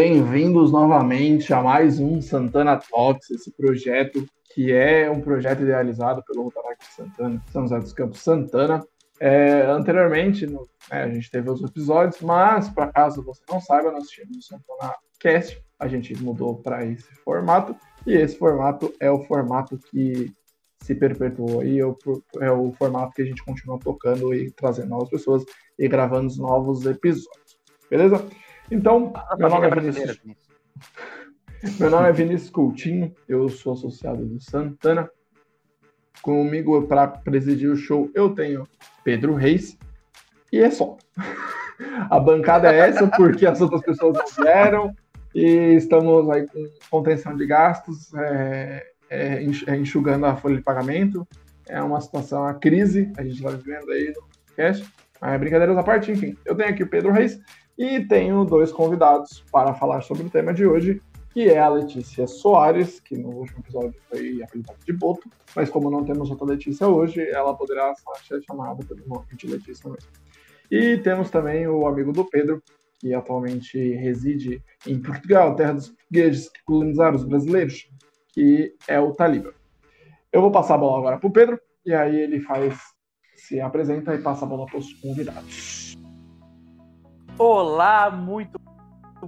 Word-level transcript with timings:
Bem-vindos 0.00 0.70
novamente 0.70 1.52
a 1.52 1.60
mais 1.60 1.98
um 1.98 2.22
Santana 2.22 2.76
Talks, 2.76 3.32
esse 3.32 3.50
projeto 3.50 4.24
que 4.54 4.72
é 4.72 5.10
um 5.10 5.20
projeto 5.20 5.62
idealizado 5.62 6.22
pelo 6.24 6.44
Rotaract 6.44 6.86
Santana, 6.94 7.42
São 7.50 7.62
José 7.62 7.80
dos 7.80 7.92
Campos 7.92 8.20
Santana. 8.20 8.86
É, 9.18 9.62
anteriormente, 9.62 10.46
no, 10.46 10.68
né, 10.88 11.02
a 11.02 11.08
gente 11.08 11.28
teve 11.28 11.50
os 11.50 11.64
episódios, 11.64 12.20
mas, 12.20 12.68
para 12.68 12.92
caso 12.92 13.24
você 13.24 13.42
não 13.50 13.60
saiba, 13.60 13.90
nós 13.90 14.06
tínhamos 14.06 14.36
o 14.36 14.42
Santana 14.42 14.94
Cast, 15.18 15.60
a 15.80 15.88
gente 15.88 16.14
mudou 16.22 16.62
para 16.62 16.86
esse 16.86 17.12
formato, 17.24 17.74
e 18.06 18.12
esse 18.12 18.38
formato 18.38 18.94
é 19.00 19.10
o 19.10 19.24
formato 19.24 19.76
que 19.90 20.32
se 20.80 20.94
perpetuou 20.94 21.62
aí, 21.62 21.80
é 21.80 22.44
é 22.44 22.52
o 22.52 22.72
formato 22.74 23.14
que 23.14 23.22
a 23.22 23.26
gente 23.26 23.44
continua 23.44 23.80
tocando 23.80 24.32
e 24.32 24.48
trazendo 24.52 24.90
novas 24.90 25.10
pessoas 25.10 25.44
e 25.76 25.88
gravando 25.88 26.32
novos 26.36 26.86
episódios. 26.86 27.58
Beleza? 27.90 28.24
Então, 28.70 29.12
meu 29.38 29.48
nome 29.48 29.66
é 29.66 29.70
Vinícius. 29.70 30.20
meu 31.80 31.90
nome 31.90 32.08
é 32.08 32.12
Vinícius 32.12 32.50
Coutinho, 32.50 33.14
eu 33.26 33.48
sou 33.48 33.72
associado 33.72 34.24
do 34.24 34.38
Santana. 34.40 35.10
Comigo 36.20 36.82
para 36.86 37.06
presidir 37.06 37.70
o 37.70 37.76
show 37.76 38.10
eu 38.14 38.34
tenho 38.34 38.68
Pedro 39.04 39.34
Reis 39.34 39.78
e 40.52 40.58
é 40.58 40.70
só. 40.70 40.96
A 42.10 42.18
bancada 42.18 42.72
é 42.74 42.88
essa 42.88 43.06
porque 43.06 43.46
as 43.46 43.60
outras 43.60 43.82
pessoas 43.82 44.18
não 44.18 44.44
vieram 44.44 44.96
e 45.32 45.74
estamos 45.74 46.28
aí 46.28 46.44
com 46.48 46.68
contenção 46.90 47.36
de 47.36 47.46
gastos, 47.46 48.12
é, 48.14 48.84
é, 49.08 49.44
é 49.66 49.76
enxugando 49.76 50.26
a 50.26 50.34
folha 50.34 50.56
de 50.56 50.62
pagamento. 50.62 51.26
É 51.68 51.80
uma 51.80 52.00
situação, 52.00 52.44
a 52.44 52.54
crise, 52.54 53.12
a 53.16 53.22
gente 53.22 53.36
está 53.36 53.50
vivendo 53.50 53.92
aí 53.92 54.08
no 54.08 54.22
podcast. 54.22 54.92
Mas 55.20 55.40
brincadeiras 55.40 55.76
à 55.76 55.82
parte, 55.84 56.10
enfim. 56.10 56.36
Eu 56.44 56.56
tenho 56.56 56.70
aqui 56.70 56.82
o 56.82 56.88
Pedro 56.88 57.12
Reis 57.12 57.40
e 57.78 58.04
tenho 58.04 58.44
dois 58.44 58.72
convidados 58.72 59.44
para 59.52 59.72
falar 59.72 60.02
sobre 60.02 60.24
o 60.24 60.30
tema 60.30 60.52
de 60.52 60.66
hoje, 60.66 61.00
que 61.32 61.48
é 61.48 61.60
a 61.60 61.68
Letícia 61.68 62.26
Soares, 62.26 62.98
que 62.98 63.16
no 63.16 63.28
último 63.28 63.60
episódio 63.60 63.94
foi 64.10 64.42
apelidada 64.42 64.78
de 64.84 64.92
Boto, 64.92 65.30
mas 65.54 65.70
como 65.70 65.88
não 65.88 66.04
temos 66.04 66.28
outra 66.28 66.48
Letícia 66.48 66.88
hoje, 66.88 67.20
ela 67.30 67.54
poderá 67.54 67.94
ser 68.26 68.42
chamada 68.42 68.84
pelo 68.84 69.06
nome 69.06 69.26
de 69.32 69.46
Letícia 69.46 69.88
mesmo. 69.88 70.10
E 70.68 70.98
temos 70.98 71.30
também 71.30 71.68
o 71.68 71.86
amigo 71.86 72.12
do 72.12 72.24
Pedro, 72.24 72.60
que 72.98 73.14
atualmente 73.14 73.78
reside 73.94 74.60
em 74.84 75.00
Portugal, 75.00 75.54
terra 75.54 75.74
dos 75.74 75.90
portugueses 75.90 76.48
que 76.48 76.64
colonizaram 76.64 77.14
os 77.14 77.24
brasileiros, 77.24 77.88
que 78.32 78.74
é 78.88 78.98
o 78.98 79.12
Taliba. 79.12 79.54
Eu 80.32 80.40
vou 80.40 80.50
passar 80.50 80.74
a 80.74 80.78
bola 80.78 80.98
agora 80.98 81.18
para 81.18 81.28
o 81.28 81.32
Pedro, 81.32 81.60
e 81.86 81.94
aí 81.94 82.20
ele 82.20 82.40
faz, 82.40 82.76
se 83.36 83.60
apresenta 83.60 84.14
e 84.16 84.18
passa 84.18 84.44
a 84.44 84.48
bola 84.48 84.66
para 84.66 84.78
os 84.78 84.92
convidados. 84.94 85.97
Olá, 87.38 88.10
muito 88.10 88.60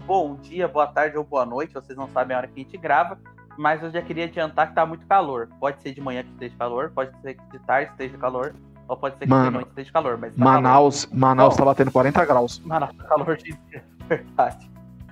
bom 0.05 0.35
dia, 0.35 0.67
boa 0.67 0.89
tarde 0.89 1.17
ou 1.17 1.23
boa 1.23 1.47
noite. 1.47 1.75
Vocês 1.75 1.97
não 1.97 2.09
sabem 2.09 2.35
a 2.35 2.41
hora 2.41 2.49
que 2.49 2.61
a 2.61 2.65
gente 2.65 2.77
grava, 2.77 3.17
mas 3.57 3.81
eu 3.85 3.91
já 3.93 4.03
queria 4.03 4.25
adiantar 4.25 4.69
que 4.69 4.75
tá 4.75 4.85
muito 4.85 5.07
calor. 5.07 5.49
Pode 5.61 5.81
ser 5.81 5.95
de 5.95 6.01
manhã 6.01 6.25
que 6.25 6.31
esteja 6.31 6.57
calor, 6.59 6.91
pode 6.91 7.17
ser 7.21 7.35
que 7.35 7.43
de 7.53 7.61
tarde 7.61 7.93
esteja 7.93 8.19
calor, 8.19 8.53
ou 8.89 8.97
pode 8.97 9.17
ser 9.17 9.27
que 9.27 9.31
Mano, 9.31 9.45
de 9.45 9.51
noite 9.53 9.69
esteja 9.69 9.93
calor. 9.93 10.19
Mas 10.19 10.35
tá 10.35 10.45
Manaus, 10.45 11.05
calor. 11.05 11.21
Manaus 11.21 11.57
tá 11.57 11.65
batendo 11.65 11.93
40 11.93 12.25
graus. 12.25 12.59
Manaus 12.65 12.93
tá 12.97 13.05
calor 13.05 13.37
de 13.37 13.57
verdade. 14.09 14.69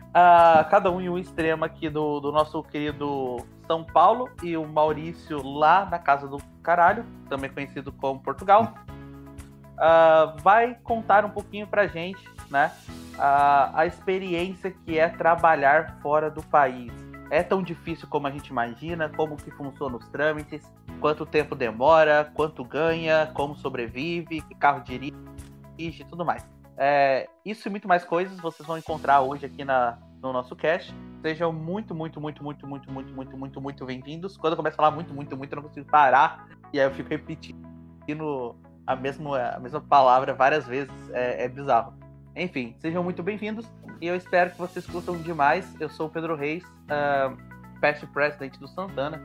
Uh, 0.09 0.69
cada 0.69 0.91
um 0.91 1.01
em 1.01 1.09
um 1.09 1.17
extremo 1.17 1.65
aqui 1.65 1.89
do, 1.89 2.19
do 2.19 2.33
nosso 2.33 2.65
querido 2.65 3.37
São 3.69 3.85
Paulo 3.85 4.29
e 4.43 4.57
o 4.57 4.67
Maurício 4.67 5.41
lá 5.47 5.87
na 5.89 6.01
casa 6.01 6.27
do 6.27 6.39
caralho, 6.65 7.07
também 7.29 7.49
conhecido 7.49 7.93
como 7.93 8.19
Portugal. 8.19 8.75
Uh, 9.77 10.43
vai 10.43 10.75
contar 10.83 11.25
um 11.25 11.31
pouquinho 11.31 11.65
pra 11.65 11.87
gente 11.87 12.38
né, 12.51 12.73
a, 13.19 13.81
a 13.81 13.87
experiência 13.87 14.71
que 14.71 14.99
é 14.99 15.09
trabalhar 15.09 15.99
fora 16.01 16.31
do 16.31 16.43
país. 16.43 16.93
É 17.31 17.43
tão 17.43 17.63
difícil 17.63 18.09
como 18.09 18.27
a 18.27 18.31
gente 18.31 18.49
imagina? 18.49 19.09
Como 19.09 19.37
que 19.37 19.51
funcionam 19.51 19.99
os 19.99 20.09
trâmites? 20.09 20.63
Quanto 21.01 21.27
tempo 21.27 21.55
demora? 21.55 22.31
Quanto 22.35 22.65
ganha? 22.65 23.31
Como 23.35 23.55
sobrevive? 23.55 24.41
Que 24.41 24.55
carro 24.55 24.83
dirige? 24.83 25.17
E 25.77 25.93
tudo 26.05 26.25
mais. 26.25 26.47
É, 26.77 27.29
isso 27.45 27.69
e 27.69 27.71
muito 27.71 27.89
mais 27.89 28.05
coisas 28.05 28.39
vocês 28.41 28.67
vão 28.67 28.79
encontrar 28.79 29.21
hoje 29.21 29.45
aqui 29.45 29.65
na, 29.65 29.99
no 30.23 30.33
nosso 30.33 30.57
cast. 30.57 30.95
Sejam 31.21 31.53
muito, 31.53 31.95
muito, 31.95 32.21
muito, 32.21 32.43
muito, 32.43 32.67
muito, 32.69 32.91
muito, 32.91 33.13
muito, 33.13 33.37
muito, 33.37 33.61
muito 33.61 33.85
bem-vindos. 33.85 34.37
Quando 34.37 34.53
eu 34.53 34.57
começo 34.57 34.75
a 34.75 34.77
falar 34.77 34.91
muito, 34.91 35.13
muito, 35.13 35.37
muito, 35.37 35.53
eu 35.53 35.57
não 35.57 35.63
consigo 35.65 35.87
parar. 35.91 36.49
E 36.73 36.81
aí 36.81 36.87
eu 36.87 36.91
fico 36.93 37.11
repetindo 37.11 38.57
a 38.87 38.97
mesma, 38.97 39.51
a 39.51 39.61
mesma 39.61 39.81
palavra 39.81 40.33
várias 40.35 40.67
vezes. 40.67 41.11
É, 41.11 41.45
é 41.45 41.49
bizarro. 41.49 41.95
Enfim, 42.39 42.77
sejam 42.79 43.03
muito 43.03 43.21
bem-vindos 43.21 43.67
e 44.01 44.07
eu 44.07 44.15
espero 44.15 44.53
que 44.53 44.59
vocês 44.59 44.87
curtam 44.87 45.17
demais. 45.21 45.69
Eu 45.81 45.89
sou 45.89 46.07
o 46.07 46.09
Pedro 46.09 46.37
Reis, 46.37 46.63
uh, 46.65 47.37
past 47.81 48.07
president 48.07 48.57
do 48.59 48.69
Santana 48.69 49.21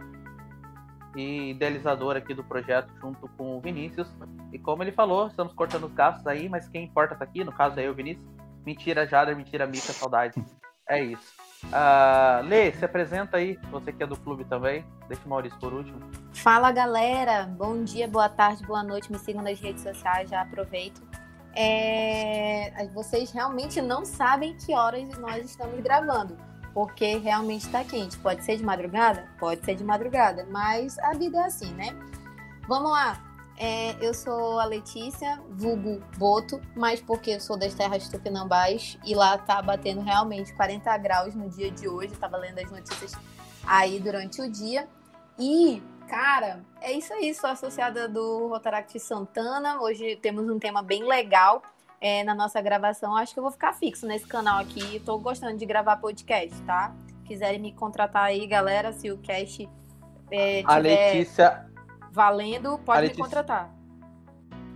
e 1.16 1.52
idealizador 1.52 2.18
aqui 2.18 2.34
do 2.34 2.44
projeto 2.44 2.92
junto 3.00 3.28
com 3.38 3.56
o 3.56 3.62
Vinícius. 3.62 4.08
E 4.52 4.58
como 4.58 4.82
ele 4.82 4.92
falou, 4.92 5.28
estamos 5.28 5.54
cortando 5.54 5.84
os 5.84 5.94
gastos 5.94 6.26
aí, 6.26 6.50
mas 6.50 6.68
quem 6.68 6.86
importa 6.86 7.14
tá 7.14 7.24
aqui, 7.24 7.44
no 7.44 7.52
caso 7.52 7.80
é 7.80 7.88
eu, 7.88 7.94
Vinícius. 7.94 8.28
Mentira, 8.66 9.06
Jader, 9.06 9.38
mentira, 9.38 9.68
Mica, 9.68 9.94
saudade. 9.94 10.44
É 10.90 11.00
isso. 11.00 11.34
Uh, 11.66 12.44
Lê, 12.48 12.72
se 12.72 12.84
apresenta 12.84 13.38
aí, 13.38 13.60
você 13.70 13.94
que 13.94 14.02
é 14.02 14.08
do 14.08 14.18
clube 14.18 14.44
também. 14.46 14.84
Deixa 15.08 15.24
o 15.24 15.30
Maurício 15.30 15.60
por 15.60 15.72
último. 15.72 16.00
Fala 16.34 16.72
galera, 16.72 17.44
bom 17.44 17.84
dia, 17.84 18.08
boa 18.08 18.28
tarde, 18.28 18.66
boa 18.66 18.82
noite. 18.82 19.12
Me 19.12 19.20
sigam 19.20 19.44
nas 19.44 19.60
redes 19.60 19.84
sociais, 19.84 20.32
já 20.32 20.42
aproveito 20.42 21.13
é, 21.56 22.88
vocês 22.94 23.32
realmente 23.32 23.82
não 23.82 24.06
sabem 24.06 24.56
que 24.58 24.74
horas 24.74 25.08
nós 25.18 25.46
estamos 25.46 25.80
gravando, 25.82 26.38
porque 26.74 27.18
realmente 27.18 27.66
está 27.66 27.84
quente. 27.84 28.18
Pode 28.18 28.44
ser 28.44 28.58
de 28.58 28.64
madrugada? 28.64 29.28
Pode 29.40 29.64
ser 29.64 29.76
de 29.76 29.84
madrugada, 29.84 30.46
mas 30.50 30.98
a 31.00 31.14
vida 31.14 31.38
é 31.38 31.46
assim, 31.46 31.72
né? 31.74 31.90
Vamos 32.68 32.92
lá. 32.92 33.22
É, 33.56 33.96
eu 34.04 34.14
sou 34.16 34.60
a 34.60 34.66
Letícia, 34.66 35.40
vulgo 35.52 36.02
Boto, 36.18 36.60
mas 36.76 37.00
porque 37.00 37.32
eu 37.32 37.40
sou 37.40 37.56
das 37.56 37.74
terras 37.76 38.10
tupinambás 38.10 38.98
e 39.06 39.14
lá 39.14 39.38
tá 39.38 39.62
batendo 39.62 40.02
realmente 40.02 40.52
40 40.54 40.98
graus 40.98 41.36
no 41.36 41.50
dia 41.50 41.70
de 41.70 41.88
hoje. 41.88 42.14
Estava 42.14 42.38
lendo 42.38 42.60
as 42.60 42.72
notícias 42.72 43.14
aí 43.66 44.00
durante 44.00 44.42
o 44.42 44.52
dia. 44.52 44.88
E 45.38 45.82
Cara, 46.14 46.60
é 46.80 46.92
isso 46.92 47.12
aí, 47.12 47.34
sou 47.34 47.50
associada 47.50 48.08
do 48.08 48.48
Rotaract 48.48 49.00
Santana. 49.00 49.82
Hoje 49.82 50.16
temos 50.18 50.48
um 50.48 50.60
tema 50.60 50.84
bem 50.84 51.04
legal 51.04 51.64
é, 52.00 52.24
na 52.24 52.36
nossa 52.36 52.62
gravação. 52.62 53.16
Acho 53.16 53.34
que 53.34 53.40
eu 53.40 53.42
vou 53.42 53.52
ficar 53.52 53.74
fixo 53.74 54.06
nesse 54.06 54.28
canal 54.28 54.60
aqui. 54.60 54.98
Estou 54.98 55.20
gostando 55.20 55.58
de 55.58 55.66
gravar 55.66 55.98
podcast, 55.98 56.56
tá? 56.68 56.94
Quiserem 57.26 57.60
me 57.60 57.74
contratar 57.74 58.26
aí, 58.26 58.46
galera, 58.46 58.94
se 58.94 59.10
o 59.10 59.18
cast 59.18 59.68
é, 60.30 60.62
tiver 60.62 60.72
a 60.72 60.78
Letícia... 60.78 61.66
valendo, 62.12 62.78
pode 62.86 63.02
Letícia... 63.02 63.24
me 63.24 63.30
contratar. 63.30 63.74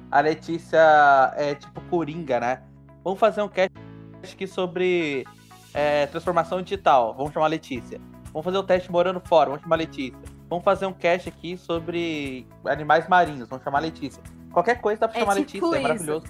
A 0.09 0.19
Letícia 0.21 1.33
é 1.35 1.53
tipo 1.53 1.79
Coringa, 1.81 2.39
né? 2.39 2.63
Vamos 3.03 3.19
fazer 3.19 3.43
um 3.43 3.47
cast 3.47 3.77
aqui 4.23 4.47
sobre 4.47 5.23
é, 5.71 6.07
transformação 6.07 6.63
digital. 6.63 7.13
Vamos 7.13 7.31
chamar 7.31 7.45
a 7.45 7.49
Letícia. 7.49 8.01
Vamos 8.33 8.43
fazer 8.43 8.57
o 8.57 8.61
um 8.61 8.65
teste 8.65 8.91
morando 8.91 9.19
fora. 9.19 9.51
Vamos 9.51 9.61
chamar 9.61 9.75
a 9.75 9.77
Letícia 9.77 10.36
Vamos 10.49 10.63
fazer 10.63 10.85
um 10.85 10.93
cast 10.93 11.27
aqui 11.27 11.57
sobre 11.57 12.47
animais 12.65 13.07
marinhos. 13.07 13.49
Vamos 13.49 13.63
chamar 13.63 13.79
Letícia. 13.79 14.21
Qualquer 14.51 14.79
coisa 14.79 15.01
dá 15.01 15.07
pra 15.07 15.17
é 15.17 15.19
chamar 15.21 15.35
tipo 15.35 15.41
Letícia, 15.41 15.65
é 15.65 15.69
isso. 15.69 15.75
é 15.75 15.81
maravilhoso. 15.81 16.25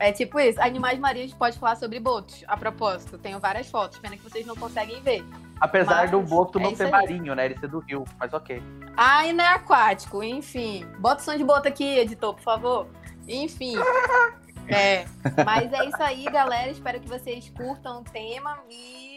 É 0.00 0.12
tipo 0.12 0.38
isso. 0.38 0.60
Animais 0.60 0.98
marinhos 0.98 1.34
pode 1.34 1.58
falar 1.58 1.76
sobre 1.76 2.00
botos. 2.00 2.44
A 2.46 2.56
propósito, 2.56 3.18
tenho 3.18 3.38
várias 3.38 3.68
fotos, 3.68 3.98
pena 3.98 4.16
que 4.16 4.22
vocês 4.22 4.46
não 4.46 4.56
conseguem 4.56 5.00
ver. 5.02 5.24
Apesar 5.60 6.02
mas 6.02 6.10
do 6.10 6.20
boto 6.20 6.58
é 6.58 6.62
não 6.62 6.74
ser 6.74 6.88
marinho, 6.88 7.34
né? 7.34 7.46
Ele 7.46 7.58
ser 7.58 7.68
do 7.68 7.80
rio, 7.80 8.04
mas 8.18 8.32
ok. 8.32 8.62
Ah, 8.96 9.26
e 9.26 9.32
não 9.32 9.44
é 9.44 9.48
aquático, 9.48 10.22
enfim. 10.22 10.86
Bota 10.98 11.20
o 11.20 11.24
som 11.24 11.36
de 11.36 11.44
boto 11.44 11.66
aqui, 11.66 11.98
editor, 11.98 12.34
por 12.34 12.42
favor. 12.42 12.86
Enfim. 13.26 13.74
é. 14.68 15.04
Mas 15.44 15.72
é 15.72 15.84
isso 15.86 16.02
aí, 16.02 16.24
galera. 16.24 16.70
Espero 16.70 17.00
que 17.00 17.08
vocês 17.08 17.50
curtam 17.50 18.00
o 18.00 18.04
tema 18.04 18.58
e 18.70 19.07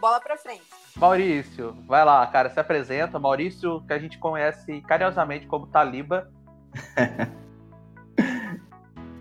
bola 0.00 0.20
pra 0.20 0.36
frente. 0.36 0.62
Maurício, 0.96 1.76
vai 1.86 2.04
lá, 2.04 2.26
cara, 2.26 2.50
se 2.50 2.58
apresenta. 2.58 3.18
Maurício, 3.18 3.82
que 3.86 3.92
a 3.92 3.98
gente 3.98 4.18
conhece 4.18 4.80
carinhosamente 4.82 5.46
como 5.46 5.66
Taliba. 5.66 6.30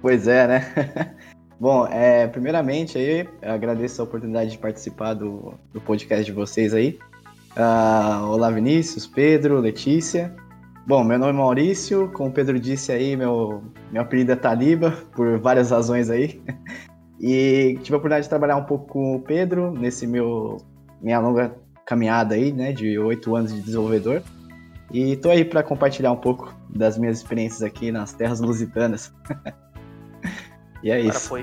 pois 0.01 0.27
é, 0.27 0.47
né? 0.47 1.15
Bom, 1.59 1.87
é, 1.87 2.27
primeiramente 2.27 2.97
aí, 2.97 3.27
eu 3.41 3.51
agradeço 3.51 4.01
a 4.01 4.05
oportunidade 4.05 4.51
de 4.51 4.57
participar 4.57 5.15
do, 5.15 5.55
do 5.73 5.81
podcast 5.81 6.23
de 6.23 6.31
vocês 6.31 6.73
aí. 6.73 6.99
Uh, 7.55 8.27
olá, 8.27 8.51
Vinícius, 8.51 9.07
Pedro, 9.07 9.59
Letícia. 9.59 10.35
Bom, 10.85 11.03
meu 11.03 11.17
nome 11.17 11.31
é 11.31 11.33
Maurício, 11.33 12.09
como 12.13 12.29
o 12.29 12.31
Pedro 12.31 12.59
disse 12.59 12.91
aí, 12.91 13.17
meu, 13.17 13.63
meu 13.91 14.03
apelido 14.03 14.31
é 14.31 14.35
Taliba, 14.35 14.91
por 15.15 15.39
várias 15.39 15.71
razões 15.71 16.09
aí. 16.09 16.41
E 17.19 17.77
tive 17.81 17.95
a 17.95 17.97
oportunidade 17.97 18.23
de 18.23 18.29
trabalhar 18.29 18.57
um 18.57 18.63
pouco 18.63 18.87
com 18.87 19.15
o 19.15 19.21
Pedro 19.21 19.71
nesse 19.71 20.05
meu 20.05 20.57
minha 21.01 21.19
longa 21.19 21.55
caminhada 21.85 22.35
aí, 22.35 22.51
né, 22.51 22.73
de 22.73 22.97
oito 22.99 23.35
anos 23.35 23.53
de 23.53 23.61
desenvolvedor. 23.61 24.21
E 24.91 25.15
tô 25.17 25.29
aí 25.29 25.43
para 25.43 25.63
compartilhar 25.63 26.11
um 26.11 26.17
pouco 26.17 26.53
das 26.69 26.97
minhas 26.97 27.17
experiências 27.17 27.61
aqui 27.61 27.91
nas 27.91 28.13
terras 28.13 28.39
lusitanas. 28.39 29.13
e 30.83 30.91
é 30.91 30.99
isso. 30.99 31.33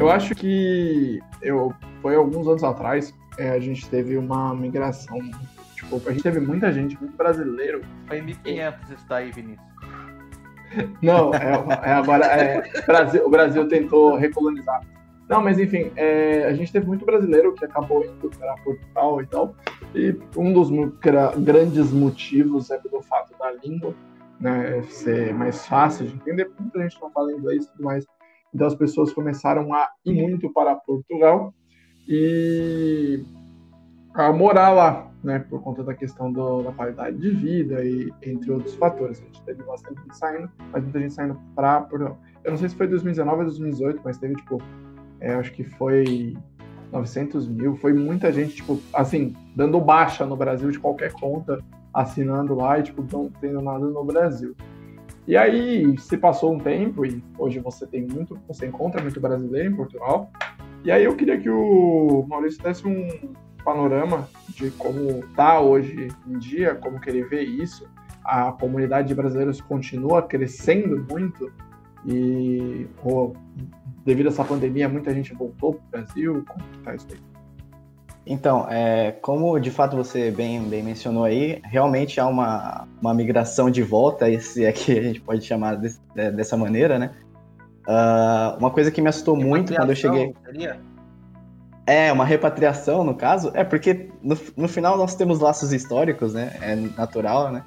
Eu 0.00 0.10
acho 0.10 0.34
que 0.34 1.20
eu, 1.40 1.72
foi 2.02 2.16
alguns 2.16 2.46
anos 2.46 2.62
atrás, 2.62 3.14
é, 3.38 3.50
a 3.50 3.60
gente 3.60 3.88
teve 3.88 4.16
uma 4.16 4.54
migração. 4.54 5.18
Tipo, 5.74 6.00
a 6.06 6.12
gente 6.12 6.22
teve 6.22 6.40
muita 6.40 6.72
gente, 6.72 6.98
muito 7.00 7.16
brasileiro. 7.16 7.82
Foi 8.06 8.18
em 8.18 8.22
1500 8.22 8.90
isso 8.90 9.06
daí, 9.08 9.30
Vinícius. 9.32 9.73
Não, 11.02 11.34
é, 11.34 11.88
é 11.88 11.92
agora 11.92 12.26
é, 12.26 12.62
Brasil, 12.86 13.26
o 13.26 13.30
Brasil 13.30 13.68
tentou 13.68 14.16
recolonizar. 14.16 14.80
Não, 15.28 15.42
mas 15.42 15.58
enfim, 15.58 15.90
é, 15.96 16.44
a 16.44 16.52
gente 16.52 16.70
teve 16.70 16.86
muito 16.86 17.04
brasileiro 17.04 17.54
que 17.54 17.64
acabou 17.64 18.04
indo 18.04 18.30
para 18.38 18.54
Portugal 18.56 19.22
e 19.22 19.26
tal. 19.26 19.54
E 19.94 20.14
um 20.36 20.52
dos 20.52 20.70
grandes 21.38 21.90
motivos 21.92 22.70
é 22.70 22.78
pelo 22.78 23.02
fato 23.02 23.32
da 23.38 23.52
língua 23.52 23.94
né, 24.38 24.82
ser 24.82 25.32
mais 25.32 25.66
fácil 25.66 26.06
de 26.06 26.14
entender. 26.14 26.50
Muita 26.58 26.82
gente 26.82 27.00
não 27.00 27.10
fala 27.10 27.32
inglês 27.32 27.64
e 27.64 27.70
tudo 27.70 27.84
mais. 27.84 28.06
Então 28.54 28.66
as 28.66 28.74
pessoas 28.74 29.12
começaram 29.12 29.72
a 29.72 29.88
ir 30.04 30.12
muito 30.12 30.52
para 30.52 30.76
Portugal 30.76 31.54
e 32.06 33.24
a 34.14 34.32
morar 34.32 34.70
lá, 34.70 35.10
né, 35.24 35.38
por 35.38 35.62
conta 35.62 35.82
da 35.82 35.94
questão 35.94 36.30
do, 36.30 36.62
da 36.62 36.72
qualidade 36.72 37.16
de 37.16 37.30
vida 37.30 37.82
e 37.82 38.12
entre 38.22 38.52
outros 38.52 38.74
fatores. 38.74 39.20
A 39.20 39.24
gente 39.24 39.42
teve 39.42 39.62
bastante 39.62 40.00
gente 40.02 40.16
saindo, 40.16 40.50
mas 40.70 40.82
muita 40.82 41.00
gente 41.00 41.14
saindo 41.14 41.40
para. 41.56 41.88
Eu 42.44 42.50
não 42.50 42.58
sei 42.58 42.68
se 42.68 42.76
foi 42.76 42.86
2019 42.86 43.38
ou 43.38 43.44
2018, 43.44 44.00
mas 44.04 44.18
teve, 44.18 44.36
tipo, 44.36 44.60
é, 45.18 45.34
acho 45.34 45.52
que 45.52 45.64
foi 45.64 46.36
900 46.92 47.48
mil, 47.48 47.74
foi 47.76 47.94
muita 47.94 48.30
gente, 48.30 48.54
tipo, 48.56 48.78
assim, 48.92 49.34
dando 49.56 49.80
baixa 49.80 50.26
no 50.26 50.36
Brasil 50.36 50.70
de 50.70 50.78
qualquer 50.78 51.12
conta, 51.12 51.58
assinando 51.92 52.54
lá 52.54 52.78
e, 52.78 52.82
tipo, 52.82 53.04
não 53.10 53.30
tendo 53.40 53.62
nada 53.62 53.86
no 53.86 54.04
Brasil. 54.04 54.54
E 55.26 55.38
aí, 55.38 55.96
se 55.98 56.18
passou 56.18 56.52
um 56.52 56.58
tempo 56.58 57.06
e 57.06 57.24
hoje 57.38 57.58
você 57.58 57.86
tem 57.86 58.06
muito, 58.06 58.38
você 58.46 58.66
encontra 58.66 59.00
muito 59.00 59.18
brasileiro 59.18 59.70
em 59.70 59.74
Portugal. 59.74 60.30
E 60.84 60.90
aí 60.90 61.04
eu 61.04 61.16
queria 61.16 61.40
que 61.40 61.48
o 61.48 62.26
Maurício 62.28 62.62
desse 62.62 62.86
um 62.86 63.08
panorama 63.64 64.28
de 64.48 64.70
como 64.72 65.22
tá 65.34 65.60
hoje 65.60 66.08
em 66.26 66.38
dia, 66.38 66.74
como 66.74 67.00
que 67.00 67.08
ele 67.08 67.24
vê 67.24 67.42
isso. 67.42 67.88
A 68.24 68.52
comunidade 68.52 69.08
de 69.08 69.14
brasileiros 69.14 69.60
continua 69.60 70.22
crescendo 70.22 71.04
muito 71.10 71.52
e 72.06 72.86
devido 74.04 74.26
a 74.26 74.30
essa 74.30 74.44
pandemia, 74.44 74.88
muita 74.88 75.12
gente 75.14 75.34
voltou 75.34 75.74
para 75.74 76.00
o 76.00 76.04
Brasil? 76.04 76.44
Como 76.46 76.64
que 76.70 76.78
tá 76.78 76.94
isso 76.94 77.06
aí? 77.10 77.18
Então, 78.26 78.66
é, 78.70 79.12
como 79.12 79.58
de 79.58 79.70
fato 79.70 79.96
você 79.96 80.30
bem, 80.30 80.62
bem 80.62 80.82
mencionou 80.82 81.24
aí, 81.24 81.60
realmente 81.64 82.18
há 82.18 82.26
uma, 82.26 82.88
uma 83.00 83.12
migração 83.12 83.70
de 83.70 83.82
volta, 83.82 84.26
se 84.40 84.64
é 84.64 84.72
que 84.72 84.98
a 84.98 85.02
gente 85.02 85.20
pode 85.20 85.44
chamar 85.44 85.76
de, 85.76 85.94
de, 86.14 86.30
dessa 86.30 86.56
maneira, 86.56 86.98
né? 86.98 87.10
Uh, 87.86 88.58
uma 88.58 88.70
coisa 88.70 88.90
que 88.90 89.02
me 89.02 89.08
assustou 89.08 89.36
muito 89.36 89.74
quando 89.74 89.90
eu 89.90 89.96
cheguei. 89.96 90.34
Seria? 90.46 90.80
É, 91.86 92.10
uma 92.12 92.24
repatriação, 92.24 93.04
no 93.04 93.14
caso. 93.14 93.50
É, 93.54 93.62
porque 93.62 94.10
no, 94.22 94.36
no 94.56 94.68
final 94.68 94.96
nós 94.96 95.14
temos 95.14 95.40
laços 95.40 95.72
históricos, 95.72 96.32
né? 96.32 96.56
É 96.60 96.76
natural, 96.76 97.52
né? 97.52 97.62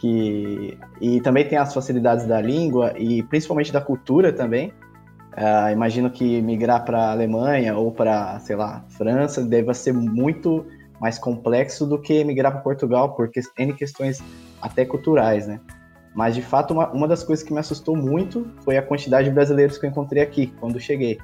Que, 0.00 0.78
e 1.00 1.20
também 1.20 1.46
tem 1.46 1.58
as 1.58 1.72
facilidades 1.72 2.26
da 2.26 2.40
língua 2.40 2.92
e 2.96 3.22
principalmente 3.22 3.72
da 3.72 3.80
cultura 3.80 4.32
também. 4.32 4.72
Uh, 5.36 5.72
imagino 5.72 6.10
que 6.10 6.40
migrar 6.42 6.84
para 6.84 7.10
Alemanha 7.10 7.76
ou 7.76 7.90
para, 7.90 8.38
sei 8.38 8.54
lá, 8.54 8.84
França 8.88 9.42
deva 9.44 9.74
ser 9.74 9.92
muito 9.92 10.64
mais 11.00 11.18
complexo 11.18 11.84
do 11.86 12.00
que 12.00 12.22
migrar 12.22 12.52
para 12.52 12.60
Portugal, 12.60 13.14
porque 13.14 13.40
N 13.58 13.72
questões 13.74 14.22
até 14.62 14.84
culturais, 14.84 15.46
né? 15.46 15.60
Mas, 16.14 16.36
de 16.36 16.42
fato, 16.42 16.72
uma, 16.72 16.88
uma 16.92 17.08
das 17.08 17.24
coisas 17.24 17.44
que 17.44 17.52
me 17.52 17.58
assustou 17.58 17.96
muito 17.96 18.48
foi 18.64 18.78
a 18.78 18.82
quantidade 18.82 19.28
de 19.28 19.34
brasileiros 19.34 19.76
que 19.76 19.84
eu 19.84 19.90
encontrei 19.90 20.22
aqui, 20.22 20.46
quando 20.60 20.78
cheguei. 20.78 21.18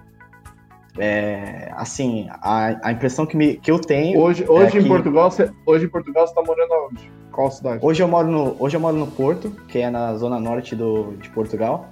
É, 0.98 1.70
assim, 1.76 2.28
a, 2.30 2.88
a 2.88 2.92
impressão 2.92 3.24
que, 3.24 3.36
me, 3.36 3.56
que 3.56 3.70
eu 3.70 3.78
tenho. 3.78 4.18
Hoje, 4.18 4.44
é 4.44 4.50
hoje, 4.50 4.76
é 4.76 4.80
em, 4.80 4.82
que... 4.82 4.88
Portugal, 4.88 5.30
você, 5.30 5.50
hoje 5.64 5.86
em 5.86 5.88
Portugal 5.88 6.26
você 6.26 6.32
está 6.32 6.42
morando 6.42 6.72
onde? 6.90 7.12
Qual 7.30 7.50
cidade? 7.50 7.84
Hoje 7.84 8.02
eu, 8.02 8.08
moro 8.08 8.28
no, 8.28 8.56
hoje 8.58 8.76
eu 8.76 8.80
moro 8.80 8.96
no 8.96 9.06
Porto, 9.06 9.50
que 9.68 9.78
é 9.78 9.88
na 9.88 10.14
zona 10.16 10.40
norte 10.40 10.74
do, 10.74 11.16
de 11.16 11.30
Portugal. 11.30 11.88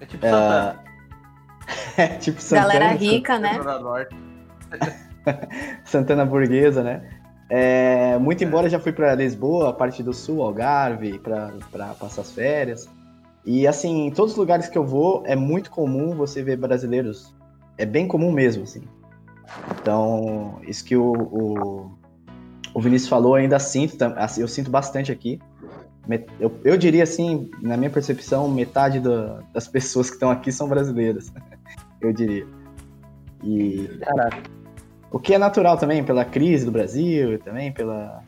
É 0.00 0.06
tipo 0.06 0.24
Santana. 0.24 0.86
É 1.96 2.08
tipo 2.08 2.40
Santana. 2.40 2.74
Galera 2.74 2.92
rica, 2.92 3.38
né? 3.38 3.58
Santana 5.84 6.24
burguesa, 6.24 6.82
né? 6.82 7.02
É, 7.48 8.18
muito 8.18 8.44
embora 8.44 8.68
já 8.68 8.78
fui 8.78 8.92
para 8.92 9.14
Lisboa, 9.14 9.70
a 9.70 9.72
parte 9.72 10.02
do 10.02 10.12
sul, 10.12 10.42
Algarve, 10.42 11.18
para 11.18 11.94
passar 11.98 12.22
as 12.22 12.32
férias. 12.32 12.88
E 13.44 13.66
assim, 13.66 14.06
em 14.06 14.10
todos 14.10 14.32
os 14.32 14.38
lugares 14.38 14.68
que 14.68 14.76
eu 14.76 14.84
vou, 14.84 15.22
é 15.24 15.36
muito 15.36 15.70
comum 15.70 16.14
você 16.14 16.42
ver 16.42 16.56
brasileiros. 16.56 17.34
É 17.78 17.84
bem 17.84 18.08
comum 18.08 18.32
mesmo, 18.32 18.62
assim. 18.62 18.82
Então, 19.80 20.60
isso 20.66 20.84
que 20.84 20.96
o, 20.96 21.12
o, 21.12 21.90
o 22.74 22.80
Vinícius 22.80 23.08
falou, 23.08 23.34
ainda 23.34 23.58
sinto, 23.58 23.96
eu 24.38 24.48
sinto 24.48 24.70
bastante 24.70 25.12
aqui. 25.12 25.40
Eu, 26.38 26.52
eu 26.64 26.76
diria 26.76 27.02
assim, 27.02 27.50
na 27.60 27.76
minha 27.76 27.90
percepção, 27.90 28.48
metade 28.48 29.00
do, 29.00 29.42
das 29.52 29.66
pessoas 29.66 30.08
que 30.08 30.14
estão 30.14 30.30
aqui 30.30 30.52
são 30.52 30.68
brasileiras. 30.68 31.32
eu 32.00 32.12
diria. 32.12 32.46
E, 33.42 33.88
caraca. 34.00 34.56
O 35.10 35.18
que 35.18 35.34
é 35.34 35.38
natural 35.38 35.76
também, 35.76 36.04
pela 36.04 36.24
crise 36.24 36.64
do 36.64 36.70
Brasil, 36.70 37.38
também 37.40 37.72
pela. 37.72 38.22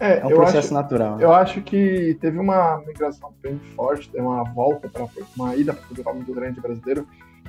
É, 0.00 0.18
é 0.18 0.26
um 0.26 0.30
processo 0.30 0.58
acho, 0.58 0.74
natural. 0.74 1.16
Né? 1.16 1.24
Eu 1.24 1.32
acho 1.32 1.62
que 1.62 2.16
teve 2.20 2.38
uma 2.38 2.78
migração 2.86 3.32
bem 3.42 3.58
forte, 3.76 4.10
teve 4.10 4.24
uma 4.24 4.42
volta 4.42 4.88
para 4.88 5.06
uma 5.36 5.54
ida 5.54 5.72
para 5.72 5.82
Portugal 5.82 6.14
muito 6.14 6.34
grande 6.34 6.60
brasileiro, 6.60 7.06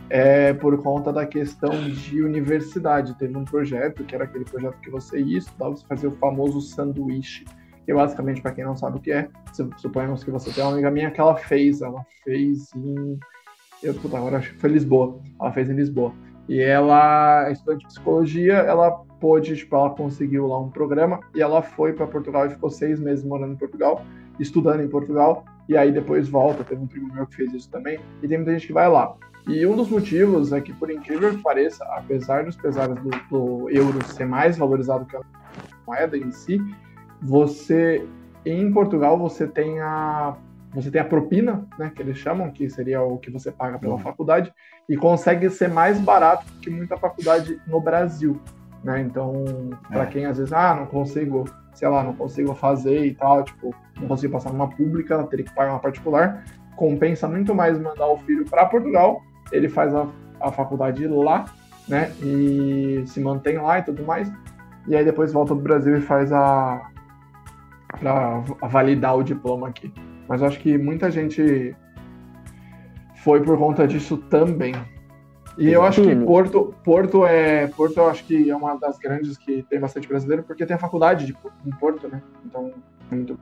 é, 0.09 0.53
por 0.53 0.81
conta 0.81 1.11
da 1.11 1.25
questão 1.25 1.71
de 1.71 2.21
universidade. 2.21 3.15
Teve 3.15 3.37
um 3.37 3.45
projeto, 3.45 4.03
que 4.03 4.15
era 4.15 4.23
aquele 4.23 4.45
projeto 4.45 4.77
que 4.81 4.89
você 4.89 5.19
ia 5.19 5.37
estudar, 5.37 5.69
você 5.69 5.85
fazia 5.85 6.09
o 6.09 6.15
famoso 6.15 6.61
sanduíche. 6.61 7.45
Que 7.85 7.93
basicamente, 7.93 8.41
para 8.41 8.51
quem 8.51 8.63
não 8.63 8.75
sabe 8.75 8.97
o 8.97 9.01
que 9.01 9.11
é, 9.11 9.29
suponhamos 9.77 10.23
que 10.23 10.31
você 10.31 10.51
tem 10.51 10.63
uma 10.63 10.73
amiga 10.73 10.89
minha 10.89 11.11
que 11.11 11.21
ela 11.21 11.35
fez, 11.35 11.81
ela 11.81 12.03
fez 12.23 12.73
em 12.75 13.19
eu, 13.83 13.93
puta, 13.93 14.17
agora 14.17 14.37
acho 14.37 14.51
que 14.51 14.59
foi 14.59 14.69
Lisboa. 14.71 15.19
Ela 15.39 15.51
fez 15.51 15.69
em 15.69 15.75
Lisboa. 15.75 16.11
E 16.47 16.59
ela, 16.59 17.49
estudante 17.51 17.81
de 17.81 17.87
psicologia, 17.87 18.53
ela 18.53 18.91
pôde, 19.19 19.55
tipo, 19.55 19.75
ela 19.75 19.89
conseguiu 19.91 20.47
lá 20.47 20.59
um 20.59 20.69
programa 20.69 21.19
e 21.33 21.41
ela 21.41 21.61
foi 21.61 21.93
para 21.93 22.07
Portugal 22.07 22.45
e 22.45 22.49
ficou 22.49 22.69
seis 22.69 22.99
meses 22.99 23.23
morando 23.23 23.53
em 23.53 23.57
Portugal, 23.57 24.03
estudando 24.39 24.81
em 24.81 24.87
Portugal, 24.87 25.43
e 25.67 25.75
aí 25.75 25.91
depois 25.91 26.27
volta. 26.27 26.63
Teve 26.63 26.81
um 26.81 26.87
primo 26.87 27.13
meu 27.13 27.25
que 27.25 27.35
fez 27.35 27.53
isso 27.53 27.69
também, 27.69 27.99
e 28.21 28.27
tem 28.27 28.37
muita 28.37 28.53
gente 28.53 28.67
que 28.67 28.73
vai 28.73 28.89
lá. 28.89 29.15
E 29.47 29.65
um 29.65 29.75
dos 29.75 29.89
motivos 29.89 30.51
é 30.51 30.59
que, 30.59 30.73
por 30.73 30.89
incrível 30.89 31.29
que 31.31 31.41
pareça, 31.41 31.85
apesar 31.91 32.45
dos 32.45 32.55
pesares 32.55 32.95
do, 32.95 33.09
do 33.29 33.69
euro 33.69 34.03
ser 34.05 34.25
mais 34.25 34.57
valorizado 34.57 35.05
que 35.05 35.15
a 35.15 35.21
moeda 35.85 36.17
em 36.17 36.31
si, 36.31 36.59
você, 37.21 38.05
em 38.43 38.71
Portugal, 38.71 39.17
você 39.17 39.47
tem 39.47 39.79
a 39.79 40.35
você 40.73 40.91
tem 40.91 40.99
a 40.99 41.05
propina, 41.05 41.65
né, 41.79 41.89
que 41.95 42.01
eles 42.01 42.17
chamam, 42.17 42.51
que 42.51 42.69
seria 42.69 43.01
o 43.01 43.17
que 43.17 43.31
você 43.31 43.49
paga 43.49 43.79
pela 43.79 43.93
uhum. 43.93 43.99
faculdade, 43.99 44.53
e 44.89 44.97
consegue 44.97 45.49
ser 45.49 45.69
mais 45.69 45.97
barato 45.97 46.45
que 46.61 46.69
muita 46.69 46.97
faculdade 46.97 47.57
no 47.65 47.79
Brasil, 47.79 48.41
né? 48.83 48.99
Então, 48.99 49.45
para 49.87 50.03
é. 50.03 50.05
quem 50.07 50.25
às 50.25 50.37
vezes, 50.37 50.51
ah, 50.51 50.75
não 50.75 50.85
consigo, 50.85 51.45
sei 51.73 51.87
lá, 51.87 52.03
não 52.03 52.13
consigo 52.13 52.53
fazer 52.53 53.05
e 53.05 53.13
tal, 53.13 53.43
tipo, 53.43 53.73
não 53.97 54.09
consigo 54.09 54.33
passar 54.33 54.51
numa 54.51 54.69
pública, 54.69 55.23
teria 55.23 55.45
que 55.45 55.55
pagar 55.55 55.71
uma 55.71 55.79
particular, 55.79 56.43
compensa 56.75 57.25
muito 57.25 57.55
mais 57.55 57.79
mandar 57.79 58.07
o 58.07 58.17
filho 58.17 58.43
para 58.43 58.65
Portugal, 58.65 59.21
ele 59.51 59.69
faz 59.69 59.93
a, 59.93 60.07
a 60.41 60.51
faculdade 60.51 61.07
lá, 61.07 61.45
né, 61.87 62.11
e 62.21 63.03
se 63.05 63.19
mantém 63.19 63.57
lá 63.57 63.79
e 63.79 63.83
tudo 63.83 64.03
mais, 64.03 64.31
e 64.87 64.95
aí 64.95 65.05
depois 65.05 65.31
volta 65.31 65.53
pro 65.53 65.63
Brasil 65.63 65.97
e 65.97 66.01
faz 66.01 66.31
a 66.31 66.89
para 67.99 68.39
validar 68.67 69.15
o 69.15 69.23
diploma 69.23 69.69
aqui. 69.69 69.93
Mas 70.27 70.43
acho 70.43 70.59
que 70.59 70.77
muita 70.77 71.09
gente 71.09 71.75
foi 73.23 73.41
por 73.41 73.57
conta 73.57 73.87
disso 73.87 74.17
também. 74.17 74.75
E 75.57 75.71
eu 75.71 75.83
acho 75.83 76.01
que 76.01 76.15
Porto, 76.17 76.75
Porto 76.83 77.25
é, 77.25 77.67
Porto 77.67 77.97
eu 77.97 78.09
acho 78.09 78.25
que 78.25 78.49
é 78.49 78.55
uma 78.55 78.75
das 78.75 78.97
grandes 78.99 79.37
que 79.37 79.63
tem 79.63 79.79
bastante 79.79 80.07
brasileiro, 80.07 80.43
porque 80.43 80.65
tem 80.65 80.75
a 80.75 80.79
faculdade 80.79 81.25
de, 81.25 81.37
em 81.65 81.71
Porto, 81.71 82.07
né? 82.09 82.21
Então, 82.45 82.73
muito. 83.09 83.39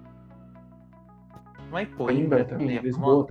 Não 1.71 1.77
é 1.79 1.85
Coimbra, 1.85 2.45
também, 2.45 2.77
Lisboa. 2.77 3.27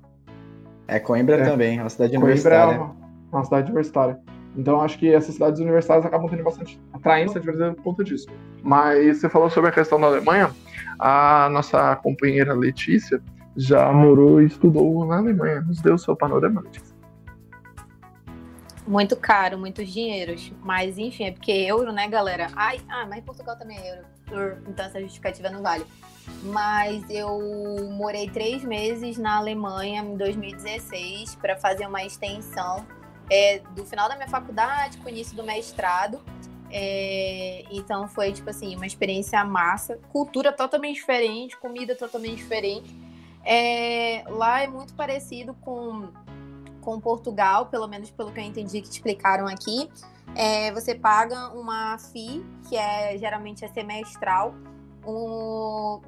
É 0.93 1.01
Coimbra 1.01 1.37
é. 1.37 1.45
também, 1.45 1.79
é 1.79 1.83
uma 1.83 1.89
cidade 1.89 2.11
Coimbra 2.11 2.27
universitária. 2.27 2.75
É 2.75 2.79
uma, 2.79 2.97
uma, 3.33 3.45
cidade 3.45 3.67
universitária. 3.67 4.19
Então 4.55 4.81
acho 4.83 4.99
que 4.99 5.13
essas 5.13 5.35
cidades 5.35 5.61
universitárias 5.61 6.05
acabam 6.05 6.29
tendo 6.29 6.45
bastante 6.45 6.79
atraência 6.93 7.41
de 7.41 7.47
brasileiro 7.47 7.77
por 7.77 7.85
conta 7.85 8.05
disso. 8.05 8.27
Mas 8.63 9.19
você 9.19 9.29
falou 9.29 9.49
sobre 9.49 9.71
a 9.71 9.73
questão 9.73 9.99
da 9.99 10.09
Alemanha, 10.09 10.51
a 10.99 11.49
nossa 11.51 11.97
companheira 11.97 12.53
Letícia, 12.53 13.23
já 13.57 13.91
morou 13.91 14.43
e 14.43 14.47
estudou 14.47 15.07
na 15.07 15.19
Alemanha. 15.19 15.63
Nos 15.63 15.81
deu 15.81 15.97
seu 15.97 16.15
panorama, 16.15 16.63
Muito 18.87 19.17
caro, 19.17 19.59
muitos 19.59 19.89
dinheiros. 19.91 20.53
Mas, 20.63 20.99
enfim, 20.99 21.25
é 21.25 21.33
porque 21.33 21.53
euro, 21.53 21.91
né, 21.91 22.07
galera? 22.09 22.49
Ai, 22.55 22.81
ah, 22.91 23.07
mas 23.09 23.25
Portugal 23.25 23.57
também 23.57 23.79
é 23.79 24.03
euro. 24.31 24.59
Então 24.69 24.85
essa 24.85 25.01
justificativa 25.01 25.49
não 25.49 25.63
vale. 25.63 25.85
Mas 26.43 27.05
eu 27.09 27.39
morei 27.91 28.29
três 28.29 28.65
meses 28.65 29.19
na 29.19 29.37
Alemanha 29.37 30.03
em 30.03 30.17
2016 30.17 31.37
para 31.37 31.57
fazer 31.57 31.87
uma 31.87 32.03
extensão 32.05 32.87
é, 33.31 33.61
do 33.75 33.85
final 33.85 34.09
da 34.09 34.17
minha 34.17 34.29
faculdade 34.29 34.99
com 34.99 35.07
o 35.07 35.09
início 35.09 35.37
do 35.37 35.43
mestrado. 35.43 36.21
É, 36.71 37.65
então 37.71 38.09
foi, 38.09 38.33
tipo 38.33 38.49
assim, 38.49 38.75
uma 38.75 38.87
experiência 38.87 39.45
massa. 39.45 39.99
Cultura 40.11 40.53
totalmente 40.53 40.97
diferente, 40.97 41.57
comida 41.59 41.95
totalmente 41.95 42.37
diferente. 42.37 42.95
É, 43.45 44.25
lá 44.29 44.63
é 44.63 44.67
muito 44.67 44.95
parecido 44.95 45.55
com, 45.55 46.09
com 46.81 47.01
Portugal, 47.01 47.67
pelo 47.67 47.87
menos 47.87 48.11
pelo 48.11 48.33
que 48.33 48.41
eu 48.41 48.45
entendi 48.45 48.81
que 48.81 48.89
te 48.89 48.95
explicaram 48.95 49.47
aqui. 49.47 49.89
É, 50.35 50.73
você 50.73 50.95
paga 50.95 51.49
uma 51.49 51.99
FII, 51.99 52.45
que 52.69 52.77
é 52.77 53.19
geralmente 53.19 53.65
é 53.65 53.69
semestral, 53.69 54.55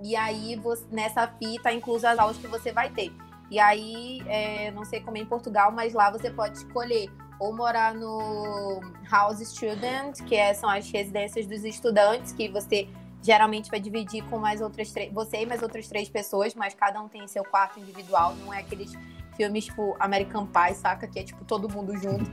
e 0.02 0.14
aí 0.16 0.56
você, 0.56 0.84
nessa 0.90 1.32
está 1.40 1.72
incluso 1.72 2.06
as 2.06 2.18
aulas 2.18 2.36
que 2.36 2.46
você 2.46 2.72
vai 2.72 2.90
ter. 2.90 3.12
E 3.50 3.58
aí, 3.58 4.22
é, 4.26 4.70
não 4.70 4.84
sei 4.84 5.00
como 5.00 5.16
é 5.16 5.20
em 5.20 5.26
Portugal, 5.26 5.70
mas 5.70 5.92
lá 5.92 6.10
você 6.10 6.30
pode 6.30 6.58
escolher 6.58 7.10
ou 7.38 7.54
morar 7.54 7.94
no 7.94 8.80
House 9.10 9.40
Student, 9.48 10.22
que 10.24 10.34
é, 10.34 10.54
são 10.54 10.68
as 10.68 10.88
residências 10.90 11.46
dos 11.46 11.64
estudantes, 11.64 12.32
que 12.32 12.48
você 12.48 12.88
geralmente 13.22 13.70
vai 13.70 13.80
dividir 13.80 14.22
com 14.28 14.38
mais 14.38 14.60
outras 14.60 14.92
três, 14.92 15.12
você 15.12 15.42
e 15.42 15.46
mais 15.46 15.62
outras 15.62 15.88
três 15.88 16.08
pessoas, 16.08 16.54
mas 16.54 16.74
cada 16.74 17.00
um 17.00 17.08
tem 17.08 17.26
seu 17.26 17.42
quarto 17.42 17.80
individual, 17.80 18.34
não 18.36 18.52
é 18.52 18.60
aqueles 18.60 18.92
filmes 19.36 19.64
tipo 19.64 19.96
American 19.98 20.46
Pie, 20.46 20.74
saca? 20.74 21.06
Que 21.06 21.20
é 21.20 21.22
tipo 21.24 21.44
todo 21.44 21.68
mundo 21.68 21.96
junto. 21.96 22.30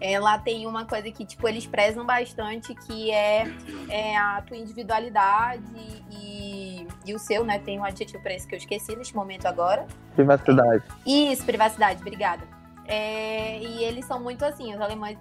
É, 0.00 0.18
lá 0.18 0.38
tem 0.38 0.66
uma 0.66 0.84
coisa 0.84 1.10
que 1.10 1.24
tipo 1.24 1.48
eles 1.48 1.66
prezam 1.66 2.04
bastante, 2.04 2.74
que 2.74 3.10
é, 3.10 3.44
é 3.88 4.16
a 4.16 4.42
tua 4.42 4.56
individualidade 4.56 5.62
e, 6.10 6.86
e 7.06 7.14
o 7.14 7.18
seu, 7.18 7.44
né? 7.44 7.58
Tem 7.58 7.78
um 7.78 7.84
adjetivo 7.84 8.22
para 8.22 8.34
isso 8.34 8.46
que 8.46 8.54
eu 8.54 8.58
esqueci 8.58 8.94
neste 8.96 9.14
momento 9.14 9.46
agora. 9.46 9.86
Privacidade. 10.14 10.84
Isso, 11.06 11.44
privacidade, 11.44 12.00
obrigada. 12.00 12.46
É, 12.86 13.58
e 13.60 13.84
eles 13.84 14.04
são 14.04 14.20
muito 14.20 14.44
assim, 14.44 14.74
os 14.74 14.80
alemães. 14.80 15.18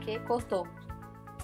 Que 0.00 0.18
cortou. 0.20 0.66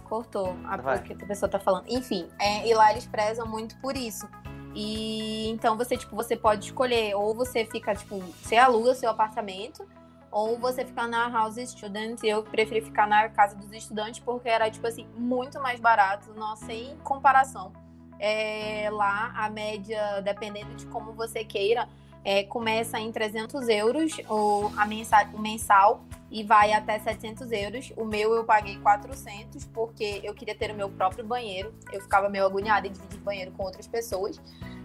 Cortou 0.05 0.57
a 0.65 0.99
que 0.99 1.13
a 1.13 1.27
pessoa 1.27 1.49
tá 1.49 1.59
falando. 1.59 1.85
Enfim, 1.89 2.29
é, 2.39 2.69
e 2.69 2.75
lá 2.75 2.91
eles 2.91 3.07
prezam 3.07 3.47
muito 3.47 3.77
por 3.79 3.97
isso. 3.97 4.29
E 4.75 5.49
então 5.49 5.77
você, 5.77 5.97
tipo, 5.97 6.15
você 6.15 6.37
pode 6.37 6.67
escolher, 6.67 7.15
ou 7.15 7.35
você 7.35 7.65
fica, 7.65 7.95
tipo, 7.95 8.19
você 8.19 8.57
aluga 8.57 8.95
seu 8.95 9.11
apartamento, 9.11 9.87
ou 10.31 10.59
você 10.59 10.85
fica 10.85 11.07
na 11.07 11.29
house 11.29 11.57
student. 11.71 12.23
Eu 12.23 12.43
preferi 12.43 12.81
ficar 12.81 13.07
na 13.07 13.29
casa 13.29 13.57
dos 13.57 13.73
estudantes 13.73 14.21
porque 14.21 14.49
era, 14.49 14.71
tipo 14.71 14.87
assim, 14.87 15.07
muito 15.17 15.61
mais 15.61 15.81
barato, 15.81 16.33
nossa, 16.35 16.67
sem 16.67 16.97
comparação. 16.99 17.73
É, 18.19 18.89
lá 18.91 19.33
a 19.35 19.49
média, 19.49 20.21
dependendo 20.21 20.75
de 20.75 20.87
como 20.87 21.13
você 21.13 21.43
queira, 21.45 21.89
é, 22.25 22.45
começa 22.45 22.99
em 22.99 23.11
300 23.11 23.69
euros 23.69 24.17
o, 24.29 24.71
a 24.77 24.85
mensal, 24.87 25.25
o 25.33 25.41
mensal 25.41 26.05
e 26.31 26.43
vai 26.45 26.73
até 26.73 26.99
700 26.99 27.51
euros. 27.51 27.93
O 27.97 28.05
meu 28.05 28.35
eu 28.35 28.45
paguei 28.45 28.79
400 28.79 29.65
porque 29.67 30.21
eu 30.23 30.35
queria 30.35 30.55
ter 30.55 30.71
o 30.71 30.75
meu 30.75 30.89
próprio 30.89 31.25
banheiro. 31.25 31.75
Eu 31.93 32.01
ficava 32.01 32.29
meio 32.29 32.45
agoniada 32.45 32.87
em 32.87 32.93
dividir 32.93 33.21
banheiro 33.21 33.51
com 33.53 33.65
outras 33.65 33.87
pessoas. 33.87 34.41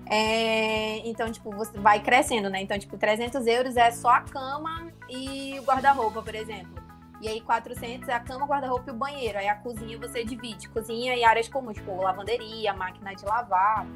É, 0.07 0.97
então, 1.07 1.31
tipo, 1.31 1.51
você 1.51 1.77
vai 1.79 1.99
crescendo, 1.99 2.49
né? 2.49 2.61
Então, 2.61 2.77
tipo, 2.77 2.97
300 2.97 3.45
euros 3.47 3.75
é 3.75 3.91
só 3.91 4.09
a 4.09 4.21
cama 4.21 4.91
e 5.09 5.59
o 5.59 5.63
guarda-roupa, 5.63 6.21
por 6.21 6.35
exemplo. 6.35 6.83
E 7.21 7.27
aí, 7.27 7.41
400 7.41 8.07
é 8.07 8.13
a 8.13 8.19
cama, 8.19 8.45
guarda-roupa 8.45 8.91
e 8.91 8.93
o 8.93 8.95
banheiro. 8.95 9.37
Aí, 9.39 9.47
a 9.47 9.55
cozinha 9.55 9.97
você 9.97 10.23
divide. 10.23 10.69
Cozinha 10.69 11.15
e 11.15 11.23
áreas 11.23 11.47
comuns, 11.47 11.75
tipo, 11.75 11.95
lavanderia, 11.95 12.73
máquina 12.73 13.15
de 13.15 13.25
lavar, 13.25 13.87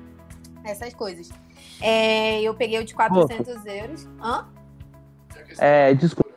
essas 0.63 0.93
coisas. 0.93 1.29
É, 1.81 2.41
eu 2.41 2.53
peguei 2.53 2.79
o 2.79 2.85
de 2.85 2.93
400 2.93 3.65
euros. 3.65 4.07
Hã? 4.21 4.47
É, 5.57 5.93
desculpa, 5.93 6.29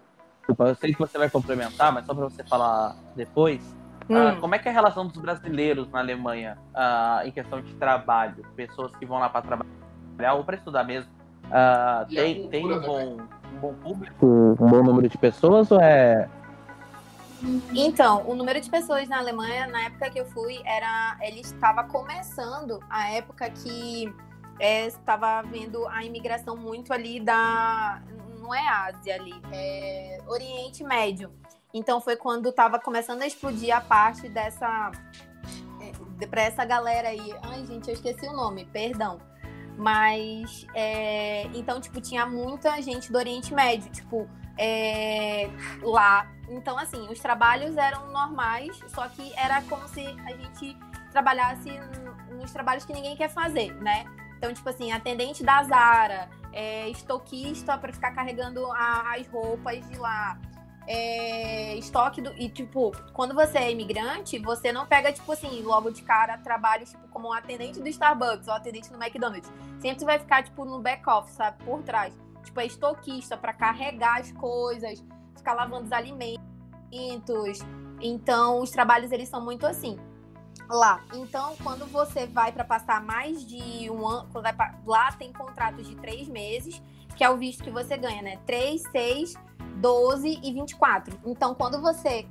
eu 0.58 0.74
sei 0.74 0.92
que 0.92 0.98
você 0.98 1.18
vai 1.18 1.28
complementar, 1.28 1.92
mas 1.92 2.06
só 2.06 2.14
para 2.14 2.24
você 2.24 2.42
falar 2.44 2.96
depois. 3.14 3.62
Hum. 4.08 4.30
Uh, 4.30 4.40
como 4.40 4.54
é 4.54 4.58
que 4.58 4.68
é 4.68 4.70
a 4.70 4.74
relação 4.74 5.06
dos 5.06 5.16
brasileiros 5.20 5.88
na 5.90 6.00
Alemanha 6.00 6.58
uh, 6.74 7.26
em 7.26 7.30
questão 7.30 7.60
de 7.60 7.72
trabalho? 7.74 8.44
Pessoas 8.56 8.94
que 8.96 9.06
vão 9.06 9.18
lá 9.18 9.28
para 9.28 9.42
trabalhar 9.42 10.34
ou 10.34 10.44
para 10.44 10.56
estudar 10.56 10.84
mesmo. 10.84 11.10
Uh, 11.46 12.06
tem 12.08 12.48
tem 12.48 12.72
um, 12.72 12.80
bom, 12.80 13.18
um 13.52 13.58
bom 13.60 13.74
público, 13.74 14.26
um 14.26 14.54
bom 14.54 14.82
número 14.82 15.08
de 15.08 15.18
pessoas 15.18 15.70
ou 15.70 15.80
é 15.80 16.28
então, 17.74 18.28
o 18.28 18.34
número 18.34 18.60
de 18.60 18.70
pessoas 18.70 19.08
na 19.08 19.18
Alemanha, 19.18 19.66
na 19.66 19.84
época 19.84 20.10
que 20.10 20.20
eu 20.20 20.26
fui, 20.26 20.60
era. 20.64 21.16
Ele 21.20 21.40
estava 21.40 21.84
começando 21.84 22.78
a 22.88 23.10
época 23.10 23.50
que 23.50 24.12
é, 24.60 24.86
estava 24.86 25.42
vendo 25.42 25.86
a 25.88 26.04
imigração 26.04 26.56
muito 26.56 26.92
ali 26.92 27.18
da. 27.20 28.00
Não 28.38 28.54
é 28.54 28.68
Ásia 28.68 29.14
ali, 29.14 29.34
é 29.52 30.18
Oriente 30.26 30.84
Médio. 30.84 31.32
Então 31.74 32.00
foi 32.00 32.16
quando 32.16 32.50
estava 32.50 32.78
começando 32.78 33.22
a 33.22 33.26
explodir 33.26 33.74
a 33.74 33.80
parte 33.80 34.28
dessa. 34.28 34.92
É, 35.80 36.26
para 36.26 36.42
essa 36.42 36.64
galera 36.64 37.08
aí. 37.08 37.34
Ai, 37.42 37.64
gente, 37.66 37.88
eu 37.88 37.94
esqueci 37.94 38.26
o 38.26 38.32
nome, 38.32 38.66
perdão. 38.66 39.18
Mas. 39.76 40.64
É, 40.74 41.44
então, 41.54 41.80
tipo, 41.80 42.00
tinha 42.00 42.24
muita 42.24 42.80
gente 42.80 43.10
do 43.10 43.18
Oriente 43.18 43.52
Médio, 43.52 43.90
tipo, 43.90 44.28
é, 44.58 45.48
lá. 45.82 46.30
Então, 46.48 46.78
assim, 46.78 47.08
os 47.08 47.18
trabalhos 47.18 47.76
eram 47.76 48.10
normais, 48.12 48.78
só 48.88 49.08
que 49.08 49.32
era 49.36 49.62
como 49.62 49.88
se 49.88 50.06
a 50.26 50.32
gente 50.32 50.76
trabalhasse 51.10 51.70
nos 52.30 52.52
trabalhos 52.52 52.84
que 52.84 52.92
ninguém 52.92 53.16
quer 53.16 53.28
fazer, 53.28 53.72
né? 53.80 54.04
Então, 54.36 54.52
tipo 54.52 54.68
assim, 54.68 54.90
atendente 54.90 55.44
da 55.44 55.62
Zara, 55.62 56.28
é, 56.52 56.88
estoquista 56.88 57.78
para 57.78 57.92
ficar 57.92 58.12
carregando 58.12 58.66
a, 58.72 59.14
as 59.14 59.26
roupas 59.28 59.88
de 59.88 59.96
lá. 59.96 60.38
É, 60.86 61.76
estoque 61.76 62.20
do. 62.20 62.32
E, 62.32 62.48
tipo, 62.48 62.90
quando 63.12 63.34
você 63.34 63.58
é 63.58 63.70
imigrante, 63.70 64.38
você 64.40 64.72
não 64.72 64.84
pega, 64.84 65.12
tipo 65.12 65.30
assim, 65.30 65.62
logo 65.62 65.90
de 65.90 66.02
cara 66.02 66.36
trabalho, 66.38 66.84
tipo, 66.84 67.06
como 67.08 67.28
um 67.28 67.32
atendente 67.32 67.80
do 67.80 67.88
Starbucks 67.88 68.48
ou 68.48 68.54
atendente 68.54 68.90
no 68.90 69.00
McDonald's. 69.00 69.50
Sempre 69.80 70.04
vai 70.04 70.18
ficar, 70.18 70.42
tipo, 70.42 70.64
no 70.64 70.80
back-office, 70.80 71.36
sabe? 71.36 71.62
Por 71.64 71.82
trás. 71.82 72.12
Tipo, 72.42 72.60
é 72.60 72.66
estoquista 72.66 73.36
para 73.36 73.52
carregar 73.52 74.20
as 74.20 74.32
coisas, 74.32 75.04
ficar 75.36 75.54
lavando 75.54 75.86
os 75.86 75.92
alimentos. 75.92 76.40
Então, 78.00 78.60
os 78.60 78.70
trabalhos, 78.70 79.12
eles 79.12 79.28
são 79.28 79.40
muito 79.40 79.66
assim 79.66 79.98
lá. 80.68 81.00
Então, 81.14 81.54
quando 81.62 81.86
você 81.86 82.26
vai 82.26 82.52
para 82.52 82.64
passar 82.64 83.02
mais 83.02 83.44
de 83.44 83.90
um 83.90 84.06
ano, 84.06 84.28
pra, 84.30 84.74
lá 84.86 85.12
tem 85.12 85.32
contratos 85.32 85.86
de 85.86 85.94
três 85.96 86.28
meses, 86.28 86.82
que 87.16 87.22
é 87.22 87.30
o 87.30 87.36
visto 87.36 87.62
que 87.62 87.70
você 87.70 87.96
ganha, 87.96 88.22
né? 88.22 88.38
3, 88.46 88.82
6, 88.90 89.34
12 89.76 90.40
e 90.42 90.52
24. 90.52 91.18
Então, 91.24 91.54
quando 91.54 91.80
você 91.80 92.26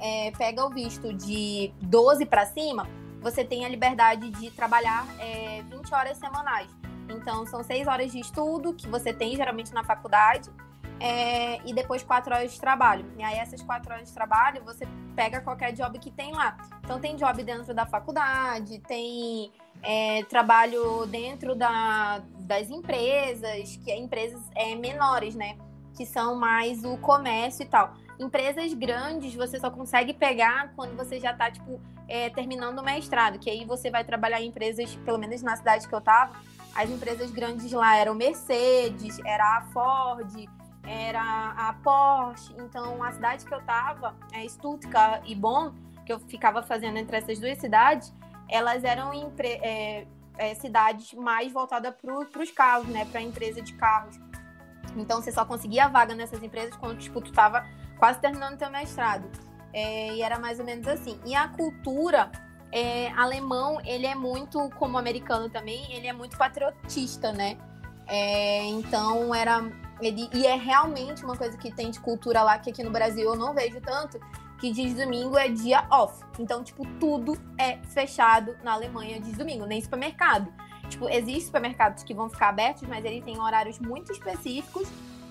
é, 0.00 0.30
pega 0.32 0.64
o 0.64 0.70
visto 0.70 1.12
de 1.12 1.72
12 1.82 2.26
para 2.26 2.46
cima, 2.46 2.86
você 3.20 3.44
tem 3.44 3.64
a 3.64 3.68
liberdade 3.68 4.30
de 4.30 4.50
trabalhar 4.50 5.06
é, 5.18 5.62
20 5.62 5.94
horas 5.94 6.18
semanais. 6.18 6.70
Então, 7.08 7.46
são 7.46 7.62
6 7.62 7.86
horas 7.86 8.12
de 8.12 8.20
estudo 8.20 8.74
que 8.74 8.88
você 8.88 9.12
tem 9.12 9.36
geralmente 9.36 9.72
na 9.72 9.84
faculdade 9.84 10.50
é, 10.98 11.60
e 11.68 11.74
depois 11.74 12.02
quatro 12.02 12.34
horas 12.34 12.52
de 12.52 12.60
trabalho. 12.60 13.04
E 13.18 13.22
aí, 13.22 13.36
essas 13.36 13.62
quatro 13.62 13.92
horas 13.92 14.08
de 14.08 14.14
trabalho, 14.14 14.62
você 14.64 14.86
pega 15.14 15.40
qualquer 15.40 15.72
job 15.72 15.98
que 15.98 16.10
tem 16.10 16.32
lá. 16.32 16.56
Então, 16.82 17.00
tem 17.00 17.16
job 17.16 17.42
dentro 17.42 17.74
da 17.74 17.86
faculdade, 17.86 18.78
tem 18.80 19.52
é, 19.82 20.22
trabalho 20.24 21.06
dentro 21.06 21.54
da, 21.54 22.22
das 22.40 22.70
empresas, 22.70 23.76
que 23.76 23.90
é 23.90 23.98
empresas 23.98 24.40
é, 24.54 24.74
menores, 24.74 25.34
né? 25.34 25.56
Que 25.94 26.06
são 26.06 26.36
mais 26.36 26.84
o 26.84 26.96
comércio 26.98 27.62
e 27.62 27.66
tal. 27.66 27.94
Empresas 28.18 28.72
grandes 28.72 29.34
você 29.34 29.60
só 29.60 29.70
consegue 29.70 30.14
pegar 30.14 30.72
quando 30.74 30.96
você 30.96 31.20
já 31.20 31.32
está 31.32 31.50
tipo, 31.50 31.80
é, 32.08 32.30
terminando 32.30 32.78
o 32.78 32.82
mestrado, 32.82 33.38
que 33.38 33.50
aí 33.50 33.64
você 33.64 33.90
vai 33.90 34.04
trabalhar 34.04 34.40
em 34.40 34.48
empresas, 34.48 34.94
pelo 35.04 35.18
menos 35.18 35.42
na 35.42 35.56
cidade 35.56 35.86
que 35.86 35.94
eu 35.94 36.00
tava, 36.00 36.34
as 36.76 36.90
empresas 36.90 37.30
grandes 37.30 37.72
lá 37.72 37.96
eram 37.96 38.14
Mercedes, 38.14 39.18
era 39.24 39.56
a 39.56 39.62
Ford, 39.72 40.46
era 40.84 41.54
a 41.56 41.72
Porsche. 41.82 42.54
Então, 42.58 43.02
a 43.02 43.10
cidade 43.12 43.46
que 43.46 43.54
eu 43.54 43.62
tava, 43.62 44.14
é 44.30 44.46
Stuttgart 44.46 45.22
e 45.26 45.34
Bonn, 45.34 45.72
que 46.04 46.12
eu 46.12 46.20
ficava 46.20 46.62
fazendo 46.62 46.98
entre 46.98 47.16
essas 47.16 47.38
duas 47.38 47.58
cidades, 47.58 48.14
elas 48.46 48.84
eram 48.84 49.10
é, 49.38 50.06
é, 50.36 50.54
cidades 50.54 51.14
mais 51.14 51.50
voltadas 51.50 51.94
para 51.94 52.42
os 52.42 52.50
carros, 52.50 52.86
né? 52.88 53.06
Para 53.06 53.20
a 53.20 53.22
empresa 53.22 53.62
de 53.62 53.72
carros. 53.72 54.20
Então, 54.96 55.22
você 55.22 55.32
só 55.32 55.46
conseguia 55.46 55.88
vaga 55.88 56.14
nessas 56.14 56.42
empresas 56.42 56.76
quando 56.76 56.98
tipo, 56.98 57.22
tu 57.22 57.30
estava 57.30 57.66
quase 57.98 58.20
terminando 58.20 58.58
teu 58.58 58.70
mestrado. 58.70 59.26
É, 59.72 60.14
e 60.14 60.22
era 60.22 60.38
mais 60.38 60.58
ou 60.58 60.64
menos 60.64 60.86
assim. 60.86 61.18
E 61.24 61.34
a 61.34 61.48
cultura 61.48 62.30
é, 62.72 63.08
alemão, 63.12 63.80
ele 63.84 64.06
é 64.06 64.14
muito, 64.14 64.70
como 64.78 64.98
americano 64.98 65.48
também, 65.48 65.92
ele 65.92 66.06
é 66.06 66.12
muito 66.12 66.36
patriotista, 66.36 67.32
né? 67.32 67.56
É, 68.06 68.64
então, 68.66 69.34
era 69.34 69.64
ele, 70.00 70.28
e 70.32 70.46
é 70.46 70.54
realmente 70.56 71.24
uma 71.24 71.36
coisa 71.36 71.56
que 71.56 71.72
tem 71.72 71.90
de 71.90 72.00
cultura 72.00 72.42
lá, 72.42 72.58
que 72.58 72.70
aqui 72.70 72.82
no 72.82 72.90
Brasil 72.90 73.24
eu 73.24 73.36
não 73.36 73.54
vejo 73.54 73.80
tanto, 73.80 74.20
que 74.58 74.70
diz 74.70 74.94
domingo 74.94 75.36
é 75.36 75.48
dia 75.48 75.86
off. 75.90 76.22
Então, 76.38 76.62
tipo, 76.62 76.86
tudo 76.98 77.36
é 77.58 77.78
fechado 77.78 78.56
na 78.62 78.72
Alemanha 78.72 79.20
diz 79.20 79.36
domingo, 79.36 79.66
nem 79.66 79.80
supermercado. 79.80 80.52
Tipo, 80.88 81.08
existem 81.08 81.40
supermercados 81.40 82.02
que 82.02 82.14
vão 82.14 82.28
ficar 82.28 82.50
abertos, 82.50 82.82
mas 82.88 83.04
eles 83.04 83.24
têm 83.24 83.40
horários 83.40 83.78
muito 83.78 84.12
específicos. 84.12 84.88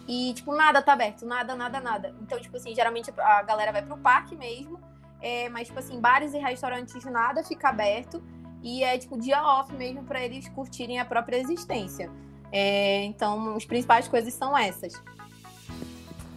e, 0.07 0.33
tipo, 0.35 0.55
nada 0.55 0.83
tá 0.83 0.93
aberto, 0.93 1.25
nada, 1.25 1.55
nada, 1.55 1.79
nada. 1.79 2.15
Então, 2.21 2.39
tipo 2.39 2.55
assim, 2.57 2.75
geralmente 2.75 3.11
a 3.17 3.41
galera 3.41 3.71
vai 3.71 3.81
pro 3.81 3.97
parque 3.97 4.35
mesmo, 4.35 4.79
é, 5.21 5.49
mas, 5.49 5.67
tipo 5.67 5.79
assim, 5.79 5.99
bares 5.99 6.33
e 6.33 6.37
restaurantes 6.37 7.03
nada 7.05 7.43
fica 7.43 7.69
aberto 7.69 8.21
e 8.61 8.83
é, 8.83 8.97
tipo, 8.97 9.19
dia 9.19 9.43
off 9.43 9.73
mesmo 9.73 10.03
para 10.03 10.23
eles 10.23 10.47
curtirem 10.49 10.99
a 10.99 11.05
própria 11.05 11.37
existência. 11.37 12.09
É, 12.51 13.03
então, 13.03 13.55
as 13.55 13.65
principais 13.65 14.07
coisas 14.07 14.33
são 14.33 14.57
essas. 14.57 14.93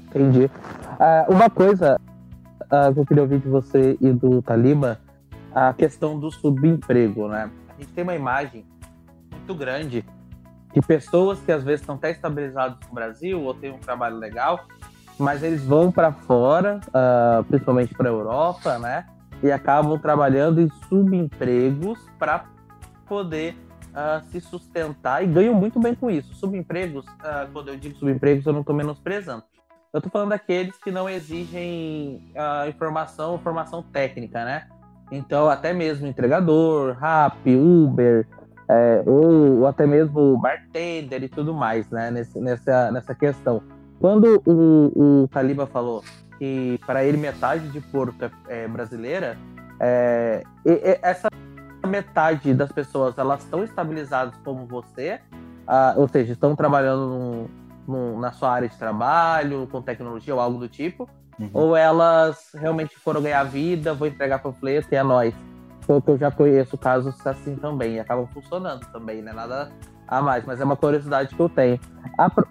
Entendi. 0.08 0.44
Uh, 0.46 1.32
uma 1.32 1.50
coisa 1.50 2.00
uh, 2.64 2.92
que 2.92 3.00
eu 3.00 3.06
queria 3.06 3.22
ouvir 3.22 3.40
de 3.40 3.48
você 3.48 3.96
e 4.00 4.12
do 4.12 4.42
Taliba, 4.42 4.98
a 5.54 5.72
questão 5.72 6.18
do 6.18 6.30
subemprego, 6.30 7.28
né? 7.28 7.50
A 7.68 7.80
gente 7.80 7.92
tem 7.92 8.04
uma 8.04 8.14
imagem 8.14 8.64
muito 9.30 9.54
grande 9.54 10.04
de 10.72 10.80
pessoas 10.82 11.40
que 11.40 11.50
às 11.50 11.64
vezes 11.64 11.80
estão 11.80 11.94
até 11.94 12.10
estabilizadas 12.10 12.78
no 12.86 12.94
Brasil 12.94 13.42
ou 13.42 13.54
têm 13.54 13.70
um 13.70 13.78
trabalho 13.78 14.16
legal, 14.16 14.66
mas 15.18 15.42
eles 15.42 15.64
vão 15.64 15.90
para 15.90 16.12
fora, 16.12 16.80
uh, 16.88 17.44
principalmente 17.44 17.94
para 17.94 18.08
a 18.08 18.12
Europa, 18.12 18.78
né? 18.78 19.06
E 19.42 19.50
acabam 19.50 19.98
trabalhando 19.98 20.60
em 20.60 20.68
subempregos 20.88 21.98
para 22.18 22.44
poder 23.06 23.56
uh, 23.88 24.24
se 24.30 24.40
sustentar 24.40 25.22
e 25.22 25.26
ganham 25.26 25.54
muito 25.54 25.80
bem 25.80 25.94
com 25.94 26.10
isso. 26.10 26.34
Subempregos, 26.34 27.04
uh, 27.06 27.50
quando 27.52 27.68
eu 27.68 27.76
digo 27.76 27.96
subempregos, 27.96 28.46
eu 28.46 28.52
não 28.52 28.60
estou 28.60 28.74
menosprezando. 28.74 29.42
Eu 29.92 29.98
estou 29.98 30.10
falando 30.10 30.30
daqueles 30.30 30.76
que 30.76 30.90
não 30.90 31.08
exigem 31.08 32.22
informação, 32.68 33.38
formação 33.38 33.82
técnica, 33.82 34.44
né? 34.44 34.68
Então, 35.10 35.48
até 35.48 35.72
mesmo 35.72 36.06
entregador, 36.06 36.94
rap, 36.98 37.56
Uber, 37.56 38.28
é, 38.68 39.02
ou, 39.06 39.60
ou, 39.60 39.66
até 39.66 39.86
mesmo 39.86 40.36
bartender 40.36 41.22
e 41.22 41.28
tudo 41.28 41.54
mais, 41.54 41.88
né? 41.88 42.10
Nesse, 42.10 42.38
nessa, 42.38 42.92
nessa 42.92 43.14
questão. 43.14 43.62
Quando 44.00 44.42
o, 44.46 45.22
o 45.24 45.28
Taliba 45.28 45.66
falou 45.66 46.02
que 46.38 46.78
para 46.86 47.04
ele 47.04 47.16
metade 47.16 47.68
de 47.68 47.80
Porto 47.80 48.24
é, 48.24 48.64
é 48.64 48.68
brasileira, 48.68 49.36
é, 49.80 50.42
essa 51.02 51.28
metade 51.86 52.54
das 52.54 52.70
pessoas 52.70 53.16
elas 53.18 53.42
estão 53.42 53.64
estabilizadas 53.64 54.34
como 54.44 54.66
você, 54.66 55.20
ah, 55.66 55.94
ou 55.96 56.08
seja, 56.08 56.32
estão 56.32 56.54
trabalhando 56.54 57.48
na 58.20 58.32
sua 58.32 58.52
área 58.52 58.68
de 58.68 58.76
trabalho, 58.76 59.66
com 59.70 59.80
tecnologia 59.80 60.34
ou 60.34 60.40
algo 60.40 60.58
do 60.58 60.68
tipo, 60.68 61.08
uhum. 61.38 61.50
ou 61.52 61.76
elas 61.76 62.50
realmente 62.54 62.96
foram 62.98 63.22
ganhar 63.22 63.42
vida, 63.44 63.94
vou 63.94 64.06
entregar 64.06 64.40
panfleto 64.40 64.88
e 64.92 64.96
é 64.96 65.02
nóis 65.02 65.34
que 66.02 66.10
eu 66.10 66.18
já 66.18 66.30
conheço 66.30 66.76
casos 66.76 67.26
assim 67.26 67.56
também, 67.56 67.94
e 67.94 68.00
acabam 68.00 68.26
funcionando 68.26 68.84
também, 68.92 69.22
né? 69.22 69.32
Nada 69.32 69.72
a 70.08 70.22
mais, 70.22 70.44
mas 70.44 70.60
é 70.60 70.64
uma 70.64 70.76
curiosidade 70.76 71.34
que 71.34 71.40
eu 71.40 71.48
tenho. 71.48 71.78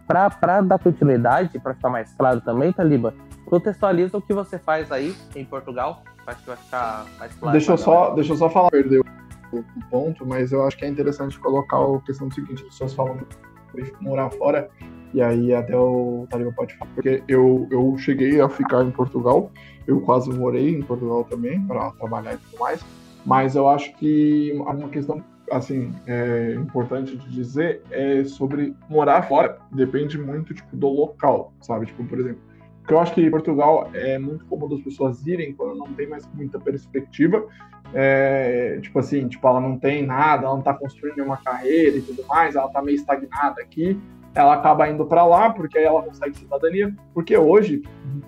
Para 0.06 0.62
dar 0.62 0.80
continuidade, 0.80 1.60
para 1.60 1.74
ficar 1.74 1.90
mais 1.90 2.14
claro 2.14 2.40
também, 2.40 2.72
Taliba, 2.72 3.14
contextualiza 3.46 4.18
o 4.18 4.22
que 4.22 4.34
você 4.34 4.60
faz 4.60 4.92
aí 4.92 5.16
em 5.36 5.44
Portugal, 5.44 6.04
acho 6.28 6.40
que 6.40 6.48
vai 6.48 6.58
ficar 6.58 7.06
mais 7.18 7.34
claro. 7.36 7.52
Deixa 7.58 7.72
eu, 7.74 7.78
só, 7.78 8.14
deixa 8.14 8.34
eu 8.34 8.38
só 8.38 8.50
falar, 8.50 8.70
perdeu 8.70 9.04
o 9.52 9.64
ponto, 9.90 10.26
mas 10.26 10.52
eu 10.52 10.64
acho 10.66 10.78
que 10.78 10.86
é 10.86 10.88
interessante 10.88 11.40
colocar 11.40 11.78
a 11.78 12.00
questão 12.02 12.28
do 12.28 12.34
seguinte, 12.34 12.64
as 12.64 12.70
pessoas 12.70 12.94
falam 12.94 13.18
de 13.18 13.94
morar 14.02 14.30
fora, 14.32 14.70
e 15.14 15.22
aí 15.22 15.54
até 15.54 15.76
o 15.76 16.28
Taliba 16.30 16.52
pode 16.52 16.78
falar, 16.78 16.92
porque 16.94 17.24
eu, 17.28 17.68
eu 17.72 17.98
cheguei 17.98 18.40
a 18.40 18.48
ficar 18.48 18.84
em 18.84 18.92
Portugal, 18.92 19.52
eu 19.88 20.00
quase 20.02 20.30
morei 20.30 20.76
em 20.76 20.82
Portugal 20.82 21.24
também, 21.24 21.66
para 21.66 21.92
trabalhar 21.92 22.34
e 22.34 22.38
tudo 22.38 22.60
mais, 22.60 22.84
mas 23.26 23.56
eu 23.56 23.68
acho 23.68 23.96
que 23.98 24.54
uma 24.56 24.90
questão 24.90 25.24
assim 25.52 25.94
é, 26.06 26.54
importante 26.54 27.16
de 27.16 27.30
dizer 27.30 27.82
é 27.92 28.24
sobre 28.24 28.76
morar 28.90 29.24
fora. 29.24 29.58
Depende 29.72 30.18
muito 30.18 30.54
tipo 30.54 30.76
do 30.76 30.88
local, 30.88 31.54
sabe? 31.62 31.86
Tipo, 31.86 32.04
por 32.06 32.20
exemplo, 32.20 32.42
que 32.88 32.94
eu 32.94 33.00
acho 33.00 33.14
que 33.14 33.30
Portugal 33.30 33.90
é 33.94 34.18
muito 34.18 34.46
comum 34.46 34.70
das 34.70 34.82
pessoas 34.82 35.26
irem 35.26 35.54
quando 35.54 35.78
não 35.78 35.94
tem 35.94 36.08
mais 36.08 36.28
muita 36.34 36.60
perspectiva. 36.60 37.46
É, 37.94 38.80
tipo 38.82 39.00
assim, 39.00 39.28
tipo, 39.28 39.48
ela 39.48 39.62
não 39.62 39.78
tem 39.78 40.06
nada, 40.06 40.44
ela 40.44 40.54
não 40.54 40.60
está 40.60 40.74
construindo 40.74 41.16
nenhuma 41.18 41.38
carreira 41.38 41.98
e 41.98 42.02
tudo 42.02 42.26
mais, 42.28 42.56
ela 42.56 42.68
está 42.68 42.82
meio 42.82 42.96
estagnada 42.96 43.62
aqui 43.62 43.98
ela 44.38 44.54
acaba 44.54 44.88
indo 44.88 45.06
para 45.06 45.26
lá, 45.26 45.50
porque 45.50 45.78
aí 45.78 45.86
ela 45.86 46.04
consegue 46.04 46.38
cidadania. 46.38 46.94
Porque 47.14 47.36
hoje, 47.36 47.82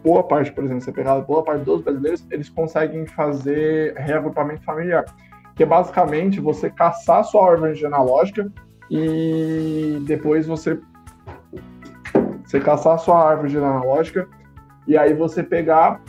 boa 0.03 0.23
parte, 0.23 0.51
por 0.51 0.63
exemplo, 0.63 0.81
você 0.81 0.91
pegar 0.91 1.19
boa 1.21 1.43
parte 1.43 1.63
dos 1.63 1.81
brasileiros, 1.81 2.25
eles 2.31 2.49
conseguem 2.49 3.05
fazer 3.05 3.93
reagrupamento 3.95 4.63
familiar. 4.63 5.05
Que 5.59 5.63
é 5.63 5.65
basicamente 5.65 6.39
você 6.39 6.69
caçar 6.69 7.21
sua 7.25 7.51
árvore 7.51 7.75
genealógica 7.75 8.49
e 8.89 10.01
depois 10.07 10.47
você. 10.47 10.79
Você 12.45 12.61
caçar 12.61 12.97
sua 12.97 13.29
árvore 13.29 13.49
genealógica 13.49 14.25
e 14.87 14.97
aí 14.97 15.13
você 15.13 15.43
pegar 15.43 16.01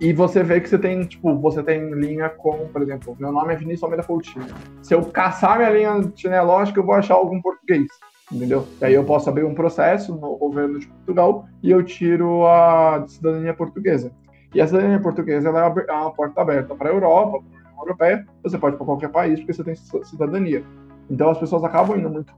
e 0.00 0.12
você 0.12 0.44
vê 0.44 0.60
que 0.60 0.68
você 0.68 0.78
tem, 0.78 1.02
tipo, 1.02 1.36
você 1.40 1.64
tem 1.64 1.90
linha 1.94 2.28
com, 2.28 2.68
por 2.68 2.80
exemplo, 2.80 3.16
meu 3.18 3.32
nome 3.32 3.54
é 3.54 3.56
Vinícius 3.56 3.82
Almeida 3.82 4.06
Coutinho. 4.06 4.46
Se 4.82 4.94
eu 4.94 5.02
caçar 5.02 5.58
minha 5.58 5.70
linha 5.70 6.12
genealógica, 6.14 6.78
eu 6.78 6.86
vou 6.86 6.94
achar 6.94 7.14
algum 7.14 7.42
português 7.42 7.88
entendeu? 8.30 8.68
E 8.80 8.84
aí 8.84 8.94
eu 8.94 9.02
posso 9.04 9.28
abrir 9.28 9.42
um 9.42 9.54
processo 9.54 10.14
no 10.14 10.36
governo 10.36 10.78
de 10.78 10.86
Portugal 10.86 11.46
e 11.60 11.72
eu 11.72 11.82
tiro 11.82 12.46
a 12.46 13.04
cidadania 13.08 13.52
portuguesa. 13.52 14.12
E 14.54 14.60
a 14.60 14.66
cidadania 14.68 15.00
portuguesa 15.00 15.48
é 15.48 15.92
uma 15.92 16.12
porta 16.12 16.40
aberta 16.40 16.74
para 16.76 16.88
a 16.88 16.92
Europa, 16.92 17.42
Europeia, 17.84 18.26
você 18.42 18.58
pode 18.58 18.74
ir 18.74 18.78
para 18.78 18.86
qualquer 18.86 19.08
país 19.08 19.38
porque 19.38 19.52
você 19.52 19.64
tem 19.64 19.74
cidadania. 19.74 20.64
Então 21.10 21.30
as 21.30 21.38
pessoas 21.38 21.64
acabam 21.64 21.98
indo 21.98 22.10
muito. 22.10 22.34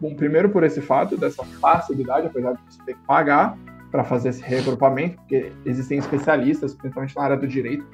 Bom, 0.00 0.14
primeiro 0.14 0.50
por 0.50 0.62
esse 0.64 0.80
fato, 0.80 1.16
dessa 1.16 1.44
facilidade, 1.44 2.26
apesar 2.26 2.52
de 2.52 2.60
você 2.68 2.82
ter 2.84 2.94
que 2.94 3.06
pagar 3.06 3.56
para 3.90 4.02
fazer 4.02 4.30
esse 4.30 4.42
reagrupamento, 4.42 5.16
porque 5.18 5.52
existem 5.64 5.98
especialistas, 5.98 6.74
principalmente 6.74 7.16
na 7.16 7.22
área 7.22 7.36
do 7.36 7.46
direito, 7.46 7.86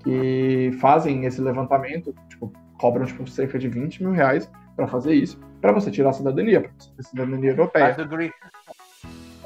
que 0.00 0.76
fazem 0.80 1.24
esse 1.24 1.40
levantamento, 1.40 2.14
tipo, 2.28 2.52
cobram 2.78 3.06
tipo, 3.06 3.26
cerca 3.26 3.58
de 3.58 3.68
20 3.68 4.02
mil 4.02 4.12
reais 4.12 4.50
para 4.76 4.86
fazer 4.86 5.14
isso, 5.14 5.40
para 5.60 5.72
você 5.72 5.90
tirar 5.90 6.10
a 6.10 6.12
cidadania, 6.12 6.60
para 6.60 6.70
você 6.78 6.90
ter 6.94 7.02
cidadania 7.04 7.50
europeia. 7.50 7.94
Do 7.94 8.06
green... 8.06 8.30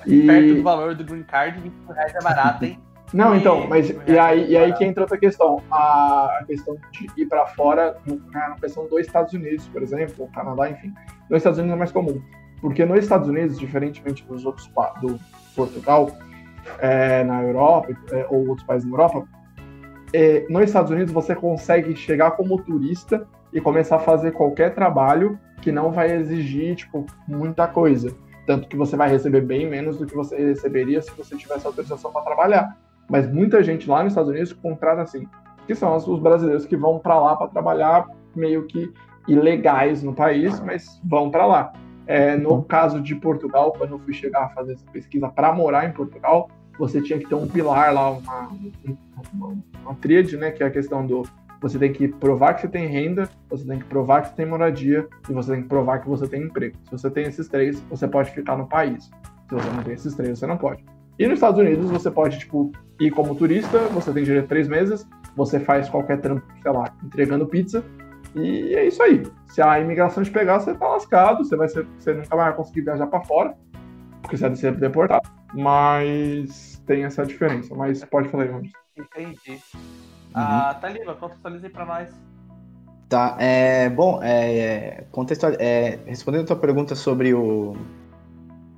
e... 0.05 0.27
Perto 0.27 0.55
do 0.57 0.63
valor 0.63 0.95
do 0.97 1.05
green 1.05 1.23
card, 1.23 1.61
20 1.61 1.73
reais 1.95 2.15
é 2.15 2.21
barato, 2.21 2.65
hein? 2.65 2.79
Não, 3.13 3.35
então, 3.35 3.67
mas 3.67 3.91
e 4.07 4.19
aí, 4.19 4.51
e 4.51 4.57
aí 4.57 4.73
que 4.73 4.85
entra 4.85 5.03
outra 5.03 5.19
questão. 5.19 5.61
A, 5.71 6.45
questão 6.47 6.77
de 6.93 7.23
ir 7.23 7.27
para 7.27 7.47
fora, 7.47 7.97
na 8.33 8.57
questão 8.61 8.87
dos 8.87 9.01
Estados 9.01 9.33
Unidos, 9.33 9.67
por 9.69 9.83
exemplo, 9.83 10.29
Canadá, 10.33 10.71
enfim. 10.71 10.93
Nos 11.29 11.39
Estados 11.39 11.59
Unidos 11.59 11.75
é 11.75 11.79
mais 11.79 11.93
comum. 11.93 12.23
Porque 12.61 12.85
nos 12.85 13.01
Estados 13.01 13.29
Unidos, 13.29 13.59
diferentemente 13.59 14.25
dos 14.25 14.45
outros 14.45 14.71
do 15.01 15.19
Portugal, 15.57 16.11
é, 16.79 17.25
na 17.25 17.43
Europa 17.43 17.89
é, 18.13 18.27
ou 18.31 18.49
outros 18.49 18.67
países 18.67 18.89
na 18.89 18.95
Europa, 18.95 19.27
é, 20.13 20.47
nos 20.49 20.65
Estados 20.65 20.91
Unidos 20.91 21.13
você 21.13 21.35
consegue 21.35 21.97
chegar 21.97 22.33
como 22.33 22.63
turista 22.63 23.27
e 23.53 23.61
começar 23.61 23.97
a 23.97 24.01
fazer 24.01 24.33
qualquer 24.33 24.75
trabalho 24.75 25.39
que 25.61 25.73
não 25.73 25.91
vai 25.91 26.13
exigir, 26.13 26.77
tipo, 26.77 27.07
muita 27.27 27.67
coisa. 27.67 28.15
Tanto 28.47 28.69
que 28.69 28.77
você 28.77 28.97
vai 28.97 29.09
receber 29.09 29.43
bem 29.43 29.69
menos 29.69 29.97
do 29.97 30.07
que 30.07 30.15
você 30.15 30.37
receberia 30.37 31.03
se 31.03 31.11
você 31.13 31.37
tivesse 31.37 31.67
autorização 31.67 32.13
para 32.13 32.23
trabalhar. 32.23 32.77
Mas 33.11 33.31
muita 33.31 33.63
gente 33.63 33.91
lá 33.91 34.05
nos 34.05 34.13
Estados 34.13 34.31
Unidos 34.31 34.53
contrata 34.53 35.03
assim, 35.03 35.27
que 35.67 35.75
são 35.75 35.95
os 35.97 36.21
brasileiros 36.21 36.65
que 36.65 36.77
vão 36.77 37.01
para 37.01 37.19
lá 37.19 37.37
para 37.37 37.49
trabalhar 37.49 38.07
meio 38.35 38.65
que 38.67 38.91
ilegais 39.27 40.03
no 40.03 40.15
país, 40.15 40.61
mas 40.61 41.01
vão 41.05 41.31
para 41.31 41.45
lá. 41.45 41.73
É, 42.07 42.37
no 42.37 42.63
caso 42.63 43.01
de 43.01 43.15
Portugal, 43.15 43.73
quando 43.77 43.93
eu 43.93 43.99
fui 43.99 44.15
chegar 44.15 44.45
a 44.45 44.49
fazer 44.51 44.75
essa 44.75 44.87
pesquisa 44.93 45.29
para 45.29 45.53
morar 45.53 45.89
em 45.89 45.93
Portugal, 45.93 46.49
você 46.79 47.03
tinha 47.03 47.19
que 47.19 47.29
ter 47.29 47.35
um 47.35 47.47
pilar 47.47 47.93
lá, 47.93 48.11
uma, 48.11 48.49
uma, 49.35 49.59
uma 49.83 49.95
tríade, 49.97 50.37
né, 50.37 50.51
que 50.51 50.63
é 50.63 50.67
a 50.67 50.71
questão 50.71 51.07
do 51.07 51.25
você 51.61 51.79
tem 51.79 51.93
que 51.93 52.09
provar 52.09 52.55
que 52.55 52.63
você 52.63 52.69
tem 52.69 52.87
renda, 52.87 53.29
você 53.51 53.67
tem 53.67 53.79
que 53.79 53.85
provar 53.85 54.23
que 54.23 54.29
você 54.29 54.35
tem 54.35 54.47
moradia 54.47 55.07
e 55.29 55.33
você 55.33 55.53
tem 55.53 55.63
que 55.63 55.69
provar 55.69 55.99
que 55.99 56.09
você 56.09 56.27
tem 56.27 56.45
emprego. 56.45 56.75
Se 56.85 56.93
você 56.93 57.11
tem 57.11 57.27
esses 57.27 57.49
três, 57.49 57.81
você 57.91 58.09
pode 58.09 58.31
ficar 58.31 58.57
no 58.57 58.67
país. 58.67 59.11
Se 59.49 59.55
você 59.55 59.71
não 59.71 59.83
tem 59.83 59.93
esses 59.93 60.15
três, 60.15 60.39
você 60.39 60.47
não 60.47 60.57
pode. 60.57 60.83
E 61.19 61.27
nos 61.27 61.35
Estados 61.35 61.61
Unidos, 61.61 61.91
você 61.91 62.11
pode, 62.11 62.39
tipo, 62.39 62.73
ir 63.01 63.11
como 63.11 63.35
turista, 63.35 63.79
você 63.89 64.13
tem 64.13 64.23
direito 64.23 64.45
a 64.45 64.49
três 64.49 64.69
meses, 64.69 65.09
você 65.35 65.59
faz 65.59 65.89
qualquer 65.89 66.21
trampo, 66.21 66.43
sei 66.63 66.71
lá, 66.71 66.93
entregando 67.03 67.47
pizza, 67.47 67.85
e 68.35 68.75
é 68.75 68.87
isso 68.87 69.03
aí. 69.03 69.23
Se 69.49 69.61
a 69.61 69.81
imigração 69.81 70.23
te 70.23 70.31
pegar, 70.31 70.61
você 70.61 70.75
tá 70.75 70.87
lascado, 70.87 71.45
você, 71.45 71.57
vai 71.57 71.69
ser, 71.69 71.87
você 71.99 72.15
nunca 72.15 72.37
vai 72.37 72.55
conseguir 72.55 72.83
viajar 72.83 73.07
para 73.07 73.21
fora, 73.23 73.57
porque 74.23 74.37
você 74.37 74.47
vai 74.47 74.57
ser 74.57 74.77
deportado. 74.77 75.29
Mas 75.53 76.81
tem 76.87 77.05
essa 77.05 77.25
diferença. 77.25 77.75
Mas 77.75 78.05
pode 78.05 78.29
falar 78.29 78.45
aí, 78.45 78.51
Ramos. 78.51 78.71
Entendi. 78.97 79.59
Ah, 80.33 80.73
uhum. 80.75 80.81
Taliba, 80.81 81.15
contextualize 81.17 81.69
para 81.71 81.85
nós. 81.85 82.09
Tá, 83.09 83.37
é, 83.41 83.89
bom, 83.89 84.21
é, 84.23 85.05
contextual, 85.11 85.53
é, 85.59 85.99
respondendo 86.07 86.43
a 86.43 86.47
tua 86.47 86.57
pergunta 86.57 86.95
sobre 86.95 87.35
o 87.35 87.75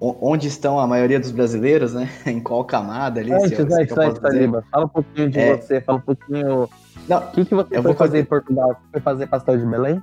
onde 0.03 0.49
estão 0.49 0.81
a 0.81 0.87
maioria 0.87 1.21
dos 1.21 1.31
brasileiros, 1.31 1.95
né? 1.95 2.09
Em 2.27 2.41
qual 2.41 2.65
camada 2.65 3.21
ali? 3.21 3.33
Antes, 3.33 3.51
se, 3.51 3.63
antes, 3.63 3.97
antes, 3.97 4.19
Taliba, 4.19 4.65
fala 4.71 4.87
um 4.87 4.89
pouquinho 4.89 5.31
de 5.31 5.39
é... 5.39 5.57
você, 5.57 5.81
fala 5.81 5.99
um 5.99 6.03
pouquinho... 6.03 6.69
Não, 7.09 7.19
o 7.19 7.31
que, 7.31 7.45
que 7.45 7.55
você 7.55 7.69
foi 7.69 7.83
fazer... 7.83 7.95
fazer 7.95 8.19
em 8.19 8.25
Portugal? 8.25 8.69
Você 8.69 8.91
foi 8.93 9.01
fazer 9.01 9.27
pastel 9.29 9.59
de 9.59 9.67
Belém? 9.67 10.03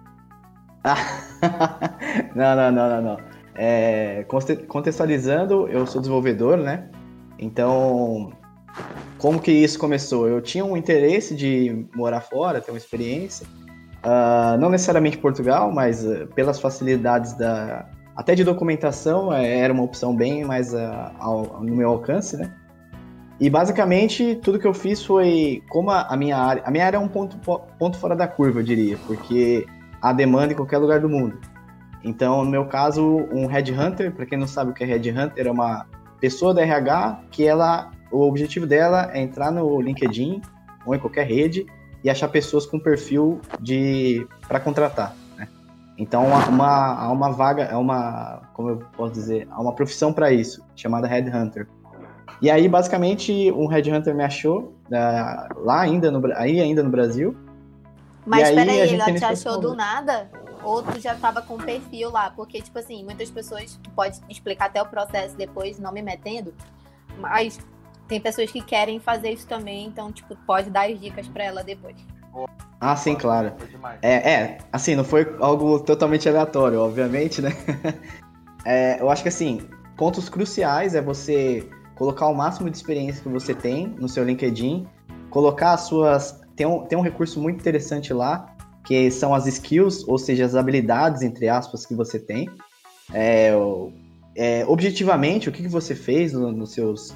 não, 2.34 2.56
não, 2.56 2.72
não, 2.72 2.90
não, 2.90 3.02
não. 3.02 3.18
é, 3.56 4.26
contextualizando, 4.68 5.68
eu 5.68 5.86
sou 5.86 6.00
desenvolvedor, 6.00 6.58
né? 6.58 6.88
Então, 7.38 8.32
como 9.18 9.42
que 9.42 9.52
isso 9.52 9.78
começou? 9.78 10.28
Eu 10.28 10.42
tinha 10.42 10.64
um 10.64 10.78
interesse 10.78 11.36
de 11.36 11.86
morar 11.94 12.22
fora, 12.22 12.62
ter 12.62 12.72
uma 12.72 12.78
experiência, 12.78 13.46
uh, 14.06 14.58
não 14.58 14.70
necessariamente 14.70 15.18
Portugal, 15.18 15.72
mas 15.72 16.06
uh, 16.06 16.28
pelas 16.34 16.60
facilidades 16.60 17.34
da 17.34 17.86
até 18.20 18.36
de 18.36 18.44
documentação 18.44 19.32
é, 19.32 19.60
era 19.60 19.72
uma 19.72 19.82
opção 19.82 20.14
bem 20.14 20.44
mais 20.44 20.74
uh, 20.74 20.78
ao, 21.18 21.64
no 21.64 21.74
meu 21.74 21.88
alcance, 21.88 22.36
né? 22.36 22.52
E 23.40 23.50
basicamente 23.50 24.36
tudo 24.44 24.60
que 24.60 24.68
eu 24.68 24.74
fiz 24.74 25.02
foi 25.02 25.64
como 25.70 25.90
a, 25.90 26.02
a, 26.02 26.18
minha 26.18 26.36
área, 26.36 26.62
a 26.66 26.70
minha 26.70 26.86
área 26.86 26.98
é 26.98 27.00
um 27.00 27.08
ponto, 27.08 27.38
ponto 27.80 27.98
fora 27.98 28.18
da 28.18 28.28
curva, 28.28 28.60
eu 28.60 28.64
diria, 28.64 28.98
porque 29.08 29.66
há 30.02 30.12
demanda 30.12 30.52
em 30.52 30.56
qualquer 30.58 30.80
lugar 30.80 31.00
do 31.00 31.08
mundo. 31.08 31.40
Então, 32.04 32.44
no 32.44 32.52
meu 32.52 32.66
caso, 32.66 33.02
um 33.32 33.48
headhunter, 33.48 34.12
para 34.12 34.26
quem 34.26 34.38
não 34.38 34.48
sabe 34.48 34.72
o 34.72 34.74
que 34.74 34.84
é 34.84 34.88
headhunter, 34.88 35.48
é 35.48 35.50
uma 35.50 35.86
pessoa 36.20 36.54
da 36.54 36.62
RH 36.62 37.22
que 37.32 37.48
ela, 37.48 37.90
o 38.12 38.28
objetivo 38.28 38.68
dela 38.68 39.10
é 39.14 39.22
entrar 39.22 39.50
no 39.50 39.80
LinkedIn 39.80 40.42
ou 40.86 40.94
em 40.94 41.00
qualquer 41.00 41.26
rede 41.26 41.66
e 42.04 42.10
achar 42.10 42.28
pessoas 42.28 42.66
com 42.66 42.78
perfil 42.78 43.40
de 43.62 44.28
para 44.46 44.60
contratar. 44.60 45.16
Então, 46.00 46.34
há 46.34 46.46
uma, 46.48 46.94
há 46.96 47.12
uma 47.12 47.30
vaga, 47.30 47.64
é 47.64 47.76
uma, 47.76 48.42
como 48.54 48.70
eu 48.70 48.78
posso 48.96 49.12
dizer, 49.12 49.46
há 49.52 49.62
uma 49.62 49.74
profissão 49.74 50.14
para 50.14 50.32
isso, 50.32 50.66
chamada 50.74 51.06
headhunter. 51.06 51.68
E 52.42 52.50
aí, 52.50 52.70
basicamente, 52.70 53.52
um 53.52 53.68
headhunter 53.68 54.16
me 54.16 54.24
achou 54.24 54.74
uh, 54.88 55.62
lá 55.62 55.82
ainda 55.82 56.10
no, 56.10 56.26
aí 56.38 56.62
ainda 56.62 56.82
no 56.82 56.90
Brasil. 56.90 57.36
Mas 58.26 58.50
peraí, 58.50 58.80
ele 58.80 59.18
te 59.20 59.26
achou 59.26 59.60
do 59.60 59.76
nada? 59.76 60.32
Ou 60.64 60.82
tu 60.82 61.02
já 61.02 61.16
tava 61.16 61.42
com 61.42 61.58
perfil 61.58 62.12
lá? 62.12 62.32
Porque, 62.32 62.62
tipo 62.62 62.80
assim, 62.80 63.04
muitas 63.04 63.30
pessoas, 63.30 63.78
tu 63.84 63.90
pode 63.90 64.22
explicar 64.30 64.68
até 64.68 64.82
o 64.82 64.86
processo 64.86 65.36
depois, 65.36 65.80
não 65.80 65.92
me 65.92 66.02
metendo, 66.02 66.54
mas 67.18 67.60
tem 68.08 68.22
pessoas 68.22 68.50
que 68.50 68.62
querem 68.62 69.02
fazer 69.02 69.32
isso 69.32 69.46
também, 69.46 69.86
então, 69.86 70.14
tipo, 70.14 70.34
pode 70.48 70.70
dar 70.70 70.90
as 70.90 70.98
dicas 70.98 71.28
para 71.28 71.44
ela 71.44 71.62
depois. 71.62 71.98
Ah, 72.80 72.96
sim, 72.96 73.16
claro. 73.16 73.54
É, 74.02 74.32
é, 74.32 74.58
assim, 74.72 74.96
não 74.96 75.04
foi 75.04 75.36
algo 75.40 75.80
totalmente 75.80 76.28
aleatório, 76.30 76.80
obviamente, 76.80 77.42
né? 77.42 77.52
É, 78.66 79.02
eu 79.02 79.10
acho 79.10 79.24
que, 79.24 79.30
assim, 79.30 79.62
pontos 79.96 80.28
cruciais 80.28 80.94
é 80.94 81.02
você 81.02 81.66
colocar 81.96 82.28
o 82.28 82.34
máximo 82.34 82.70
de 82.70 82.76
experiência 82.76 83.24
que 83.24 83.30
você 83.30 83.54
tem 83.54 83.88
no 83.98 84.10
seu 84.10 84.24
LinkedIn, 84.24 84.86
colocar 85.30 85.74
as 85.74 85.82
suas. 85.82 86.42
Tem 86.58 86.68
um, 86.68 86.86
tem 86.86 86.98
um 86.98 87.02
recurso 87.02 87.42
muito 87.42 87.62
interessante 87.62 88.14
lá, 88.14 88.54
que 88.86 89.10
são 89.10 89.34
as 89.34 89.48
skills, 89.48 90.06
ou 90.08 90.18
seja, 90.18 90.46
as 90.46 90.56
habilidades, 90.56 91.22
entre 91.22 91.48
aspas, 91.48 91.86
que 91.86 91.96
você 91.96 92.20
tem. 92.20 92.50
É, 93.14 93.54
é, 94.36 94.66
objetivamente, 94.68 95.50
o 95.50 95.52
que, 95.52 95.64
que 95.64 95.70
você 95.70 95.96
fez 95.96 96.34
no, 96.34 96.52
nos 96.52 96.74
seus, 96.74 97.16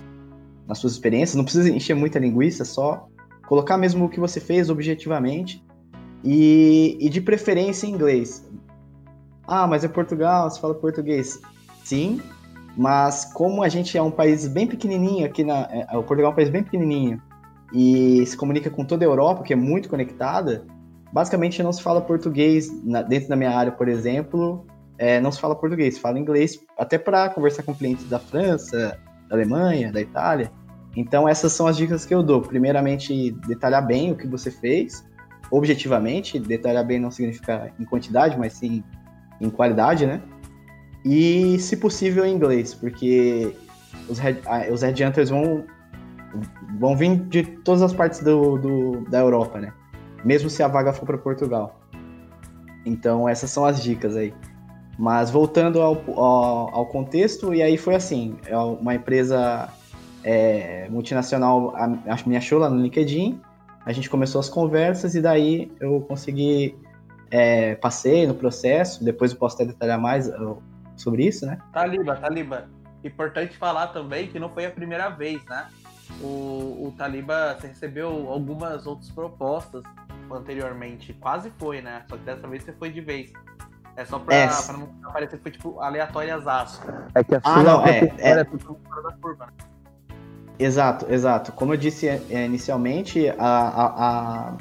nas 0.67 0.77
suas 0.77 0.93
experiências, 0.93 1.35
não 1.35 1.43
precisa 1.43 1.69
encher 1.69 1.93
muita 1.93 2.19
linguiça, 2.19 2.65
só 2.65 3.07
colocar 3.53 3.77
mesmo 3.77 4.05
o 4.05 4.09
que 4.09 4.19
você 4.19 4.39
fez 4.39 4.67
objetivamente 4.67 5.63
e, 6.23 6.97
e 6.99 7.07
de 7.07 7.21
preferência 7.21 7.85
em 7.85 7.91
inglês. 7.91 8.43
Ah, 9.45 9.67
mas 9.67 9.83
é 9.83 9.87
Portugal, 9.87 10.49
você 10.49 10.59
fala 10.59 10.73
português. 10.73 11.39
Sim, 11.83 12.19
mas 12.75 13.25
como 13.25 13.61
a 13.61 13.69
gente 13.69 13.95
é 13.95 14.01
um 14.01 14.09
país 14.09 14.47
bem 14.47 14.65
pequenininho 14.65 15.23
aqui 15.23 15.43
na, 15.43 15.67
é, 15.69 15.95
o 15.95 16.01
Portugal 16.01 16.31
é 16.31 16.33
um 16.33 16.35
país 16.35 16.49
bem 16.49 16.63
pequenininho 16.63 17.21
e 17.71 18.25
se 18.25 18.35
comunica 18.35 18.71
com 18.71 18.83
toda 18.83 19.05
a 19.05 19.07
Europa, 19.07 19.43
que 19.43 19.53
é 19.53 19.55
muito 19.55 19.87
conectada, 19.87 20.65
basicamente 21.11 21.61
não 21.61 21.71
se 21.71 21.83
fala 21.83 22.01
português 22.01 22.71
na, 22.83 23.03
dentro 23.03 23.29
da 23.29 23.35
minha 23.35 23.51
área, 23.51 23.71
por 23.71 23.87
exemplo, 23.87 24.65
é, 24.97 25.21
não 25.21 25.31
se 25.31 25.39
fala 25.39 25.55
português, 25.55 25.93
se 25.93 25.99
fala 25.99 26.17
inglês, 26.17 26.59
até 26.75 26.97
para 26.97 27.29
conversar 27.29 27.61
com 27.61 27.75
clientes 27.75 28.09
da 28.09 28.17
França, 28.17 28.99
da 29.29 29.35
Alemanha, 29.35 29.91
da 29.91 30.01
Itália. 30.01 30.51
Então 30.95 31.27
essas 31.27 31.51
são 31.53 31.67
as 31.67 31.77
dicas 31.77 32.05
que 32.05 32.13
eu 32.13 32.21
dou. 32.21 32.41
Primeiramente, 32.41 33.31
detalhar 33.47 33.85
bem 33.85 34.11
o 34.11 34.15
que 34.15 34.27
você 34.27 34.51
fez, 34.51 35.05
objetivamente, 35.51 36.39
detalhar 36.39 36.85
bem 36.85 36.99
não 36.99 37.11
significa 37.11 37.71
em 37.79 37.85
quantidade, 37.85 38.37
mas 38.37 38.53
sim 38.53 38.83
em 39.41 39.49
qualidade, 39.49 40.05
né? 40.05 40.21
E, 41.03 41.59
se 41.59 41.75
possível, 41.75 42.25
em 42.25 42.33
inglês, 42.33 42.73
porque 42.73 43.53
os, 44.07 44.19
head, 44.19 44.39
os 44.71 44.81
headhunters 44.81 45.29
vão, 45.29 45.65
vão 46.79 46.95
vir 46.95 47.19
de 47.25 47.43
todas 47.43 47.81
as 47.81 47.91
partes 47.91 48.21
do, 48.21 48.57
do 48.57 49.01
da 49.09 49.19
Europa, 49.19 49.59
né? 49.59 49.73
mesmo 50.23 50.49
se 50.49 50.63
a 50.63 50.67
vaga 50.67 50.93
for 50.93 51.05
para 51.05 51.17
Portugal. 51.17 51.79
Então, 52.85 53.27
essas 53.27 53.49
são 53.49 53.65
as 53.65 53.81
dicas 53.81 54.15
aí. 54.15 54.33
Mas 54.97 55.31
voltando 55.31 55.81
ao, 55.81 56.01
ao, 56.15 56.75
ao 56.75 56.85
contexto, 56.85 57.53
e 57.53 57.61
aí 57.61 57.77
foi 57.77 57.95
assim: 57.95 58.37
é 58.45 58.57
uma 58.57 58.95
empresa 58.95 59.69
é, 60.23 60.87
multinacional 60.89 61.73
me 62.25 62.37
achou 62.37 62.59
lá 62.59 62.69
no 62.69 62.81
LinkedIn, 62.81 63.41
a 63.85 63.91
gente 63.91 64.09
começou 64.09 64.39
as 64.39 64.49
conversas 64.49 65.15
e 65.15 65.21
daí 65.21 65.71
eu 65.79 66.01
consegui, 66.01 66.77
é, 67.29 67.75
passei 67.75 68.25
no 68.25 68.33
processo, 68.33 69.03
depois 69.03 69.31
eu 69.31 69.37
posso 69.37 69.55
até 69.55 69.65
detalhar 69.65 69.99
mais 69.99 70.31
sobre 70.95 71.25
isso, 71.25 71.45
né? 71.45 71.57
Taliba, 71.71 72.15
Taliba. 72.15 72.69
Importante 73.03 73.57
falar 73.57 73.87
também 73.87 74.27
que 74.27 74.39
não 74.39 74.49
foi 74.49 74.65
a 74.65 74.71
primeira 74.71 75.09
vez, 75.09 75.43
né? 75.45 75.67
O, 76.21 76.87
o 76.87 76.93
Taliba 76.97 77.57
recebeu 77.61 78.29
algumas 78.29 78.85
outras 78.87 79.09
propostas 79.09 79.83
anteriormente. 80.31 81.13
Quase 81.13 81.51
foi, 81.57 81.81
né? 81.81 82.03
Só 82.07 82.15
que 82.15 82.23
dessa 82.23 82.47
vez 82.47 82.63
você 82.63 82.71
foi 82.73 82.89
de 82.89 83.01
vez. 83.01 83.33
É 83.95 84.05
só 84.05 84.17
pra, 84.17 84.35
é. 84.35 84.47
pra 84.47 84.77
não 84.77 84.87
parecer 85.11 85.37
que 85.37 85.43
foi 85.43 85.51
tipo 85.51 85.79
aleatórias 85.79 86.47
aço. 86.47 86.81
É 87.13 87.23
que 87.23 87.35
a 87.35 87.41
ah, 87.43 87.63
não, 87.63 87.85
é, 87.85 88.11
é, 88.17 88.29
é 88.31 88.43
tudo 88.43 88.79
fora 88.87 89.03
da 89.03 89.11
curva, 89.17 89.45
né? 89.47 89.72
Exato, 90.59 91.11
exato. 91.11 91.51
Como 91.51 91.73
eu 91.73 91.77
disse 91.77 92.07
é, 92.07 92.45
inicialmente, 92.45 93.27
a, 93.29 93.33
a, 93.37 93.85
a, 93.85 94.57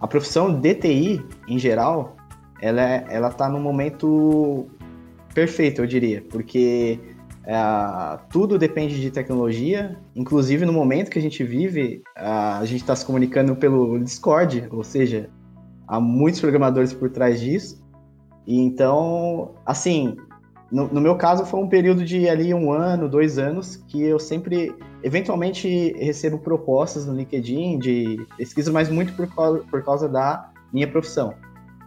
a 0.00 0.06
profissão 0.06 0.60
DTI, 0.60 1.24
em 1.48 1.58
geral, 1.58 2.16
ela, 2.60 2.82
é, 2.82 3.06
ela 3.08 3.30
tá 3.30 3.48
momento 3.60 4.66
perfeito, 5.34 5.82
eu 5.82 5.86
diria, 5.86 6.24
porque 6.30 7.00
é, 7.44 8.18
tudo 8.30 8.58
depende 8.58 9.00
de 9.00 9.10
tecnologia, 9.10 9.96
inclusive 10.14 10.64
no 10.64 10.72
momento 10.72 11.10
que 11.10 11.18
a 11.18 11.22
gente 11.22 11.42
vive, 11.42 12.02
a, 12.16 12.58
a 12.58 12.64
gente 12.64 12.80
está 12.80 12.94
se 12.94 13.04
comunicando 13.04 13.56
pelo 13.56 13.98
Discord, 13.98 14.68
ou 14.70 14.84
seja, 14.84 15.28
há 15.86 16.00
muitos 16.00 16.40
programadores 16.40 16.92
por 16.92 17.10
trás 17.10 17.40
disso. 17.40 17.82
E 18.46 18.60
então, 18.60 19.54
assim, 19.64 20.16
no, 20.74 20.88
no, 20.88 21.00
meu 21.00 21.16
caso 21.16 21.46
foi 21.46 21.60
um 21.60 21.68
período 21.68 22.04
de 22.04 22.28
ali 22.28 22.52
um 22.52 22.72
ano, 22.72 23.08
dois 23.08 23.38
anos, 23.38 23.76
que 23.88 24.02
eu 24.02 24.18
sempre, 24.18 24.74
eventualmente, 25.02 25.94
recebo 25.98 26.38
propostas 26.38 27.06
no 27.06 27.14
LinkedIn 27.14 27.78
de 27.78 28.26
pesquisa, 28.36 28.72
mas 28.72 28.88
muito 28.88 29.12
por 29.14 29.32
causa, 29.34 29.58
por 29.70 29.84
causa 29.84 30.08
da 30.08 30.50
minha 30.72 30.88
profissão. 30.88 31.34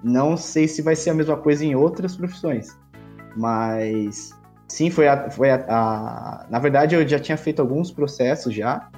Não 0.04 0.38
sei 0.38 0.67
se 0.67 0.82
vai 0.82 0.95
ser 0.95 1.10
a 1.10 1.13
mesma 1.13 1.38
coisa 1.38 1.65
em 1.65 1.76
outras 1.76 2.15
profissões, 2.15 2.78
mas 3.36 4.38
Sim, 4.67 4.89
foi 4.89 5.08
a, 5.08 5.30
foi 5.30 5.50
a, 5.50 5.63
a, 5.67 6.45
Na 6.50 6.60
verdade, 6.60 6.95
eu 6.95 7.08
já 7.08 7.19
tinha 7.19 7.38
feito 7.38 7.62
alguns 7.62 7.89
processos 7.89 8.54
já. 8.54 8.89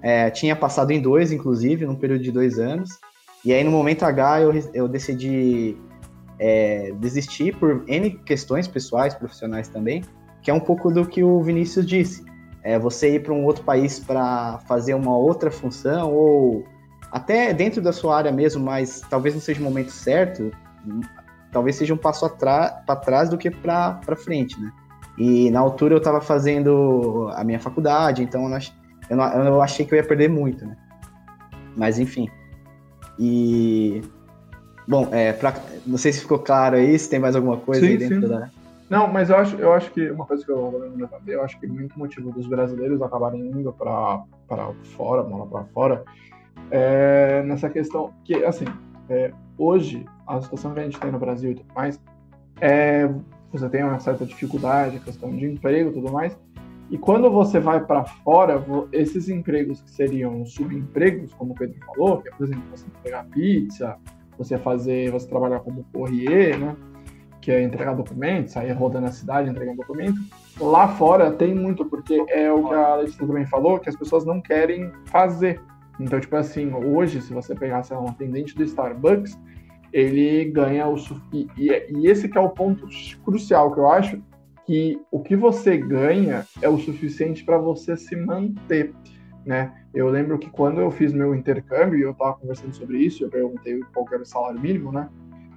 É, 0.00 0.30
tinha 0.30 0.54
passado 0.54 0.92
em 0.92 1.00
dois, 1.00 1.32
inclusive, 1.32 1.84
num 1.84 1.96
período 1.96 2.22
de 2.22 2.30
dois 2.30 2.58
anos. 2.58 2.90
E 3.44 3.52
aí, 3.52 3.64
no 3.64 3.70
momento 3.70 4.04
H, 4.04 4.40
eu, 4.40 4.52
eu 4.72 4.88
decidi 4.88 5.76
é, 6.38 6.92
desistir 6.98 7.56
por 7.56 7.84
N 7.86 8.10
questões 8.24 8.68
pessoais, 8.68 9.14
profissionais 9.14 9.68
também, 9.68 10.02
que 10.42 10.50
é 10.50 10.54
um 10.54 10.60
pouco 10.60 10.92
do 10.92 11.06
que 11.06 11.22
o 11.22 11.42
Vinícius 11.42 11.86
disse. 11.86 12.24
É 12.62 12.78
você 12.78 13.14
ir 13.14 13.22
para 13.22 13.32
um 13.32 13.44
outro 13.44 13.64
país 13.64 14.00
para 14.00 14.58
fazer 14.66 14.94
uma 14.94 15.16
outra 15.16 15.50
função, 15.50 16.12
ou 16.12 16.64
até 17.12 17.52
dentro 17.54 17.80
da 17.80 17.92
sua 17.92 18.16
área 18.16 18.32
mesmo, 18.32 18.64
mas 18.64 19.00
talvez 19.08 19.34
não 19.34 19.40
seja 19.40 19.60
o 19.60 19.64
momento 19.64 19.90
certo, 19.90 20.50
talvez 21.52 21.76
seja 21.76 21.94
um 21.94 21.96
passo 21.96 22.28
para 22.28 22.96
trás 22.96 23.28
do 23.28 23.38
que 23.38 23.50
para 23.50 24.16
frente, 24.16 24.60
né? 24.60 24.72
E 25.16 25.50
na 25.50 25.60
altura 25.60 25.94
eu 25.94 25.98
estava 25.98 26.20
fazendo 26.20 27.30
a 27.34 27.42
minha 27.42 27.58
faculdade, 27.58 28.22
então 28.22 28.42
eu, 28.42 28.48
não, 28.50 28.58
eu, 29.08 29.16
não, 29.16 29.46
eu 29.54 29.62
achei 29.62 29.86
que 29.86 29.94
eu 29.94 29.96
ia 29.96 30.04
perder 30.04 30.28
muito, 30.28 30.66
né? 30.66 30.76
Mas 31.76 31.98
enfim. 31.98 32.28
E. 33.18 34.02
Bom, 34.86 35.08
é, 35.12 35.32
pra, 35.32 35.54
não 35.86 35.98
sei 35.98 36.12
se 36.12 36.20
ficou 36.20 36.38
claro 36.38 36.76
aí, 36.76 36.98
se 36.98 37.10
tem 37.10 37.18
mais 37.18 37.34
alguma 37.34 37.56
coisa 37.56 37.80
sim, 37.80 37.88
aí 37.88 37.96
dentro 37.96 38.20
sim. 38.22 38.28
da. 38.28 38.50
Não, 38.88 39.08
mas 39.08 39.30
eu 39.30 39.36
acho, 39.36 39.56
eu 39.56 39.72
acho 39.72 39.90
que 39.90 40.08
uma 40.10 40.24
coisa 40.24 40.44
que 40.44 40.50
eu 40.50 40.92
levantei, 40.96 41.34
eu 41.34 41.42
acho 41.42 41.58
que 41.58 41.66
muito 41.66 41.98
motivo 41.98 42.30
dos 42.30 42.46
brasileiros 42.46 43.02
acabarem 43.02 43.40
indo 43.40 43.72
para 43.72 44.22
fora, 44.96 45.24
morar 45.24 45.46
para 45.46 45.64
fora, 45.64 46.04
é 46.70 47.42
nessa 47.42 47.68
questão 47.68 48.12
que, 48.24 48.44
assim, 48.44 48.64
é, 49.08 49.32
hoje, 49.58 50.06
a 50.24 50.40
situação 50.40 50.72
que 50.72 50.80
a 50.80 50.84
gente 50.84 51.00
tem 51.00 51.10
no 51.10 51.18
Brasil 51.18 51.50
e 51.50 51.54
tudo 51.56 51.74
mais, 51.74 52.00
é, 52.60 53.10
você 53.52 53.68
tem 53.68 53.82
uma 53.82 53.98
certa 53.98 54.24
dificuldade, 54.24 55.00
questão 55.00 55.34
de 55.34 55.46
emprego 55.46 55.90
e 55.90 55.92
tudo 55.94 56.12
mais. 56.12 56.38
E 56.88 56.96
quando 56.96 57.28
você 57.28 57.58
vai 57.58 57.84
para 57.84 58.04
fora, 58.04 58.64
esses 58.92 59.28
empregos 59.28 59.80
que 59.80 59.90
seriam 59.90 60.46
subempregos, 60.46 61.34
como 61.34 61.52
o 61.52 61.54
Pedro 61.56 61.76
falou, 61.84 62.22
que 62.22 62.28
é, 62.28 62.32
por 62.32 62.44
exemplo, 62.44 62.62
você 62.70 62.86
pegar 63.02 63.24
pizza, 63.24 63.96
você 64.38 64.58
fazer, 64.58 65.10
você 65.10 65.28
trabalhar 65.28 65.60
como 65.60 65.84
courrier, 65.92 66.58
né? 66.58 66.76
que 67.46 67.52
é 67.52 67.62
entregar 67.62 67.94
documentos, 67.94 68.54
sair 68.54 68.72
rodando 68.72 69.06
a 69.06 69.12
cidade, 69.12 69.48
entregando 69.48 69.76
documento. 69.76 70.18
Lá 70.60 70.88
fora 70.88 71.30
tem 71.30 71.54
muito, 71.54 71.84
porque 71.84 72.24
é 72.28 72.50
o 72.50 72.68
que 72.68 72.74
a 72.74 72.96
Letícia 72.96 73.24
também 73.24 73.46
falou, 73.46 73.78
que 73.78 73.88
as 73.88 73.94
pessoas 73.94 74.24
não 74.24 74.40
querem 74.40 74.90
fazer. 75.04 75.60
Então, 76.00 76.18
tipo 76.18 76.34
assim, 76.34 76.72
hoje, 76.74 77.22
se 77.22 77.32
você 77.32 77.54
pegar, 77.54 77.84
sei 77.84 77.96
lá, 77.96 78.02
um 78.02 78.08
atendente 78.08 78.52
do 78.56 78.64
Starbucks, 78.64 79.38
ele 79.92 80.46
ganha 80.46 80.88
o... 80.88 80.96
E, 81.32 81.48
e 81.56 82.08
esse 82.08 82.28
que 82.28 82.36
é 82.36 82.40
o 82.40 82.50
ponto 82.50 82.84
crucial, 83.24 83.72
que 83.72 83.78
eu 83.78 83.90
acho, 83.92 84.20
que 84.66 85.00
o 85.12 85.20
que 85.20 85.36
você 85.36 85.76
ganha 85.76 86.44
é 86.60 86.68
o 86.68 86.78
suficiente 86.78 87.44
para 87.44 87.58
você 87.58 87.96
se 87.96 88.16
manter, 88.16 88.92
né? 89.46 89.72
Eu 89.94 90.10
lembro 90.10 90.36
que 90.38 90.50
quando 90.50 90.80
eu 90.80 90.90
fiz 90.90 91.12
meu 91.12 91.32
intercâmbio, 91.32 92.00
eu 92.00 92.10
estava 92.10 92.34
conversando 92.34 92.74
sobre 92.74 92.98
isso, 92.98 93.24
eu 93.24 93.30
perguntei 93.30 93.80
qual 93.94 94.04
era 94.12 94.22
o 94.22 94.26
salário 94.26 94.60
mínimo, 94.60 94.90
né? 94.90 95.08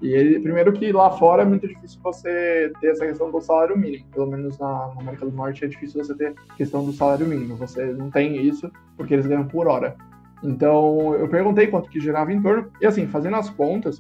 E 0.01 0.13
ele, 0.13 0.39
primeiro 0.39 0.71
que 0.71 0.91
lá 0.93 1.09
fora 1.11 1.41
é 1.41 1.45
muito 1.45 1.67
difícil 1.67 1.99
você 2.01 2.71
ter 2.79 2.91
essa 2.91 3.05
questão 3.05 3.29
do 3.29 3.41
salário 3.41 3.77
mínimo. 3.77 4.05
Pelo 4.13 4.27
menos 4.27 4.57
na, 4.57 4.93
na 4.95 5.01
América 5.01 5.25
do 5.25 5.35
Norte 5.35 5.65
é 5.65 5.67
difícil 5.67 6.01
você 6.01 6.15
ter 6.15 6.35
questão 6.55 6.85
do 6.85 6.93
salário 6.93 7.27
mínimo. 7.27 7.57
Você 7.57 7.85
não 7.87 8.09
tem 8.09 8.37
isso 8.47 8.71
porque 8.95 9.13
eles 9.13 9.27
ganham 9.27 9.45
por 9.45 9.67
hora. 9.67 9.97
Então 10.41 11.15
eu 11.15 11.27
perguntei 11.27 11.67
quanto 11.67 11.89
que 11.89 11.99
gerava 11.99 12.31
em 12.31 12.41
torno, 12.41 12.71
e 12.79 12.85
assim, 12.85 13.07
fazendo 13.07 13.35
as 13.35 13.49
contas, 13.49 13.97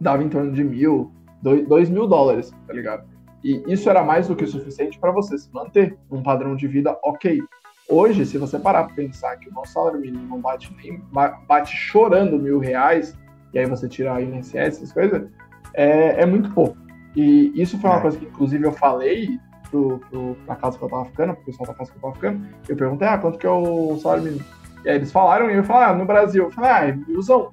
dava 0.00 0.24
em 0.24 0.28
torno 0.28 0.50
de 0.50 0.64
mil, 0.64 1.12
dois, 1.40 1.68
dois 1.68 1.90
mil 1.90 2.08
dólares, 2.08 2.52
tá 2.66 2.72
ligado? 2.72 3.06
E 3.44 3.62
isso 3.68 3.88
era 3.88 4.02
mais 4.02 4.26
do 4.26 4.34
que 4.34 4.44
o 4.44 4.48
suficiente 4.48 4.98
para 4.98 5.12
você 5.12 5.38
se 5.38 5.52
manter 5.52 5.96
num 6.10 6.22
padrão 6.22 6.56
de 6.56 6.66
vida 6.66 6.98
ok. 7.04 7.40
Hoje, 7.88 8.24
se 8.24 8.38
você 8.38 8.58
parar 8.58 8.84
para 8.84 8.94
pensar 8.94 9.36
que 9.36 9.48
o 9.48 9.52
nosso 9.52 9.72
salário 9.72 10.00
mínimo 10.00 10.26
não 10.26 10.40
bate 10.40 10.74
nem 10.76 11.02
bate 11.46 11.76
chorando 11.76 12.38
mil 12.38 12.58
reais, 12.58 13.16
e 13.52 13.58
aí 13.58 13.66
você 13.66 13.88
tira 13.88 14.14
a 14.14 14.22
INSS, 14.22 14.54
essas 14.54 14.92
coisas, 14.92 15.28
é, 15.74 16.22
é 16.22 16.26
muito 16.26 16.50
pouco. 16.50 16.76
E 17.14 17.52
isso 17.54 17.78
foi 17.78 17.90
uma 17.90 17.98
é. 17.98 18.02
coisa 18.02 18.18
que, 18.18 18.24
inclusive, 18.24 18.64
eu 18.64 18.72
falei 18.72 19.38
pro, 19.70 19.98
pro, 20.10 20.36
pra 20.46 20.56
casa 20.56 20.78
que 20.78 20.84
eu 20.84 20.88
tava 20.88 21.04
ficando, 21.04 21.34
pro 21.34 21.44
pessoal 21.44 21.66
da 21.68 21.74
casa 21.74 21.90
que 21.90 21.98
eu 21.98 22.02
tava 22.02 22.14
ficando, 22.14 22.46
eu 22.68 22.76
perguntei, 22.76 23.06
ah, 23.06 23.18
quanto 23.18 23.38
que 23.38 23.46
é 23.46 23.50
o 23.50 23.98
salário 23.98 24.24
mínimo? 24.24 24.44
E 24.84 24.88
aí 24.88 24.96
eles 24.96 25.12
falaram, 25.12 25.50
e 25.50 25.54
eu 25.54 25.64
falei, 25.64 25.88
ah, 25.90 25.94
no 25.94 26.04
Brasil. 26.04 26.44
Eu 26.44 26.50
falei, 26.50 26.70
ah, 26.70 26.88
é 26.88 26.92
milzão. 26.92 27.50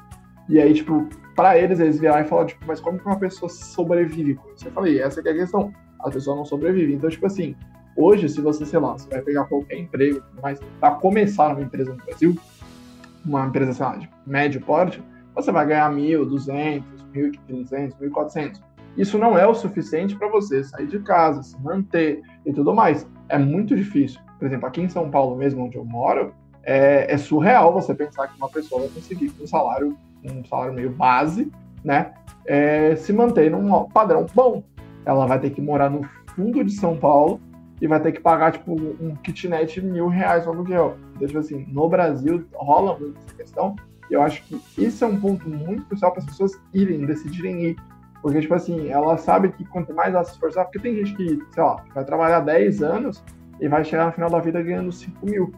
E 0.49 0.59
aí, 0.59 0.73
tipo, 0.73 1.07
pra 1.35 1.57
eles, 1.57 1.79
eles 1.79 1.99
viraram 1.99 2.25
e 2.25 2.27
falaram, 2.27 2.47
tipo, 2.47 2.65
mas 2.65 2.79
como 2.79 2.97
que 2.97 3.05
uma 3.05 3.19
pessoa 3.19 3.49
sobrevive 3.49 4.35
com 4.35 4.49
isso? 4.53 4.67
Eu 4.67 4.71
falei, 4.71 5.01
essa 5.01 5.21
é 5.21 5.29
a 5.29 5.33
questão. 5.33 5.73
A 5.99 6.09
pessoa 6.09 6.35
não 6.35 6.45
sobrevive. 6.45 6.93
Então, 6.93 7.09
tipo 7.09 7.25
assim, 7.25 7.55
hoje, 7.95 8.29
se 8.29 8.41
você, 8.41 8.65
sei 8.65 8.79
lá, 8.79 8.93
você 8.93 9.09
vai 9.09 9.21
pegar 9.21 9.45
qualquer 9.45 9.77
emprego, 9.77 10.21
mas 10.41 10.59
pra 10.79 10.91
começar 10.91 11.49
numa 11.49 11.61
empresa 11.61 11.91
no 11.91 11.97
Brasil, 11.97 12.35
uma 13.25 13.45
empresa, 13.45 13.73
sei 13.73 13.85
lá, 13.85 13.95
de 13.95 14.09
médio 14.25 14.61
porte, 14.61 15.01
você 15.35 15.51
vai 15.51 15.65
ganhar 15.65 15.91
1.200, 15.91 16.83
1.300, 17.13 17.93
1.400. 17.99 18.61
Isso 18.97 19.17
não 19.17 19.37
é 19.37 19.47
o 19.47 19.53
suficiente 19.53 20.15
para 20.15 20.27
você 20.27 20.63
sair 20.63 20.87
de 20.87 20.99
casa, 20.99 21.43
se 21.43 21.59
manter 21.61 22.21
e 22.45 22.51
tudo 22.51 22.73
mais. 22.73 23.07
É 23.29 23.37
muito 23.37 23.75
difícil. 23.75 24.19
Por 24.37 24.45
exemplo, 24.45 24.67
aqui 24.67 24.81
em 24.81 24.89
São 24.89 25.09
Paulo 25.09 25.37
mesmo, 25.37 25.65
onde 25.65 25.77
eu 25.77 25.85
moro, 25.85 26.33
é, 26.63 27.11
é 27.11 27.17
surreal 27.17 27.73
você 27.73 27.93
pensar 27.93 28.27
que 28.27 28.37
uma 28.37 28.49
pessoa 28.49 28.81
vai 28.81 28.89
conseguir 28.89 29.29
com 29.29 29.43
um 29.43 29.47
salário, 29.47 29.97
um 30.23 30.43
salário 30.45 30.73
meio 30.73 30.89
base, 30.89 31.51
né, 31.83 32.13
é, 32.45 32.95
se 32.95 33.13
manter 33.13 33.49
num 33.49 33.85
padrão 33.89 34.25
bom. 34.33 34.63
Ela 35.05 35.25
vai 35.25 35.39
ter 35.39 35.51
que 35.51 35.61
morar 35.61 35.89
no 35.89 36.03
fundo 36.35 36.63
de 36.63 36.71
São 36.73 36.97
Paulo 36.97 37.39
e 37.81 37.87
vai 37.87 37.99
ter 37.99 38.11
que 38.11 38.21
pagar, 38.21 38.51
tipo, 38.51 38.73
um 38.73 39.15
kitnet 39.15 39.81
mil 39.81 40.07
reais 40.07 40.45
no 40.45 40.51
aluguel. 40.51 40.97
Então, 41.15 41.27
tipo 41.27 41.39
assim, 41.39 41.65
no 41.67 41.89
Brasil 41.89 42.45
rola 42.53 42.97
muito 42.97 43.17
essa 43.17 43.35
questão, 43.35 43.75
eu 44.09 44.21
acho 44.21 44.43
que 44.43 44.61
isso 44.77 45.03
é 45.03 45.07
um 45.07 45.19
ponto 45.19 45.49
muito 45.49 45.85
crucial 45.85 46.11
para 46.11 46.19
as 46.19 46.25
pessoas 46.25 46.51
irem, 46.73 47.05
decidirem 47.05 47.63
ir. 47.65 47.75
Porque, 48.21 48.39
tipo 48.39 48.53
assim, 48.53 48.89
ela 48.89 49.17
sabe 49.17 49.49
que 49.49 49.65
quanto 49.65 49.95
mais 49.95 50.13
ela 50.13 50.23
se 50.23 50.33
esforçar, 50.33 50.65
porque 50.65 50.77
tem 50.77 50.95
gente 50.95 51.15
que, 51.15 51.39
sei 51.51 51.63
lá, 51.63 51.83
vai 51.95 52.05
trabalhar 52.05 52.41
10 52.41 52.83
anos 52.83 53.23
e 53.59 53.67
vai 53.67 53.83
chegar 53.83 54.05
no 54.05 54.11
final 54.11 54.29
da 54.29 54.39
vida 54.39 54.61
ganhando 54.61 54.91
5 54.91 55.25
mil. 55.25 55.51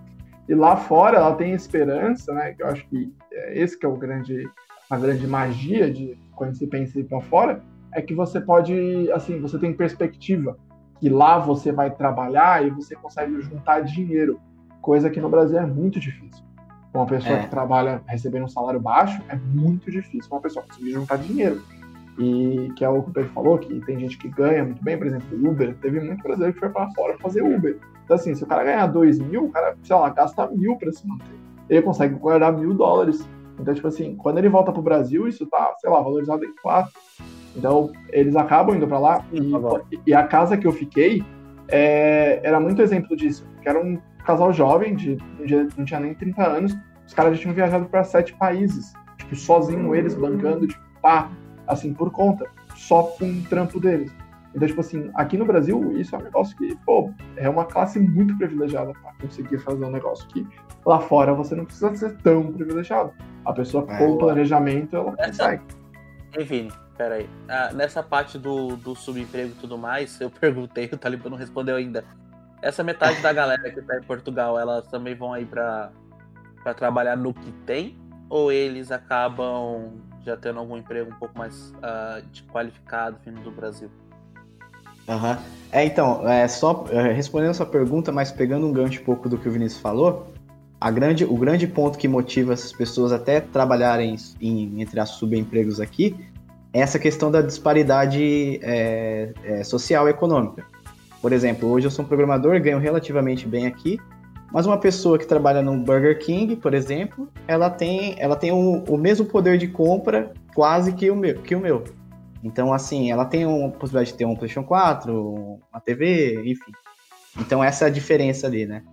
E 0.48 0.56
lá 0.56 0.78
fora 0.78 1.18
ela 1.18 1.36
tem 1.36 1.52
esperança, 1.52 2.34
né? 2.34 2.56
Eu 2.58 2.68
acho 2.68 2.88
que 2.88 3.12
é 3.34 3.60
esse 3.60 3.78
que 3.78 3.86
é 3.86 3.90
o 3.90 3.98
grande, 3.98 4.50
a 4.90 4.98
grande 4.98 5.28
magia 5.28 5.92
de 5.92 6.18
quando 6.36 6.56
você 6.56 6.68
pensa 6.68 6.98
em 6.98 7.02
ir 7.02 7.06
para 7.06 7.20
fora, 7.22 7.62
é 7.92 8.02
que 8.02 8.14
você 8.14 8.40
pode, 8.40 9.12
assim, 9.12 9.42
você 9.42 9.58
tem 9.60 9.74
perspectiva 9.74 10.58
que 11.04 11.10
lá 11.10 11.38
você 11.38 11.70
vai 11.70 11.92
trabalhar 11.92 12.66
e 12.66 12.70
você 12.70 12.96
consegue 12.96 13.42
juntar 13.42 13.82
dinheiro, 13.82 14.40
coisa 14.82 15.10
que 15.10 15.20
no 15.20 15.28
Brasil 15.28 15.60
é 15.60 15.66
muito 15.66 16.00
difícil 16.00 16.42
uma 16.94 17.06
pessoa 17.06 17.40
é. 17.40 17.44
que 17.44 17.50
trabalha 17.50 18.02
recebendo 18.08 18.46
um 18.46 18.48
salário 18.48 18.80
baixo, 18.80 19.22
é 19.28 19.36
muito 19.36 19.92
difícil 19.92 20.32
uma 20.32 20.40
pessoa 20.40 20.64
conseguir 20.66 20.92
juntar 20.92 21.18
dinheiro. 21.18 21.62
E 22.18 22.72
que 22.78 22.86
é 22.86 22.90
o 22.90 23.04
que 23.04 23.10
o 23.10 23.14
Pedro 23.14 23.32
falou, 23.32 23.58
que 23.58 23.82
tem 23.82 24.00
gente 24.00 24.18
que 24.18 24.30
ganha 24.30 24.64
muito 24.64 24.82
bem, 24.82 24.98
por 24.98 25.08
exemplo, 25.08 25.28
Uber. 25.46 25.76
Teve 25.82 26.00
muito 26.00 26.24
brasileiro 26.24 26.54
que 26.54 26.60
foi 26.62 26.70
para 26.70 26.90
fora 26.92 27.18
fazer 27.18 27.42
Uber. 27.42 27.78
Então, 28.06 28.16
assim, 28.16 28.34
se 28.34 28.44
o 28.46 28.48
cara 28.48 28.64
ganhar 28.64 28.88
dois 28.88 29.20
mil, 29.20 29.46
o 29.46 29.50
cara, 29.50 29.76
sei 29.84 29.96
lá, 29.98 30.10
gasta 30.10 30.48
mil 30.52 30.78
para 30.78 30.92
se 30.94 31.06
manter. 31.06 31.36
Ele 31.68 31.82
consegue 31.82 32.16
guardar 32.16 32.54
mil 32.54 32.74
dólares. 32.74 33.28
Então, 33.64 33.74
tipo 33.74 33.88
assim, 33.88 34.14
quando 34.18 34.40
ele 34.40 34.50
volta 34.50 34.74
pro 34.74 34.82
Brasil, 34.82 35.26
isso 35.26 35.48
tá, 35.48 35.74
sei 35.80 35.90
lá, 35.90 36.02
valorizado 36.02 36.44
em 36.44 36.54
quatro. 36.62 36.92
Então, 37.56 37.92
eles 38.12 38.36
acabam 38.36 38.76
indo 38.76 38.86
para 38.86 39.00
lá. 39.00 39.26
E, 39.32 40.00
e, 40.08 40.14
a 40.14 40.28
casa 40.28 40.58
que 40.58 40.68
eu 40.68 40.74
fiquei 40.74 41.24
é, 41.70 42.42
era 42.44 42.60
muito 42.60 42.82
exemplo 42.82 43.16
disso. 43.16 43.48
Que 43.62 43.70
era 43.70 43.80
um 43.82 43.98
casal 44.26 44.52
jovem, 44.52 44.96
de, 44.96 45.18
não 45.78 45.86
tinha 45.86 46.02
nem 46.02 46.14
30 46.14 46.44
anos, 46.46 46.76
os 47.08 47.14
caras 47.14 47.36
já 47.36 47.42
tinham 47.42 47.56
viajado 47.56 47.86
para 47.86 48.04
sete 48.04 48.34
países, 48.34 48.92
tipo, 49.18 49.36
sozinho 49.36 49.96
eles, 49.96 50.14
bancando, 50.14 50.68
tipo, 50.68 50.84
pá, 51.02 51.32
assim, 51.66 51.94
por 51.94 52.12
conta, 52.12 52.46
só 52.76 53.04
com 53.04 53.26
o 53.26 53.44
trampo 53.44 53.80
deles. 53.80 54.14
Então, 54.56 54.68
tipo 54.68 54.82
assim, 54.82 55.10
aqui 55.16 55.38
no 55.38 55.46
Brasil, 55.46 55.98
isso 55.98 56.16
é 56.16 56.20
um 56.20 56.24
negócio 56.24 56.56
que, 56.58 56.76
pô, 56.86 57.12
é 57.36 57.50
uma 57.50 57.66
classe 57.66 58.00
muito 58.00 58.38
privilegiada 58.38 58.94
para 58.94 59.14
conseguir 59.14 59.58
fazer 59.60 59.84
um 59.84 59.92
negócio 59.92 60.28
que 60.28 60.46
lá 60.86 61.00
fora 61.00 61.34
você 61.34 61.56
não 61.56 61.66
precisa 61.66 61.94
ser 61.96 62.16
tão 62.18 62.52
privilegiado. 62.52 63.12
A 63.46 63.54
pessoa 63.54 63.86
é, 63.90 63.98
com 63.98 64.12
o 64.12 64.18
planejamento, 64.18 64.96
ela 64.96 65.16
consegue. 65.16 65.64
Enfim, 66.38 66.70
peraí. 66.98 67.28
Ah, 67.50 67.72
nessa 67.74 68.04
parte 68.04 68.38
do, 68.38 68.76
do 68.78 68.96
subemprego 68.96 69.52
e 69.52 69.56
tudo 69.56 69.78
mais, 69.78 70.20
eu 70.22 70.30
perguntei, 70.30 70.86
o 70.94 70.98
Talibã 70.98 71.30
não 71.30 71.38
respondeu 71.38 71.76
ainda. 71.76 72.04
Essa 72.62 72.84
metade 72.84 73.22
da 73.22 73.34
galera 73.34 73.72
que 73.72 73.82
tá 73.82 73.98
em 73.98 74.04
Portugal, 74.04 74.58
elas 74.60 74.88
também 74.88 75.16
vão 75.16 75.34
aí 75.34 75.46
para 75.46 75.92
para 76.64 76.74
trabalhar 76.74 77.18
no 77.18 77.34
que 77.34 77.52
tem? 77.66 77.98
Ou 78.30 78.52
eles 78.52 78.90
acabam 78.90 79.92
já 80.26 80.38
tendo 80.38 80.60
algum 80.60 80.78
emprego 80.78 81.12
um 81.12 81.20
pouco 81.20 81.38
mais 81.38 81.72
uh, 81.72 82.26
de 82.32 82.44
qualificado 82.44 83.18
vindo 83.24 83.42
do 83.42 83.52
Brasil? 83.52 83.92
Uhum. 85.08 85.38
É, 85.72 85.86
então, 85.86 86.28
é, 86.28 86.48
só 86.48 86.86
é, 86.92 87.12
respondendo 87.12 87.50
a 87.50 87.54
sua 87.54 87.66
pergunta, 87.66 88.12
mas 88.12 88.32
pegando 88.32 88.68
um 88.68 88.72
gancho 88.72 89.02
um 89.02 89.04
pouco 89.04 89.28
do 89.28 89.38
que 89.38 89.48
o 89.48 89.52
Vinícius 89.52 89.82
falou, 89.82 90.28
a 90.80 90.92
grande, 90.92 91.26
o 91.26 91.36
grande 91.36 91.66
ponto 91.66 91.98
que 91.98 92.08
motiva 92.08 92.54
essas 92.54 92.72
pessoas 92.72 93.12
até 93.12 93.40
trabalharem 93.40 94.16
em, 94.40 94.82
entre 94.82 95.00
as 95.00 95.10
subempregos 95.10 95.80
aqui 95.80 96.16
é 96.74 96.82
essa 96.82 97.00
questão 97.00 97.32
da 97.32 97.42
disparidade 97.42 98.60
é, 98.62 99.32
é, 99.44 99.64
social 99.64 100.08
e 100.08 100.12
econômica. 100.12 100.66
Por 101.22 101.32
exemplo, 101.32 101.70
hoje 101.70 101.88
eu 101.88 101.92
sou 101.92 102.04
um 102.04 102.08
programador, 102.08 102.60
ganho 102.62 102.80
relativamente 102.80 103.48
bem 103.48 103.66
aqui, 103.66 103.98
mas 104.52 104.66
uma 104.66 104.78
pessoa 104.78 105.18
que 105.18 105.26
trabalha 105.26 105.62
no 105.62 105.76
Burger 105.78 106.20
King, 106.20 106.56
por 106.56 106.74
exemplo, 106.74 107.30
ela 107.48 107.70
tem, 107.70 108.16
ela 108.20 108.36
tem 108.36 108.52
o, 108.52 108.84
o 108.88 108.98
mesmo 108.98 109.26
poder 109.26 109.58
de 109.58 109.68
compra 109.68 110.34
quase 110.54 110.94
que 110.94 111.10
o 111.10 111.16
meu. 111.16 111.36
Que 111.42 111.56
o 111.56 111.60
meu. 111.60 111.84
Então, 112.44 112.74
assim, 112.74 113.10
ela 113.10 113.26
tem 113.26 113.44
a 113.44 113.70
possibilidade 113.70 114.12
de 114.12 114.18
ter 114.18 114.26
um 114.26 114.36
PlayStation 114.36 114.68
4, 114.68 115.60
uma 115.72 115.80
TV, 115.80 116.42
enfim. 116.46 116.72
Então, 117.40 117.64
essa 117.64 117.86
é 117.86 117.88
a 117.88 117.92
diferença 117.92 118.48
ali, 118.48 118.66
né? 118.66 118.84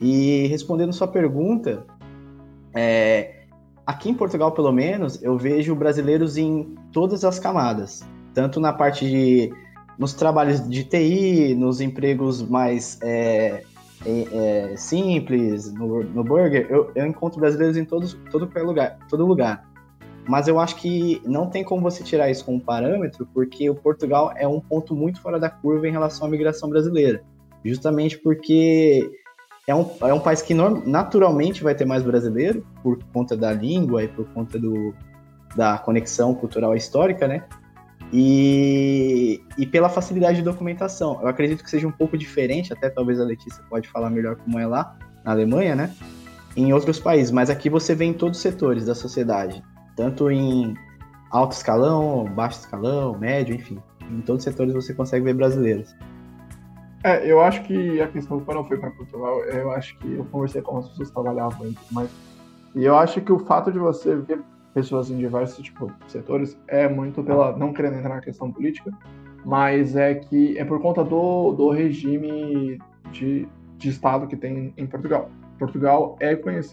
E 0.00 0.46
respondendo 0.48 0.92
sua 0.92 1.08
pergunta, 1.08 1.84
é, 2.74 3.46
aqui 3.86 4.10
em 4.10 4.14
Portugal, 4.14 4.52
pelo 4.52 4.70
menos, 4.70 5.20
eu 5.22 5.36
vejo 5.38 5.74
brasileiros 5.74 6.36
em 6.36 6.76
todas 6.92 7.24
as 7.24 7.38
camadas. 7.38 8.06
Tanto 8.34 8.60
na 8.60 8.72
parte 8.72 9.08
de 9.08 9.50
nos 9.98 10.14
trabalhos 10.14 10.68
de 10.68 10.84
TI, 10.84 11.56
nos 11.56 11.80
empregos 11.80 12.40
mais 12.40 13.00
é, 13.02 13.64
é, 14.06 14.72
é, 14.72 14.76
simples, 14.76 15.72
no, 15.72 16.04
no 16.04 16.22
burger, 16.22 16.68
eu, 16.70 16.92
eu, 16.94 17.04
encontro 17.04 17.40
brasileiros 17.40 17.76
em 17.76 17.84
todos, 17.84 18.16
todo 18.30 18.48
lugar, 18.64 18.98
todo 19.08 19.26
lugar. 19.26 19.68
Mas 20.28 20.46
eu 20.46 20.60
acho 20.60 20.76
que 20.76 21.22
não 21.24 21.48
tem 21.48 21.64
como 21.64 21.80
você 21.80 22.04
tirar 22.04 22.30
isso 22.30 22.44
como 22.44 22.60
parâmetro, 22.60 23.26
porque 23.32 23.70
o 23.70 23.74
Portugal 23.74 24.30
é 24.36 24.46
um 24.46 24.60
ponto 24.60 24.94
muito 24.94 25.22
fora 25.22 25.40
da 25.40 25.48
curva 25.48 25.88
em 25.88 25.90
relação 25.90 26.26
à 26.26 26.30
migração 26.30 26.68
brasileira. 26.68 27.22
Justamente 27.64 28.18
porque 28.18 29.10
é 29.66 29.74
um, 29.74 29.90
é 30.02 30.12
um 30.12 30.20
país 30.20 30.42
que 30.42 30.52
naturalmente 30.52 31.64
vai 31.64 31.74
ter 31.74 31.86
mais 31.86 32.02
brasileiro, 32.02 32.64
por 32.82 33.02
conta 33.04 33.34
da 33.34 33.50
língua 33.54 34.04
e 34.04 34.08
por 34.08 34.26
conta 34.28 34.58
do, 34.58 34.94
da 35.56 35.78
conexão 35.78 36.34
cultural 36.34 36.74
e 36.74 36.78
histórica, 36.78 37.26
né? 37.26 37.44
E, 38.12 39.42
e 39.56 39.66
pela 39.66 39.88
facilidade 39.88 40.38
de 40.38 40.42
documentação. 40.42 41.18
Eu 41.22 41.28
acredito 41.28 41.64
que 41.64 41.70
seja 41.70 41.88
um 41.88 41.92
pouco 41.92 42.18
diferente, 42.18 42.70
até 42.70 42.90
talvez 42.90 43.18
a 43.18 43.24
Letícia 43.24 43.64
pode 43.70 43.88
falar 43.88 44.10
melhor 44.10 44.36
como 44.36 44.58
é 44.58 44.66
lá, 44.66 44.94
na 45.24 45.32
Alemanha, 45.32 45.74
né? 45.74 45.90
Em 46.54 46.70
outros 46.74 47.00
países, 47.00 47.30
mas 47.30 47.48
aqui 47.48 47.70
você 47.70 47.94
vê 47.94 48.04
em 48.04 48.12
todos 48.12 48.38
os 48.38 48.42
setores 48.42 48.84
da 48.84 48.94
sociedade, 48.94 49.62
tanto 49.98 50.30
em 50.30 50.76
alto 51.32 51.52
escalão, 51.52 52.24
baixo 52.24 52.60
escalão, 52.60 53.18
médio, 53.18 53.56
enfim. 53.56 53.82
em 54.08 54.20
todos 54.20 54.40
os 54.40 54.44
setores 54.44 54.72
você 54.72 54.94
consegue 54.94 55.24
ver 55.24 55.34
brasileiros. 55.34 55.94
É, 57.02 57.30
eu 57.30 57.40
acho 57.40 57.64
que 57.64 58.00
a 58.00 58.06
questão 58.06 58.38
quando 58.40 58.58
eu 58.58 58.64
fui 58.64 58.78
para 58.78 58.92
Portugal, 58.92 59.40
eu 59.44 59.72
acho 59.72 59.98
que 59.98 60.14
eu 60.14 60.24
conversei 60.26 60.62
com 60.62 60.78
as 60.78 60.88
pessoas 60.88 61.08
que 61.08 61.14
trabalhavam 61.14 61.58
tudo 61.58 61.92
mais. 61.92 62.08
E 62.76 62.84
eu 62.84 62.96
acho 62.96 63.20
que 63.20 63.32
o 63.32 63.40
fato 63.40 63.72
de 63.72 63.78
você 63.78 64.14
ver 64.14 64.40
pessoas 64.72 65.10
em 65.10 65.18
diversos 65.18 65.64
tipo, 65.64 65.92
setores 66.06 66.56
é 66.68 66.88
muito 66.88 67.22
pela. 67.24 67.56
Não 67.56 67.72
querendo 67.72 67.96
entrar 67.96 68.14
na 68.14 68.20
questão 68.20 68.52
política, 68.52 68.92
mas 69.44 69.96
é 69.96 70.14
que 70.14 70.56
é 70.56 70.64
por 70.64 70.80
conta 70.80 71.02
do, 71.02 71.52
do 71.52 71.70
regime 71.70 72.78
de, 73.10 73.48
de 73.76 73.88
Estado 73.88 74.28
que 74.28 74.36
tem 74.36 74.72
em 74.76 74.86
Portugal. 74.86 75.28
Portugal 75.58 76.16
é, 76.20 76.32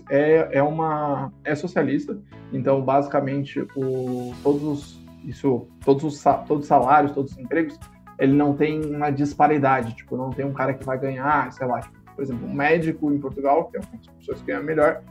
é, 0.09 0.49
é 0.57 0.63
uma 0.63 1.31
é 1.43 1.55
socialista, 1.55 2.17
então 2.53 2.81
basicamente 2.81 3.59
o, 3.75 4.33
todos 4.43 4.63
os 4.63 5.05
isso 5.25 5.67
todos 5.83 6.03
os 6.03 6.23
todos 6.47 6.63
os 6.63 6.67
salários, 6.67 7.11
todos 7.11 7.31
os 7.31 7.37
empregos, 7.37 7.79
ele 8.19 8.33
não 8.33 8.53
tem 8.55 8.85
uma 8.85 9.09
disparidade, 9.09 9.95
tipo 9.95 10.15
não 10.15 10.29
tem 10.29 10.45
um 10.45 10.53
cara 10.53 10.73
que 10.73 10.85
vai 10.85 10.97
ganhar, 10.99 11.51
sei 11.51 11.65
lá, 11.67 11.81
tipo, 11.81 11.95
por 12.15 12.23
exemplo, 12.23 12.47
um 12.47 12.53
médico 12.53 13.11
em 13.11 13.19
Portugal, 13.19 13.65
que 13.65 13.77
é 13.77 13.79
uma 13.79 13.89
das 13.97 14.07
pessoas 14.07 14.39
que 14.41 14.47
ganham 14.47 14.63
melhor, 14.63 15.01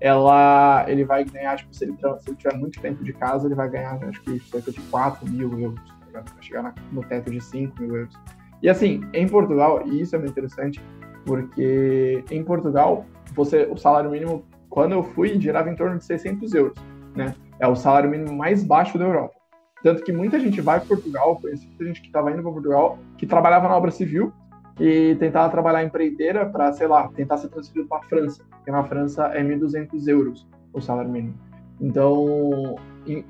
ela 0.00 0.84
ele 0.88 1.04
vai 1.04 1.24
ganhar, 1.24 1.56
tipo, 1.56 1.74
se 1.74 1.84
ele, 1.84 1.94
se 1.94 2.30
ele 2.30 2.36
tiver 2.36 2.56
muito 2.56 2.80
tempo 2.80 3.04
de 3.04 3.12
casa, 3.12 3.46
ele 3.46 3.54
vai 3.54 3.68
ganhar 3.68 4.02
acho 4.04 4.20
que 4.22 4.40
cerca 4.40 4.72
de 4.72 4.80
4 4.82 5.28
mil 5.30 5.58
euros, 5.58 5.80
tá 6.12 6.20
vai 6.20 6.42
chegar 6.42 6.74
no 6.90 7.02
teto 7.04 7.30
de 7.30 7.40
5 7.40 7.80
mil 7.80 7.96
euros. 7.96 8.14
E 8.62 8.68
assim, 8.68 9.02
em 9.14 9.26
Portugal, 9.26 9.86
e 9.86 10.00
isso 10.00 10.14
é 10.16 10.18
muito 10.18 10.32
interessante, 10.32 10.82
porque 11.24 12.24
em 12.30 12.42
Portugal 12.42 13.06
você, 13.34 13.68
o 13.70 13.76
salário 13.76 14.10
mínimo, 14.10 14.44
quando 14.68 14.92
eu 14.92 15.02
fui, 15.02 15.40
girava 15.40 15.70
em 15.70 15.76
torno 15.76 15.98
de 15.98 16.04
600 16.04 16.54
euros, 16.54 16.78
né? 17.14 17.34
É 17.58 17.66
o 17.66 17.76
salário 17.76 18.10
mínimo 18.10 18.36
mais 18.36 18.62
baixo 18.62 18.98
da 18.98 19.04
Europa. 19.04 19.34
Tanto 19.82 20.02
que 20.02 20.12
muita 20.12 20.38
gente 20.38 20.60
vai 20.60 20.78
para 20.78 20.88
Portugal, 20.88 21.36
conheci 21.36 21.66
muita 21.66 21.84
gente 21.84 22.00
que 22.00 22.08
estava 22.08 22.30
indo 22.30 22.42
para 22.42 22.52
Portugal, 22.52 22.98
que 23.16 23.26
trabalhava 23.26 23.68
na 23.68 23.76
obra 23.76 23.90
civil 23.90 24.32
e 24.78 25.14
tentava 25.18 25.50
trabalhar 25.50 25.84
empreiteira 25.84 26.46
para, 26.46 26.72
sei 26.72 26.86
lá, 26.86 27.08
tentar 27.08 27.38
ser 27.38 27.48
transferido 27.48 27.88
para 27.88 27.98
a 27.98 28.02
França, 28.02 28.44
porque 28.50 28.70
na 28.70 28.84
França 28.84 29.26
é 29.26 29.42
1.200 29.42 30.08
euros 30.08 30.46
o 30.72 30.80
salário 30.80 31.10
mínimo. 31.10 31.34
Então, 31.80 32.76
e, 33.06 33.24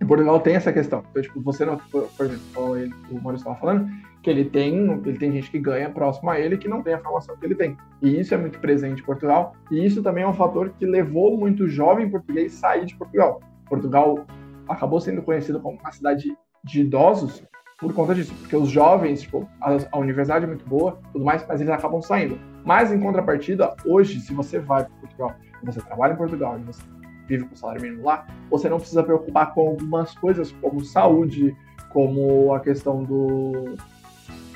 e 0.00 0.04
Portugal 0.04 0.40
tem 0.40 0.54
essa 0.54 0.72
questão. 0.72 1.02
Então, 1.10 1.22
tipo, 1.22 1.40
você 1.40 1.64
não, 1.64 1.78
por 1.78 2.26
exemplo, 2.26 2.44
o 3.10 3.14
Maurício 3.14 3.36
estava 3.36 3.56
falando, 3.56 3.88
que 4.22 4.30
ele 4.30 4.44
tem, 4.44 4.90
ele 5.04 5.18
tem 5.18 5.32
gente 5.32 5.50
que 5.50 5.58
ganha 5.58 5.90
próximo 5.90 6.30
a 6.30 6.38
ele 6.38 6.56
que 6.56 6.68
não 6.68 6.82
tem 6.82 6.94
a 6.94 6.98
formação 6.98 7.36
que 7.36 7.44
ele 7.44 7.56
tem. 7.56 7.76
E 8.00 8.20
isso 8.20 8.32
é 8.32 8.36
muito 8.36 8.60
presente 8.60 9.02
em 9.02 9.04
Portugal. 9.04 9.54
E 9.70 9.84
isso 9.84 10.02
também 10.02 10.22
é 10.22 10.28
um 10.28 10.32
fator 10.32 10.70
que 10.78 10.86
levou 10.86 11.36
muito 11.36 11.68
jovem 11.68 12.08
português 12.08 12.54
a 12.54 12.58
sair 12.58 12.86
de 12.86 12.94
Portugal. 12.94 13.40
Portugal 13.68 14.24
acabou 14.68 15.00
sendo 15.00 15.22
conhecido 15.22 15.60
como 15.60 15.78
uma 15.78 15.90
cidade 15.90 16.36
de 16.64 16.80
idosos 16.82 17.42
por 17.80 17.92
conta 17.92 18.14
disso, 18.14 18.32
porque 18.40 18.56
os 18.56 18.68
jovens, 18.68 19.22
tipo, 19.22 19.48
a, 19.60 19.76
a 19.90 19.98
universidade 19.98 20.44
é 20.44 20.48
muito 20.48 20.64
boa, 20.64 21.00
tudo 21.12 21.24
mais, 21.24 21.44
mas 21.48 21.60
eles 21.60 21.72
acabam 21.72 22.00
saindo. 22.00 22.38
Mas 22.64 22.92
em 22.92 23.00
contrapartida, 23.00 23.74
hoje, 23.84 24.20
se 24.20 24.32
você 24.32 24.60
vai 24.60 24.84
para 24.84 24.94
Portugal, 25.00 25.34
você 25.64 25.80
trabalha 25.80 26.12
em 26.12 26.16
Portugal 26.16 26.56
e 26.60 26.62
você 26.62 26.80
vive 27.26 27.44
com 27.44 27.56
salário 27.56 27.82
mínimo 27.82 28.04
lá, 28.04 28.24
você 28.48 28.68
não 28.68 28.78
precisa 28.78 29.02
preocupar 29.02 29.52
com 29.52 29.68
algumas 29.68 30.14
coisas 30.14 30.52
como 30.60 30.84
saúde, 30.84 31.56
como 31.90 32.54
a 32.54 32.60
questão 32.60 33.02
do 33.02 33.74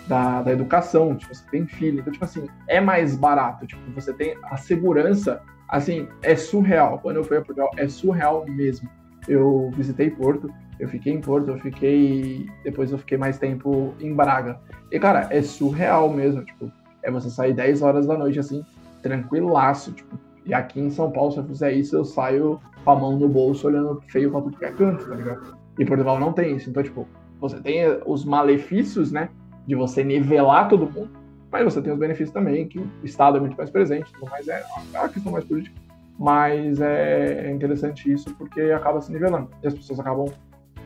da, 0.06 0.42
da 0.42 0.52
educação, 0.52 1.16
tipo, 1.16 1.34
você 1.34 1.44
tem 1.50 1.66
filho, 1.66 2.00
então, 2.00 2.12
tipo 2.12 2.24
assim, 2.24 2.46
é 2.68 2.80
mais 2.80 3.16
barato, 3.16 3.66
tipo, 3.66 3.80
você 3.92 4.12
tem 4.12 4.36
a 4.44 4.56
segurança, 4.56 5.42
assim, 5.68 6.08
é 6.22 6.36
surreal. 6.36 6.98
Quando 6.98 7.16
eu 7.16 7.24
fui 7.24 7.36
a 7.36 7.40
Portugal, 7.42 7.70
é 7.76 7.88
surreal 7.88 8.44
mesmo. 8.46 8.88
Eu 9.28 9.70
visitei 9.74 10.10
Porto, 10.10 10.50
eu 10.78 10.88
fiquei 10.88 11.12
em 11.12 11.20
Porto, 11.20 11.50
eu 11.50 11.58
fiquei. 11.58 12.46
Depois 12.62 12.92
eu 12.92 12.98
fiquei 12.98 13.18
mais 13.18 13.38
tempo 13.38 13.94
em 14.00 14.14
Braga. 14.14 14.60
E, 14.92 14.98
cara, 14.98 15.26
é 15.30 15.42
surreal 15.42 16.10
mesmo, 16.12 16.44
tipo, 16.44 16.70
é 17.02 17.10
você 17.10 17.30
sair 17.30 17.52
10 17.54 17.82
horas 17.82 18.06
da 18.06 18.16
noite, 18.16 18.38
assim, 18.38 18.64
tranquilaço, 19.02 19.92
tipo. 19.92 20.18
E 20.44 20.54
aqui 20.54 20.80
em 20.80 20.90
São 20.90 21.10
Paulo, 21.10 21.32
se 21.32 21.38
eu 21.38 21.44
fizer 21.44 21.72
isso, 21.72 21.96
eu 21.96 22.04
saio 22.04 22.60
com 22.84 22.90
a 22.90 22.94
mão 22.94 23.18
no 23.18 23.28
bolso 23.28 23.66
olhando 23.66 24.00
feio 24.06 24.30
pra 24.30 24.40
tudo 24.40 24.56
que 24.56 24.64
é 24.64 24.70
canto, 24.70 25.08
tá 25.08 25.14
ligado? 25.16 25.56
E 25.76 25.84
Portugal 25.84 26.20
não 26.20 26.32
tem 26.32 26.56
isso. 26.56 26.70
Então, 26.70 26.84
tipo, 26.84 27.08
você 27.40 27.60
tem 27.60 27.80
os 28.06 28.24
malefícios, 28.24 29.10
né? 29.10 29.28
De 29.66 29.74
você 29.74 30.04
nivelar 30.04 30.68
todo 30.68 30.90
mundo, 30.90 31.10
mas 31.50 31.64
você 31.64 31.80
tem 31.80 31.92
os 31.92 31.98
benefícios 31.98 32.32
também, 32.32 32.68
que 32.68 32.78
o 32.78 32.90
Estado 33.02 33.38
é 33.38 33.40
muito 33.40 33.56
mais 33.56 33.70
presente, 33.70 34.12
mas 34.30 34.48
é 34.48 34.64
uma 34.94 35.08
questão 35.08 35.32
mais 35.32 35.44
política. 35.44 35.74
Mas 36.18 36.80
é, 36.80 37.46
é 37.46 37.50
interessante 37.50 38.10
isso 38.10 38.34
porque 38.36 38.60
acaba 38.60 39.00
se 39.00 39.12
nivelando. 39.12 39.50
E 39.62 39.66
as 39.66 39.74
pessoas 39.74 40.00
acabam. 40.00 40.26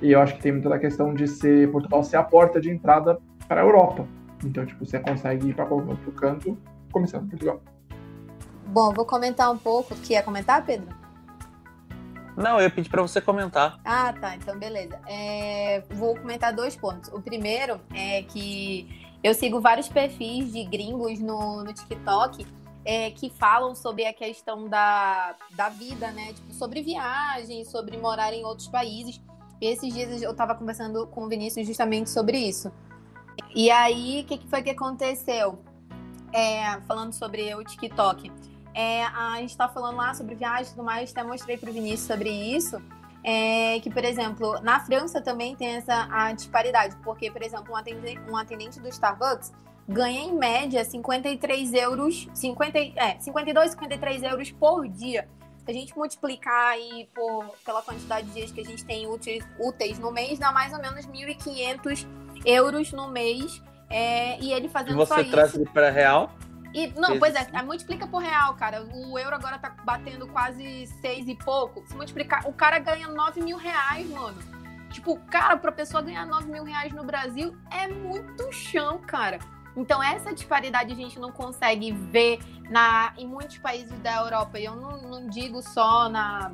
E 0.02 0.12
eu 0.12 0.20
acho 0.20 0.34
que 0.34 0.42
tem 0.42 0.52
muita 0.52 0.68
da 0.68 0.78
questão 0.78 1.14
de 1.14 1.28
ser 1.28 1.70
Portugal 1.70 2.02
ser 2.02 2.16
a 2.16 2.22
porta 2.22 2.60
de 2.60 2.70
entrada 2.70 3.18
para 3.46 3.60
a 3.60 3.64
Europa. 3.64 4.06
Então, 4.44 4.64
tipo, 4.64 4.84
você 4.84 4.98
consegue 4.98 5.48
ir 5.48 5.54
para 5.54 5.66
qualquer 5.66 5.90
outro 5.90 6.12
canto, 6.12 6.58
começando 6.90 7.28
Portugal. 7.28 7.60
Bom, 8.66 8.92
vou 8.92 9.04
comentar 9.04 9.52
um 9.52 9.58
pouco. 9.58 9.94
Quer 9.96 10.24
comentar, 10.24 10.64
Pedro? 10.64 10.99
Não, 12.40 12.56
eu 12.56 12.62
ia 12.62 12.70
pedir 12.70 12.88
para 12.88 13.02
você 13.02 13.20
comentar. 13.20 13.78
Ah, 13.84 14.12
tá. 14.12 14.34
Então, 14.34 14.58
beleza. 14.58 14.98
É, 15.06 15.82
vou 15.90 16.16
comentar 16.16 16.52
dois 16.54 16.74
pontos. 16.74 17.10
O 17.12 17.20
primeiro 17.20 17.80
é 17.94 18.22
que 18.22 18.88
eu 19.22 19.34
sigo 19.34 19.60
vários 19.60 19.88
perfis 19.88 20.52
de 20.52 20.64
gringos 20.64 21.20
no, 21.20 21.62
no 21.62 21.72
TikTok 21.74 22.46
é, 22.84 23.10
que 23.10 23.28
falam 23.30 23.74
sobre 23.74 24.06
a 24.06 24.12
questão 24.12 24.68
da, 24.68 25.36
da 25.50 25.68
vida, 25.68 26.10
né? 26.12 26.32
Tipo, 26.32 26.54
sobre 26.54 26.82
viagem, 26.82 27.64
sobre 27.64 27.96
morar 27.98 28.32
em 28.32 28.44
outros 28.44 28.68
países. 28.68 29.20
E 29.60 29.66
esses 29.66 29.92
dias 29.92 30.22
eu 30.22 30.30
estava 30.30 30.54
conversando 30.54 31.06
com 31.08 31.24
o 31.24 31.28
Vinícius 31.28 31.66
justamente 31.66 32.08
sobre 32.08 32.38
isso. 32.38 32.72
E 33.54 33.70
aí, 33.70 34.22
o 34.22 34.24
que, 34.24 34.38
que 34.38 34.48
foi 34.48 34.62
que 34.62 34.70
aconteceu? 34.70 35.58
É, 36.32 36.80
falando 36.82 37.12
sobre 37.12 37.54
o 37.54 37.62
TikTok. 37.62 38.32
É, 38.74 39.04
a 39.04 39.36
gente 39.38 39.50
está 39.50 39.68
falando 39.68 39.96
lá 39.96 40.14
sobre 40.14 40.34
viagem 40.34 40.66
e 40.66 40.70
tudo 40.70 40.84
mais, 40.84 41.10
até 41.10 41.22
mostrei 41.22 41.56
para 41.56 41.70
o 41.70 41.72
Vinícius 41.72 42.06
sobre 42.06 42.30
isso. 42.30 42.80
É, 43.22 43.78
que, 43.80 43.90
por 43.90 44.04
exemplo, 44.04 44.60
na 44.62 44.80
França 44.80 45.20
também 45.20 45.54
tem 45.54 45.76
essa 45.76 46.08
a 46.10 46.32
disparidade, 46.32 46.96
porque, 47.04 47.30
por 47.30 47.42
exemplo, 47.42 47.72
um 47.72 47.76
atendente, 47.76 48.20
um 48.30 48.36
atendente 48.36 48.80
do 48.80 48.88
Starbucks 48.88 49.52
ganha 49.86 50.20
em 50.20 50.32
média 50.32 50.84
53 50.84 51.74
euros, 51.74 52.28
50, 52.32 52.78
é, 52.78 53.18
52, 53.18 53.72
53 53.72 54.22
euros 54.22 54.50
por 54.52 54.88
dia. 54.88 55.28
Se 55.64 55.70
a 55.70 55.74
gente 55.74 55.96
multiplicar 55.96 56.72
aí 56.72 57.08
por, 57.14 57.54
pela 57.64 57.82
quantidade 57.82 58.26
de 58.28 58.34
dias 58.34 58.50
que 58.50 58.60
a 58.60 58.64
gente 58.64 58.84
tem 58.84 59.06
úteis, 59.06 59.44
úteis 59.58 59.98
no 59.98 60.10
mês, 60.10 60.38
dá 60.38 60.50
mais 60.52 60.72
ou 60.72 60.80
menos 60.80 61.06
1.500 61.06 62.06
euros 62.46 62.92
no 62.92 63.10
mês. 63.10 63.62
É, 63.90 64.40
e 64.40 64.52
ele 64.52 64.68
fazendo 64.68 64.92
e 64.92 64.96
você 64.96 65.24
traz 65.24 65.54
ele 65.54 65.66
para 65.66 65.90
real? 65.90 66.32
E, 66.72 66.88
não, 66.98 67.18
pois 67.18 67.34
é, 67.34 67.62
multiplica 67.62 68.06
por 68.06 68.22
real, 68.22 68.54
cara. 68.54 68.82
O 68.82 69.18
euro 69.18 69.34
agora 69.34 69.58
tá 69.58 69.70
batendo 69.84 70.26
quase 70.28 70.86
seis 71.00 71.26
e 71.26 71.34
pouco. 71.34 71.84
Se 71.86 71.94
multiplicar, 71.96 72.46
o 72.46 72.52
cara 72.52 72.78
ganha 72.78 73.08
nove 73.08 73.40
mil 73.40 73.56
reais, 73.56 74.08
mano. 74.08 74.38
Tipo, 74.90 75.18
cara, 75.26 75.56
pra 75.56 75.72
pessoa 75.72 76.02
ganhar 76.02 76.26
nove 76.26 76.50
mil 76.50 76.64
reais 76.64 76.92
no 76.92 77.04
Brasil 77.04 77.56
é 77.70 77.88
muito 77.88 78.52
chão, 78.52 78.98
cara. 78.98 79.38
Então, 79.76 80.02
essa 80.02 80.34
disparidade 80.34 80.92
a 80.92 80.96
gente 80.96 81.18
não 81.18 81.30
consegue 81.30 81.92
ver 81.92 82.40
na, 82.68 83.12
em 83.16 83.26
muitos 83.26 83.58
países 83.58 83.96
da 84.00 84.16
Europa. 84.16 84.58
E 84.58 84.64
eu 84.64 84.74
não, 84.74 85.02
não 85.02 85.28
digo 85.28 85.62
só 85.62 86.08
na, 86.08 86.52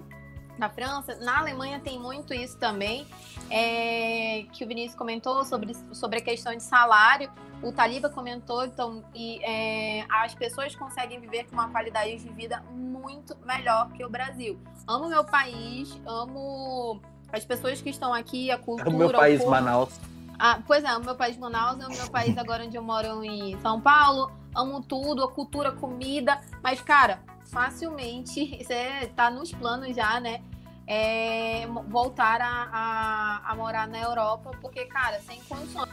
na 0.58 0.68
França, 0.68 1.16
na 1.16 1.38
Alemanha 1.38 1.80
tem 1.80 1.98
muito 1.98 2.32
isso 2.32 2.58
também, 2.58 3.06
é, 3.50 4.44
que 4.52 4.64
o 4.64 4.68
Vinícius 4.68 4.94
comentou 4.94 5.44
sobre, 5.44 5.74
sobre 5.92 6.18
a 6.18 6.22
questão 6.22 6.54
de 6.54 6.62
salário, 6.62 7.30
o 7.62 7.72
Taliba 7.72 8.08
comentou, 8.10 8.64
então, 8.64 9.02
e 9.14 9.42
é, 9.42 10.04
as 10.10 10.34
pessoas 10.34 10.74
conseguem 10.74 11.20
viver 11.20 11.44
com 11.44 11.54
uma 11.54 11.68
qualidade 11.68 12.16
de 12.16 12.28
vida 12.32 12.62
muito 12.70 13.36
melhor 13.44 13.90
que 13.92 14.04
o 14.04 14.10
Brasil. 14.10 14.58
Amo 14.86 15.08
meu 15.08 15.24
país, 15.24 15.98
amo 16.06 17.00
as 17.32 17.44
pessoas 17.44 17.80
que 17.80 17.90
estão 17.90 18.12
aqui, 18.12 18.50
a 18.50 18.58
cultura. 18.58 18.90
o 18.90 18.96
meu 18.96 19.10
país, 19.10 19.42
o 19.42 19.50
Manaus. 19.50 19.98
Ah, 20.38 20.60
pois 20.66 20.84
é, 20.84 20.94
o 20.96 21.02
meu 21.02 21.14
país 21.14 21.36
Manaus, 21.36 21.80
é 21.80 21.86
o 21.86 21.90
meu 21.90 22.10
país 22.10 22.36
agora 22.36 22.64
onde 22.64 22.76
eu 22.76 22.82
moro 22.82 23.24
em 23.24 23.58
São 23.60 23.80
Paulo. 23.80 24.30
Amo 24.54 24.82
tudo, 24.82 25.24
a 25.24 25.30
cultura, 25.30 25.70
a 25.70 25.72
comida. 25.72 26.40
Mas, 26.62 26.80
cara, 26.80 27.20
facilmente, 27.46 28.56
você 28.62 29.10
tá 29.16 29.30
nos 29.30 29.52
planos 29.52 29.94
já, 29.96 30.20
né? 30.20 30.42
É, 30.86 31.66
voltar 31.88 32.40
a, 32.40 32.68
a, 32.72 33.52
a, 33.52 33.56
morar 33.56 33.88
na 33.88 34.00
Europa, 34.00 34.52
porque, 34.60 34.84
cara, 34.86 35.18
sem 35.20 35.40
condições. 35.48 35.90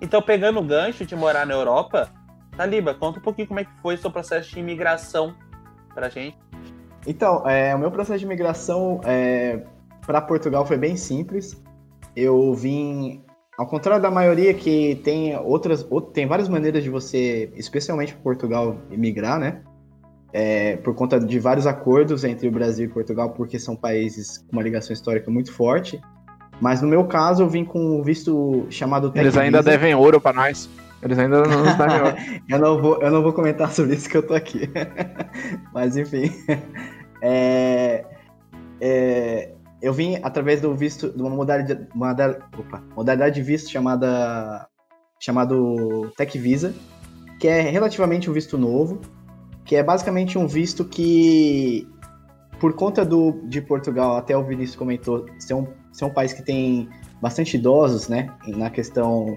Então, 0.00 0.20
pegando 0.20 0.58
o 0.58 0.64
gancho 0.64 1.06
de 1.06 1.14
morar 1.14 1.46
na 1.46 1.54
Europa, 1.54 2.10
Taliba, 2.56 2.94
conta 2.94 3.18
um 3.18 3.22
pouquinho 3.22 3.46
como 3.46 3.60
é 3.60 3.64
que 3.64 3.70
foi 3.80 3.94
o 3.94 3.98
seu 3.98 4.10
processo 4.10 4.50
de 4.50 4.58
imigração 4.58 5.34
pra 5.94 6.08
gente. 6.08 6.36
Então, 7.06 7.48
é, 7.48 7.74
o 7.74 7.78
meu 7.78 7.90
processo 7.90 8.18
de 8.18 8.24
imigração 8.24 9.00
é, 9.04 9.62
para 10.04 10.20
Portugal 10.20 10.66
foi 10.66 10.76
bem 10.76 10.96
simples. 10.96 11.62
Eu 12.14 12.54
vim, 12.54 13.24
ao 13.56 13.66
contrário 13.66 14.02
da 14.02 14.10
maioria 14.10 14.52
que 14.52 14.96
tem 15.04 15.36
outras, 15.36 15.86
tem 16.12 16.26
várias 16.26 16.48
maneiras 16.48 16.82
de 16.82 16.90
você, 16.90 17.52
especialmente 17.54 18.14
para 18.14 18.22
Portugal, 18.22 18.76
imigrar, 18.90 19.38
né? 19.38 19.62
É, 20.38 20.76
por 20.76 20.94
conta 20.94 21.18
de 21.18 21.38
vários 21.38 21.66
acordos 21.66 22.22
entre 22.22 22.46
o 22.46 22.50
Brasil 22.50 22.84
e 22.84 22.88
Portugal, 22.88 23.30
porque 23.30 23.58
são 23.58 23.74
países 23.74 24.36
com 24.36 24.52
uma 24.56 24.62
ligação 24.62 24.92
histórica 24.92 25.30
muito 25.30 25.50
forte. 25.50 25.98
Mas 26.60 26.82
no 26.82 26.88
meu 26.88 27.04
caso, 27.06 27.42
eu 27.42 27.48
vim 27.48 27.64
com 27.64 27.78
um 27.98 28.02
visto 28.02 28.66
chamado 28.68 29.10
Tech 29.10 29.24
Eles 29.24 29.36
ainda 29.38 29.58
Visa. 29.62 29.70
devem 29.70 29.94
ouro 29.94 30.20
pra 30.20 30.34
nós. 30.34 30.68
Eles 31.02 31.18
ainda 31.18 31.42
não 31.42 31.64
nos 31.64 31.74
devem 31.76 32.00
ouro. 32.02 32.16
eu, 32.50 32.58
não 32.58 32.82
vou, 32.82 33.02
eu 33.02 33.10
não 33.10 33.22
vou 33.22 33.32
comentar 33.32 33.72
sobre 33.72 33.94
isso 33.94 34.10
que 34.10 34.16
eu 34.18 34.26
tô 34.26 34.34
aqui. 34.34 34.68
Mas 35.72 35.96
enfim. 35.96 36.30
É, 37.22 38.04
é, 38.78 39.52
eu 39.80 39.92
vim 39.94 40.18
através 40.22 40.60
do 40.60 40.74
visto, 40.74 41.08
de 41.10 41.22
uma 41.22 41.30
modalidade, 41.30 41.86
moda- 41.94 42.38
opa, 42.58 42.82
modalidade 42.94 43.36
de 43.36 43.42
visto 43.42 43.70
chamada 43.70 44.66
chamado 45.18 46.12
Tech 46.16 46.38
Visa, 46.38 46.74
que 47.40 47.48
é 47.48 47.62
relativamente 47.62 48.28
um 48.30 48.34
visto 48.34 48.58
novo, 48.58 49.00
que 49.66 49.76
é 49.76 49.82
basicamente 49.82 50.38
um 50.38 50.46
visto 50.46 50.84
que, 50.84 51.86
por 52.60 52.72
conta 52.74 53.04
do, 53.04 53.32
de 53.44 53.60
Portugal, 53.60 54.16
até 54.16 54.36
o 54.36 54.42
Vinícius 54.44 54.76
comentou, 54.76 55.26
ser 55.38 55.54
um, 55.54 55.66
ser 55.92 56.04
um 56.06 56.10
país 56.10 56.32
que 56.32 56.42
tem 56.42 56.88
bastante 57.20 57.56
idosos, 57.56 58.08
né, 58.08 58.30
na 58.46 58.70
questão 58.70 59.36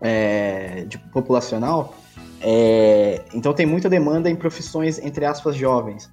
é, 0.00 0.84
de 0.88 0.98
populacional, 0.98 1.94
é, 2.42 3.22
então 3.34 3.52
tem 3.52 3.66
muita 3.66 3.88
demanda 3.88 4.28
em 4.30 4.36
profissões, 4.36 4.98
entre 4.98 5.24
aspas, 5.24 5.54
jovens. 5.56 6.10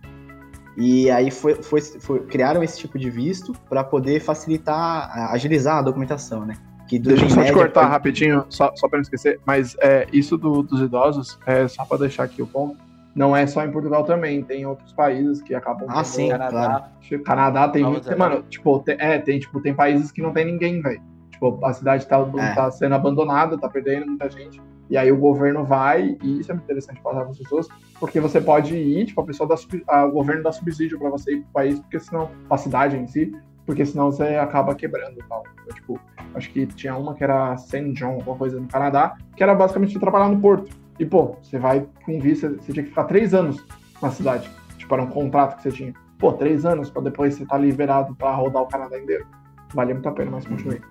E 0.77 1.09
aí 1.09 1.31
foi, 1.31 1.55
foi, 1.55 1.81
foi- 1.81 2.19
criaram 2.27 2.61
esse 2.61 2.77
tipo 2.77 2.99
de 2.99 3.09
visto 3.09 3.53
para 3.67 3.83
poder 3.83 4.19
facilitar, 4.19 4.75
a- 5.11 5.31
agilizar 5.33 5.77
a 5.77 5.81
documentação, 5.81 6.45
né? 6.45 6.53
Que 6.87 6.99
Deixa 6.99 7.25
eu 7.25 7.29
só 7.29 7.43
te 7.43 7.51
cortar 7.51 7.81
pode- 7.81 7.91
rapidinho, 7.91 8.45
só, 8.49 8.71
só 8.75 8.87
pra 8.87 8.97
não 8.99 9.01
esquecer, 9.01 9.39
mas 9.45 9.75
é, 9.81 10.05
isso 10.13 10.37
do- 10.37 10.61
dos 10.61 10.79
idosos, 10.81 11.39
é, 11.47 11.67
só 11.67 11.83
pra 11.83 11.97
deixar 11.97 12.23
aqui 12.23 12.41
o 12.41 12.47
ponto, 12.47 12.77
não 13.17 13.35
é 13.35 13.45
só 13.47 13.65
em 13.65 13.71
Portugal 13.71 14.03
também, 14.03 14.43
tem 14.43 14.65
outros 14.65 14.93
países 14.93 15.41
que 15.41 15.53
acabam. 15.55 15.87
Ah, 15.89 16.03
sim, 16.03 16.27
claro. 16.29 16.51
Canadá. 16.53 16.89
Tipo, 17.01 17.23
Canadá 17.23 17.67
tem 17.69 17.83
muito. 17.83 18.17
Mano, 18.17 18.43
tipo, 18.43 18.79
tem, 18.79 18.95
é, 18.99 19.17
tem, 19.19 19.39
tipo, 19.39 19.59
tem 19.59 19.73
países 19.73 20.11
que 20.11 20.21
não 20.21 20.31
tem 20.31 20.45
ninguém, 20.45 20.81
velho. 20.81 21.01
Tipo, 21.31 21.59
a 21.65 21.73
cidade 21.73 22.05
tá, 22.07 22.17
É. 22.37 22.53
tá 22.55 22.71
sendo 22.71 22.95
abandonada, 22.95 23.57
tá 23.57 23.67
perdendo 23.67 24.05
muita 24.07 24.29
gente. 24.29 24.61
E 24.89 24.95
aí 24.95 25.11
o 25.11 25.17
governo 25.17 25.65
vai, 25.65 26.17
e 26.23 26.39
isso 26.39 26.49
é 26.51 26.53
muito 26.53 26.63
interessante 26.63 27.01
passar 27.01 27.21
para 27.21 27.29
as 27.31 27.37
pessoas, 27.37 27.67
porque 27.99 28.19
você 28.21 28.39
pode 28.39 28.73
ir, 28.75 29.05
tipo, 29.07 29.19
a 29.19 29.25
pessoa 29.25 29.47
dá, 29.49 29.55
a- 29.89 30.05
o 30.05 30.11
governo 30.11 30.43
dá 30.43 30.51
subsídio 30.51 30.97
para 30.97 31.09
você 31.09 31.33
ir 31.33 31.41
pro 31.41 31.51
país, 31.53 31.79
porque 31.79 31.99
senão, 31.99 32.29
a 32.49 32.55
cidade 32.57 32.95
em 32.95 33.05
si, 33.05 33.31
porque 33.65 33.85
senão 33.85 34.09
você 34.11 34.35
acaba 34.35 34.73
quebrando 34.73 35.19
e 35.19 35.23
tal. 35.27 35.43
Então, 35.61 35.75
tipo, 35.75 35.99
acho 36.33 36.49
que 36.51 36.65
tinha 36.67 36.95
uma 36.95 37.13
que 37.13 37.23
era 37.23 37.57
St. 37.57 37.91
John, 37.93 38.13
alguma 38.13 38.37
coisa 38.37 38.57
no 38.61 38.67
Canadá, 38.67 39.15
que 39.35 39.43
era 39.43 39.53
basicamente 39.53 39.99
trabalhar 39.99 40.29
no 40.29 40.39
porto. 40.39 40.73
E, 40.99 41.05
pô, 41.05 41.35
você 41.41 41.59
vai 41.59 41.85
com 42.05 42.19
vista, 42.19 42.49
você 42.49 42.73
tinha 42.73 42.83
que 42.83 42.89
ficar 42.89 43.05
três 43.05 43.33
anos 43.33 43.63
na 44.01 44.09
cidade. 44.11 44.49
Tipo, 44.77 44.93
era 44.95 45.03
um 45.03 45.07
contrato 45.07 45.57
que 45.57 45.63
você 45.63 45.71
tinha. 45.71 45.93
Pô, 46.17 46.33
três 46.33 46.65
anos 46.65 46.89
pra 46.89 47.01
depois 47.01 47.35
você 47.35 47.43
estar 47.43 47.57
liberado 47.57 48.15
pra 48.15 48.33
rodar 48.33 48.63
o 48.63 48.67
Canadá 48.67 48.97
inteiro. 48.97 49.25
Valia 49.73 49.93
muito 49.93 50.09
a 50.09 50.11
pena, 50.11 50.31
mas 50.31 50.45
continue. 50.45 50.81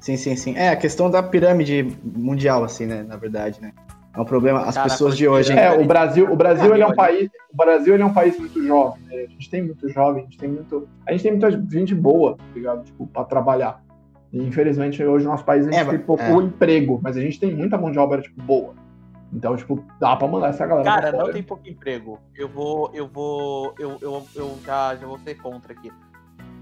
Sim, 0.00 0.16
sim, 0.16 0.36
sim. 0.36 0.54
É, 0.56 0.68
a 0.70 0.76
questão 0.76 1.10
da 1.10 1.22
pirâmide 1.22 1.96
mundial, 2.04 2.62
assim, 2.62 2.86
né? 2.86 3.02
Na 3.02 3.16
verdade, 3.16 3.60
né? 3.60 3.72
É 4.14 4.20
um 4.20 4.24
problema. 4.24 4.60
As 4.62 4.74
Cara, 4.74 4.88
pessoas 4.88 5.16
de 5.16 5.28
hoje. 5.28 5.52
É, 5.52 5.72
o 5.72 5.84
Brasil, 5.84 6.30
o 6.30 6.36
Brasil 6.36 6.72
ele 6.72 6.82
é 6.82 6.86
um 6.86 6.94
país, 6.94 7.30
o 7.52 7.56
Brasil 7.56 7.94
ele 7.94 8.02
é 8.02 8.06
um 8.06 8.12
país 8.12 8.38
muito 8.38 8.62
jovem, 8.66 9.02
né? 9.04 9.24
A 9.24 9.26
gente 9.26 9.50
tem 9.50 9.62
muito 9.62 9.88
jovem, 9.90 10.22
a 10.22 10.24
gente 10.24 10.38
tem 10.38 10.48
muito, 10.48 10.88
a 11.06 11.12
gente 11.12 11.22
tem 11.22 11.32
muita 11.32 11.50
gente 11.50 11.94
boa, 11.94 12.36
tá 12.36 12.44
ligado? 12.54 12.84
Tipo, 12.84 13.06
para 13.06 13.24
trabalhar. 13.24 13.82
E 14.32 14.42
infelizmente 14.42 15.04
hoje 15.04 15.24
no 15.24 15.32
nosso 15.32 15.44
país 15.44 15.66
a 15.66 15.70
gente 15.70 15.80
É, 15.80 15.84
tem 15.84 15.98
pouco 15.98 16.22
é. 16.22 16.32
emprego, 16.32 16.98
mas 17.02 17.16
a 17.16 17.20
gente 17.20 17.38
tem 17.38 17.54
muita 17.54 17.76
mão 17.76 17.90
de 17.90 17.98
obra 17.98 18.22
tipo 18.22 18.42
boa. 18.42 18.74
Então, 19.32 19.56
tipo, 19.56 19.84
dá 19.98 20.16
pra 20.16 20.28
mandar 20.28 20.48
essa 20.48 20.66
galera 20.66 20.84
Cara, 20.84 21.12
não 21.12 21.32
tem 21.32 21.42
pouco 21.42 21.68
emprego. 21.68 22.18
Eu 22.34 22.48
vou, 22.48 22.90
eu 22.94 23.06
vou, 23.08 23.74
eu, 23.78 23.98
eu, 24.00 24.26
eu 24.34 24.58
já, 24.64 24.94
já 24.96 25.06
vou 25.06 25.18
ser 25.18 25.34
contra 25.36 25.72
aqui. 25.72 25.92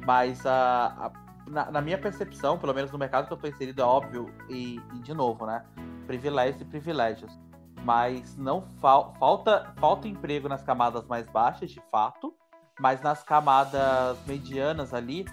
Mas 0.06 0.44
a, 0.46 0.86
a- 0.86 1.12
na, 1.46 1.70
na 1.70 1.80
minha 1.80 1.98
percepção, 1.98 2.58
pelo 2.58 2.72
menos 2.74 2.90
no 2.90 2.98
mercado 2.98 3.26
que 3.26 3.32
eu 3.32 3.36
tô 3.36 3.46
inserido, 3.46 3.82
é 3.82 3.84
óbvio, 3.84 4.30
e, 4.48 4.80
e 4.94 4.98
de 5.00 5.12
novo, 5.12 5.46
né? 5.46 5.64
Privilégios 6.06 6.60
e 6.62 6.64
privilégios. 6.64 7.38
Mas 7.84 8.36
não 8.36 8.62
fal, 8.80 9.14
falta, 9.18 9.72
falta 9.76 10.08
emprego 10.08 10.48
nas 10.48 10.62
camadas 10.62 11.06
mais 11.06 11.28
baixas, 11.28 11.70
de 11.70 11.82
fato. 11.90 12.34
Mas 12.80 13.00
nas 13.02 13.22
camadas 13.22 14.18
medianas 14.26 14.92
ali, 14.94 15.26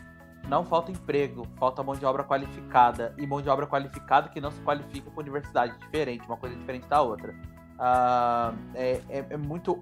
não 0.48 0.66
falta 0.66 0.92
emprego, 0.92 1.48
falta 1.58 1.82
mão 1.84 1.96
de 1.96 2.06
obra 2.06 2.24
qualificada. 2.24 3.14
E 3.18 3.26
mão 3.26 3.42
de 3.42 3.50
obra 3.50 3.66
qualificada 3.68 4.30
que 4.30 4.42
não 4.42 4.52
se 4.52 4.60
qualifica 4.62 5.10
com 5.12 5.20
universidade, 5.22 5.78
diferente, 5.80 6.26
uma 6.28 6.38
coisa 6.38 6.56
diferente 6.56 6.88
da 6.88 7.02
outra. 7.02 7.34
Ah, 7.80 8.54
é, 8.76 9.02
é- 9.10 9.26
é 9.32 9.38
muito. 9.38 9.80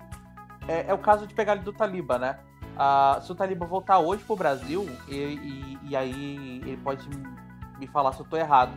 É, 0.68 0.86
é 0.90 0.94
o 0.94 0.98
caso 0.98 1.26
de 1.26 1.34
pegar 1.34 1.54
ele 1.54 1.64
do 1.64 1.74
Taliba, 1.74 2.18
né? 2.20 2.40
Ah, 2.78 3.20
se 3.22 3.32
o 3.32 3.36
Taliba 3.36 3.66
voltar 3.66 4.00
hoje 4.00 4.24
pro 4.24 4.36
Brasil, 4.36 4.88
e, 5.08 5.16
e- 5.16 5.80
e 5.90 5.96
aí 5.96 6.62
ele 6.66 6.78
pode 6.78 7.10
me 7.78 7.88
falar 7.88 8.14
se 8.14 8.22
eu 8.22 8.26
tô 8.26 8.38
errado. 8.38 8.72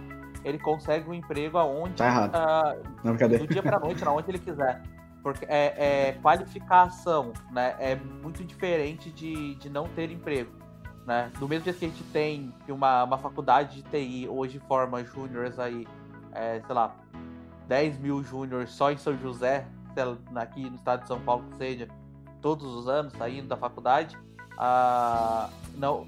Ele 0.45 0.59
consegue 0.59 1.09
um 1.09 1.15
emprego 1.15 1.57
aonde. 1.59 1.95
Tá 1.95 2.07
errado. 2.07 2.35
ah, 2.35 2.77
Não, 3.05 3.15
do 3.15 3.47
dia 3.47 3.63
pra 3.63 3.79
noite, 3.79 4.05
na 4.05 4.13
onde 4.13 4.29
ele 4.31 4.39
quiser. 4.41 4.83
Porque 5.23 5.45
é, 5.49 6.09
é 6.09 6.13
qualificação, 6.21 7.33
né? 7.53 7.77
É 7.79 7.95
muito 7.95 8.43
diferente 8.43 9.09
de, 9.11 9.55
de 9.55 9.71
não 9.71 9.87
ter 9.89 10.11
emprego. 10.11 10.51
Né? 11.07 11.31
Do 11.39 11.49
mesmo 11.49 11.65
jeito 11.65 11.79
que 11.79 11.85
a 11.85 11.89
gente 11.89 12.05
tem 12.05 12.55
que 12.65 12.73
uma, 12.73 13.05
uma 13.05 13.19
faculdade 13.19 13.83
de 13.83 13.83
TI 13.83 14.29
hoje 14.29 14.61
forma 14.61 15.03
júniores 15.05 15.59
aí, 15.59 15.87
é, 16.33 16.61
sei 16.65 16.75
lá, 16.75 16.95
10 17.67 17.99
mil 17.99 18.23
júniores 18.23 18.71
só 18.71 18.93
em 18.93 18.97
São 18.97 19.17
José, 19.19 19.67
lá, 19.97 20.43
aqui 20.43 20.69
no 20.69 20.77
estado 20.77 21.03
de 21.03 21.09
São 21.09 21.21
Paulo 21.21 21.45
que 21.51 21.57
seja, 21.57 21.89
todos 22.41 22.65
os 22.65 22.89
anos 22.89 23.13
saindo 23.15 23.49
da 23.49 23.57
faculdade. 23.57 24.17
Ah, 24.57 25.49
não, 25.77 26.07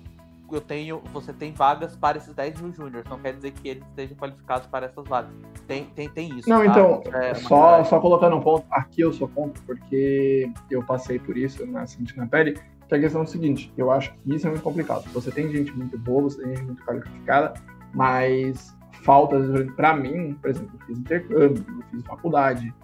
eu 0.52 0.60
tenho, 0.60 1.00
você 1.12 1.32
tem 1.32 1.52
vagas 1.52 1.96
para 1.96 2.18
esses 2.18 2.34
10 2.34 2.60
mil 2.60 2.72
júniores, 2.72 3.08
não 3.08 3.18
quer 3.18 3.34
dizer 3.34 3.50
que 3.52 3.68
eles 3.68 3.84
estejam 3.88 4.16
qualificados 4.16 4.66
para 4.68 4.86
essas 4.86 5.06
vagas. 5.06 5.30
Tem, 5.66 5.86
tem, 5.86 6.08
tem 6.08 6.38
isso. 6.38 6.48
Não, 6.48 6.58
tá? 6.58 6.66
então, 6.66 7.02
é 7.14 7.34
só, 7.34 7.82
só 7.84 7.98
colocando 7.98 8.36
um 8.36 8.40
ponto, 8.40 8.66
aqui 8.70 9.00
eu 9.00 9.12
sou 9.12 9.28
contra, 9.28 9.62
porque 9.66 10.50
eu 10.70 10.82
passei 10.84 11.18
por 11.18 11.36
isso 11.36 11.66
na 11.66 11.86
sentindo 11.86 12.18
na 12.18 12.26
pele, 12.26 12.60
que 12.88 12.94
a 12.94 13.00
questão 13.00 13.22
é 13.22 13.24
o 13.24 13.26
seguinte, 13.26 13.72
eu 13.76 13.90
acho 13.90 14.14
que 14.14 14.34
isso 14.34 14.46
é 14.46 14.50
muito 14.50 14.62
complicado. 14.62 15.04
Você 15.12 15.30
tem 15.30 15.50
gente 15.50 15.72
muito 15.72 15.98
boa, 15.98 16.22
você 16.22 16.42
tem 16.42 16.56
gente 16.56 16.66
muito 16.66 16.84
qualificada, 16.84 17.54
mas 17.92 18.76
falta, 19.02 19.36
pra 19.76 19.96
mim, 19.96 20.34
por 20.40 20.50
exemplo, 20.50 20.70
eu 20.80 20.86
fiz 20.86 20.98
intercâmbio, 20.98 21.64
eu 21.68 21.82
fiz 21.90 22.04
faculdade, 22.04 22.74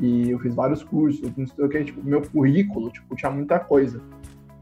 e 0.00 0.30
eu 0.30 0.38
fiz 0.38 0.54
vários 0.54 0.82
cursos, 0.82 1.30
não 1.36 1.46
sei 1.46 1.64
o 1.64 1.68
que, 1.68 1.84
tipo, 1.84 2.02
meu 2.02 2.22
currículo, 2.22 2.90
tipo, 2.90 3.14
tinha 3.14 3.30
muita 3.30 3.58
coisa. 3.58 4.02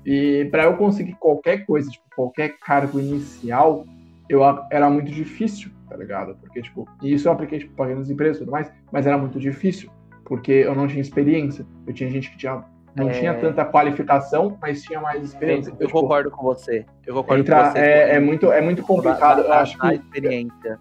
E 0.05 0.47
para 0.51 0.65
eu 0.65 0.77
conseguir 0.77 1.15
qualquer 1.15 1.65
coisa, 1.67 1.91
tipo, 1.91 2.05
qualquer 2.15 2.59
cargo 2.59 2.99
inicial, 2.99 3.87
eu 4.29 4.43
era 4.71 4.89
muito 4.91 5.11
difícil, 5.11 5.71
tá 5.89 5.97
ligado? 5.97 6.37
Porque, 6.37 6.63
tipo, 6.63 6.89
e 7.03 7.13
isso 7.13 7.29
eu 7.29 7.33
apliquei, 7.33 7.59
tipo, 7.59 7.75
pagando 7.75 8.03
as 8.03 8.11
empresas 8.11 8.37
e 8.37 8.41
tudo 8.41 8.53
mais, 8.53 8.71
mas 8.93 9.07
era 9.07 9.19
muito 9.19 9.39
difícil, 9.39 9.91
porque 10.25 10.53
eu 10.53 10.75
não 10.75 10.87
tinha 10.87 11.01
experiência. 11.01 11.67
Eu 11.87 11.93
tinha 11.93 12.11
gente 12.11 12.31
que 12.31 12.37
tinha, 12.37 12.63
não 12.95 13.09
É. 13.09 13.13
tinha 13.13 13.35
tanta 13.35 13.65
qualificação, 13.65 14.57
mas 14.61 14.83
tinha 14.83 15.01
mais 15.01 15.23
experiência. 15.23 15.71
Eu, 15.79 15.87
tipo, 15.87 16.01
concordo 16.01 16.31
com 16.31 16.43
você. 16.43 16.85
Eu 17.07 17.15
concordo 17.15 17.43
entra- 17.43 17.65
com 17.65 17.71
você. 17.73 17.79
é, 17.79 18.15
é 18.17 18.21
muito, 18.21 18.51
é 18.53 18.61
muito 18.61 18.83
complicado. 18.83 19.43
Eu 19.43 19.53
acho 19.53 19.77
a 19.81 19.89
que. 19.91 19.95
experiência. 19.97 20.79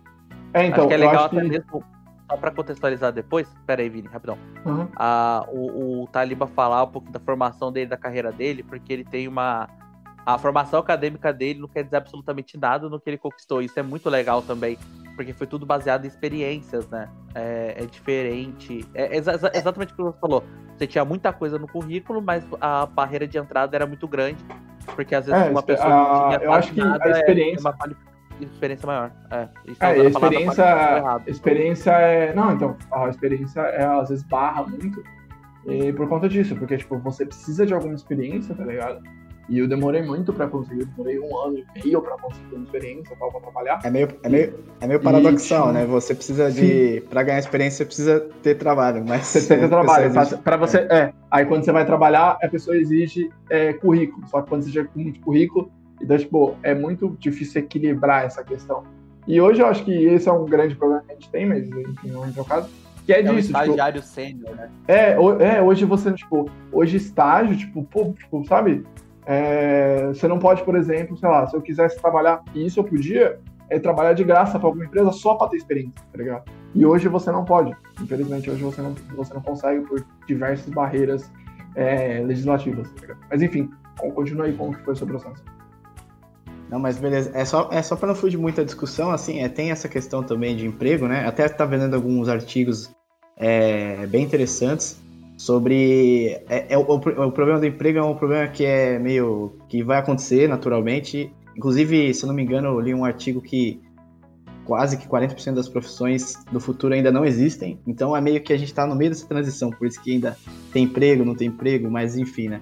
É, 0.53 0.66
então, 0.66 0.80
acho 0.80 0.88
que 0.88 0.93
é 0.93 0.97
eu 0.97 1.01
legal 1.01 1.26
até 1.26 1.41
que. 1.41 1.47
mesmo, 1.47 1.84
só 2.30 2.38
pra 2.38 2.51
contextualizar 2.51 3.12
depois. 3.12 3.47
Pera 3.68 3.82
aí, 3.82 3.89
Vini, 3.89 4.07
rapidão. 4.07 4.38
Uhum. 4.66 4.88
a, 4.95 5.45
o, 5.51 6.03
o 6.03 6.07
Taliba 6.07 6.47
falar 6.47 6.84
um 6.84 6.88
pouco 6.88 7.12
da 7.12 7.20
formação 7.20 7.72
dele, 7.72 7.88
da 7.88 7.97
carreira 7.97 8.32
dele, 8.32 8.64
porque 8.64 8.91
ele 8.91 9.03
tem 9.03 9.28
uma. 9.28 9.68
A 10.26 10.38
formação 10.38 10.80
acadêmica 10.80 11.32
dele 11.34 11.60
não 11.60 11.68
quer 11.68 11.84
dizer 11.84 11.95
absolutamente 11.97 12.57
nada 12.57 12.88
no 12.89 12.99
que 12.99 13.10
ele 13.10 13.18
conquistou. 13.18 13.62
Isso 13.62 13.80
é 13.80 13.84
muito 13.84 14.10
legal 14.10 14.41
também, 14.41 14.78
porque 15.20 15.34
foi 15.34 15.45
tudo 15.47 15.65
baseado 15.65 16.05
em 16.05 16.07
experiências, 16.07 16.88
né? 16.88 17.09
É, 17.36 17.76
é 17.84 17.86
diferente. 17.86 18.86
É 18.93 19.17
exa- 19.17 19.34
exa- 19.34 19.51
exatamente 19.53 19.91
o 19.91 19.95
que 19.97 20.01
você 20.01 20.17
falou. 20.17 20.45
Você 20.78 20.88
tinha 20.88 21.03
muita 21.03 21.34
coisa 21.34 21.59
no 21.59 21.67
currículo, 21.67 22.22
mas 22.22 22.41
a 22.61 22.86
barreira 22.86 23.28
de 23.28 23.38
entrada 23.38 23.76
era 23.76 23.86
muito 23.86 24.07
grande, 24.07 24.41
porque 24.95 25.13
às 25.13 25.26
vezes 25.26 25.45
É, 25.45 25.49
uma 25.49 25.61
pessoa 25.61 25.89
a- 25.89 25.97
não 26.22 26.30
tinha 26.38 26.39
eu 26.47 26.53
acho 26.53 26.72
que 26.74 26.80
a 26.80 26.86
nada, 26.86 27.05
é- 27.05 27.11
experiência- 27.11 27.70
é 27.70 28.43
experiência 28.45 28.88
maior. 28.88 29.11
É, 29.30 29.36
É, 29.82 29.86
a 29.89 30.05
experiência, 30.07 30.61
errado. 30.63 31.24
experiência 31.28 31.91
é. 31.91 32.34
Não, 32.34 32.53
então, 32.53 32.78
a 32.89 33.09
experiência 33.09 33.59
é, 33.59 33.84
às 33.84 34.07
vezes 34.07 34.24
barra 34.24 34.63
muito 34.67 35.03
e 35.67 35.91
por 35.91 36.07
conta 36.07 36.30
disso, 36.30 36.55
porque 36.55 36.78
tipo, 36.78 36.97
você 36.99 37.26
precisa 37.26 37.65
de 37.65 37.74
alguma 37.74 37.93
experiência, 37.93 38.55
tá 38.55 38.63
ligado? 38.63 39.03
E 39.50 39.58
eu 39.58 39.68
demorei 39.68 40.04
muito 40.04 40.32
pra 40.32 40.45
conseguir, 40.47 40.82
eu 40.82 40.86
demorei 40.86 41.20
um 41.20 41.36
ano 41.38 41.58
e 41.58 41.84
meio 41.84 42.02
pra 42.02 42.16
conseguir 42.18 42.54
uma 42.56 42.64
experiência 42.66 43.16
tal, 43.20 43.32
pra 43.32 43.41
trabalhar. 43.41 43.80
É 43.84 43.89
meio, 43.89 44.08
é 44.22 44.30
meio, 44.30 44.54
é 44.80 44.88
meio 44.88 45.00
paradoxal, 45.00 45.68
Sim. 45.68 45.74
né? 45.74 45.86
Você 45.88 46.14
precisa 46.14 46.52
de. 46.52 47.02
Pra 47.10 47.24
ganhar 47.24 47.39
experiência, 47.39 47.78
você 47.78 47.86
precisa 47.86 48.20
ter 48.43 48.56
trabalho. 48.56 49.04
Mas 49.08 49.26
Você 49.26 49.47
tem 49.47 49.60
que 49.62 49.68
trabalhar, 49.68 50.10
você 50.12 50.20
exige- 50.20 50.38
para 50.43 50.56
você, 50.58 50.78
é. 50.78 51.12
Aí 51.32 51.45
quando 51.45 51.64
você 51.66 51.72
vai 51.72 51.84
trabalhar, 51.86 52.38
a 52.41 52.47
pessoa 52.47 52.78
exige 52.78 53.32
é, 53.50 53.74
currículo. 53.74 54.28
Só 54.28 54.41
que 54.43 54.50
quando 54.50 54.62
você 54.64 54.70
já 54.72 54.86
tem 54.86 55.04
muito 55.04 55.20
currículo, 55.22 55.72
então, 56.00 56.18
tipo, 56.18 56.56
é 56.62 56.76
muito 56.76 57.18
difícil 57.20 57.62
equilibrar 57.62 58.26
essa 58.26 58.43
questão. 58.43 58.84
E 59.28 59.41
hoje 59.41 59.62
eu 59.62 59.66
acho 59.68 59.84
que 59.84 59.91
esse 59.91 60.30
é 60.30 60.32
um 60.32 60.45
grande 60.45 60.76
problema 60.76 61.04
que 61.06 61.12
a 61.12 61.16
gente 61.16 61.30
tem, 61.32 61.45
mas 61.47 61.68
enfim, 61.68 62.10
não 62.12 62.26
entra 62.28 62.41
o 62.41 62.45
caso. 62.45 62.70
Que 63.06 63.14
é, 63.14 63.22
É 63.24 63.32
um 63.32 63.36
disso, 63.36 63.47
tipo, 63.47 63.60
estagiário 63.60 64.04
sênior, 64.04 64.56
né? 64.56 64.70
É, 64.88 65.12
é, 65.58 65.62
hoje 65.62 65.84
você, 65.86 66.12
tipo, 66.14 66.47
hoje 66.72 66.97
estágio, 66.97 67.58
tipo, 67.58 67.84
pô, 67.84 68.14
tipo, 68.14 68.45
sabe? 68.47 68.84
É, 69.32 70.07
você 70.07 70.27
não 70.27 70.39
pode, 70.39 70.63
por 70.63 70.75
exemplo, 70.75 71.15
sei 71.15 71.30
lá, 71.30 71.45
se 71.45 71.55
eu 71.55 71.61
quisesse 71.61 72.01
trabalhar, 72.01 72.41
e 72.55 72.65
isso 72.65 72.80
eu 72.80 72.84
podia, 72.84 73.39
é 73.69 73.77
trabalhar 73.77 74.13
de 74.13 74.23
graça 74.23 74.57
para 74.57 74.67
alguma 74.67 74.86
empresa 74.86 75.11
só 75.11 75.36
para 75.36 75.49
ter 75.49 75.57
experiência, 75.57 76.01
tá 76.11 76.17
ligado? 76.17 76.51
E 76.73 76.84
hoje 76.84 77.07
você 77.07 77.32
não 77.32 77.45
pode. 77.45 77.71
Infelizmente, 78.01 78.49
hoje 78.49 78.63
você 78.63 78.82
não, 78.82 78.95
você 79.15 79.32
não 79.36 79.41
consegue 79.41 79.86
por 79.86 80.03
diversas 80.27 80.73
barreiras 80.73 81.32
é, 81.75 82.23
legislativas. 82.25 82.89
Tá 82.93 83.15
mas 83.30 83.43
enfim, 83.43 83.69
continua 84.15 84.47
aí 84.47 84.53
com 84.53 84.69
o 84.69 84.73
que 84.73 84.84
foi 84.84 84.93
o 84.93 84.97
seu 84.97 85.05
processo. 85.05 85.43
Não, 86.67 86.80
mas 86.80 86.97
beleza. 86.97 87.30
É 87.36 87.45
só, 87.45 87.69
é 87.71 87.84
só 87.84 87.95
para 87.95 88.07
não 88.07 88.15
fugir 88.15 88.38
muita 88.38 88.65
discussão, 88.65 89.11
assim, 89.11 89.41
é, 89.43 89.47
tem 89.47 89.69
essa 89.69 89.88
questão 89.88 90.23
também 90.23 90.55
de 90.55 90.65
emprego, 90.65 91.07
né? 91.07 91.27
Até 91.27 91.47
tá 91.47 91.65
vendo 91.65 91.93
alguns 91.93 92.30
artigos 92.30 92.91
é, 93.38 94.07
bem 94.07 94.23
interessantes 94.23 94.99
sobre 95.39 96.37
é, 96.49 96.73
é 96.73 96.77
o, 96.77 96.81
o, 96.81 97.31
problema 97.31 97.59
do 97.59 97.65
emprego 97.65 97.97
é 97.97 98.03
um 98.03 98.13
problema 98.13 98.45
que 98.49 98.65
é 98.65 98.99
meio 98.99 99.53
que 99.69 99.81
vai 99.81 99.97
acontecer 99.97 100.49
naturalmente. 100.49 101.33
Inclusive, 101.55 102.13
se 102.13 102.25
eu 102.25 102.27
não 102.27 102.35
me 102.35 102.43
engano, 102.43 102.67
eu 102.67 102.79
li 102.81 102.93
um 102.93 103.05
artigo 103.05 103.41
que 103.41 103.81
quase 104.65 104.97
que 104.97 105.07
40% 105.07 105.53
das 105.53 105.69
profissões 105.69 106.33
do 106.51 106.59
futuro 106.59 106.93
ainda 106.93 107.09
não 107.09 107.23
existem. 107.23 107.79
Então 107.87 108.15
é 108.15 108.19
meio 108.19 108.41
que 108.41 108.51
a 108.51 108.57
gente 108.57 108.67
está 108.67 108.85
no 108.85 108.95
meio 108.95 109.11
dessa 109.11 109.25
transição, 109.25 109.69
por 109.69 109.87
isso 109.87 110.03
que 110.03 110.11
ainda 110.11 110.37
tem 110.73 110.83
emprego, 110.83 111.23
não 111.23 111.33
tem 111.33 111.47
emprego, 111.47 111.89
mas 111.89 112.17
enfim, 112.17 112.49
né? 112.49 112.61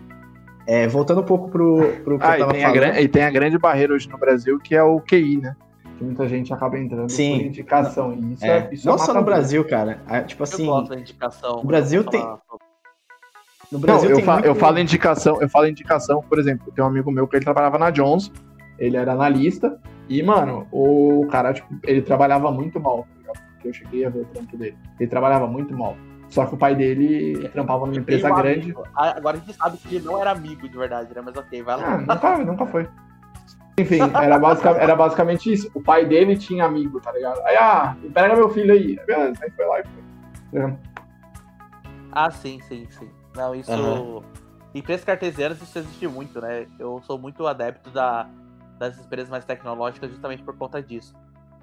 É, 0.67 0.87
voltando 0.87 1.21
um 1.21 1.25
pouco 1.25 1.49
pro, 1.49 1.81
pro 2.03 2.19
que 2.19 2.25
ah, 2.25 2.37
eu 2.37 2.45
tava 2.45 2.57
e 2.59 2.61
falando. 2.61 2.83
A, 2.83 3.01
e 3.01 3.07
tem 3.07 3.23
a 3.23 3.31
grande 3.31 3.57
barreira 3.57 3.91
hoje 3.91 4.07
no 4.07 4.19
Brasil 4.19 4.59
que 4.59 4.75
é 4.75 4.83
o 4.83 5.01
QI, 5.01 5.37
né? 5.37 5.55
que 5.97 6.03
muita 6.03 6.27
gente 6.27 6.53
acaba 6.53 6.77
entrando 6.77 7.09
Sim. 7.09 7.39
por 7.39 7.45
indicação. 7.47 8.13
E 8.13 8.33
isso 8.33 8.45
é, 8.45 8.49
é, 8.49 8.69
isso 8.71 8.85
não 8.85 8.93
é 8.93 8.97
só 8.99 9.15
no 9.15 9.23
Brasil, 9.23 9.65
cara. 9.65 9.99
É, 10.07 10.21
tipo 10.21 10.43
assim. 10.43 10.61
Eu 10.61 10.69
gosto 10.69 10.89
da 10.89 10.99
indicação. 10.99 11.59
O 11.59 11.65
Brasil 11.65 12.03
tem. 12.03 12.21
falar- 12.21 12.66
No 13.71 13.79
Brasil 13.79 14.03
não, 14.05 14.11
eu, 14.11 14.15
tem 14.17 14.25
fa- 14.25 14.33
muito- 14.33 14.45
eu 14.45 14.55
falo 14.55 14.79
indicação, 14.79 15.41
eu 15.41 15.49
falo 15.49 15.67
indicação, 15.67 16.21
por 16.21 16.39
exemplo, 16.39 16.71
tem 16.71 16.83
um 16.83 16.87
amigo 16.87 17.11
meu 17.11 17.27
que 17.27 17.35
ele 17.35 17.43
trabalhava 17.43 17.77
na 17.77 17.89
Jones, 17.89 18.31
ele 18.79 18.95
era 18.95 19.11
analista, 19.11 19.79
e, 20.07 20.23
mano, 20.23 20.67
o 20.71 21.27
cara, 21.29 21.53
tipo, 21.53 21.67
ele 21.83 22.01
trabalhava 22.01 22.49
muito 22.51 22.79
mal, 22.79 22.99
tá 23.03 23.07
ligado? 23.19 23.43
Porque 23.53 23.67
eu 23.67 23.73
cheguei 23.73 24.05
a 24.05 24.09
ver 24.09 24.19
o 24.19 24.25
trampo 24.25 24.55
dele. 24.55 24.77
Ele 24.99 25.09
trabalhava 25.09 25.47
muito 25.47 25.75
mal. 25.77 25.97
Só 26.29 26.45
que 26.45 26.55
o 26.55 26.57
pai 26.57 26.75
dele 26.75 27.49
trampava 27.49 27.85
numa 27.85 27.97
empresa 27.97 28.31
um 28.31 28.35
grande. 28.35 28.59
amigo. 28.71 28.83
Agora 28.95 29.37
a 29.37 29.39
gente 29.39 29.53
sabe 29.53 29.77
que 29.77 29.95
ele 29.95 30.05
não 30.05 30.19
era 30.19 30.31
amigo 30.31 30.67
de 30.67 30.77
verdade, 30.77 31.13
né? 31.15 31.21
Mas 31.23 31.35
ok, 31.35 31.61
vai 31.63 31.77
lá. 31.77 31.93
Ah, 31.93 31.97
nunca, 31.97 32.37
nunca 32.39 32.65
foi. 32.65 32.87
Enfim, 33.77 33.99
era, 34.21 34.37
basica- 34.39 34.71
era 34.77 34.95
basicamente 34.95 35.51
isso. 35.53 35.69
O 35.73 35.81
pai 35.81 36.05
dele 36.05 36.35
tinha 36.37 36.65
amigo, 36.65 36.99
tá 36.99 37.11
ligado? 37.13 37.39
Aí, 37.45 37.55
ah, 37.57 37.95
pega 38.13 38.35
meu 38.35 38.49
filho 38.49 38.73
aí. 38.73 38.97
Aí, 38.99 39.05
Beleza, 39.05 39.39
aí 39.43 39.51
foi 39.51 39.65
lá 39.65 39.79
e 39.79 39.83
foi. 39.83 40.61
É. 40.61 40.73
Ah, 42.11 42.31
sim, 42.31 42.59
sim, 42.61 42.87
sim. 42.89 43.09
Não, 43.37 43.55
isso. 43.55 43.71
Aham. 43.71 44.21
Empresas 44.75 45.05
cartesianas, 45.05 45.61
isso 45.61 45.77
existe 45.79 46.07
muito, 46.07 46.41
né? 46.41 46.67
Eu 46.77 47.01
sou 47.03 47.17
muito 47.17 47.47
adepto 47.47 47.89
da, 47.89 48.29
das 48.77 48.99
empresas 48.99 49.29
mais 49.29 49.45
tecnológicas 49.45 50.09
justamente 50.11 50.43
por 50.43 50.55
conta 50.57 50.81
disso. 50.81 51.15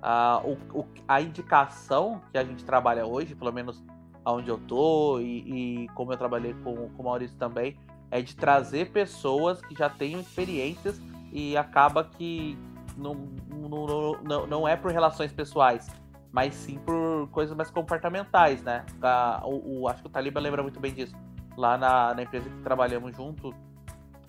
Ah, 0.03 0.41
o, 0.45 0.53
o- 0.79 0.87
a 1.07 1.20
indicação 1.20 2.20
que 2.33 2.39
a 2.39 2.45
gente 2.45 2.64
trabalha 2.64 3.07
hoje, 3.07 3.35
pelo 3.35 3.53
menos 3.53 3.83
onde 4.25 4.49
eu 4.49 4.59
tô 4.59 5.20
e, 5.20 5.85
e 5.85 5.89
como 5.95 6.12
eu 6.12 6.16
trabalhei 6.16 6.55
com, 6.64 6.89
com 6.91 7.03
o 7.03 7.05
Maurício 7.05 7.37
também, 7.37 7.77
é 8.11 8.22
de 8.22 8.35
trazer 8.35 8.91
pessoas 8.91 9.61
que 9.61 9.75
já 9.77 9.89
tenham 9.91 10.20
experiências 10.20 11.01
e 11.33 11.57
acaba 11.57 12.05
que 12.05 12.57
não, 12.97 13.14
não, 13.51 13.68
não, 13.87 14.22
não, 14.22 14.47
não 14.47 14.68
é 14.68 14.77
por 14.77 14.91
relações 14.93 15.33
pessoais, 15.33 15.87
mas 16.33 16.55
sim 16.55 16.79
por 16.79 17.29
coisas 17.31 17.57
mais 17.57 17.70
comportamentais, 17.70 18.62
né? 18.62 18.85
A- 19.03 19.43
o, 19.45 19.83
o- 19.83 19.89
acho 19.89 20.01
que 20.03 20.07
o 20.09 20.11
Taliba 20.11 20.41
lembra 20.41 20.62
muito 20.62 20.81
bem 20.81 20.93
disso. 20.93 21.14
Lá 21.57 21.76
na, 21.78 22.14
na 22.14 22.22
empresa 22.22 22.48
que 22.48 22.57
trabalhamos 22.62 23.14
junto, 23.16 23.55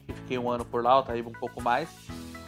que 0.05 0.13
fiquei 0.13 0.38
um 0.38 0.49
ano 0.49 0.63
por 0.65 0.84
lá, 0.84 0.99
o 0.99 1.03
Taliba 1.03 1.30
um 1.30 1.34
pouco 1.34 1.61
mais. 1.61 1.89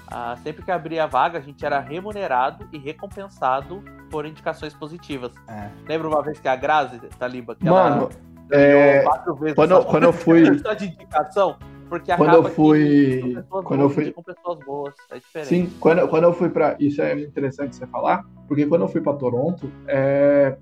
ah, 0.10 0.36
sempre 0.44 0.64
que 0.64 0.72
abria 0.72 1.04
a 1.04 1.08
vaga, 1.08 1.38
a 1.40 1.42
gente 1.42 1.66
era 1.66 1.80
remunerado 1.80 2.68
e 2.72 2.78
recompensado 2.78 3.84
por 4.10 4.26
indicações 4.26 4.74
positivas. 4.74 5.34
É. 5.50 5.70
Lembra 5.88 6.08
uma 6.08 6.22
vez 6.22 6.40
que 6.40 6.48
a 6.48 6.56
Grazi, 6.56 7.00
Taliba, 7.20 7.56
que 7.56 7.66
Mano, 7.66 8.10
ela 8.50 8.62
é, 8.62 9.02
quatro 9.04 9.36
vezes 9.36 9.56
quando, 9.56 9.70
só- 9.72 9.80
eu- 9.80 9.86
quando 9.86 10.04
eu 10.04 10.14
fui. 10.14 10.60
só 10.60 10.74
de 10.74 10.86
indicação? 10.86 11.58
Porque 11.90 12.14
Quando 12.16 12.30
acaba 12.32 12.48
eu 12.50 12.54
fui- 12.54 12.86
que 12.86 13.20
são 13.22 13.34
pessoas 13.44 13.66
quando 13.66 13.80
eu 13.80 13.86
boas, 13.88 13.94
fui- 13.96 14.04
indicam 14.04 14.24
pessoas 14.24 14.60
boas, 14.66 14.94
é 15.10 15.20
diferente. 15.20 15.48
Sim, 15.50 15.74
quando, 15.80 16.08
quando 16.10 16.24
eu 16.26 16.34
fui 16.34 16.50
pra. 16.50 16.76
Isso 16.80 17.02
é 17.02 17.14
interessante 17.20 17.76
você 17.78 17.88
falar, 17.88 18.26
porque 18.48 18.66
quando 18.66 18.82
eu 18.82 18.88
fui 18.90 19.00
pra 19.02 19.14
Toronto, 19.14 19.72
é, 19.88 20.58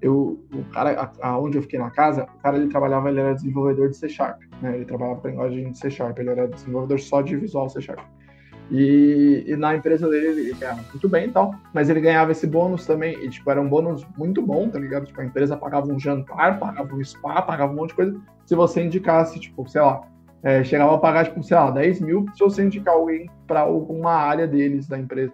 eu, 0.00 0.40
o 0.52 0.64
cara, 0.72 1.12
aonde 1.20 1.58
eu 1.58 1.62
fiquei 1.62 1.78
na 1.78 1.90
casa, 1.90 2.24
o 2.24 2.42
cara 2.42 2.56
ele 2.56 2.68
trabalhava, 2.68 3.10
ele 3.10 3.20
era 3.20 3.34
desenvolvedor 3.34 3.88
de 3.88 3.96
C 3.96 4.08
Sharp, 4.08 4.40
né? 4.62 4.76
Ele 4.76 4.84
trabalhava 4.84 5.20
com 5.20 5.28
a 5.28 5.30
linguagem 5.30 5.72
de 5.72 5.78
C 5.78 5.90
Sharp, 5.90 6.18
ele 6.18 6.30
era 6.30 6.46
desenvolvedor 6.46 7.00
só 7.00 7.20
de 7.20 7.36
Visual 7.36 7.68
C 7.68 7.80
Sharp. 7.80 8.00
E, 8.70 9.44
e 9.46 9.56
na 9.56 9.74
empresa 9.74 10.08
dele 10.08 10.40
ele 10.40 10.54
ganhava 10.54 10.82
muito 10.90 11.08
bem 11.08 11.26
e 11.26 11.30
tal, 11.30 11.54
mas 11.72 11.88
ele 11.88 12.00
ganhava 12.00 12.32
esse 12.32 12.46
bônus 12.46 12.86
também, 12.86 13.14
e 13.24 13.30
tipo, 13.30 13.50
era 13.50 13.60
um 13.60 13.68
bônus 13.68 14.06
muito 14.16 14.42
bom, 14.42 14.68
tá 14.68 14.78
ligado? 14.78 15.06
Tipo, 15.06 15.20
a 15.20 15.24
empresa 15.24 15.56
pagava 15.56 15.90
um 15.90 15.98
jantar, 15.98 16.58
pagava 16.58 16.94
um 16.94 17.02
spa, 17.02 17.40
pagava 17.42 17.72
um 17.72 17.76
monte 17.76 17.90
de 17.90 17.96
coisa, 17.96 18.20
se 18.44 18.54
você 18.54 18.82
indicasse, 18.82 19.40
tipo, 19.40 19.66
sei 19.68 19.80
lá, 19.80 20.02
é, 20.42 20.62
chegava 20.62 20.94
a 20.94 20.98
pagar, 20.98 21.24
tipo, 21.24 21.42
sei 21.42 21.56
lá, 21.56 21.70
10 21.70 22.00
mil 22.00 22.26
se 22.34 22.40
você 22.40 22.62
indicar 22.62 22.94
alguém 22.94 23.28
para 23.46 23.60
alguma 23.60 24.12
área 24.12 24.46
deles 24.46 24.86
da 24.86 24.98
empresa. 24.98 25.32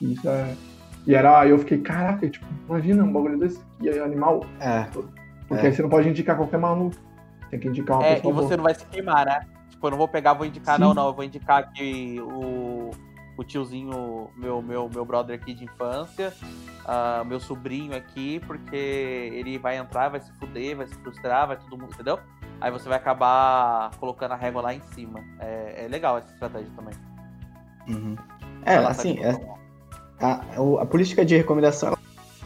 Isso 0.00 0.28
é. 0.28 0.54
E 1.06 1.14
era, 1.14 1.46
eu 1.46 1.58
fiquei, 1.58 1.78
caraca, 1.78 2.28
tipo, 2.28 2.44
imagina 2.68 3.02
um 3.02 3.12
bagulho 3.12 3.38
desse 3.38 3.60
que 3.80 3.88
é 3.88 4.02
animal. 4.02 4.44
É, 4.60 4.84
Porque 5.48 5.64
É. 5.64 5.68
aí 5.70 5.74
você 5.74 5.82
não 5.82 5.88
pode 5.88 6.08
indicar 6.08 6.36
qualquer 6.36 6.58
maluco. 6.58 6.96
Tem 7.50 7.58
que 7.58 7.68
indicar 7.68 7.96
uma 7.96 8.04
É, 8.06 8.16
pessoa. 8.16 8.30
e 8.30 8.34
você 8.34 8.44
boa. 8.48 8.56
não 8.58 8.64
vai 8.64 8.74
se 8.74 8.84
queimar, 8.86 9.24
né? 9.24 9.46
Tipo, 9.70 9.86
eu 9.86 9.90
não 9.92 9.98
vou 9.98 10.08
pegar, 10.08 10.34
vou 10.34 10.44
indicar, 10.46 10.76
Sim. 10.76 10.82
não, 10.82 10.92
não. 10.94 11.06
Eu 11.06 11.14
vou 11.14 11.24
indicar 11.24 11.58
aqui 11.60 12.20
o, 12.20 12.90
o 13.36 13.44
tiozinho, 13.44 14.28
meu, 14.36 14.60
meu, 14.60 14.90
meu 14.92 15.04
brother 15.06 15.34
aqui 15.40 15.54
de 15.54 15.64
infância, 15.64 16.34
ah, 16.84 17.22
meu 17.24 17.40
sobrinho 17.40 17.96
aqui, 17.96 18.40
porque 18.46 18.76
ele 18.76 19.56
vai 19.58 19.78
entrar, 19.78 20.10
vai 20.10 20.20
se 20.20 20.30
fuder, 20.32 20.76
vai 20.76 20.86
se 20.86 20.94
frustrar, 20.96 21.46
vai 21.46 21.56
todo 21.56 21.78
mundo, 21.78 21.92
entendeu? 21.94 22.18
Aí 22.60 22.70
você 22.70 22.88
vai 22.88 22.98
acabar 22.98 23.90
colocando 23.98 24.32
a 24.32 24.36
régua 24.36 24.60
lá 24.60 24.74
em 24.74 24.80
cima. 24.92 25.20
É, 25.38 25.84
é 25.84 25.88
legal 25.88 26.18
essa 26.18 26.30
estratégia 26.32 26.68
também. 26.76 26.92
uhum. 27.88 28.16
é 28.66 28.74
Essa 28.74 28.88
assim, 28.90 29.18
é- 29.20 29.58
a, 30.20 30.42
a 30.82 30.84
política 30.86 31.24
de 31.24 31.36
recomendação 31.36 31.96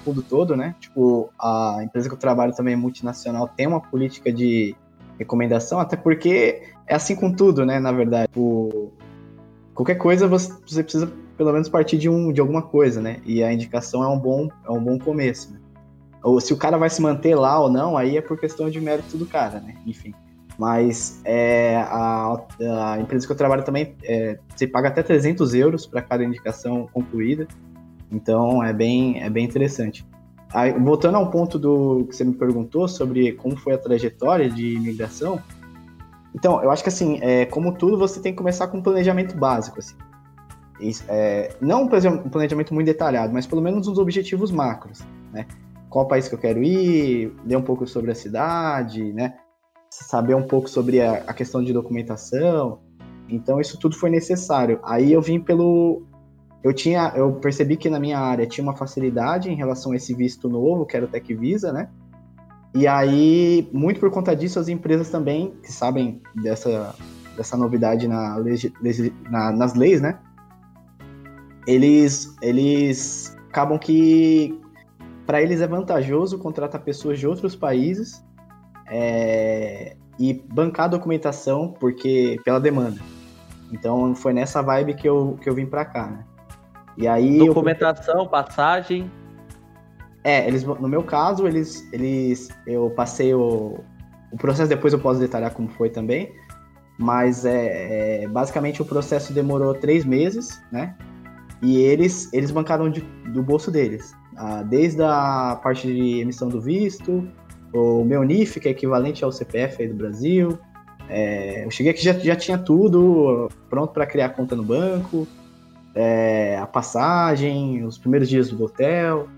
mundo 0.07 0.22
todo, 0.22 0.57
né? 0.57 0.74
Tipo, 0.80 1.30
a 1.38 1.78
empresa 1.82 2.09
que 2.09 2.14
eu 2.14 2.18
trabalho 2.18 2.55
também 2.55 2.74
é 2.74 2.76
multinacional, 2.76 3.48
tem 3.48 3.66
uma 3.66 3.80
política 3.80 4.32
de 4.32 4.74
recomendação, 5.18 5.78
até 5.78 5.96
porque 5.96 6.62
é 6.86 6.94
assim 6.94 7.14
com 7.14 7.32
tudo, 7.32 7.64
né? 7.64 7.78
Na 7.78 7.92
verdade, 7.92 8.28
Tipo, 8.28 8.92
qualquer 9.74 9.96
coisa 9.96 10.26
você, 10.28 10.53
precisa 10.82 11.12
pelo 11.36 11.53
menos 11.53 11.68
partir 11.68 11.98
de, 11.98 12.09
um, 12.09 12.32
de 12.32 12.40
alguma 12.40 12.62
coisa, 12.62 13.00
né? 13.00 13.20
E 13.24 13.42
a 13.42 13.53
indicação 13.53 14.03
é 14.03 14.09
um 14.09 14.18
bom, 14.18 14.48
é 14.64 14.70
um 14.70 14.82
bom 14.82 14.98
começo, 14.98 15.53
né? 15.53 15.59
Ou 16.22 16.40
se 16.40 16.53
o 16.53 16.57
cara 16.57 16.78
vai 16.78 16.88
se 16.88 17.03
manter 17.03 17.34
lá 17.34 17.59
ou 17.59 17.70
não, 17.70 17.96
aí 17.96 18.16
é 18.16 18.20
por 18.20 18.38
questão 18.38 18.70
de 18.70 18.80
mérito 18.80 19.16
do 19.16 19.26
cara, 19.26 19.61
né? 19.61 19.74
Enfim. 19.86 20.14
Mas 20.59 21.20
é, 21.24 21.76
a, 21.88 22.36
a 22.92 23.00
empresa 23.00 23.26
que 23.26 23.32
eu 23.32 23.36
trabalho 23.36 23.64
também, 23.64 23.96
é, 24.05 24.38
você 24.55 24.66
paga 24.66 24.88
até 24.88 25.03
300 25.03 25.55
euros 25.55 25.86
para 25.86 26.03
cada 26.03 26.22
indicação 26.22 26.88
concluída. 26.92 27.48
Então 28.12 28.62
é 28.62 28.72
bem, 28.72 29.22
é 29.22 29.30
bem 29.30 29.44
interessante. 29.44 30.06
Aí, 30.52 30.72
voltando 30.72 31.16
ao 31.16 31.30
ponto 31.30 31.58
do 31.58 32.04
que 32.08 32.14
você 32.14 32.24
me 32.24 32.34
perguntou 32.34 32.86
sobre 32.86 33.32
como 33.32 33.56
foi 33.56 33.72
a 33.72 33.78
trajetória 33.78 34.50
de 34.50 34.74
imigração. 34.74 35.40
Então, 36.34 36.62
eu 36.62 36.70
acho 36.70 36.82
que 36.82 36.90
assim, 36.90 37.18
é, 37.22 37.46
como 37.46 37.72
tudo, 37.72 37.96
você 37.96 38.20
tem 38.20 38.32
que 38.32 38.38
começar 38.38 38.68
com 38.68 38.78
um 38.78 38.82
planejamento 38.82 39.34
básico. 39.36 39.78
Assim. 39.78 39.96
É, 41.08 41.54
não 41.60 41.84
um 41.84 42.28
planejamento 42.28 42.74
muito 42.74 42.86
detalhado, 42.86 43.32
mas 43.32 43.46
pelo 43.46 43.62
menos 43.62 43.88
uns 43.88 43.98
objetivos 43.98 44.50
macros. 44.50 45.00
Né? 45.32 45.46
Qual 45.88 46.06
país 46.06 46.28
que 46.28 46.34
eu 46.34 46.38
quero 46.38 46.62
ir, 46.62 47.34
ler 47.46 47.56
um 47.56 47.62
pouco 47.62 47.86
sobre 47.86 48.10
a 48.10 48.14
cidade, 48.14 49.12
né? 49.12 49.34
saber 49.92 50.34
um 50.34 50.42
pouco 50.42 50.68
sobre 50.68 51.00
a, 51.00 51.22
a 51.26 51.34
questão 51.34 51.62
de 51.62 51.72
documentação. 51.72 52.80
Então, 53.28 53.60
isso 53.60 53.78
tudo 53.78 53.96
foi 53.96 54.10
necessário. 54.10 54.80
Aí 54.82 55.12
eu 55.12 55.20
vim 55.20 55.38
pelo. 55.38 56.06
Eu 56.62 56.72
tinha, 56.72 57.12
eu 57.16 57.32
percebi 57.32 57.76
que 57.76 57.90
na 57.90 57.98
minha 57.98 58.18
área 58.18 58.46
tinha 58.46 58.62
uma 58.62 58.76
facilidade 58.76 59.50
em 59.50 59.54
relação 59.56 59.92
a 59.92 59.96
esse 59.96 60.14
visto 60.14 60.48
novo, 60.48 60.86
que 60.86 60.96
era 60.96 61.06
o 61.06 61.08
Tech 61.08 61.34
Visa, 61.34 61.72
né? 61.72 61.88
E 62.74 62.86
aí, 62.86 63.68
muito 63.72 64.00
por 64.00 64.10
conta 64.10 64.34
disso, 64.34 64.58
as 64.58 64.68
empresas 64.68 65.10
também, 65.10 65.52
que 65.62 65.72
sabem 65.72 66.22
dessa, 66.34 66.94
dessa 67.36 67.56
novidade 67.56 68.06
na, 68.08 68.38
na- 69.28 69.52
nas 69.52 69.74
leis, 69.74 70.00
né? 70.00 70.18
Eles, 71.66 72.34
eles 72.40 73.36
acabam 73.50 73.78
que, 73.78 74.58
para 75.26 75.42
eles 75.42 75.60
é 75.60 75.66
vantajoso 75.66 76.38
contratar 76.38 76.80
pessoas 76.80 77.18
de 77.18 77.26
outros 77.26 77.54
países 77.54 78.24
é, 78.86 79.96
e 80.18 80.32
bancar 80.32 80.86
a 80.86 80.88
documentação 80.88 81.74
porque 81.78 82.40
pela 82.44 82.58
demanda. 82.58 83.00
Então, 83.70 84.14
foi 84.14 84.32
nessa 84.32 84.62
vibe 84.62 84.94
que 84.94 85.08
eu, 85.08 85.38
que 85.42 85.48
eu 85.48 85.54
vim 85.54 85.66
pra 85.66 85.84
cá, 85.84 86.06
né? 86.06 86.24
E 86.97 87.09
aí, 87.09 87.38
eu- 87.38 87.47
Documentação, 87.47 88.26
passagem. 88.26 89.11
é, 90.24 90.47
eles, 90.47 90.64
no 90.64 90.88
meu 90.88 91.03
caso, 91.03 91.47
eles, 91.47 91.88
eles, 91.93 92.49
eu 92.66 92.90
passei 92.90 93.34
o, 93.34 93.78
o 94.30 94.36
processo, 94.36 94.68
depois 94.68 94.93
eu 94.93 94.99
posso 95.01 95.18
detalhar 95.20 95.53
como 95.53 95.68
foi 95.68 95.90
também, 95.90 96.32
mas 96.99 97.45
é, 97.45 98.22
é, 98.24 98.28
basicamente 98.28 98.80
o 98.82 98.84
processo 98.84 99.32
demorou 99.32 99.74
três 99.74 100.05
meses, 100.05 100.62
né? 100.70 100.95
E 101.62 101.78
eles, 101.80 102.32
eles 102.32 102.51
bancaram 102.51 102.90
de, 102.90 103.01
do 103.32 103.43
bolso 103.43 103.70
deles. 103.70 104.12
Ah, 104.36 104.62
desde 104.62 105.03
a 105.03 105.59
parte 105.62 105.86
de 105.86 106.20
emissão 106.20 106.49
do 106.49 106.61
visto, 106.61 107.26
o 107.72 108.05
meu 108.05 108.22
NIF, 108.24 108.59
que 108.61 108.68
é 108.68 108.70
equivalente 108.72 109.24
ao 109.24 109.30
CPF 109.32 109.86
do 109.88 109.95
Brasil. 109.95 110.59
É, 111.09 111.64
eu 111.64 111.70
cheguei 111.70 111.93
aqui 111.93 112.03
já, 112.03 112.12
já 112.12 112.34
tinha 112.36 112.59
tudo 112.59 113.49
pronto 113.70 113.93
para 113.93 114.07
criar 114.07 114.30
conta 114.30 114.57
no 114.57 114.62
banco, 114.62 115.26
é, 115.95 116.59
a 116.59 116.66
passagem, 116.66 117.84
os 117.84 117.99
primeiros 117.99 118.28
dias 118.28 118.51
do 118.51 118.64
hotel. 118.64 119.28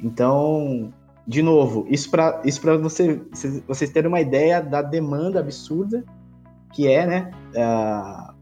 Então, 0.00 0.92
de 1.26 1.42
novo, 1.42 1.86
isso 1.88 2.10
para 2.10 2.40
isso 2.44 2.60
você, 2.80 3.20
vocês 3.66 3.90
terem 3.90 4.08
uma 4.08 4.20
ideia 4.20 4.60
da 4.60 4.80
demanda 4.80 5.40
absurda 5.40 6.04
que 6.72 6.86
é, 6.86 7.06
né? 7.06 7.30
A, 7.56 8.34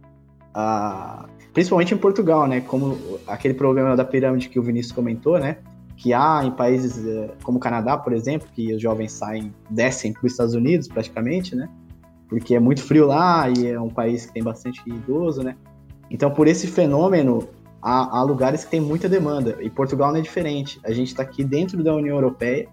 a, 0.55 1.29
principalmente 1.53 1.95
em 1.95 1.97
Portugal, 1.97 2.47
né? 2.47 2.61
Como 2.61 3.19
aquele 3.27 3.55
problema 3.55 3.97
da 3.97 4.05
pirâmide 4.05 4.49
que 4.49 4.59
o 4.59 4.63
Vinícius 4.63 4.93
comentou, 4.93 5.39
né? 5.39 5.59
Que 5.97 6.13
há 6.13 6.43
em 6.45 6.51
países 6.51 7.05
eh, 7.07 7.31
como 7.43 7.57
o 7.57 7.61
Canadá, 7.61 7.97
por 7.97 8.13
exemplo, 8.13 8.47
que 8.55 8.75
os 8.75 8.83
jovens 8.83 9.13
saem, 9.13 9.53
descem 9.71 10.13
para 10.13 10.27
os 10.27 10.33
Estados 10.33 10.55
Unidos 10.55 10.87
praticamente, 10.87 11.57
né? 11.57 11.69
Porque 12.29 12.55
é 12.55 12.61
muito 12.61 12.83
frio 12.83 13.07
lá 13.07 13.49
e 13.49 13.69
é 13.69 13.81
um 13.81 13.89
país 13.89 14.27
que 14.27 14.35
tem 14.35 14.43
bastante 14.43 14.83
idoso, 14.87 15.43
né? 15.43 15.57
Então, 16.11 16.31
por 16.31 16.47
esse 16.47 16.67
fenômeno, 16.67 17.49
há, 17.87 18.23
lugares 18.23 18.65
que 18.65 18.71
tem 18.71 18.81
muita 18.81 19.09
demanda. 19.09 19.57
E 19.61 19.71
Portugal 19.71 20.11
não 20.11 20.19
é 20.19 20.23
diferente. 20.23 20.81
A 20.85 20.93
gente 20.93 21.09
está 21.09 21.23
aqui 21.23 21.45
dentro 21.45 21.83
da 21.85 21.95
União 21.95 22.17
Europeia 22.17 22.69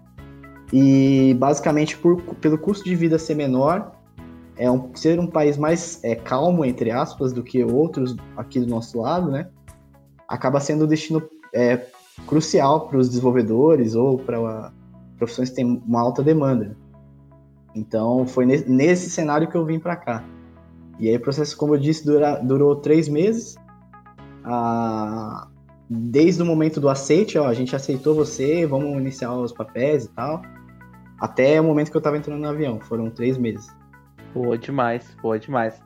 e, 0.72 1.36
basicamente, 1.38 1.96
por, 1.96 2.20
pelo 2.40 2.58
custo 2.58 2.84
de 2.84 2.96
vida 2.96 3.18
ser 3.18 3.36
menor, 3.36 3.92
é 4.56 4.68
um, 4.68 4.94
ser 4.94 5.20
um 5.20 5.26
país 5.26 5.56
mais 5.56 6.02
é, 6.02 6.16
calmo, 6.16 6.64
entre 6.64 6.90
aspas, 6.90 7.32
do 7.32 7.44
que 7.44 7.62
outros 7.62 8.16
aqui 8.36 8.58
do 8.58 8.66
nosso 8.66 9.00
lado, 9.00 9.30
né? 9.30 9.48
Acaba 10.28 10.58
sendo 10.58 10.84
um 10.84 10.88
destino 10.88 11.22
é, 11.54 11.86
crucial 12.26 12.88
para 12.88 12.98
os 12.98 13.08
desenvolvedores 13.08 13.94
ou 13.94 14.18
para 14.18 14.72
profissões 15.16 15.50
que 15.50 15.56
têm 15.56 15.82
uma 15.86 16.00
alta 16.00 16.22
demanda. 16.22 16.76
Então, 17.72 18.26
foi 18.26 18.46
nesse, 18.46 18.68
nesse 18.68 19.10
cenário 19.10 19.48
que 19.48 19.56
eu 19.56 19.64
vim 19.64 19.78
para 19.78 19.94
cá. 19.94 20.24
E 20.98 21.08
aí, 21.08 21.16
o 21.16 21.20
processo, 21.20 21.56
como 21.56 21.74
eu 21.74 21.78
disse, 21.78 22.04
dura, 22.04 22.36
durou 22.36 22.76
três 22.76 23.08
meses. 23.08 23.56
Ah, 24.44 25.48
desde 25.88 26.42
o 26.42 26.46
momento 26.46 26.80
do 26.80 26.88
aceite, 26.88 27.38
ó, 27.38 27.46
a 27.46 27.54
gente 27.54 27.74
aceitou 27.74 28.14
você, 28.14 28.66
vamos 28.66 28.96
iniciar 28.98 29.32
os 29.32 29.52
papéis 29.52 30.04
e 30.04 30.08
tal, 30.10 30.42
até 31.18 31.60
o 31.60 31.64
momento 31.64 31.90
que 31.90 31.96
eu 31.96 32.00
estava 32.00 32.16
entrando 32.16 32.40
no 32.40 32.48
avião. 32.48 32.80
Foram 32.80 33.10
três 33.10 33.36
meses. 33.38 33.74
Boa 34.34 34.58
demais, 34.58 35.16
boa 35.22 35.38
demais. 35.38 35.80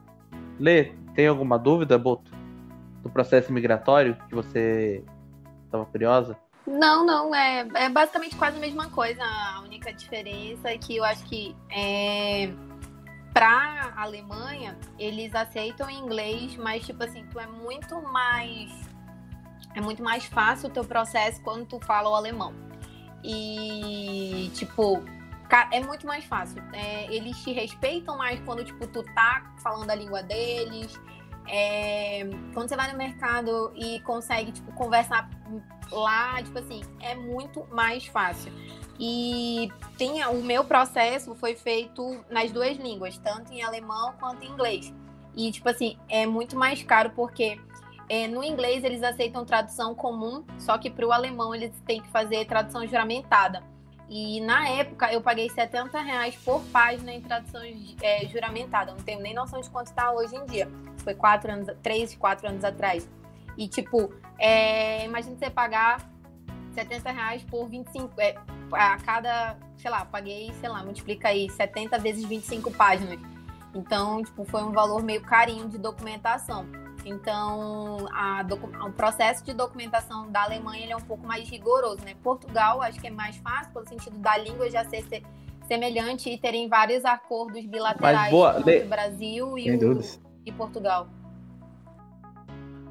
Lê, 0.58 0.92
tem 1.14 1.26
alguma 1.26 1.58
dúvida, 1.58 1.98
Boto? 1.98 2.30
Do 3.02 3.10
processo 3.10 3.52
migratório 3.52 4.16
que 4.28 4.34
você 4.34 5.04
estava 5.66 5.84
curiosa? 5.86 6.36
Não, 6.66 7.04
não, 7.06 7.34
é, 7.34 7.66
é 7.74 7.88
basicamente 7.88 8.36
quase 8.36 8.56
a 8.58 8.60
mesma 8.60 8.90
coisa. 8.90 9.22
A 9.22 9.60
única 9.62 9.92
diferença 9.92 10.68
é 10.68 10.76
que 10.76 10.96
eu 10.96 11.04
acho 11.04 11.24
que 11.24 11.56
é, 11.70 12.50
para 13.38 13.92
a 13.94 14.02
Alemanha, 14.02 14.76
eles 14.98 15.32
aceitam 15.32 15.88
inglês, 15.88 16.56
mas 16.56 16.84
tipo 16.84 17.04
assim, 17.04 17.24
tu 17.26 17.38
é 17.38 17.46
muito 17.46 18.02
mais 18.02 18.68
é 19.76 19.80
muito 19.80 20.02
mais 20.02 20.24
fácil 20.24 20.68
o 20.68 20.72
teu 20.72 20.84
processo 20.84 21.40
quando 21.42 21.64
tu 21.64 21.78
fala 21.86 22.10
o 22.10 22.16
alemão. 22.16 22.52
E 23.22 24.50
tipo, 24.54 25.04
é 25.70 25.78
muito 25.78 26.04
mais 26.04 26.24
fácil. 26.24 26.60
É, 26.72 27.14
eles 27.14 27.40
te 27.44 27.52
respeitam 27.52 28.18
mais 28.18 28.40
quando, 28.40 28.64
tipo, 28.64 28.84
tu 28.88 29.04
tá 29.14 29.54
falando 29.62 29.88
a 29.88 29.94
língua 29.94 30.20
deles. 30.20 31.00
É, 31.46 32.28
quando 32.52 32.68
você 32.68 32.74
vai 32.74 32.90
no 32.90 32.98
mercado 32.98 33.72
e 33.76 34.00
consegue, 34.00 34.50
tipo, 34.50 34.72
conversar 34.72 35.30
lá, 35.92 36.42
tipo 36.42 36.58
assim, 36.58 36.82
é 37.00 37.14
muito 37.14 37.64
mais 37.70 38.04
fácil. 38.06 38.52
E 38.98 39.70
tem, 39.96 40.24
o 40.26 40.42
meu 40.42 40.64
processo 40.64 41.34
foi 41.34 41.54
feito 41.54 42.24
nas 42.28 42.50
duas 42.50 42.76
línguas, 42.76 43.16
tanto 43.18 43.52
em 43.52 43.62
alemão 43.62 44.12
quanto 44.18 44.44
em 44.44 44.48
inglês. 44.48 44.92
E, 45.36 45.52
tipo 45.52 45.68
assim, 45.68 45.96
é 46.08 46.26
muito 46.26 46.56
mais 46.56 46.82
caro 46.82 47.10
porque 47.14 47.60
é, 48.08 48.26
no 48.26 48.42
inglês 48.42 48.82
eles 48.82 49.02
aceitam 49.02 49.44
tradução 49.44 49.94
comum, 49.94 50.44
só 50.58 50.76
que 50.78 50.90
para 50.90 51.06
o 51.06 51.12
alemão 51.12 51.54
eles 51.54 51.72
têm 51.86 52.02
que 52.02 52.08
fazer 52.08 52.44
tradução 52.46 52.84
juramentada. 52.86 53.62
E 54.08 54.40
na 54.40 54.66
época 54.68 55.12
eu 55.12 55.20
paguei 55.20 55.50
70 55.50 56.00
reais 56.00 56.34
por 56.36 56.62
página 56.72 57.12
em 57.12 57.20
tradução 57.20 57.60
é, 58.02 58.26
juramentada. 58.26 58.92
Não 58.92 58.98
tenho 58.98 59.20
nem 59.20 59.34
noção 59.34 59.60
de 59.60 59.68
quanto 59.68 59.88
está 59.88 60.10
hoje 60.10 60.34
em 60.34 60.46
dia. 60.46 60.68
Foi 61.04 61.14
quatro 61.14 61.52
anos, 61.52 61.68
três, 61.82 62.16
quatro 62.16 62.48
anos 62.48 62.64
atrás. 62.64 63.08
E 63.56 63.68
tipo, 63.68 64.12
é, 64.38 65.04
imagina 65.04 65.36
você 65.36 65.50
pagar 65.50 66.10
70 66.72 67.12
reais 67.12 67.42
por 67.44 67.68
25. 67.68 68.18
É, 68.18 68.34
a 68.72 68.96
cada, 68.98 69.56
sei 69.76 69.90
lá, 69.90 70.04
paguei, 70.04 70.52
sei 70.60 70.68
lá, 70.68 70.82
multiplica 70.84 71.28
aí, 71.28 71.48
70 71.50 71.98
vezes 71.98 72.24
25 72.24 72.70
páginas. 72.72 73.18
Então, 73.74 74.22
tipo, 74.22 74.44
foi 74.44 74.62
um 74.62 74.72
valor 74.72 75.02
meio 75.02 75.22
carinho 75.22 75.68
de 75.68 75.78
documentação. 75.78 76.66
Então, 77.04 78.06
a, 78.12 78.44
o 78.86 78.92
processo 78.92 79.44
de 79.44 79.52
documentação 79.54 80.30
da 80.30 80.42
Alemanha 80.42 80.82
ele 80.82 80.92
é 80.92 80.96
um 80.96 81.00
pouco 81.00 81.26
mais 81.26 81.48
rigoroso, 81.48 82.04
né? 82.04 82.14
Portugal, 82.22 82.82
acho 82.82 83.00
que 83.00 83.06
é 83.06 83.10
mais 83.10 83.36
fácil, 83.36 83.72
pelo 83.72 83.88
sentido 83.88 84.18
da 84.18 84.36
língua 84.36 84.70
já 84.70 84.84
ser, 84.84 85.02
ser 85.04 85.22
semelhante 85.66 86.28
e 86.30 86.38
terem 86.38 86.68
vários 86.68 87.04
acordos 87.04 87.64
bilaterais 87.64 88.32
entre 88.32 88.82
o 88.84 88.88
Brasil 88.88 89.58
e, 89.58 89.70
o, 89.70 90.00
e 90.44 90.52
Portugal. 90.52 91.08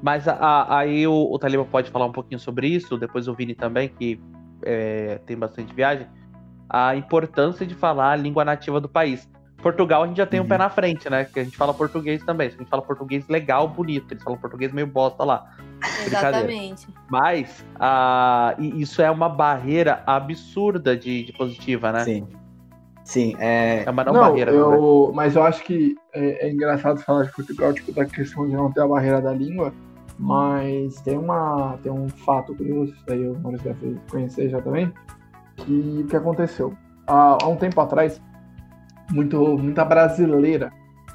Mas 0.02 0.26
a, 0.28 0.34
a, 0.34 0.78
aí 0.78 1.06
o, 1.06 1.32
o 1.32 1.38
Taliba 1.38 1.64
pode 1.64 1.90
falar 1.90 2.06
um 2.06 2.12
pouquinho 2.12 2.38
sobre 2.38 2.68
isso, 2.68 2.96
depois 2.96 3.26
o 3.28 3.34
Vini 3.34 3.54
também, 3.54 3.88
que 3.88 4.20
é, 4.62 5.18
tem 5.26 5.36
bastante 5.36 5.74
viagem, 5.74 6.06
a 6.68 6.94
importância 6.96 7.66
de 7.66 7.74
falar 7.74 8.12
a 8.12 8.16
língua 8.16 8.44
nativa 8.44 8.80
do 8.80 8.88
país. 8.88 9.28
Portugal 9.62 10.04
a 10.04 10.06
gente 10.06 10.18
já 10.18 10.26
tem 10.26 10.40
um 10.40 10.46
pé 10.46 10.54
uhum. 10.54 10.58
na 10.58 10.70
frente, 10.70 11.10
né? 11.10 11.24
Que 11.24 11.40
a 11.40 11.44
gente 11.44 11.56
fala 11.56 11.74
português 11.74 12.22
também. 12.24 12.46
A 12.46 12.50
gente 12.50 12.68
fala 12.68 12.80
português 12.80 13.26
legal, 13.28 13.68
bonito. 13.68 14.12
Eles 14.12 14.22
falam 14.22 14.38
português 14.38 14.72
meio 14.72 14.86
bosta 14.86 15.24
lá. 15.24 15.50
Exatamente. 16.06 16.86
Mas 17.10 17.64
a, 17.78 18.54
isso 18.58 19.02
é 19.02 19.10
uma 19.10 19.28
barreira 19.28 20.02
absurda 20.06 20.96
de, 20.96 21.24
de 21.24 21.32
positiva, 21.32 21.90
né? 21.90 22.04
Sim. 22.04 22.28
Sim, 23.02 23.34
é. 23.38 23.84
É 23.84 23.90
uma 23.90 24.04
não, 24.04 24.12
não 24.12 24.20
barreira. 24.20 24.52
Eu, 24.52 25.10
mas 25.14 25.34
eu 25.34 25.42
acho 25.42 25.64
que 25.64 25.96
é, 26.12 26.46
é, 26.46 26.50
engraçado 26.50 27.00
falar 27.00 27.24
de 27.24 27.32
Portugal, 27.32 27.72
tipo, 27.72 27.90
da 27.90 28.04
questão 28.04 28.46
de 28.46 28.52
não 28.52 28.70
ter 28.70 28.82
a 28.82 28.86
barreira 28.86 29.20
da 29.20 29.32
língua. 29.32 29.72
Mas 30.18 31.00
tem, 31.02 31.16
uma, 31.16 31.78
tem 31.82 31.92
um 31.92 32.08
fato 32.08 32.54
curioso, 32.54 32.92
isso 32.92 33.04
aí 33.08 33.28
o 33.28 33.38
Maurício 33.38 33.72
deve 33.72 34.00
conhecer 34.10 34.48
já 34.48 34.60
também, 34.60 34.92
que 35.56 36.06
que 36.08 36.16
aconteceu? 36.16 36.74
Há, 37.06 37.38
há 37.42 37.48
um 37.48 37.56
tempo 37.56 37.80
atrás, 37.80 38.20
muito, 39.10 39.56
muita 39.58 39.84
brasileira 39.84 40.72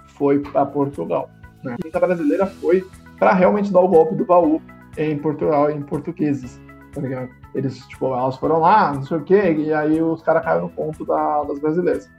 foi 0.08 0.40
para 0.40 0.66
Portugal. 0.66 1.30
Né? 1.64 1.76
Muita 1.84 2.00
brasileira 2.00 2.46
foi 2.46 2.86
para 3.18 3.34
realmente 3.34 3.72
dar 3.72 3.82
o 3.82 3.88
golpe 3.88 4.16
do 4.16 4.26
baú 4.26 4.62
em 4.98 5.18
Portugal, 5.18 5.70
em 5.70 5.82
portugueses, 5.82 6.60
tá 6.94 7.02
ligado? 7.02 7.30
Eles, 7.54 7.86
tipo, 7.88 8.08
elas 8.08 8.36
foram 8.38 8.60
lá, 8.60 8.94
não 8.94 9.04
sei 9.04 9.18
o 9.18 9.24
quê, 9.24 9.54
e 9.54 9.74
aí 9.74 10.02
os 10.02 10.22
caras 10.22 10.44
caíram 10.44 10.64
no 10.64 10.70
ponto 10.70 11.06
da, 11.06 11.44
das 11.44 11.60
brasileiras. 11.60 12.12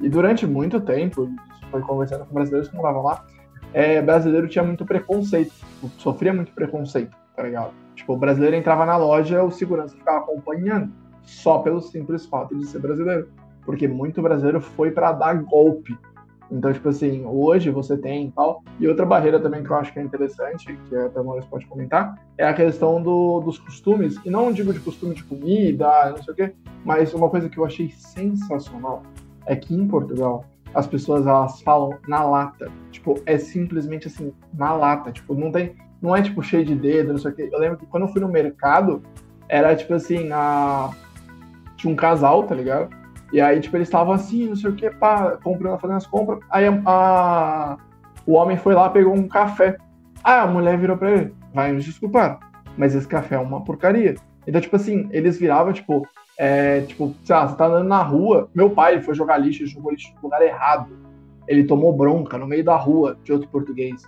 E 0.00 0.08
durante 0.08 0.46
muito 0.46 0.80
tempo, 0.80 1.30
foi 1.70 1.80
conversando 1.82 2.24
com 2.26 2.34
brasileiros 2.34 2.68
que 2.68 2.76
moravam 2.76 3.02
lá, 3.02 3.24
é, 3.72 4.00
brasileiro 4.00 4.48
tinha 4.48 4.64
muito 4.64 4.84
preconceito, 4.84 5.52
sofria 5.98 6.32
muito 6.32 6.52
preconceito, 6.52 7.16
tá 7.36 7.42
ligado? 7.42 7.72
Tipo, 7.94 8.14
o 8.14 8.16
brasileiro 8.16 8.56
entrava 8.56 8.84
na 8.84 8.96
loja, 8.96 9.42
o 9.42 9.50
segurança 9.50 9.96
ficava 9.96 10.18
acompanhando, 10.18 10.92
só 11.22 11.58
pelo 11.58 11.80
simples 11.80 12.26
fato 12.26 12.56
de 12.56 12.66
ser 12.66 12.80
brasileiro 12.80 13.28
porque 13.64 13.88
muito 13.88 14.20
brasileiro 14.20 14.60
foi 14.60 14.90
para 14.90 15.12
dar 15.12 15.34
golpe. 15.34 15.96
Então, 16.50 16.70
tipo 16.72 16.88
assim, 16.88 17.24
hoje 17.24 17.70
você 17.70 17.96
tem 17.96 18.30
tal. 18.30 18.62
E 18.78 18.86
outra 18.86 19.06
barreira 19.06 19.40
também 19.40 19.62
que 19.62 19.70
eu 19.70 19.76
acho 19.76 19.92
que 19.92 19.98
é 19.98 20.02
interessante, 20.02 20.78
que 20.88 20.96
até 20.96 21.18
o 21.18 21.24
Maurício 21.24 21.48
pode 21.48 21.66
comentar, 21.66 22.14
é 22.36 22.46
a 22.46 22.52
questão 22.52 23.02
do, 23.02 23.40
dos 23.40 23.58
costumes. 23.58 24.20
E 24.24 24.30
não 24.30 24.52
digo 24.52 24.72
de 24.72 24.80
costume 24.80 25.14
de 25.14 25.24
comida, 25.24 26.10
não 26.10 26.22
sei 26.22 26.32
o 26.32 26.36
quê, 26.36 26.54
mas 26.84 27.14
uma 27.14 27.30
coisa 27.30 27.48
que 27.48 27.56
eu 27.56 27.64
achei 27.64 27.90
sensacional 27.90 29.02
é 29.46 29.56
que 29.56 29.74
em 29.74 29.88
Portugal 29.88 30.44
as 30.74 30.86
pessoas 30.86 31.26
elas 31.26 31.60
falam 31.62 31.98
na 32.08 32.22
lata. 32.24 32.70
Tipo, 32.90 33.20
é 33.26 33.38
simplesmente 33.38 34.06
assim, 34.06 34.32
na 34.54 34.72
lata. 34.74 35.12
Tipo, 35.12 35.34
não 35.34 35.50
tem. 35.50 35.74
Não 36.00 36.16
é 36.16 36.22
tipo 36.22 36.42
cheio 36.42 36.64
de 36.64 36.74
dedo, 36.74 37.12
não 37.12 37.18
sei 37.18 37.30
o 37.30 37.34
quê. 37.34 37.48
Eu 37.52 37.58
lembro 37.58 37.78
que 37.78 37.86
quando 37.86 38.04
eu 38.04 38.08
fui 38.08 38.20
no 38.20 38.28
mercado, 38.28 39.02
era 39.48 39.74
tipo 39.76 39.94
assim, 39.94 40.30
a... 40.32 40.90
tinha 41.76 41.92
um 41.92 41.96
casal, 41.96 42.42
tá 42.42 42.54
ligado? 42.54 42.90
E 43.32 43.40
aí, 43.40 43.60
tipo, 43.60 43.76
eles 43.76 43.88
estavam 43.88 44.12
assim, 44.12 44.48
não 44.48 44.56
sei 44.56 44.70
o 44.70 44.74
que, 44.74 44.90
pá, 44.90 45.38
comprando, 45.42 45.78
fazendo 45.78 45.96
as 45.96 46.06
compras. 46.06 46.40
Aí 46.50 46.66
a, 46.84 47.78
o 48.26 48.34
homem 48.34 48.56
foi 48.56 48.74
lá, 48.74 48.90
pegou 48.90 49.14
um 49.14 49.26
café. 49.26 49.76
Ah, 50.22 50.42
a 50.42 50.46
mulher 50.46 50.76
virou 50.78 50.96
pra 50.96 51.10
ele, 51.10 51.34
vai 51.54 51.72
nos 51.72 51.84
desculpar, 51.84 52.38
mas 52.76 52.94
esse 52.94 53.08
café 53.08 53.36
é 53.36 53.38
uma 53.38 53.64
porcaria. 53.64 54.16
Então, 54.46 54.60
tipo 54.60 54.76
assim, 54.76 55.08
eles 55.12 55.38
viravam, 55.38 55.72
tipo, 55.72 56.06
é, 56.38 56.80
tipo, 56.82 57.14
sei 57.24 57.36
lá, 57.36 57.46
você 57.46 57.56
tá 57.56 57.66
andando 57.66 57.88
na 57.88 58.02
rua, 58.02 58.48
meu 58.54 58.70
pai 58.70 59.00
foi 59.00 59.14
jogar 59.14 59.38
lixo, 59.38 59.66
jogou 59.66 59.92
lixo 59.92 60.12
no 60.16 60.22
lugar 60.22 60.42
errado. 60.42 60.90
ele 61.46 61.64
tomou 61.64 61.92
bronca 61.92 62.38
no 62.38 62.46
meio 62.46 62.64
da 62.64 62.76
rua 62.76 63.18
de 63.22 63.32
outro 63.32 63.48
português. 63.48 64.02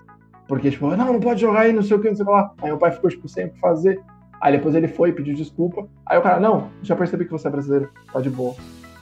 Porque, 0.47 0.71
tipo, 0.71 0.87
não, 0.95 1.15
não 1.15 1.21
pode 1.21 1.41
jogar 1.41 1.61
aí, 1.61 1.73
não 1.73 1.83
sei 1.83 1.97
o 1.97 2.01
que, 2.01 2.09
não 2.09 2.17
sei 2.17 2.25
o 2.25 2.29
que 2.29 2.33
lá. 2.33 2.53
Aí 2.63 2.69
meu 2.69 2.79
pai 2.79 2.93
ficou, 2.93 3.11
tipo, 3.11 3.29
sempre 3.29 3.59
fazer. 3.59 4.01
Aí 4.41 4.53
depois 4.53 4.75
ele 4.75 4.89
foi, 4.89 5.13
pediu 5.13 5.35
desculpa. 5.35 5.87
Aí 6.07 6.19
o 6.19 6.23
cara, 6.23 6.39
não, 6.39 6.71
já 6.83 6.95
percebi 6.95 7.25
que 7.25 7.33
você 7.33 7.49
é 7.49 7.51
brasileiro, 7.51 7.91
tá 8.13 8.21
de 8.21 8.31
boa. 8.31 8.55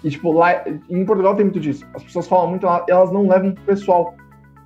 E, 0.05 0.11
tipo, 0.11 0.33
lá 0.33 0.65
em 0.89 1.05
Portugal 1.05 1.35
tem 1.35 1.45
muito 1.45 1.61
disso. 1.61 1.87
As 1.95 2.03
pessoas 2.03 2.27
falam 2.27 2.49
muito, 2.49 2.67
elas 2.89 3.13
não 3.13 3.29
levam 3.29 3.53
pro 3.53 3.65
pessoal. 3.65 4.15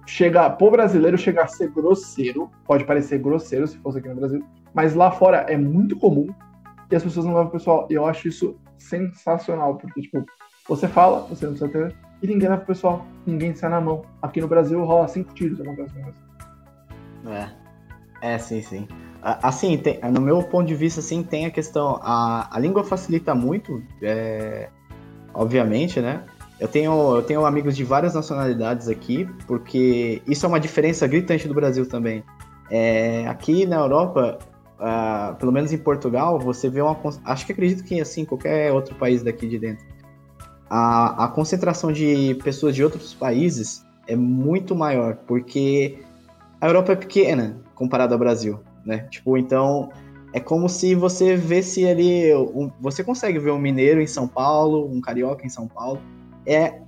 Chega, 0.06 0.48
pro 0.50 0.70
brasileiro 0.70 1.18
chegar 1.18 1.44
a 1.44 1.48
ser 1.48 1.70
grosseiro, 1.70 2.50
pode 2.64 2.84
parecer 2.84 3.18
grosseiro 3.18 3.66
se 3.66 3.76
fosse 3.78 3.98
aqui 3.98 4.08
no 4.08 4.14
Brasil, 4.14 4.44
mas 4.72 4.94
lá 4.94 5.10
fora 5.10 5.38
é 5.48 5.56
muito 5.56 5.96
comum 5.96 6.28
e 6.90 6.96
as 6.96 7.02
pessoas 7.02 7.26
não 7.26 7.34
levam 7.34 7.48
pro 7.50 7.58
pessoal. 7.58 7.86
E 7.90 7.94
eu 7.94 8.06
acho 8.06 8.28
isso 8.28 8.56
sensacional, 8.78 9.76
porque, 9.76 10.00
tipo, 10.02 10.24
você 10.68 10.88
fala, 10.88 11.20
você 11.28 11.46
não 11.46 11.54
precisa 11.54 11.70
ter, 11.70 11.94
e 12.22 12.26
ninguém 12.26 12.48
leva 12.48 12.58
pro 12.58 12.74
pessoal, 12.74 13.04
ninguém 13.26 13.54
sai 13.54 13.70
na 13.70 13.80
mão. 13.80 14.02
Aqui 14.22 14.40
no 14.40 14.48
Brasil 14.48 14.82
rola 14.84 15.08
cinco 15.08 15.34
tiros, 15.34 15.60
acontece 15.60 15.92
É. 17.26 17.66
É, 18.22 18.38
sim, 18.38 18.62
sim. 18.62 18.88
Assim, 19.22 19.76
tem, 19.76 20.00
no 20.12 20.20
meu 20.20 20.42
ponto 20.44 20.66
de 20.66 20.74
vista, 20.74 21.00
assim, 21.00 21.22
tem 21.22 21.46
a 21.46 21.50
questão. 21.50 21.98
A, 22.02 22.48
a 22.50 22.58
língua 22.60 22.84
facilita 22.84 23.34
muito, 23.34 23.82
é, 24.00 24.68
obviamente, 25.34 26.00
né? 26.00 26.24
Eu 26.58 26.68
tenho, 26.68 27.16
eu 27.16 27.22
tenho 27.22 27.44
amigos 27.44 27.76
de 27.76 27.84
várias 27.84 28.14
nacionalidades 28.14 28.88
aqui, 28.88 29.28
porque 29.46 30.22
isso 30.26 30.46
é 30.46 30.48
uma 30.48 30.60
diferença 30.60 31.06
gritante 31.06 31.46
do 31.46 31.54
Brasil 31.54 31.86
também. 31.88 32.24
É, 32.70 33.26
aqui 33.26 33.66
na 33.66 33.76
Europa, 33.76 34.38
uh, 34.80 35.34
pelo 35.36 35.52
menos 35.52 35.72
em 35.72 35.78
Portugal, 35.78 36.38
você 36.38 36.68
vê 36.68 36.80
uma. 36.80 36.96
Acho 37.24 37.46
que 37.46 37.52
acredito 37.52 37.84
que 37.84 38.00
assim, 38.00 38.24
qualquer 38.24 38.72
outro 38.72 38.94
país 38.94 39.22
daqui 39.22 39.48
de 39.48 39.58
dentro. 39.58 39.84
A, 40.68 41.24
a 41.24 41.28
concentração 41.28 41.92
de 41.92 42.34
pessoas 42.42 42.74
de 42.74 42.82
outros 42.82 43.14
países 43.14 43.84
é 44.08 44.16
muito 44.16 44.74
maior, 44.74 45.16
porque 45.26 45.98
a 46.60 46.66
Europa 46.66 46.92
é 46.92 46.96
pequena 46.96 47.60
comparado 47.74 48.14
ao 48.14 48.18
Brasil, 48.18 48.60
né? 48.84 49.06
Tipo, 49.10 49.36
então 49.36 49.90
é 50.32 50.40
como 50.40 50.68
se 50.68 50.94
você 50.94 51.36
vesse 51.36 51.86
ali. 51.86 52.34
Um, 52.34 52.70
você 52.80 53.04
consegue 53.04 53.38
ver 53.38 53.52
um 53.52 53.58
mineiro 53.58 54.00
em 54.00 54.06
São 54.06 54.26
Paulo, 54.26 54.86
um 54.86 55.00
carioca 55.00 55.46
em 55.46 55.48
São 55.48 55.68
Paulo. 55.68 56.00
É 56.44 56.80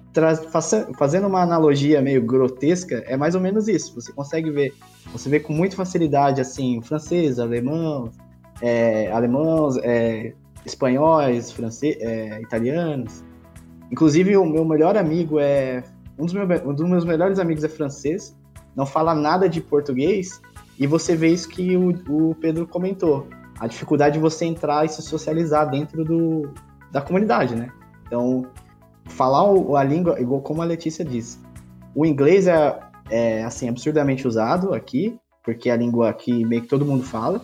fazendo 0.97 1.27
uma 1.27 1.43
analogia 1.43 2.01
meio 2.01 2.23
grotesca, 2.23 3.05
é 3.07 3.17
mais 3.17 3.35
ou 3.35 3.41
menos 3.41 3.69
isso. 3.69 3.95
Você 3.95 4.13
consegue 4.13 4.51
ver, 4.51 4.75
você 5.13 5.29
vê 5.29 5.41
com 5.41 5.53
muita 5.53 5.77
facilidade 5.77 6.41
assim, 6.41 6.81
francês, 6.83 7.39
alemão, 7.39 8.11
é, 8.61 9.11
alemãos, 9.13 9.77
é, 9.79 10.33
espanhóis, 10.65 11.53
francês, 11.53 11.97
é, 12.01 12.41
italianos. 12.41 13.25
Inclusive 13.91 14.37
o 14.37 14.45
meu 14.45 14.65
melhor 14.65 14.97
amigo 14.97 15.39
é 15.39 15.83
um 16.19 16.25
dos, 16.25 16.35
meus, 16.35 16.63
um 16.63 16.75
dos 16.75 16.89
meus 16.89 17.05
melhores 17.05 17.39
amigos 17.39 17.63
é 17.65 17.69
francês, 17.69 18.37
não 18.75 18.85
fala 18.85 19.15
nada 19.15 19.49
de 19.49 19.61
português 19.61 20.41
e 20.79 20.87
você 20.87 21.15
vê 21.15 21.29
isso 21.29 21.49
que 21.49 21.77
o, 21.77 21.91
o 22.09 22.35
Pedro 22.35 22.67
comentou, 22.67 23.27
a 23.59 23.67
dificuldade 23.67 24.15
de 24.15 24.21
você 24.21 24.45
entrar 24.45 24.85
e 24.85 24.89
se 24.89 25.03
socializar 25.03 25.71
dentro 25.71 26.05
do, 26.05 26.53
da 26.91 27.01
comunidade, 27.01 27.55
né? 27.55 27.71
Então 28.07 28.47
falar 29.09 29.45
a 29.79 29.85
língua, 29.85 30.21
igual 30.21 30.41
como 30.41 30.63
a 30.63 30.65
Letícia 30.65 31.05
disse, 31.05 31.39
o 31.95 32.07
inglês 32.07 32.47
é, 32.47 32.79
é 33.11 33.45
assim 33.45 33.69
absurdamente 33.69 34.27
usado 34.27 34.75
aqui, 34.75 35.19
porque 35.43 35.71
é 35.71 35.73
a 35.73 35.77
língua 35.77 36.13
que 36.13 36.45
meio 36.45 36.63
que 36.63 36.69
todo 36.69 36.85
mundo 36.85 37.03
fala. 37.03 37.41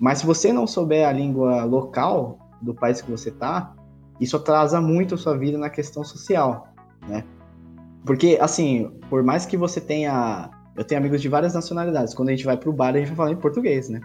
Mas 0.00 0.18
se 0.18 0.26
você 0.26 0.52
não 0.52 0.66
souber 0.66 1.06
a 1.06 1.12
língua 1.12 1.64
local 1.64 2.38
do 2.60 2.74
país 2.74 3.00
que 3.00 3.10
você 3.10 3.28
está, 3.28 3.74
isso 4.20 4.36
atrasa 4.36 4.80
muito 4.80 5.14
a 5.14 5.18
sua 5.18 5.36
vida 5.36 5.58
na 5.58 5.70
questão 5.70 6.02
social, 6.02 6.68
né? 7.06 7.24
Porque, 8.04 8.38
assim, 8.40 8.90
por 9.08 9.22
mais 9.22 9.46
que 9.46 9.56
você 9.56 9.80
tenha... 9.80 10.50
Eu 10.76 10.84
tenho 10.84 11.00
amigos 11.00 11.22
de 11.22 11.28
várias 11.28 11.54
nacionalidades. 11.54 12.14
Quando 12.14 12.30
a 12.30 12.32
gente 12.32 12.44
vai 12.44 12.56
pro 12.56 12.72
bar, 12.72 12.94
a 12.94 12.98
gente 12.98 13.08
vai 13.08 13.16
falar 13.16 13.30
em 13.30 13.36
português, 13.36 13.88
né? 13.88 14.00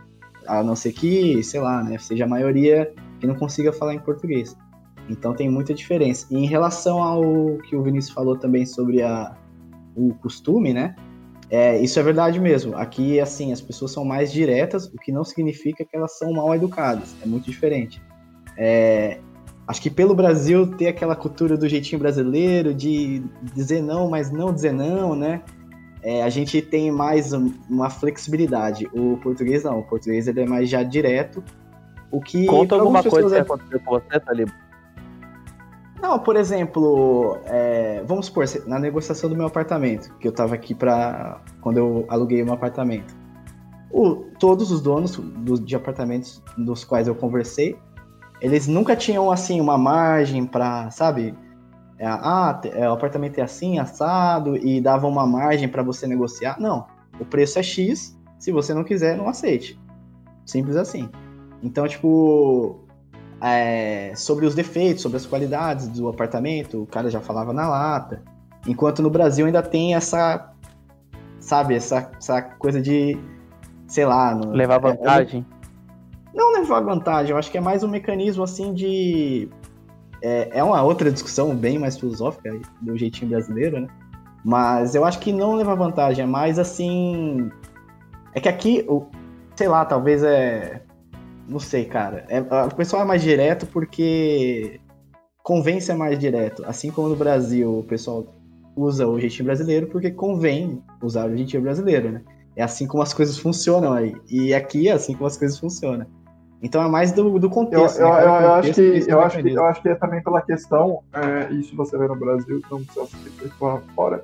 A 0.47 0.63
não 0.63 0.75
ser 0.75 0.93
que, 0.93 1.43
sei 1.43 1.59
lá, 1.59 1.83
né? 1.83 1.97
Seja 1.97 2.25
a 2.25 2.27
maioria 2.27 2.93
que 3.19 3.25
não 3.27 3.35
consiga 3.35 3.73
falar 3.73 3.95
em 3.95 3.99
português. 3.99 4.55
Então 5.09 5.33
tem 5.33 5.49
muita 5.49 5.73
diferença. 5.73 6.27
E 6.29 6.37
em 6.37 6.45
relação 6.45 7.01
ao 7.01 7.57
que 7.67 7.75
o 7.75 7.81
Vinícius 7.83 8.13
falou 8.13 8.37
também 8.37 8.65
sobre 8.65 9.01
a, 9.01 9.35
o 9.95 10.13
costume, 10.15 10.73
né? 10.73 10.95
É, 11.49 11.79
isso 11.81 11.99
é 11.99 12.03
verdade 12.03 12.39
mesmo. 12.39 12.77
Aqui, 12.77 13.19
assim, 13.19 13.51
as 13.51 13.59
pessoas 13.59 13.91
são 13.91 14.05
mais 14.05 14.31
diretas, 14.31 14.85
o 14.85 14.97
que 14.97 15.11
não 15.11 15.23
significa 15.23 15.83
que 15.83 15.95
elas 15.97 16.17
são 16.17 16.31
mal 16.33 16.53
educadas. 16.53 17.15
É 17.23 17.25
muito 17.25 17.45
diferente. 17.45 18.01
É, 18.55 19.19
acho 19.67 19.81
que 19.81 19.89
pelo 19.89 20.13
Brasil 20.13 20.67
ter 20.67 20.87
aquela 20.87 21.15
cultura 21.15 21.57
do 21.57 21.67
jeitinho 21.67 21.99
brasileiro, 21.99 22.73
de 22.73 23.23
dizer 23.55 23.81
não, 23.81 24.09
mas 24.09 24.31
não 24.31 24.53
dizer 24.53 24.73
não, 24.73 25.15
né? 25.15 25.41
É, 26.03 26.23
a 26.23 26.29
gente 26.29 26.61
tem 26.61 26.91
mais 26.91 27.33
uma 27.33 27.89
flexibilidade. 27.89 28.87
O 28.93 29.17
português 29.17 29.63
não. 29.63 29.79
O 29.79 29.83
português 29.83 30.27
ele 30.27 30.41
é 30.41 30.45
mais 30.45 30.69
já 30.69 30.83
direto. 30.83 31.43
O 32.11 32.21
que. 32.21 32.45
Conta 32.45 32.75
alguma 32.75 33.03
coisa 33.03 33.29
que 33.29 33.35
é... 33.35 33.39
aconteceu 33.39 33.79
com 33.81 33.99
você, 33.99 34.19
Talib. 34.19 34.49
Não, 36.01 36.17
por 36.17 36.35
exemplo, 36.35 37.37
é, 37.45 38.03
vamos 38.05 38.27
supor, 38.27 38.45
na 38.65 38.79
negociação 38.79 39.29
do 39.29 39.35
meu 39.35 39.47
apartamento, 39.47 40.15
que 40.17 40.27
eu 40.27 40.31
tava 40.31 40.55
aqui 40.55 40.73
para 40.73 41.41
quando 41.61 41.77
eu 41.77 42.05
aluguei 42.07 42.41
um 42.43 42.53
apartamento. 42.53 43.13
O, 43.91 44.15
todos 44.39 44.71
os 44.71 44.81
donos 44.81 45.17
do, 45.17 45.59
de 45.59 45.75
apartamentos 45.75 46.41
dos 46.57 46.85
quais 46.85 47.07
eu 47.07 47.15
conversei, 47.15 47.77
eles 48.39 48.67
nunca 48.67 48.95
tinham 48.95 49.29
assim 49.29 49.59
uma 49.59 49.77
margem 49.77 50.45
para, 50.45 50.89
sabe? 50.91 51.35
É, 51.97 52.07
ah, 52.07 52.61
é, 52.63 52.89
o 52.89 52.93
apartamento 52.93 53.37
é 53.39 53.41
assim, 53.41 53.77
assado, 53.77 54.55
e 54.55 54.79
davam 54.79 55.09
uma 55.09 55.27
margem 55.27 55.67
para 55.67 55.83
você 55.83 56.07
negociar. 56.07 56.57
Não, 56.59 56.87
o 57.19 57.25
preço 57.25 57.59
é 57.59 57.63
X, 57.63 58.17
se 58.37 58.51
você 58.53 58.73
não 58.73 58.85
quiser, 58.85 59.17
não 59.17 59.27
aceite. 59.27 59.77
Simples 60.45 60.77
assim. 60.77 61.09
Então, 61.61 61.85
tipo, 61.87 62.79
é, 63.41 64.13
sobre 64.15 64.45
os 64.45 64.53
defeitos, 64.53 65.01
sobre 65.01 65.17
as 65.17 65.25
qualidades 65.25 65.87
do 65.87 66.09
apartamento, 66.09 66.83
o 66.83 66.85
cara 66.85 67.09
já 67.09 67.21
falava 67.21 67.53
na 67.53 67.67
lata. 67.67 68.21
Enquanto 68.67 69.01
no 69.01 69.09
Brasil 69.09 69.45
ainda 69.45 69.61
tem 69.61 69.95
essa, 69.95 70.51
sabe, 71.39 71.75
essa, 71.75 72.11
essa 72.17 72.41
coisa 72.41 72.81
de, 72.81 73.17
sei 73.87 74.05
lá... 74.05 74.35
No, 74.35 74.51
levar 74.51 74.75
é, 74.75 74.79
vantagem. 74.79 75.45
É, 76.33 76.37
não 76.37 76.53
levar 76.53 76.81
vantagem, 76.81 77.31
eu 77.31 77.37
acho 77.37 77.49
que 77.49 77.57
é 77.57 77.61
mais 77.61 77.83
um 77.83 77.87
mecanismo 77.87 78.43
assim 78.43 78.73
de... 78.73 79.49
É, 80.21 80.59
é 80.59 80.63
uma 80.63 80.81
outra 80.81 81.09
discussão 81.09 81.55
bem 81.55 81.79
mais 81.79 81.97
filosófica 81.97 82.59
do 82.81 82.97
jeitinho 82.97 83.31
brasileiro, 83.31 83.79
né? 83.79 83.87
Mas 84.43 84.95
eu 84.95 85.05
acho 85.05 85.19
que 85.19 85.31
não 85.31 85.55
levar 85.55 85.75
vantagem, 85.75 86.23
é 86.23 86.27
mais 86.27 86.59
assim... 86.59 87.49
É 88.33 88.39
que 88.39 88.49
aqui, 88.49 88.85
sei 89.55 89.67
lá, 89.67 89.85
talvez 89.85 90.21
é 90.23 90.81
não 91.49 91.59
sei, 91.59 91.85
cara. 91.85 92.25
É, 92.29 92.39
o 92.39 92.75
pessoal 92.75 93.01
é 93.01 93.05
mais 93.05 93.21
direto 93.21 93.65
porque 93.67 94.79
convém 95.43 95.79
ser 95.79 95.95
mais 95.95 96.17
direto. 96.19 96.63
Assim 96.65 96.91
como 96.91 97.09
no 97.09 97.15
Brasil 97.15 97.79
o 97.79 97.83
pessoal 97.83 98.25
usa 98.75 99.07
o 99.07 99.19
jeitinho 99.19 99.45
brasileiro 99.45 99.87
porque 99.87 100.11
convém 100.11 100.81
usar 101.01 101.27
o 101.27 101.35
jeitinho 101.35 101.63
brasileiro, 101.63 102.11
né? 102.11 102.21
É 102.55 102.63
assim 102.63 102.85
como 102.85 103.01
as 103.01 103.13
coisas 103.13 103.37
funcionam 103.37 103.93
aí. 103.93 104.15
E 104.29 104.53
aqui 104.53 104.89
é 104.89 104.91
assim 104.91 105.13
como 105.13 105.27
as 105.27 105.37
coisas 105.37 105.57
funcionam. 105.57 106.05
Então 106.61 106.83
é 106.83 106.87
mais 106.87 107.11
do, 107.11 107.39
do 107.39 107.49
contexto. 107.49 107.99
Eu, 107.99 108.13
né? 108.13 108.21
eu, 108.21 108.27
eu, 108.27 108.53
acho 108.53 108.73
que, 108.73 109.05
eu, 109.07 109.19
acho 109.21 109.41
que, 109.41 109.49
eu 109.49 109.65
acho 109.65 109.81
que 109.81 109.89
é 109.89 109.95
também 109.95 110.21
pela 110.21 110.41
questão, 110.41 111.01
é, 111.13 111.53
isso 111.53 111.75
você 111.75 111.97
vê 111.97 112.05
no 112.05 112.15
Brasil, 112.17 112.61
não 112.69 112.83
precisa 112.83 113.05
ser 113.07 113.49
fora, 113.95 114.23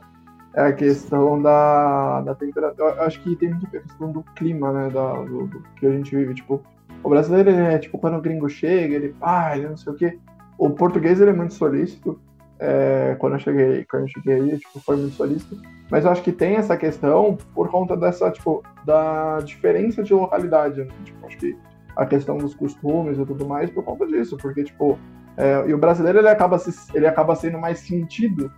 é 0.53 0.67
a 0.67 0.73
questão 0.73 1.41
da, 1.41 2.21
da 2.21 2.35
temperatura. 2.35 2.95
Eu 2.95 3.03
acho 3.03 3.21
que 3.21 3.35
tem 3.35 3.49
muito 3.49 3.67
a 3.67 3.79
questão 3.79 4.11
do 4.11 4.23
clima, 4.35 4.71
né? 4.71 4.89
Da, 4.89 5.13
do, 5.23 5.47
do 5.47 5.63
que 5.77 5.85
a 5.85 5.91
gente 5.91 6.15
vive. 6.15 6.33
Tipo, 6.33 6.61
o 7.05 7.09
brasileiro, 7.09 7.51
é 7.51 7.77
tipo, 7.77 7.99
quando 7.99 8.17
o 8.17 8.21
gringo 8.21 8.49
chega, 8.49 8.95
ele, 8.95 9.15
ah, 9.21 9.55
ele 9.55 9.69
não 9.69 9.77
sei 9.77 9.93
o 9.93 9.95
quê. 9.95 10.17
O 10.57 10.71
português, 10.71 11.21
ele 11.21 11.29
é 11.29 11.33
muito 11.33 11.53
solícito. 11.53 12.19
É, 12.57 13.15
quando 13.19 13.33
eu 13.33 13.39
cheguei, 13.39 13.85
quando 13.85 14.03
eu 14.03 14.07
cheguei 14.07 14.33
aí, 14.33 14.57
tipo, 14.57 14.79
foi 14.79 14.97
muito 14.97 15.15
solícito. 15.15 15.55
Mas 15.91 16.03
eu 16.03 16.11
acho 16.11 16.23
que 16.23 16.31
tem 16.31 16.55
essa 16.55 16.75
questão 16.75 17.37
por 17.53 17.69
conta 17.69 17.95
dessa, 17.95 18.31
tipo, 18.31 18.63
da 18.83 19.39
diferença 19.41 20.01
de 20.01 20.15
localidade. 20.15 20.83
Né? 20.83 20.87
Tipo, 21.03 21.27
acho 21.27 21.37
que 21.37 21.55
a 21.95 22.07
questão 22.07 22.37
dos 22.37 22.55
costumes 22.55 23.19
e 23.19 23.25
tudo 23.25 23.45
mais 23.45 23.69
por 23.69 23.83
conta 23.83 24.07
disso, 24.07 24.35
porque, 24.37 24.63
tipo, 24.63 24.97
é, 25.37 25.63
e 25.67 25.73
o 25.75 25.77
brasileiro, 25.77 26.17
ele 26.17 26.27
acaba, 26.29 26.57
se, 26.57 26.73
ele 26.97 27.05
acaba 27.05 27.35
sendo 27.35 27.59
mais 27.59 27.79
sentido, 27.79 28.51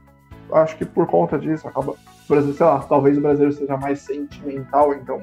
acho 0.54 0.78
que 0.78 0.86
por 0.86 1.06
conta 1.06 1.38
disso, 1.38 1.68
acaba, 1.68 1.96
por 2.28 2.38
exemplo, 2.38 2.56
sei 2.56 2.66
lá, 2.66 2.80
talvez 2.80 3.18
o 3.18 3.22
brasileiro 3.22 3.54
seja 3.54 3.76
mais 3.76 4.00
sentimental, 4.00 4.94
então 4.94 5.22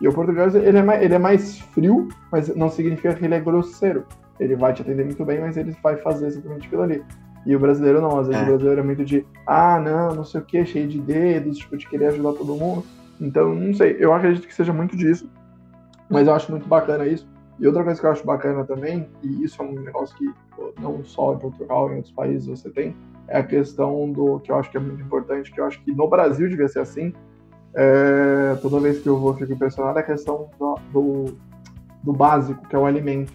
e 0.00 0.08
o 0.08 0.12
português, 0.12 0.54
ele 0.54 0.78
é, 0.78 0.82
mais, 0.82 1.02
ele 1.02 1.14
é 1.14 1.18
mais 1.18 1.58
frio, 1.58 2.08
mas 2.30 2.54
não 2.54 2.68
significa 2.68 3.14
que 3.14 3.24
ele 3.24 3.34
é 3.34 3.40
grosseiro. 3.40 4.04
Ele 4.38 4.54
vai 4.54 4.72
te 4.74 4.82
atender 4.82 5.04
muito 5.04 5.24
bem, 5.24 5.40
mas 5.40 5.56
ele 5.56 5.74
vai 5.82 5.96
fazer 5.96 6.26
exatamente 6.26 6.66
aquilo 6.66 6.82
ali. 6.82 7.02
E 7.46 7.56
o 7.56 7.60
brasileiro 7.60 8.00
não, 8.00 8.18
às 8.18 8.26
vezes 8.26 8.42
é. 8.42 8.44
o 8.44 8.48
brasileiro 8.48 8.80
é 8.80 8.84
muito 8.84 9.04
de, 9.04 9.24
ah, 9.46 9.80
não, 9.80 10.16
não 10.16 10.24
sei 10.24 10.40
o 10.40 10.44
que, 10.44 10.66
cheio 10.66 10.88
de 10.88 11.00
dedos, 11.00 11.58
tipo, 11.58 11.76
de 11.76 11.88
querer 11.88 12.08
ajudar 12.08 12.32
todo 12.32 12.54
mundo. 12.56 12.84
Então, 13.20 13.54
não 13.54 13.72
sei, 13.72 13.96
eu 13.98 14.12
acredito 14.12 14.46
que 14.46 14.54
seja 14.54 14.72
muito 14.72 14.96
disso, 14.96 15.30
mas 16.10 16.26
eu 16.26 16.34
acho 16.34 16.50
muito 16.50 16.68
bacana 16.68 17.06
isso. 17.06 17.26
E 17.58 17.66
outra 17.66 17.82
coisa 17.82 17.98
que 17.98 18.06
eu 18.06 18.10
acho 18.10 18.26
bacana 18.26 18.64
também, 18.64 19.08
e 19.22 19.44
isso 19.44 19.62
é 19.62 19.64
um 19.64 19.72
negócio 19.72 20.14
que 20.16 20.30
não 20.78 21.02
só 21.04 21.34
em 21.34 21.38
Portugal, 21.38 21.90
em 21.90 21.96
outros 21.96 22.12
países 22.12 22.46
você 22.46 22.68
tem, 22.68 22.94
é 23.28 23.38
a 23.38 23.42
questão 23.42 24.10
do 24.12 24.40
que 24.40 24.52
eu 24.52 24.56
acho 24.56 24.70
que 24.70 24.76
é 24.76 24.80
muito 24.80 25.02
importante, 25.02 25.50
que 25.50 25.60
eu 25.60 25.64
acho 25.64 25.82
que 25.82 25.92
no 25.92 26.08
Brasil 26.08 26.48
devia 26.48 26.68
ser 26.68 26.80
assim. 26.80 27.14
É, 27.78 28.56
toda 28.62 28.80
vez 28.80 29.00
que 29.00 29.06
eu 29.06 29.18
vou, 29.18 29.34
fico 29.34 29.52
impressionado 29.52 29.98
é 29.98 30.02
a 30.02 30.04
questão 30.04 30.48
do, 30.58 30.78
do, 30.92 31.24
do, 32.02 32.12
básico, 32.12 32.66
que 32.66 32.74
é 32.74 32.78
o 32.78 32.86
alimento. 32.86 33.32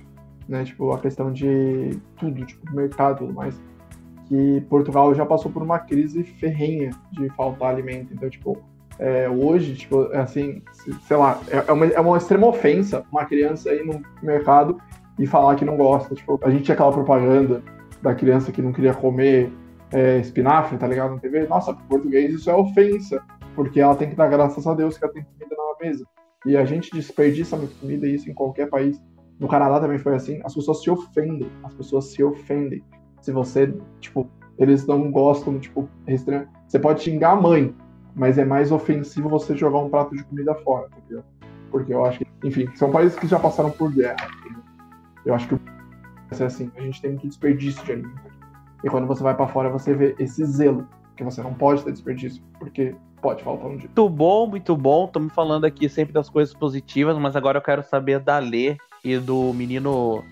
Né? 0.49 0.63
Tipo, 0.63 0.91
a 0.91 0.99
questão 0.99 1.31
de 1.31 1.99
tudo, 2.17 2.43
tipo, 2.43 2.75
mercado 2.75 3.17
e 3.17 3.19
tudo 3.19 3.33
mais. 3.33 3.61
Que 4.25 4.61
Portugal 4.67 5.13
já 5.13 5.25
passou 5.25 5.51
por 5.51 5.61
uma 5.61 5.77
crise 5.77 6.23
ferrenha 6.23 6.89
de 7.11 7.29
faltar 7.29 7.69
alimento. 7.69 8.13
Então, 8.13 8.27
tipo, 8.29 8.57
é, 8.97 9.29
hoje, 9.29 9.75
tipo, 9.75 10.11
é 10.11 10.19
assim, 10.19 10.63
sei 11.07 11.17
lá, 11.17 11.39
é, 11.49 11.63
é 11.67 11.71
uma, 11.71 11.85
é 11.85 11.99
uma 11.99 12.17
extrema 12.17 12.47
ofensa 12.47 13.03
uma 13.11 13.25
criança 13.25 13.71
ir 13.73 13.85
no 13.85 14.01
mercado 14.23 14.81
e 15.19 15.27
falar 15.27 15.55
que 15.55 15.65
não 15.65 15.77
gosta. 15.77 16.15
Tipo, 16.15 16.39
a 16.43 16.49
gente 16.49 16.63
tinha 16.63 16.73
aquela 16.73 16.91
propaganda 16.91 17.61
da 18.01 18.15
criança 18.15 18.51
que 18.51 18.61
não 18.61 18.73
queria 18.73 18.93
comer 18.95 19.51
é, 19.91 20.17
espinafre, 20.17 20.77
tá 20.77 20.87
ligado? 20.87 21.13
Na 21.13 21.19
TV. 21.19 21.45
Nossa, 21.47 21.73
português 21.73 22.33
isso 22.33 22.49
é 22.49 22.55
ofensa, 22.55 23.21
porque 23.55 23.79
ela 23.79 23.95
tem 23.95 24.09
que 24.09 24.15
dar 24.15 24.29
graças 24.29 24.65
a 24.65 24.73
Deus 24.73 24.97
que 24.97 25.03
ela 25.03 25.13
tem 25.13 25.23
comida 25.23 25.55
na 25.55 25.85
mesa. 25.85 26.05
E 26.45 26.57
a 26.57 26.65
gente 26.65 26.91
desperdiça 26.91 27.55
muita 27.55 27.75
comida, 27.75 28.07
e 28.07 28.15
isso 28.15 28.29
em 28.29 28.33
qualquer 28.33 28.69
país. 28.69 29.01
No 29.39 29.47
Canadá 29.47 29.79
também 29.79 29.99
foi 29.99 30.15
assim. 30.15 30.39
As 30.43 30.53
pessoas 30.53 30.81
se 30.81 30.89
ofendem. 30.89 31.49
As 31.63 31.73
pessoas 31.73 32.05
se 32.05 32.23
ofendem. 32.23 32.83
Se 33.21 33.31
você, 33.31 33.73
tipo, 33.99 34.29
eles 34.57 34.85
não 34.85 35.11
gostam, 35.11 35.59
tipo, 35.59 35.87
restring... 36.07 36.45
você 36.67 36.79
pode 36.79 37.01
xingar 37.01 37.31
a 37.31 37.35
mãe, 37.35 37.75
mas 38.15 38.37
é 38.37 38.45
mais 38.45 38.71
ofensivo 38.71 39.29
você 39.29 39.55
jogar 39.55 39.79
um 39.79 39.89
prato 39.89 40.15
de 40.15 40.23
comida 40.23 40.55
fora, 40.55 40.87
entendeu? 40.97 41.23
Porque 41.69 41.93
eu 41.93 42.03
acho 42.05 42.19
que, 42.19 42.27
enfim, 42.43 42.67
são 42.75 42.91
países 42.91 43.17
que 43.17 43.27
já 43.27 43.39
passaram 43.39 43.71
por 43.71 43.91
guerra. 43.93 44.27
Entendeu? 44.39 44.63
Eu 45.25 45.35
acho 45.35 45.47
que 45.47 45.55
é 46.39 46.45
assim, 46.45 46.71
a 46.75 46.81
gente 46.81 47.01
tem 47.01 47.11
muito 47.11 47.27
desperdício 47.27 47.83
de 47.83 47.91
alimento. 47.91 48.31
E 48.83 48.89
quando 48.89 49.05
você 49.05 49.21
vai 49.21 49.35
para 49.35 49.47
fora, 49.47 49.69
você 49.69 49.93
vê 49.93 50.15
esse 50.17 50.43
zelo, 50.45 50.87
que 51.15 51.23
você 51.23 51.41
não 51.43 51.53
pode 51.53 51.83
ter 51.83 51.91
desperdício, 51.91 52.41
porque 52.57 52.95
pode 53.21 53.43
faltar 53.43 53.67
um 53.67 53.77
dia. 53.77 53.87
Muito 53.87 54.09
bom, 54.09 54.47
muito 54.47 54.75
bom. 54.75 55.05
Estamos 55.05 55.33
falando 55.33 55.65
aqui 55.65 55.87
sempre 55.87 56.11
das 56.11 56.29
coisas 56.29 56.53
positivas, 56.53 57.17
mas 57.17 57.35
agora 57.35 57.59
eu 57.59 57.61
quero 57.61 57.83
saber 57.83 58.19
da 58.19 58.39
Lê 58.39 58.77
e 59.03 59.17
do 59.17 59.53
menino 59.53 60.23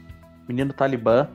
menino 0.48 0.74
Talibã. 0.74 1.28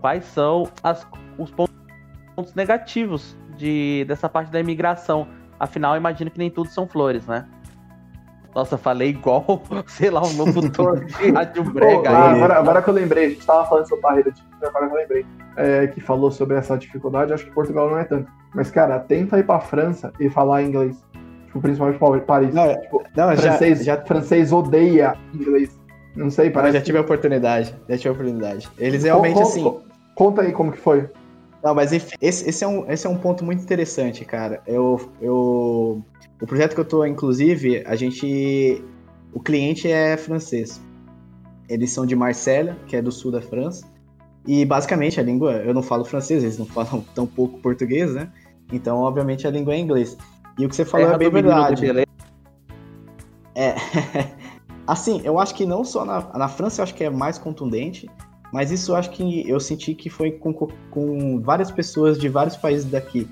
Quais 0.00 0.24
são 0.26 0.68
as, 0.82 1.06
os 1.38 1.50
pontos 1.50 2.54
negativos 2.54 3.36
de, 3.56 4.04
dessa 4.06 4.28
parte 4.28 4.50
da 4.50 4.60
imigração? 4.60 5.26
Afinal, 5.58 5.96
imagino 5.96 6.30
que 6.30 6.38
nem 6.38 6.50
tudo 6.50 6.68
são 6.68 6.86
flores, 6.86 7.26
né? 7.26 7.48
Nossa, 8.54 8.78
falei 8.78 9.10
igual, 9.10 9.62
sei 9.86 10.10
lá, 10.10 10.22
um 10.22 10.36
locutor 10.36 11.04
de 11.04 11.30
rádio 11.30 11.64
brega. 11.64 12.02
Pô, 12.02 12.16
agora, 12.16 12.58
agora 12.58 12.82
que 12.82 12.88
eu 12.88 12.94
lembrei, 12.94 13.26
a 13.26 13.28
gente 13.30 13.44
tava 13.44 13.66
falando 13.66 13.88
sobre 13.88 14.02
barreira 14.02 14.30
de 14.30 14.42
agora 14.62 14.86
que 14.86 14.94
eu 14.94 14.98
lembrei, 14.98 15.26
é, 15.56 15.86
que 15.88 16.00
falou 16.00 16.30
sobre 16.30 16.56
essa 16.56 16.76
dificuldade, 16.78 17.32
acho 17.32 17.44
que 17.44 17.50
Portugal 17.50 17.90
não 17.90 17.98
é 17.98 18.04
tanto. 18.04 18.30
Mas, 18.54 18.70
cara, 18.70 18.98
tenta 19.00 19.38
ir 19.38 19.44
pra 19.44 19.60
França 19.60 20.12
e 20.20 20.30
falar 20.30 20.62
inglês. 20.62 20.96
Tipo, 21.46 21.60
principalmente 21.60 21.98
pra 21.98 22.20
Paris. 22.20 22.54
Não, 22.54 22.80
tipo, 22.80 23.02
não, 23.16 23.36
francês, 23.36 23.84
já, 23.84 23.96
já... 23.96 24.04
francês 24.04 24.52
odeia 24.52 25.16
inglês. 25.34 25.78
Não 26.16 26.30
sei, 26.30 26.50
parece. 26.50 26.76
Eu 26.76 26.80
já 26.80 26.84
tive 26.84 26.98
a 26.98 27.00
oportunidade, 27.00 27.74
já 27.88 27.96
tive 27.96 28.08
a 28.08 28.12
oportunidade. 28.12 28.68
Eles 28.78 29.02
realmente, 29.02 29.34
conta, 29.34 29.48
assim... 29.48 29.80
Conta 30.14 30.42
aí 30.42 30.52
como 30.52 30.70
que 30.70 30.78
foi. 30.78 31.08
Não, 31.64 31.74
mas 31.74 31.94
enfim, 31.94 32.14
esse, 32.20 32.46
esse, 32.46 32.62
é 32.62 32.68
um, 32.68 32.90
esse 32.92 33.06
é 33.06 33.10
um 33.10 33.16
ponto 33.16 33.42
muito 33.42 33.62
interessante, 33.62 34.22
cara. 34.22 34.62
Eu, 34.66 35.00
eu, 35.18 36.04
o 36.38 36.46
projeto 36.46 36.74
que 36.74 36.80
eu 36.80 36.84
tô, 36.84 37.06
inclusive, 37.06 37.82
a 37.86 37.96
gente. 37.96 38.84
O 39.32 39.40
cliente 39.40 39.90
é 39.90 40.14
francês. 40.18 40.78
Eles 41.66 41.90
são 41.90 42.04
de 42.04 42.14
Marselha, 42.14 42.76
que 42.86 42.94
é 42.94 43.00
do 43.00 43.10
sul 43.10 43.32
da 43.32 43.40
França. 43.40 43.86
E 44.46 44.62
basicamente 44.66 45.18
a 45.18 45.22
língua, 45.22 45.52
eu 45.52 45.72
não 45.72 45.82
falo 45.82 46.04
francês, 46.04 46.42
eles 46.42 46.58
não 46.58 46.66
falam 46.66 47.02
tão 47.16 47.26
pouco 47.26 47.58
português, 47.60 48.14
né? 48.14 48.30
Então, 48.70 48.98
obviamente, 48.98 49.46
a 49.46 49.50
língua 49.50 49.72
é 49.74 49.78
inglês. 49.78 50.18
E 50.58 50.66
o 50.66 50.68
que 50.68 50.76
você 50.76 50.84
falou 50.84 51.12
é, 51.12 51.14
é 51.14 51.18
bem 51.18 51.30
verdade. 51.30 51.86
É. 53.54 53.74
assim, 54.86 55.22
eu 55.24 55.38
acho 55.38 55.54
que 55.54 55.64
não 55.64 55.82
só 55.82 56.04
na, 56.04 56.20
na 56.36 56.46
França, 56.46 56.82
eu 56.82 56.84
acho 56.84 56.94
que 56.94 57.04
é 57.04 57.10
mais 57.10 57.38
contundente. 57.38 58.06
Mas 58.54 58.70
isso 58.70 58.94
acho 58.94 59.10
que 59.10 59.50
eu 59.50 59.58
senti 59.58 59.96
que 59.96 60.08
foi 60.08 60.30
com, 60.30 60.54
com 60.54 61.40
várias 61.40 61.72
pessoas 61.72 62.16
de 62.16 62.28
vários 62.28 62.56
países 62.56 62.88
daqui. 62.88 63.28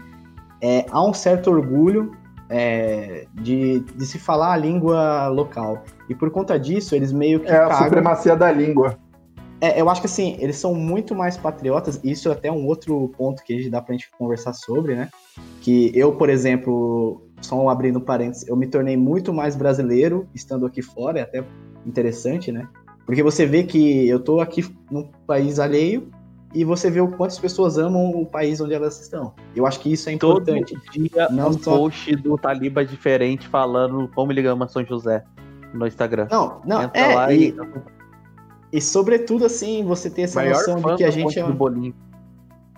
É, 0.60 0.84
há 0.90 1.00
um 1.00 1.14
certo 1.14 1.48
orgulho 1.48 2.10
é, 2.50 3.28
de, 3.34 3.78
de 3.78 4.04
se 4.04 4.18
falar 4.18 4.52
a 4.52 4.56
língua 4.56 5.28
local. 5.28 5.84
E 6.08 6.14
por 6.16 6.28
conta 6.32 6.58
disso, 6.58 6.96
eles 6.96 7.12
meio 7.12 7.38
que. 7.38 7.46
É 7.46 7.54
a 7.54 7.68
cagam. 7.68 7.84
supremacia 7.84 8.34
da 8.34 8.50
língua. 8.50 8.98
É, 9.60 9.80
eu 9.80 9.88
acho 9.88 10.00
que 10.00 10.08
assim, 10.08 10.36
eles 10.40 10.56
são 10.56 10.74
muito 10.74 11.14
mais 11.14 11.36
patriotas, 11.36 12.00
isso 12.02 12.28
é 12.28 12.32
até 12.32 12.50
um 12.50 12.66
outro 12.66 13.08
ponto 13.16 13.44
que 13.44 13.70
dá 13.70 13.80
pra 13.80 13.92
gente 13.92 14.10
conversar 14.18 14.54
sobre, 14.54 14.96
né? 14.96 15.08
Que 15.60 15.92
eu, 15.94 16.16
por 16.16 16.28
exemplo, 16.30 17.22
só 17.40 17.68
abrindo 17.68 18.00
parênteses, 18.00 18.48
eu 18.48 18.56
me 18.56 18.66
tornei 18.66 18.96
muito 18.96 19.32
mais 19.32 19.54
brasileiro 19.54 20.28
estando 20.34 20.66
aqui 20.66 20.82
fora, 20.82 21.20
é 21.20 21.22
até 21.22 21.44
interessante, 21.86 22.50
né? 22.50 22.66
Porque 23.07 23.22
você 23.22 23.46
vê 23.46 23.64
que 23.64 24.09
eu 24.09 24.20
tô 24.20 24.40
aqui 24.40 24.64
num 24.90 25.09
país 25.26 25.59
alheio 25.59 26.11
e 26.55 26.64
você 26.64 26.90
vê 26.90 27.00
o 27.00 27.09
quantas 27.09 27.38
pessoas 27.38 27.78
amam 27.78 28.11
o 28.11 28.26
país 28.26 28.61
onde 28.61 28.74
elas 28.74 29.00
estão. 29.00 29.34
Eu 29.57 29.66
acho 29.66 29.80
que 29.80 29.92
isso 29.92 30.09
é 30.09 30.12
importante. 30.12 30.74
Todo 30.74 30.92
dia 30.92 31.28
não 31.30 31.48
um 31.48 31.53
só... 31.59 31.76
post 31.76 32.14
do 32.16 32.36
Taliba 32.36 32.84
diferente 32.84 33.48
falando 33.48 34.09
como 34.14 34.32
ele 34.32 34.46
ama 34.46 34.68
São 34.68 34.84
José 34.84 35.24
no 35.72 35.86
Instagram. 35.86 36.28
Não, 36.30 36.61
não, 36.64 36.82
Entra 36.82 37.00
é, 37.00 37.14
lá 37.14 37.32
e, 37.32 37.48
e... 37.48 37.57
e 38.72 38.80
sobretudo 38.80 39.46
assim, 39.46 39.82
você 39.84 40.11
ter 40.11 40.22
essa 40.22 40.40
Maior 40.40 40.55
noção 40.55 40.76
de 40.76 40.96
que 40.96 41.05
a 41.05 41.11
gente 41.11 41.38
é 41.38 41.44
um... 41.44 41.53
bolinho. 41.53 41.94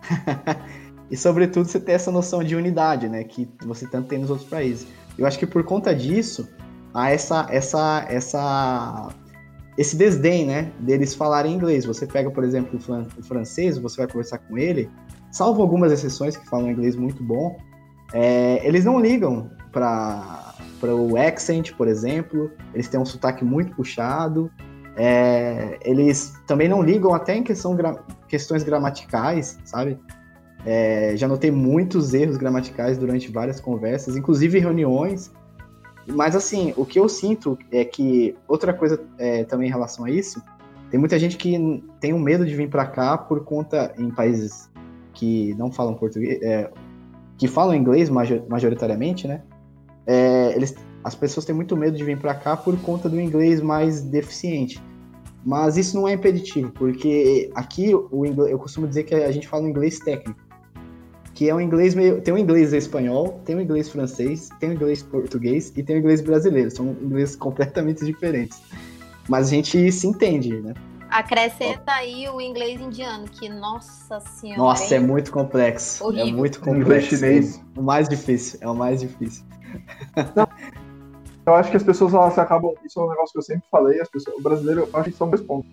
e 1.11 1.17
sobretudo 1.17 1.67
você 1.67 1.81
ter 1.81 1.93
essa 1.93 2.13
noção 2.13 2.45
de 2.45 2.55
unidade, 2.55 3.09
né, 3.09 3.25
que 3.25 3.49
você 3.65 3.87
tanto 3.87 4.09
tem 4.09 4.21
nos 4.21 4.31
outros 4.31 4.49
países. 4.49 4.87
Eu 5.19 5.27
acho 5.27 5.39
que 5.39 5.47
por 5.47 5.65
conta 5.65 5.95
disso, 5.95 6.49
há 6.93 7.11
essa 7.11 7.47
essa 7.51 8.07
essa 8.09 9.09
esse 9.77 9.97
desdém, 9.97 10.47
né, 10.47 10.73
deles 10.81 11.15
falarem 11.15 11.55
inglês. 11.55 11.85
Você 11.85 12.07
pega, 12.07 12.31
por 12.31 12.45
exemplo, 12.45 12.79
o 13.19 13.23
francês, 13.23 13.77
você 13.79 13.99
vai 13.99 14.07
conversar 14.07 14.39
com 14.39 14.57
ele, 14.57 14.89
salvo 15.31 15.63
algumas 15.63 15.91
exceções 15.93 16.37
que 16.37 16.49
falam 16.49 16.71
inglês 16.71 16.95
muito 16.95 17.23
bom, 17.23 17.57
é, 18.13 18.65
eles 18.67 18.85
não 18.85 19.01
ligam 19.01 19.51
para 19.73 20.55
o 20.83 21.17
accent, 21.17 21.73
por 21.73 21.89
exemplo, 21.89 22.51
eles 22.73 22.87
têm 22.89 23.01
um 23.01 23.05
sotaque 23.05 23.45
muito 23.45 23.75
puxado, 23.75 24.51
é, 24.97 25.79
eles 25.85 26.33
também 26.47 26.69
não 26.69 26.81
ligam 26.81 27.13
até 27.13 27.35
em 27.35 27.43
questão 27.43 27.77
questões 28.29 28.63
gramaticais, 28.63 29.59
sabe? 29.65 29.99
É, 30.65 31.15
já 31.17 31.27
notei 31.27 31.51
muitos 31.51 32.15
erros 32.15 32.37
gramaticais 32.37 32.97
durante 32.97 33.31
várias 33.31 33.61
conversas, 33.61 34.17
inclusive 34.17 34.59
reuniões, 34.61 35.33
mas 36.07 36.37
assim, 36.37 36.73
o 36.77 36.85
que 36.85 36.99
eu 36.99 37.09
sinto 37.09 37.59
é 37.71 37.85
que 37.85 38.37
outra 38.47 38.73
coisa 38.73 39.01
é, 39.19 39.45
também 39.45 39.69
em 39.69 39.73
relação 39.73 40.05
a 40.05 40.11
isso, 40.11 40.43
tem 40.91 41.01
muita 41.01 41.19
gente 41.19 41.37
que 41.37 41.83
tem 42.01 42.13
um 42.13 42.19
medo 42.19 42.45
de 42.47 42.55
vir 42.55 42.69
para 42.69 42.87
cá 42.87 43.17
por 43.19 43.45
conta 43.45 43.95
em 43.99 44.11
países 44.11 44.71
que 45.13 45.55
não 45.55 45.73
falam 45.73 45.95
português, 45.95 46.41
é, 46.43 46.71
que 47.39 47.49
falam 47.49 47.75
inglês 47.75 48.11
majoritariamente, 48.11 49.27
né? 49.27 49.43
É, 50.07 50.53
eles, 50.55 50.75
as 51.03 51.15
pessoas 51.15 51.47
têm 51.47 51.55
muito 51.55 51.77
medo 51.77 51.97
de 51.97 52.05
vir 52.05 52.19
para 52.19 52.35
cá 52.35 52.57
por 52.57 52.79
conta 52.81 53.09
do 53.09 53.21
inglês 53.21 53.61
mais 53.61 54.03
deficiente. 54.03 54.81
Mas 55.45 55.77
isso 55.77 55.97
não 55.97 56.09
é 56.09 56.13
impeditivo, 56.15 56.71
porque 56.73 57.51
aqui 57.55 57.95
o 57.95 58.25
inglês, 58.25 58.51
eu 58.51 58.59
costumo 58.59 58.87
dizer 58.87 59.05
que 59.05 59.15
a 59.15 59.31
gente 59.31 59.47
fala 59.47 59.69
inglês 59.69 59.99
técnico 59.99 60.41
que 61.35 61.49
é 61.51 61.55
um 61.55 61.61
inglês 61.61 61.95
meio. 61.95 62.21
Tem 62.21 62.33
um 62.33 62.39
inglês 62.39 62.73
espanhol, 62.73 63.41
tem 63.45 63.57
um 63.57 63.61
inglês 63.61 63.89
francês, 63.89 64.49
tem 64.61 64.71
um 64.71 64.73
inglês 64.73 65.03
português 65.03 65.73
e 65.77 65.83
tem 65.83 65.97
um 65.97 65.99
inglês 65.99 66.21
brasileiro. 66.21 66.71
São 66.71 66.97
ingleses 67.03 67.35
completamente 67.37 68.05
diferentes. 68.05 68.63
Mas 69.29 69.49
a 69.49 69.51
gente 69.51 69.91
se 69.91 70.07
entende, 70.07 70.61
né? 70.61 70.75
Acrescenta 71.11 71.93
aí 71.93 72.29
o 72.29 72.41
inglês 72.41 72.81
indiano, 72.81 73.27
que, 73.29 73.49
nossa 73.49 74.21
senhora. 74.21 74.61
Nossa, 74.61 74.95
é 74.95 75.01
muito 75.01 75.31
complexo. 75.31 76.03
É 76.03 76.07
horrível. 76.07 76.29
É 76.29 76.33
muito 76.33 76.61
complexo. 76.61 77.17
chinês. 77.17 77.61
O 77.77 77.83
mais 77.83 78.09
difícil, 78.09 78.59
é 78.61 78.69
o 78.69 78.75
mais 78.75 79.01
difícil. 79.01 79.45
Não, 80.35 80.49
eu 81.47 81.55
acho 81.55 81.71
que 81.71 81.77
as 81.77 81.83
pessoas 81.83 82.15
elas 82.15 82.39
acabam. 82.39 82.75
Isso 82.85 82.99
é 83.01 83.05
um 83.05 83.09
negócio 83.09 83.33
que 83.33 83.39
eu 83.39 83.43
sempre 83.43 83.65
falei. 83.71 84.01
As 84.01 84.09
pessoas, 84.09 84.37
o 84.37 84.43
brasileiro, 84.43 84.89
eu 84.93 85.01
acho 85.01 85.11
que 85.11 85.17
são 85.17 85.29
dois 85.29 85.43
pontos. 85.43 85.71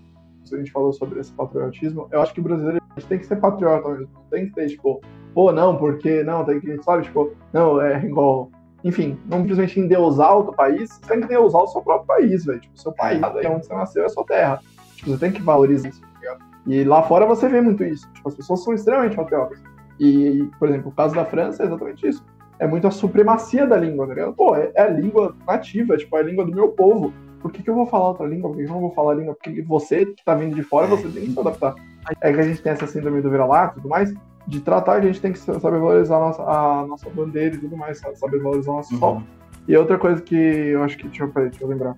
A 0.52 0.58
gente 0.58 0.72
falou 0.72 0.92
sobre 0.92 1.20
esse 1.20 1.32
patriotismo. 1.32 2.08
Eu 2.12 2.22
acho 2.22 2.34
que 2.34 2.40
o 2.40 2.44
brasileiro 2.44 2.82
tem 3.08 3.20
que 3.20 3.26
ser 3.26 3.38
patriota 3.38 3.90
mesmo. 3.90 4.10
Não 4.14 4.24
tem 4.30 4.48
que 4.48 4.54
ter, 4.54 4.68
tipo, 4.68 5.02
pô, 5.34 5.52
não, 5.52 5.78
porque 5.78 6.24
não, 6.24 6.44
tem 6.44 6.60
que, 6.60 6.82
sabe, 6.84 7.04
tipo, 7.04 7.34
não, 7.54 7.82
é 7.82 8.04
igual. 8.04 8.50
Enfim, 8.84 9.18
não 9.30 9.40
simplesmente 9.40 9.80
endeusar 9.80 10.36
outro 10.36 10.54
país, 10.54 10.90
você 10.90 11.08
tem 11.08 11.20
que 11.20 11.26
endeusar 11.26 11.62
o 11.62 11.68
seu 11.68 11.82
próprio 11.82 12.08
país, 12.08 12.46
velho. 12.46 12.60
Tipo, 12.60 12.76
o 12.76 12.80
seu 12.80 12.92
país, 12.94 13.22
é 13.22 13.50
onde 13.50 13.66
você 13.66 13.74
nasceu, 13.74 14.04
é 14.04 14.06
a 14.08 14.10
sua 14.10 14.26
terra. 14.26 14.60
Tipo, 14.96 15.12
você 15.12 15.18
tem 15.18 15.32
que 15.32 15.42
valorizar 15.42 15.90
isso, 15.90 16.02
tá 16.02 16.08
ligado? 16.20 16.40
E 16.68 16.84
lá 16.84 17.04
fora 17.04 17.26
você 17.26 17.48
vê 17.48 17.62
muito 17.62 17.84
isso. 17.84 18.12
Tipo, 18.14 18.30
as 18.30 18.36
pessoas 18.36 18.64
são 18.64 18.74
extremamente 18.74 19.16
patriotas. 19.16 19.62
E, 20.00 20.50
por 20.58 20.68
exemplo, 20.70 20.90
o 20.90 20.92
caso 20.92 21.14
da 21.14 21.26
França 21.26 21.64
é 21.64 21.66
exatamente 21.68 22.08
isso. 22.08 22.26
É 22.60 22.68
muito 22.68 22.88
a 22.88 22.92
supremacia 22.92 23.66
da 23.66 23.78
língua, 23.78 24.08
tá 24.08 24.14
ligado? 24.14 24.34
Pô, 24.34 24.56
é, 24.56 24.72
é 24.76 24.82
a 24.82 24.88
língua 24.88 25.36
nativa, 25.48 25.98
tipo, 25.98 26.16
é 26.18 26.20
a 26.20 26.24
língua 26.24 26.46
do 26.46 26.52
meu 26.52 26.70
povo. 26.70 27.14
Por 27.42 27.52
que, 27.52 27.64
que 27.64 27.70
eu 27.70 27.76
vou 27.76 27.86
falar 27.86 28.10
outra 28.10 28.26
língua? 28.28 28.50
Por 28.50 28.58
que, 28.58 28.64
que 28.64 28.70
eu 28.70 28.74
não 28.74 28.82
vou 28.82 28.94
falar 28.94 29.14
a 29.14 29.16
língua? 29.16 29.34
Porque 29.36 29.62
você 29.62 30.06
que 30.06 30.24
tá 30.24 30.36
vindo 30.36 30.56
de 30.56 30.64
fora, 30.64 30.88
você 30.88 31.08
tem 31.08 31.26
que 31.26 31.32
se 31.32 31.40
adaptar. 31.40 31.76
É 32.22 32.32
que 32.34 32.40
a 32.40 32.44
gente 32.44 32.62
tem 32.62 32.72
essa 32.72 32.88
síndrome 32.88 33.22
do 33.22 33.30
vira-lata 33.30 33.74
e 33.74 33.76
tudo 33.82 33.90
mais, 33.90 34.14
de 34.48 34.60
tratar, 34.60 34.94
a 34.94 35.02
gente 35.02 35.22
tem 35.22 35.32
que 35.32 35.40
saber 35.40 35.80
valorizar 35.80 36.18
a 36.18 36.20
nossa, 36.20 36.42
a 36.44 36.86
nossa 36.88 37.10
bandeira 37.10 37.56
e 37.56 37.60
tudo 37.60 37.78
mais, 37.78 38.00
saber 38.00 38.40
valorizar 38.42 38.72
o 38.72 38.76
nosso 38.78 38.94
Uhum. 38.94 39.00
sol. 39.00 39.24
E 39.68 39.78
outra 39.78 39.98
coisa 39.98 40.22
que 40.22 40.36
eu 40.36 40.84
acho 40.84 40.98
que, 40.98 41.08
deixa 41.08 41.24
eu, 41.24 41.30
peraí, 41.30 41.50
deixa 41.50 41.64
eu 41.64 41.70
lembrar. 41.70 41.96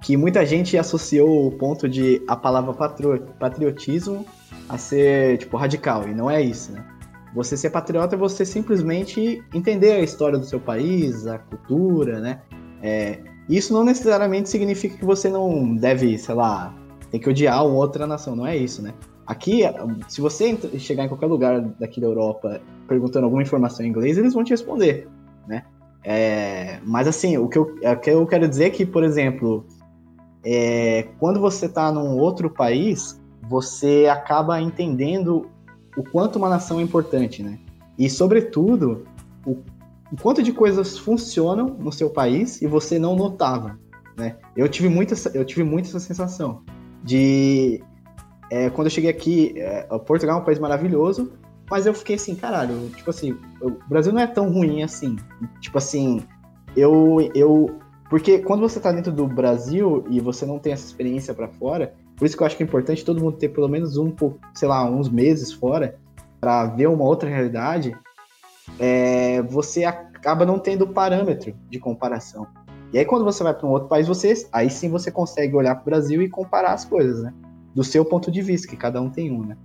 Que 0.00 0.16
muita 0.16 0.46
gente 0.46 0.78
associou 0.78 1.46
o 1.48 1.50
ponto 1.52 1.88
de 1.88 2.22
a 2.26 2.36
palavra 2.36 2.72
patriotismo 3.38 4.24
a 4.68 4.78
ser, 4.78 5.38
tipo, 5.38 5.56
radical, 5.56 6.08
e 6.08 6.14
não 6.14 6.30
é 6.30 6.40
isso, 6.40 6.72
né? 6.72 6.84
Você 7.34 7.56
ser 7.56 7.70
patriota 7.70 8.16
é 8.16 8.18
você 8.18 8.44
simplesmente 8.44 9.42
entender 9.54 9.92
a 9.92 10.00
história 10.00 10.38
do 10.38 10.44
seu 10.44 10.58
país, 10.58 11.26
a 11.26 11.38
cultura, 11.38 12.20
né? 12.20 12.40
É, 12.82 13.18
isso 13.56 13.72
não 13.72 13.84
necessariamente 13.84 14.48
significa 14.48 14.96
que 14.96 15.04
você 15.04 15.28
não 15.28 15.74
deve, 15.74 16.16
sei 16.18 16.34
lá, 16.34 16.74
tem 17.10 17.20
que 17.20 17.28
odiar 17.28 17.66
uma 17.66 17.74
outra 17.74 18.06
nação, 18.06 18.36
não 18.36 18.46
é 18.46 18.56
isso, 18.56 18.80
né? 18.82 18.94
Aqui, 19.26 19.62
se 20.08 20.20
você 20.20 20.56
chegar 20.78 21.04
em 21.04 21.08
qualquer 21.08 21.26
lugar 21.26 21.60
daqui 21.60 22.00
da 22.00 22.06
Europa 22.06 22.60
perguntando 22.88 23.24
alguma 23.24 23.42
informação 23.42 23.84
em 23.84 23.88
inglês, 23.88 24.18
eles 24.18 24.34
vão 24.34 24.42
te 24.42 24.50
responder, 24.50 25.08
né? 25.46 25.64
É, 26.02 26.80
mas 26.84 27.06
assim, 27.06 27.36
o 27.36 27.48
que, 27.48 27.58
eu, 27.58 27.62
o 27.62 27.96
que 27.96 28.10
eu 28.10 28.26
quero 28.26 28.48
dizer 28.48 28.64
é 28.64 28.70
que, 28.70 28.86
por 28.86 29.04
exemplo, 29.04 29.66
é, 30.44 31.08
quando 31.18 31.38
você 31.38 31.66
está 31.66 31.92
num 31.92 32.18
outro 32.18 32.50
país, 32.50 33.20
você 33.42 34.06
acaba 34.10 34.60
entendendo 34.60 35.48
o 35.96 36.02
quanto 36.02 36.36
uma 36.36 36.48
nação 36.48 36.80
é 36.80 36.82
importante, 36.82 37.42
né? 37.42 37.58
E, 37.98 38.08
sobretudo, 38.08 39.04
o, 39.44 39.58
o 40.12 40.16
quanto 40.20 40.42
de 40.42 40.52
coisas 40.52 40.98
funcionam 40.98 41.66
no 41.78 41.92
seu 41.92 42.10
país 42.10 42.60
e 42.62 42.66
você 42.66 42.98
não 42.98 43.14
notava, 43.16 43.78
né? 44.16 44.36
Eu 44.56 44.68
tive 44.68 44.88
muito, 44.88 45.14
essa- 45.14 45.30
eu 45.34 45.44
tive 45.44 45.62
muito 45.64 45.88
essa 45.88 46.00
sensação 46.00 46.62
de... 47.02 47.82
é, 48.50 48.68
quando 48.70 48.86
eu 48.88 48.90
cheguei 48.90 49.10
aqui, 49.10 49.54
é, 49.56 49.82
Portugal 49.98 50.38
é 50.38 50.42
um 50.42 50.44
país 50.44 50.58
maravilhoso, 50.58 51.32
mas 51.70 51.86
eu 51.86 51.94
fiquei 51.94 52.16
assim, 52.16 52.34
caralho, 52.34 52.90
tipo 52.96 53.08
assim, 53.10 53.36
o 53.60 53.70
Brasil 53.88 54.12
não 54.12 54.20
é 54.20 54.26
tão 54.26 54.50
ruim 54.52 54.82
assim. 54.82 55.16
Tipo 55.60 55.78
assim, 55.78 56.20
eu, 56.76 57.30
eu 57.34 57.78
porque 58.08 58.40
quando 58.40 58.60
você 58.60 58.80
tá 58.80 58.90
dentro 58.90 59.12
do 59.12 59.24
Brasil 59.28 60.04
e 60.10 60.18
você 60.18 60.44
não 60.44 60.58
tem 60.58 60.72
essa 60.72 60.84
experiência 60.84 61.32
pra 61.32 61.46
fora, 61.46 61.94
por 62.16 62.26
isso 62.26 62.36
que 62.36 62.42
eu 62.42 62.46
acho 62.46 62.56
que 62.56 62.62
é 62.64 62.66
importante 62.66 63.04
todo 63.04 63.22
mundo 63.22 63.36
ter 63.36 63.50
pelo 63.50 63.68
menos 63.68 63.96
um, 63.96 64.12
sei 64.52 64.66
lá, 64.66 64.84
uns 64.90 65.08
meses 65.08 65.52
fora 65.52 65.96
pra 66.40 66.66
ver 66.66 66.88
uma 66.88 67.04
outra 67.04 67.28
realidade, 67.30 67.96
é, 68.78 69.42
você 69.42 69.84
acaba 69.84 70.44
não 70.46 70.58
tendo 70.58 70.86
parâmetro 70.86 71.54
de 71.68 71.78
comparação. 71.78 72.46
E 72.92 72.98
aí 72.98 73.04
quando 73.04 73.24
você 73.24 73.42
vai 73.42 73.54
para 73.54 73.66
um 73.66 73.70
outro 73.70 73.88
país, 73.88 74.08
você 74.08 74.34
aí 74.52 74.68
sim 74.68 74.88
você 74.90 75.10
consegue 75.10 75.54
olhar 75.54 75.74
para 75.76 75.82
o 75.82 75.84
Brasil 75.84 76.22
e 76.22 76.28
comparar 76.28 76.72
as 76.72 76.84
coisas, 76.84 77.22
né? 77.22 77.32
Do 77.74 77.84
seu 77.84 78.04
ponto 78.04 78.30
de 78.30 78.42
vista, 78.42 78.66
que 78.66 78.76
cada 78.76 79.00
um 79.00 79.08
tem 79.08 79.30
um, 79.30 79.44
né? 79.44 79.56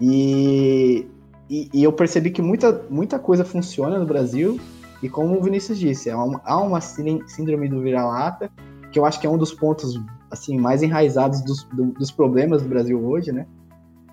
E, 0.00 1.06
e, 1.48 1.68
e 1.74 1.84
eu 1.84 1.92
percebi 1.92 2.30
que 2.30 2.40
muita, 2.40 2.86
muita 2.88 3.18
coisa 3.18 3.44
funciona 3.44 3.98
no 3.98 4.06
Brasil 4.06 4.58
e 5.02 5.08
como 5.08 5.36
o 5.38 5.42
Vinícius 5.42 5.78
disse, 5.78 6.10
há 6.10 6.22
uma, 6.22 6.40
há 6.44 6.58
uma 6.58 6.80
sín- 6.80 7.26
síndrome 7.26 7.68
do 7.68 7.80
vira-lata, 7.82 8.50
que 8.90 8.98
eu 8.98 9.04
acho 9.04 9.20
que 9.20 9.26
é 9.26 9.30
um 9.30 9.38
dos 9.38 9.52
pontos 9.52 10.00
assim 10.30 10.58
mais 10.58 10.82
enraizados 10.82 11.42
dos, 11.42 11.64
do- 11.64 11.92
dos 11.92 12.10
problemas 12.10 12.62
do 12.62 12.68
Brasil 12.68 13.02
hoje, 13.04 13.30
né? 13.30 13.46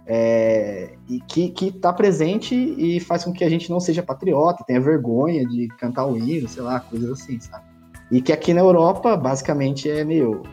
É, 0.10 0.94
e 1.10 1.20
que, 1.20 1.50
que 1.50 1.70
tá 1.70 1.92
presente 1.92 2.56
e 2.56 2.98
faz 3.02 3.26
com 3.26 3.34
que 3.34 3.44
a 3.44 3.50
gente 3.50 3.70
não 3.70 3.78
seja 3.78 4.02
patriota, 4.02 4.64
tenha 4.66 4.80
vergonha 4.80 5.46
de 5.46 5.68
cantar 5.78 6.06
o 6.06 6.18
hino, 6.18 6.48
sei 6.48 6.64
lá, 6.64 6.80
coisas 6.80 7.12
assim, 7.12 7.38
sabe? 7.42 7.66
E 8.10 8.22
que 8.22 8.32
aqui 8.32 8.54
na 8.54 8.62
Europa, 8.62 9.18
basicamente, 9.18 9.90
é 9.90 10.04
meio. 10.06 10.44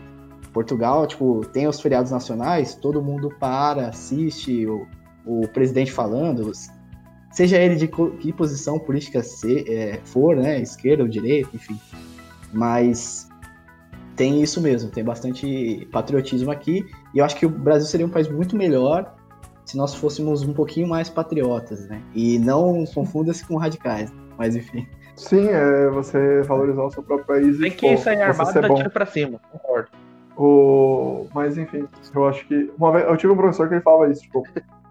Portugal, 0.51 1.05
tipo, 1.05 1.41
tem 1.51 1.67
os 1.67 1.81
feriados 1.81 2.11
nacionais, 2.11 2.75
todo 2.75 3.01
mundo 3.01 3.29
para, 3.39 3.89
assiste 3.89 4.65
o, 4.65 4.87
o 5.25 5.47
presidente 5.49 5.91
falando, 5.91 6.49
seja 7.31 7.57
ele 7.57 7.75
de 7.75 7.89
que 7.89 8.31
posição 8.31 8.79
política 8.79 9.21
é, 9.67 9.99
for, 10.05 10.35
né? 10.35 10.61
Esquerda 10.61 11.03
ou 11.03 11.09
direita, 11.09 11.49
enfim. 11.53 11.79
Mas 12.53 13.27
tem 14.15 14.41
isso 14.41 14.61
mesmo, 14.61 14.89
tem 14.89 15.03
bastante 15.03 15.87
patriotismo 15.91 16.51
aqui. 16.51 16.85
E 17.13 17.19
eu 17.19 17.25
acho 17.25 17.35
que 17.35 17.45
o 17.45 17.49
Brasil 17.49 17.87
seria 17.87 18.05
um 18.05 18.09
país 18.09 18.29
muito 18.29 18.55
melhor 18.55 19.14
se 19.65 19.75
nós 19.77 19.93
fôssemos 19.95 20.43
um 20.43 20.53
pouquinho 20.53 20.87
mais 20.87 21.09
patriotas, 21.09 21.87
né? 21.87 22.01
E 22.13 22.37
não 22.39 22.85
confunda-se 22.93 23.45
com 23.45 23.57
radicais. 23.57 24.13
Mas 24.37 24.55
enfim. 24.55 24.87
Sim, 25.15 25.47
é 25.47 25.89
você 25.89 26.41
valorizar 26.43 26.83
o 26.83 26.91
seu 26.91 27.01
próprio 27.01 27.25
país 27.25 27.57
Tem 27.57 27.67
e 27.67 27.71
que 27.71 27.89
pô, 27.95 27.97
sair 27.97 28.21
armado 28.21 28.59
e 28.65 28.67
bom. 28.67 28.75
tiro 28.75 28.89
pra 28.91 29.05
cima, 29.05 29.39
concordo. 29.51 29.89
O... 30.37 31.27
Mas 31.33 31.57
enfim, 31.57 31.87
eu 32.13 32.27
acho 32.27 32.45
que. 32.47 32.69
Uma 32.77 32.91
vez, 32.91 33.05
eu 33.07 33.15
tive 33.17 33.31
um 33.31 33.37
professor 33.37 33.67
que 33.69 33.75
ele 33.75 33.81
falava 33.81 34.11
isso, 34.11 34.21
tipo. 34.23 34.43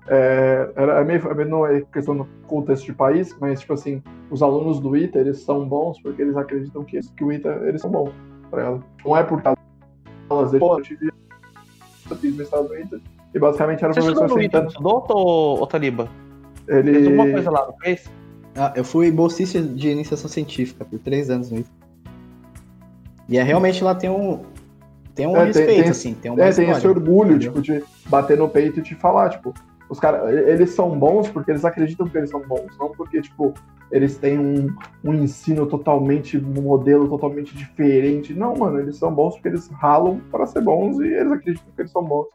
É, 0.07 0.71
era, 0.77 1.01
é 1.01 1.05
meio, 1.05 1.27
é 1.31 1.35
meio- 1.35 1.49
não 1.49 1.67
é 1.67 1.81
questão 1.81 2.15
do 2.15 2.29
contexto 2.47 2.85
de 2.85 2.93
país, 2.93 3.35
mas 3.41 3.61
tipo 3.61 3.73
assim, 3.73 4.03
os 4.31 4.43
alunos 4.43 4.79
do 4.79 4.95
ITA 4.95 5.19
eles 5.19 5.41
são 5.41 5.67
bons 5.67 5.99
porque 6.03 6.21
eles 6.21 6.37
acreditam 6.37 6.85
que, 6.85 7.01
que 7.01 7.25
o 7.25 7.33
ITA 7.33 7.63
eles 7.65 7.81
são 7.81 7.91
bons, 7.91 8.13
tá 8.51 8.57
ligado? 8.59 8.85
Não 9.03 9.17
é 9.17 9.23
por 9.23 9.41
causa 9.41 9.57
deles, 10.51 10.59
pô, 10.59 10.79
eu 10.79 10.83
tive 10.83 11.11
eu 12.11 12.17
fiz 12.17 12.37
mestrado 12.37 12.69
no 12.69 12.79
ITA 12.79 13.01
e 13.35 13.39
basicamente 13.39 13.83
era 13.85 13.91
o 13.91 13.95
Você 13.95 14.01
estudou 14.01 14.21
professor 14.29 14.43
ITA, 14.43 14.59
sentando. 14.59 14.83
não 14.85 14.99
estudou, 14.99 15.63
ô, 15.63 15.67
Taliba? 15.67 16.09
Fez 16.67 16.87
Ele. 16.87 17.07
alguma 17.09 17.31
coisa 17.33 17.51
lá, 17.51 17.67
não 17.67 17.77
fez? 17.79 18.11
Ah, 18.57 18.73
eu 18.77 18.85
fui 18.85 19.11
bolsista 19.11 19.61
de 19.61 19.89
iniciação 19.91 20.31
científica 20.31 20.85
por 20.85 20.99
três 21.01 21.29
anos 21.29 21.51
no 21.51 21.59
ITA. 21.59 21.71
E 23.29 23.39
é 23.39 23.43
realmente 23.43 23.83
lá 23.83 23.95
tem 23.95 24.11
um. 24.11 24.41
Tem 25.15 25.27
um 25.27 25.37
É, 25.37 25.41
tem- 25.41 25.47
respeito, 25.47 25.81
tem- 25.83 25.89
assim, 25.91 26.15
tem 26.15 26.31
uma 26.33 26.43
É, 26.43 26.53
tem 26.53 26.71
esse 26.71 26.87
orgulho, 26.87 27.37
entendeu? 27.37 27.53
tipo, 27.53 27.63
de 27.63 27.85
bater 28.09 28.37
no 28.37 28.49
peito 28.49 28.81
e 28.81 28.83
te 28.83 28.95
falar, 28.97 29.31
tipo, 29.31 29.55
os 29.89 30.01
caras, 30.01 30.29
eles 30.49 30.71
são 30.71 30.99
bons 30.99 31.29
porque 31.29 31.53
eles 31.53 31.65
acreditam 31.65 32.09
que 32.09 32.17
eles 32.19 32.31
são 32.31 32.41
bons, 32.41 32.77
não 32.79 32.91
porque, 32.91 33.21
tipo, 33.23 33.55
eles 33.93 34.17
têm 34.17 34.39
um, 34.39 34.75
um 35.05 35.15
ensino 35.15 35.67
totalmente, 35.67 36.37
um 36.37 36.63
modelo 36.63 37.09
totalmente 37.09 37.57
diferente. 37.57 38.35
Não, 38.35 38.57
mano, 38.57 38.81
eles 38.81 38.97
são 38.97 39.15
bons 39.15 39.35
porque 39.35 39.49
eles 39.49 39.69
ralam 39.69 40.21
para 40.33 40.47
ser 40.47 40.63
bons 40.63 40.99
e 40.99 41.07
eles 41.07 41.31
acreditam 41.31 41.67
que 41.77 41.83
eles 41.83 41.93
são 41.93 42.03
bons 42.03 42.27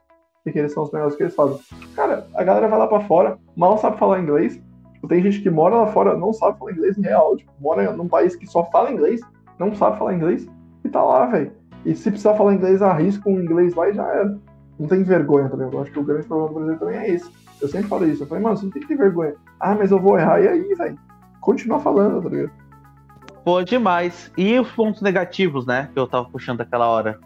e 0.46 0.52
que 0.52 0.58
eles 0.58 0.72
são 0.72 0.82
os 0.82 0.90
melhores 0.90 1.16
que 1.16 1.22
eles 1.22 1.34
fazem. 1.34 1.58
Cara, 1.94 2.26
a 2.34 2.42
galera 2.42 2.68
vai 2.68 2.78
lá 2.78 2.86
pra 2.86 3.00
fora, 3.00 3.38
mal 3.56 3.78
sabe 3.78 3.98
falar 3.98 4.20
inglês. 4.20 4.60
Tipo, 4.94 5.08
tem 5.08 5.22
gente 5.22 5.40
que 5.40 5.50
mora 5.50 5.76
lá 5.76 5.86
fora, 5.88 6.16
não 6.16 6.32
sabe 6.32 6.58
falar 6.58 6.72
inglês 6.72 6.98
em 6.98 7.02
real, 7.02 7.36
tipo, 7.36 7.52
mora 7.60 7.92
num 7.92 8.08
país 8.08 8.36
que 8.36 8.46
só 8.46 8.64
fala 8.70 8.92
inglês, 8.92 9.20
não 9.58 9.74
sabe 9.74 9.98
falar 9.98 10.14
inglês 10.14 10.46
e 10.84 10.88
tá 10.88 11.02
lá, 11.02 11.26
velho. 11.26 11.52
E 11.84 11.94
se 11.94 12.10
precisar 12.10 12.34
falar 12.34 12.54
inglês, 12.54 12.82
arrisca 12.82 13.28
um 13.28 13.40
inglês 13.40 13.74
lá 13.74 13.88
e 13.88 13.94
já 13.94 14.06
era. 14.06 14.38
Não 14.78 14.88
tem 14.88 15.02
vergonha, 15.02 15.48
tá 15.48 15.56
ligado? 15.56 15.74
Eu 15.74 15.82
acho 15.82 15.92
que 15.92 15.98
o 15.98 16.04
grande 16.04 16.26
problema 16.26 16.48
do 16.48 16.54
Brasil 16.54 16.78
também 16.78 16.96
é 16.96 17.10
esse. 17.10 17.30
Eu 17.60 17.68
sempre 17.68 17.88
falei 17.88 18.10
isso. 18.10 18.22
Eu 18.22 18.26
falei, 18.26 18.42
mano, 18.42 18.56
você 18.56 18.64
não 18.64 18.72
tem 18.72 18.82
que 18.82 18.88
ter 18.88 18.96
vergonha. 18.96 19.34
Ah, 19.58 19.74
mas 19.74 19.90
eu 19.90 19.98
vou 19.98 20.18
errar. 20.18 20.40
E 20.40 20.48
aí, 20.48 20.74
velho? 20.74 20.98
Continua 21.40 21.78
falando, 21.80 22.22
tá 22.22 22.28
ligado? 22.28 22.52
Pô, 23.44 23.62
demais. 23.62 24.30
E 24.36 24.58
os 24.58 24.70
pontos 24.72 25.02
negativos, 25.02 25.66
né? 25.66 25.90
Que 25.92 25.98
eu 25.98 26.06
tava 26.06 26.28
puxando 26.28 26.60
aquela 26.62 26.88
hora. 26.88 27.18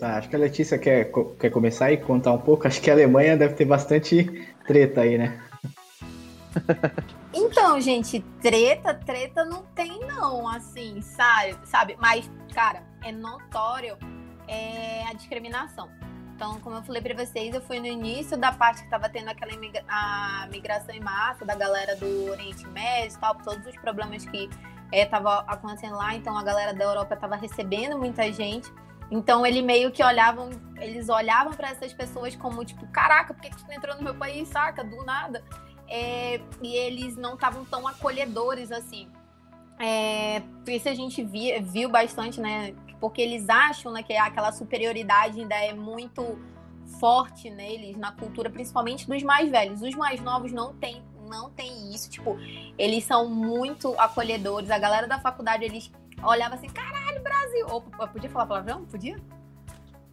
Tá, 0.00 0.16
acho 0.16 0.30
que 0.30 0.36
a 0.36 0.38
Letícia 0.38 0.78
quer, 0.78 1.12
quer 1.38 1.50
começar 1.50 1.92
e 1.92 1.98
contar 1.98 2.32
um 2.32 2.38
pouco. 2.38 2.66
Acho 2.66 2.80
que 2.80 2.90
a 2.90 2.94
Alemanha 2.94 3.36
deve 3.36 3.52
ter 3.52 3.66
bastante 3.66 4.24
treta 4.66 5.02
aí, 5.02 5.18
né? 5.18 5.38
Então, 7.32 7.80
gente, 7.80 8.20
treta, 8.42 8.92
treta 8.92 9.44
não 9.44 9.62
tem 9.74 10.00
não, 10.00 10.48
assim, 10.48 11.00
sabe? 11.00 11.56
sabe? 11.64 11.96
Mas, 12.00 12.28
cara, 12.52 12.82
é 13.04 13.12
notório 13.12 13.96
é, 14.48 15.04
a 15.06 15.12
discriminação. 15.12 15.88
Então, 16.34 16.58
como 16.58 16.74
eu 16.74 16.82
falei 16.82 17.00
pra 17.00 17.14
vocês, 17.14 17.54
eu 17.54 17.60
fui 17.60 17.78
no 17.78 17.86
início 17.86 18.36
da 18.36 18.50
parte 18.50 18.82
que 18.82 18.90
tava 18.90 19.08
tendo 19.08 19.28
aquela 19.28 19.52
imigra- 19.52 19.84
a 19.88 20.48
migração 20.50 20.92
em 20.92 21.00
massa 21.00 21.44
da 21.44 21.54
galera 21.54 21.94
do 21.94 22.30
Oriente 22.30 22.66
Médio 22.66 23.16
e 23.16 23.20
tal, 23.20 23.36
todos 23.36 23.64
os 23.64 23.76
problemas 23.76 24.24
que 24.24 24.50
é, 24.90 25.06
tava 25.06 25.44
acontecendo 25.46 25.94
lá. 25.94 26.16
Então, 26.16 26.36
a 26.36 26.42
galera 26.42 26.74
da 26.74 26.82
Europa 26.82 27.14
tava 27.14 27.36
recebendo 27.36 27.96
muita 27.96 28.32
gente. 28.32 28.72
Então, 29.10 29.44
ele 29.44 29.60
meio 29.60 29.90
que 29.90 30.02
olhavam, 30.04 30.50
eles 30.76 31.08
olhavam 31.08 31.52
pra 31.52 31.70
essas 31.70 31.92
pessoas 31.92 32.36
como, 32.36 32.64
tipo, 32.64 32.86
caraca, 32.88 33.34
por 33.34 33.42
que, 33.42 33.50
que 33.50 33.64
tu 33.64 33.72
entrou 33.72 33.96
no 33.96 34.02
meu 34.02 34.14
país, 34.14 34.48
saca? 34.48 34.84
Do 34.84 35.04
nada 35.04 35.42
é, 35.90 36.40
e 36.62 36.74
eles 36.76 37.16
não 37.16 37.34
estavam 37.34 37.64
tão 37.64 37.86
acolhedores 37.86 38.70
assim. 38.70 39.10
É, 39.78 40.40
isso 40.68 40.88
a 40.88 40.94
gente 40.94 41.22
vi- 41.24 41.58
viu 41.60 41.88
bastante, 41.88 42.40
né? 42.40 42.72
Porque 43.00 43.20
eles 43.20 43.48
acham 43.48 43.90
né, 43.90 44.02
que 44.02 44.14
aquela 44.14 44.52
superioridade 44.52 45.40
ainda 45.40 45.54
é 45.56 45.72
muito 45.74 46.38
forte 47.00 47.50
neles, 47.50 47.96
na 47.96 48.12
cultura, 48.12 48.48
principalmente 48.50 49.08
dos 49.08 49.22
mais 49.22 49.50
velhos. 49.50 49.82
Os 49.82 49.94
mais 49.96 50.20
novos 50.20 50.52
não 50.52 50.74
tem, 50.74 51.02
não 51.28 51.50
tem 51.50 51.92
isso. 51.92 52.08
Tipo, 52.10 52.36
eles 52.78 53.04
são 53.04 53.28
muito 53.28 53.98
acolhedores. 53.98 54.70
A 54.70 54.78
galera 54.78 55.08
da 55.08 55.18
faculdade, 55.18 55.64
eles 55.64 55.90
olhavam 56.22 56.58
assim, 56.58 56.68
caralho, 57.10 57.22
Brasil! 57.22 57.66
Opa, 57.68 58.06
podia 58.06 58.30
falar 58.30 58.46
palavrão? 58.46 58.84
Podia? 58.84 59.18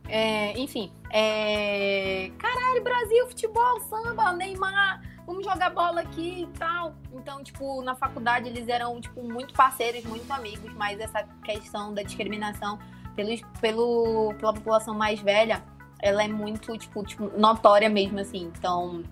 É, 0.09 0.57
enfim, 0.57 0.91
é... 1.11 2.31
caralho, 2.39 2.81
Brasil, 2.81 3.27
futebol, 3.27 3.81
samba, 3.81 4.31
Neymar, 4.31 5.01
vamos 5.25 5.45
jogar 5.45 5.69
bola 5.69 6.01
aqui 6.01 6.43
e 6.43 6.47
tal. 6.57 6.95
Então, 7.13 7.43
tipo, 7.43 7.81
na 7.81 7.93
faculdade 7.93 8.47
eles 8.47 8.69
eram, 8.69 8.99
tipo, 9.01 9.21
muito 9.21 9.53
parceiros, 9.53 10.05
muito 10.05 10.31
amigos, 10.31 10.73
mas 10.75 10.99
essa 10.99 11.23
questão 11.43 11.93
da 11.93 12.03
discriminação 12.03 12.79
pelos, 13.15 13.41
pelo, 13.59 14.33
pela 14.35 14.53
população 14.53 14.95
mais 14.95 15.19
velha, 15.19 15.61
ela 15.99 16.23
é 16.23 16.27
muito, 16.27 16.77
tipo, 16.77 17.03
tipo, 17.03 17.37
notória 17.37 17.89
mesmo, 17.89 18.19
assim. 18.19 18.51
Então, 18.57 19.03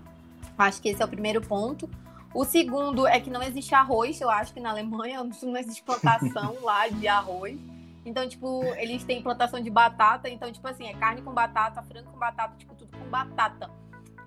acho 0.57 0.81
que 0.81 0.89
esse 0.89 1.01
é 1.01 1.05
o 1.05 1.09
primeiro 1.09 1.41
ponto. 1.41 1.89
O 2.33 2.45
segundo 2.45 3.05
é 3.05 3.19
que 3.19 3.29
não 3.29 3.41
existe 3.41 3.75
arroz, 3.75 4.19
eu 4.21 4.29
acho 4.29 4.53
que 4.53 4.61
na 4.61 4.69
Alemanha 4.69 5.21
não 5.43 5.57
existe 5.57 5.83
plantação 5.83 6.55
lá 6.61 6.87
de 6.87 7.05
arroz. 7.05 7.59
Então, 8.05 8.27
tipo, 8.29 8.63
eles 8.77 9.03
têm 9.03 9.21
plantação 9.23 9.59
de 9.59 9.69
batata, 9.69 10.29
então, 10.29 10.51
tipo 10.51 10.67
assim, 10.67 10.87
é 10.87 10.93
carne 10.93 11.21
com 11.23 11.33
batata, 11.33 11.81
frango 11.81 12.11
com 12.11 12.19
batata, 12.19 12.55
tipo, 12.55 12.75
tudo 12.75 12.95
com 12.95 13.09
batata. 13.09 13.69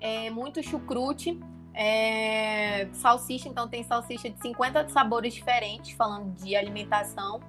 É 0.01 0.29
muito 0.31 0.62
chucrute, 0.62 1.39
é, 1.72 2.89
salsicha, 2.93 3.49
então 3.49 3.68
tem 3.68 3.85
salsicha 3.85 4.29
de 4.29 4.41
50 4.41 4.89
sabores 4.89 5.33
diferentes, 5.33 5.93
falando 5.93 6.35
de 6.35 6.57
alimentação. 6.57 7.41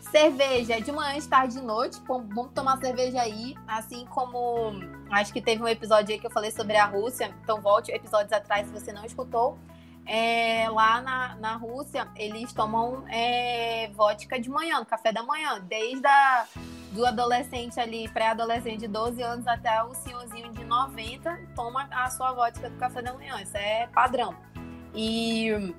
Cerveja 0.00 0.80
de 0.80 0.90
manhã, 0.90 1.18
de 1.18 1.28
tarde 1.28 1.54
de 1.54 1.62
noite. 1.62 2.00
Vamos 2.06 2.52
tomar 2.54 2.78
cerveja 2.78 3.20
aí. 3.20 3.54
Assim 3.66 4.06
como 4.06 4.70
acho 5.10 5.32
que 5.32 5.42
teve 5.42 5.62
um 5.62 5.68
episódio 5.68 6.14
aí 6.14 6.20
que 6.20 6.26
eu 6.26 6.30
falei 6.30 6.50
sobre 6.50 6.76
a 6.76 6.86
Rússia. 6.86 7.34
Então 7.42 7.60
volte 7.60 7.90
episódios 7.90 8.32
atrás 8.32 8.68
se 8.68 8.72
você 8.72 8.92
não 8.92 9.04
escutou. 9.04 9.58
É, 10.10 10.66
lá 10.70 11.02
na, 11.02 11.36
na 11.36 11.56
Rússia, 11.56 12.08
eles 12.16 12.50
tomam 12.54 13.04
é, 13.10 13.90
vodka 13.94 14.40
de 14.40 14.48
manhã, 14.48 14.80
no 14.80 14.86
café 14.86 15.12
da 15.12 15.22
manhã. 15.22 15.60
Desde 15.68 16.06
a, 16.06 16.46
do 16.92 17.04
adolescente 17.04 17.78
ali, 17.78 18.08
pré-adolescente 18.08 18.80
de 18.80 18.88
12 18.88 19.22
anos 19.22 19.46
até 19.46 19.82
o 19.84 19.92
senhorzinho 19.94 20.50
de 20.52 20.64
90, 20.64 21.38
toma 21.54 21.86
a 21.90 22.08
sua 22.08 22.32
vodka 22.32 22.70
do 22.70 22.76
café 22.78 23.02
da 23.02 23.12
manhã. 23.12 23.38
Isso 23.42 23.56
é 23.58 23.86
padrão. 23.88 24.34
E 24.94 25.74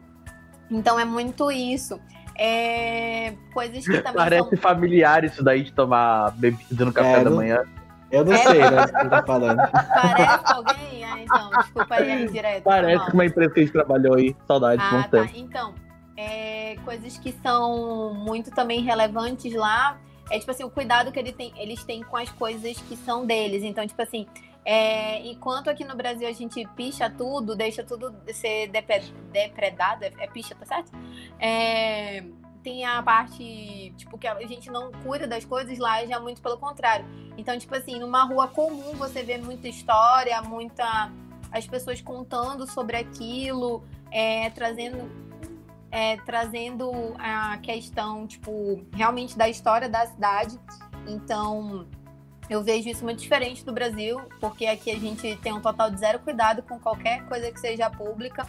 então 0.70 1.00
é 1.00 1.06
muito 1.06 1.52
isso. 1.52 2.00
É, 2.38 3.34
coisas 3.52 3.84
que 3.84 3.98
também 3.98 4.14
Parece 4.24 4.50
são... 4.50 4.58
familiar 4.60 5.24
isso 5.24 5.44
daí 5.44 5.64
de 5.64 5.74
tomar 5.74 6.32
bebida 6.38 6.86
no 6.86 6.94
café 6.94 7.14
É, 7.20 7.24
da 7.24 7.30
não- 7.32 7.38
manhã. 7.38 7.64
Eu 8.12 8.26
não 8.26 8.34
É. 8.34 8.38
sei, 8.38 8.60
né, 8.60 8.82
o 8.82 8.86
que 8.88 8.92
você 9.00 9.10
tá 9.10 9.24
falando. 9.24 9.58
Parece 9.72 10.54
alguém? 10.54 11.04
Ah, 11.04 11.20
então, 11.20 11.50
desculpa 11.62 11.96
aí 11.96 12.12
a 12.12 12.22
indireta. 12.22 12.62
Parece 12.62 12.98
Não. 12.98 13.06
com 13.06 13.14
uma 13.14 13.26
empresa 13.26 13.54
que 13.54 13.60
a 13.60 13.64
gente 13.64 13.72
trabalhou 13.74 14.16
aí. 14.16 14.36
Saudades, 14.48 14.84
Ah, 14.86 14.90
bom 14.92 15.02
tá. 15.04 15.10
tempo. 15.10 15.32
Então, 15.36 15.76
é, 16.18 16.76
coisas 16.84 17.18
que 17.18 17.32
são 17.44 18.14
muito 18.14 18.52
também 18.52 18.82
relevantes 18.82 19.54
lá 19.54 19.98
é 20.32 20.38
tipo 20.40 20.52
assim, 20.52 20.64
o 20.64 20.70
cuidado 20.70 21.12
que 21.12 21.18
ele 21.20 21.32
tem, 21.32 21.52
eles 21.58 21.84
têm 21.84 22.04
com 22.04 22.16
as 22.18 22.30
coisas 22.32 22.78
que 22.82 22.96
são 22.98 23.26
deles. 23.26 23.64
Então, 23.64 23.86
tipo 23.88 24.02
assim, 24.02 24.28
é, 24.66 25.26
enquanto 25.28 25.70
aqui 25.70 25.84
no 25.84 25.96
Brasil 25.96 26.28
a 26.28 26.32
gente 26.32 26.68
picha 26.76 27.10
tudo, 27.10 27.56
deixa 27.56 27.84
tudo 27.84 28.14
ser 28.34 28.70
depredado, 29.32 30.04
é, 30.06 30.12
é 30.20 30.28
picha, 30.28 30.54
tá 30.56 30.66
certo? 30.66 30.92
É, 31.40 32.24
tem 32.64 32.86
a 32.86 33.02
parte, 33.02 33.94
tipo, 33.98 34.18
que 34.18 34.28
a 34.28 34.48
gente 34.48 34.70
não 34.70 34.92
cuida 34.92 35.28
das 35.28 35.46
coisas 35.46 35.78
lá, 35.78 36.06
já 36.06 36.16
é 36.16 36.20
muito 36.20 36.42
pelo 36.42 36.58
contrário. 36.58 37.06
Então, 37.38 37.58
tipo 37.58 37.76
assim, 37.76 38.00
numa 38.00 38.24
rua 38.24 38.48
comum 38.48 38.94
você 38.96 39.24
vê 39.24 39.38
muita 39.38 39.68
história, 39.68 40.42
muita. 40.42 41.12
as 41.52 41.66
pessoas 41.68 42.02
contando 42.02 42.70
sobre 42.70 42.98
aquilo, 42.98 43.84
é, 44.12 44.50
trazendo. 44.50 45.10
é, 45.92 46.18
trazendo 46.18 47.16
a 47.18 47.58
questão, 47.58 48.28
tipo, 48.28 48.86
realmente 48.94 49.38
da 49.38 49.48
história 49.50 49.90
da 49.90 50.06
cidade. 50.06 50.60
Então, 51.08 51.88
eu 52.50 52.64
vejo 52.64 52.90
isso 52.90 53.04
muito 53.04 53.20
diferente 53.20 53.64
do 53.64 53.72
Brasil, 53.72 54.20
porque 54.40 54.66
aqui 54.66 54.92
a 54.92 55.00
gente 55.00 55.36
tem 55.38 55.54
um 55.54 55.62
total 55.62 55.90
de 55.92 56.00
zero 56.00 56.20
cuidado 56.20 56.64
com 56.64 56.80
qualquer 56.80 57.24
coisa 57.28 57.52
que 57.52 57.60
seja 57.60 57.90
pública. 57.90 58.46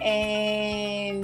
É, 0.00 1.20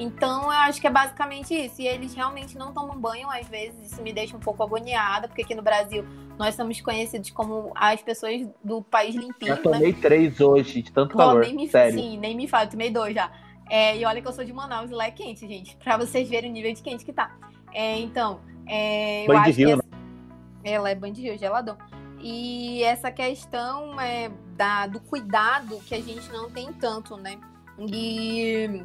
Então, 0.00 0.44
eu 0.44 0.50
acho 0.50 0.80
que 0.80 0.86
é 0.86 0.90
basicamente 0.90 1.52
isso. 1.54 1.82
E 1.82 1.86
eles 1.88 2.14
realmente 2.14 2.56
não 2.56 2.72
tomam 2.72 2.96
banho, 2.98 3.28
às 3.30 3.48
vezes, 3.48 3.92
isso 3.92 4.00
me 4.02 4.12
deixa 4.12 4.36
um 4.36 4.40
pouco 4.40 4.62
agoniada, 4.62 5.26
porque 5.26 5.42
aqui 5.42 5.54
no 5.56 5.62
Brasil 5.62 6.04
nós 6.38 6.54
somos 6.54 6.80
conhecidos 6.80 7.30
como 7.30 7.72
as 7.74 8.00
pessoas 8.00 8.46
do 8.62 8.80
país 8.80 9.14
limpinho, 9.16 9.48
Já 9.50 9.56
né? 9.56 9.62
tomei 9.62 9.92
três 9.92 10.40
hoje, 10.40 10.82
de 10.82 10.92
tanto 10.92 11.16
Bom, 11.16 11.18
calor. 11.18 11.40
nem 11.40 11.54
me, 11.56 11.68
Sério. 11.68 11.98
Sim, 11.98 12.16
nem 12.18 12.36
me 12.36 12.46
fala, 12.46 12.64
eu 12.66 12.70
tomei 12.70 12.90
dois 12.90 13.12
já. 13.14 13.30
É, 13.68 13.96
e 13.98 14.04
olha 14.04 14.22
que 14.22 14.28
eu 14.28 14.32
sou 14.32 14.44
de 14.44 14.52
Manaus 14.52 14.88
e 14.90 14.94
lá 14.94 15.06
é 15.06 15.10
quente, 15.10 15.46
gente. 15.48 15.76
Pra 15.76 15.96
vocês 15.96 16.28
verem 16.28 16.48
o 16.50 16.52
nível 16.52 16.72
de 16.72 16.80
quente 16.80 17.04
que 17.04 17.12
tá. 17.12 17.36
É, 17.74 17.98
então, 17.98 18.40
é, 18.68 19.26
eu 19.26 19.36
acho 19.36 19.50
rio, 19.50 19.54
que 19.56 19.64
né? 19.66 19.72
essa- 19.72 20.74
ela 20.74 20.90
é 20.90 20.94
banho 20.94 21.12
de 21.12 21.22
rio, 21.22 21.36
geladão. 21.36 21.76
E 22.20 22.82
essa 22.84 23.10
questão 23.10 24.00
é, 24.00 24.30
da, 24.56 24.86
do 24.86 25.00
cuidado 25.00 25.78
que 25.86 25.94
a 25.94 26.00
gente 26.00 26.30
não 26.30 26.48
tem 26.50 26.72
tanto, 26.72 27.16
né? 27.16 27.36
E 27.78 28.84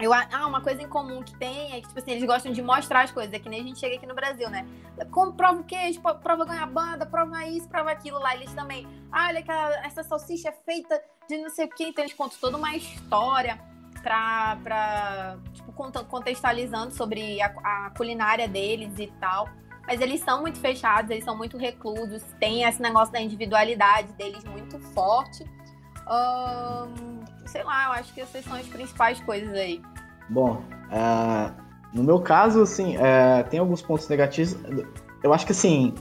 eu, 0.00 0.12
ah, 0.12 0.46
uma 0.46 0.60
coisa 0.60 0.82
em 0.82 0.88
comum 0.88 1.22
que 1.22 1.34
tem 1.36 1.72
é 1.72 1.80
que, 1.80 1.88
tipo 1.88 1.98
assim, 1.98 2.12
eles 2.12 2.24
gostam 2.24 2.52
de 2.52 2.62
mostrar 2.62 3.02
as 3.02 3.10
coisas. 3.10 3.32
É 3.32 3.38
que 3.38 3.48
nem 3.48 3.60
a 3.60 3.64
gente 3.64 3.78
chega 3.78 3.96
aqui 3.96 4.06
no 4.06 4.14
Brasil, 4.14 4.48
né? 4.50 4.66
Como 5.10 5.34
prova 5.34 5.60
o 5.60 5.64
queijo, 5.64 6.00
prova 6.00 6.44
goiabada, 6.44 7.06
prova 7.06 7.46
isso, 7.46 7.68
prova 7.68 7.90
aquilo 7.90 8.18
lá. 8.18 8.34
Eles 8.34 8.52
também, 8.54 8.86
ah, 9.10 9.28
olha 9.28 9.42
que 9.42 9.50
essa 9.50 10.02
salsicha 10.02 10.48
é 10.48 10.52
feita 10.52 11.00
de 11.28 11.38
não 11.38 11.50
sei 11.50 11.66
o 11.66 11.68
quê. 11.68 11.84
Então 11.88 12.02
eles 12.02 12.14
contam 12.14 12.38
toda 12.40 12.56
uma 12.56 12.74
história 12.74 13.60
pra, 14.02 14.58
pra 14.62 15.38
tipo, 15.52 15.72
contextualizando 15.72 16.92
sobre 16.92 17.40
a, 17.40 17.46
a 17.46 17.90
culinária 17.96 18.48
deles 18.48 18.98
e 18.98 19.06
tal. 19.20 19.48
Mas 19.86 20.00
eles 20.00 20.20
são 20.20 20.40
muito 20.40 20.58
fechados, 20.58 21.10
eles 21.10 21.24
são 21.24 21.36
muito 21.36 21.56
reclusos, 21.58 22.22
tem 22.38 22.62
esse 22.62 22.80
negócio 22.80 23.12
da 23.12 23.20
individualidade 23.20 24.12
deles 24.14 24.44
muito 24.44 24.78
forte. 24.92 25.44
Ahn, 26.06 27.21
sei 27.52 27.62
lá, 27.62 27.84
eu 27.84 27.92
acho 27.92 28.14
que 28.14 28.20
essas 28.22 28.42
são 28.42 28.54
as 28.54 28.66
principais 28.66 29.20
coisas 29.20 29.52
aí. 29.52 29.82
Bom, 30.30 30.64
ah, 30.90 31.52
no 31.92 32.02
meu 32.02 32.18
caso, 32.18 32.62
assim, 32.62 32.96
ah, 32.96 33.44
tem 33.44 33.60
alguns 33.60 33.82
pontos 33.82 34.08
negativos. 34.08 34.56
Eu 35.22 35.34
acho 35.34 35.44
que, 35.44 35.52
assim, 35.52 35.94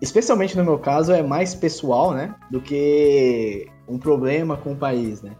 especialmente 0.00 0.56
no 0.56 0.64
meu 0.64 0.78
caso, 0.78 1.12
é 1.12 1.22
mais 1.22 1.54
pessoal, 1.54 2.12
né? 2.12 2.34
Do 2.50 2.60
que 2.60 3.68
um 3.86 3.98
problema 3.98 4.56
com 4.56 4.72
o 4.72 4.76
país, 4.76 5.20
né? 5.20 5.36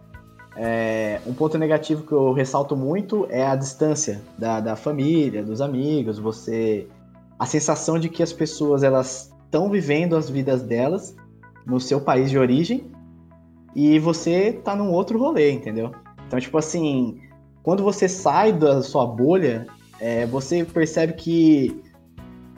É, 0.55 1.21
um 1.27 1.33
ponto 1.33 1.57
negativo 1.57 2.03
que 2.03 2.13
eu 2.13 2.35
ressalto 2.35 2.77
muito 2.77 3.27
é 3.31 3.47
a 3.47 3.57
distância 3.57 4.21
da, 4.37 4.61
da 4.61 4.77
família, 4.77 5.43
dos 5.43 5.61
amigos, 5.61 6.19
você... 6.19 6.87
A 7.39 7.47
sensação 7.47 7.99
de 7.99 8.11
que 8.11 8.23
as 8.23 8.35
pessoas, 8.35 8.83
elas 8.83 9.33
estão 9.45 9.71
vivendo 9.71 10.15
as 10.15 10.29
vidas 10.29 10.63
delas 10.63 11.17
no 11.65 11.81
seu 11.81 11.99
país 11.99 12.29
de 12.29 12.39
origem 12.39 12.90
e 13.75 13.99
você 13.99 14.53
tá 14.53 14.75
num 14.75 14.91
outro 14.91 15.19
rolê, 15.19 15.53
entendeu? 15.53 15.93
Então, 16.27 16.39
tipo 16.39 16.59
assim, 16.59 17.21
quando 17.63 17.83
você 17.83 18.09
sai 18.09 18.53
da 18.53 18.83
sua 18.83 19.07
bolha, 19.07 19.67
é, 20.01 20.27
você 20.27 20.65
percebe 20.65 21.13
que. 21.15 21.83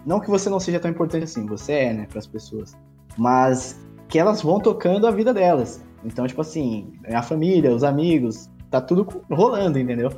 Não 0.04 0.20
que 0.20 0.30
você 0.30 0.50
não 0.50 0.58
seja 0.58 0.80
tão 0.80 0.90
importante 0.90 1.24
assim, 1.24 1.46
você 1.46 1.72
é, 1.72 1.92
né, 1.92 2.06
pras 2.10 2.26
pessoas. 2.26 2.76
Mas 3.16 3.80
que 4.08 4.18
elas 4.18 4.42
vão 4.42 4.58
tocando 4.58 5.06
a 5.06 5.10
vida 5.10 5.32
delas. 5.32 5.82
Então, 6.04 6.26
tipo 6.26 6.40
assim, 6.40 6.92
a 7.04 7.22
família, 7.22 7.72
os 7.72 7.84
amigos, 7.84 8.50
tá 8.70 8.80
tudo 8.80 9.06
rolando, 9.30 9.78
entendeu? 9.78 10.10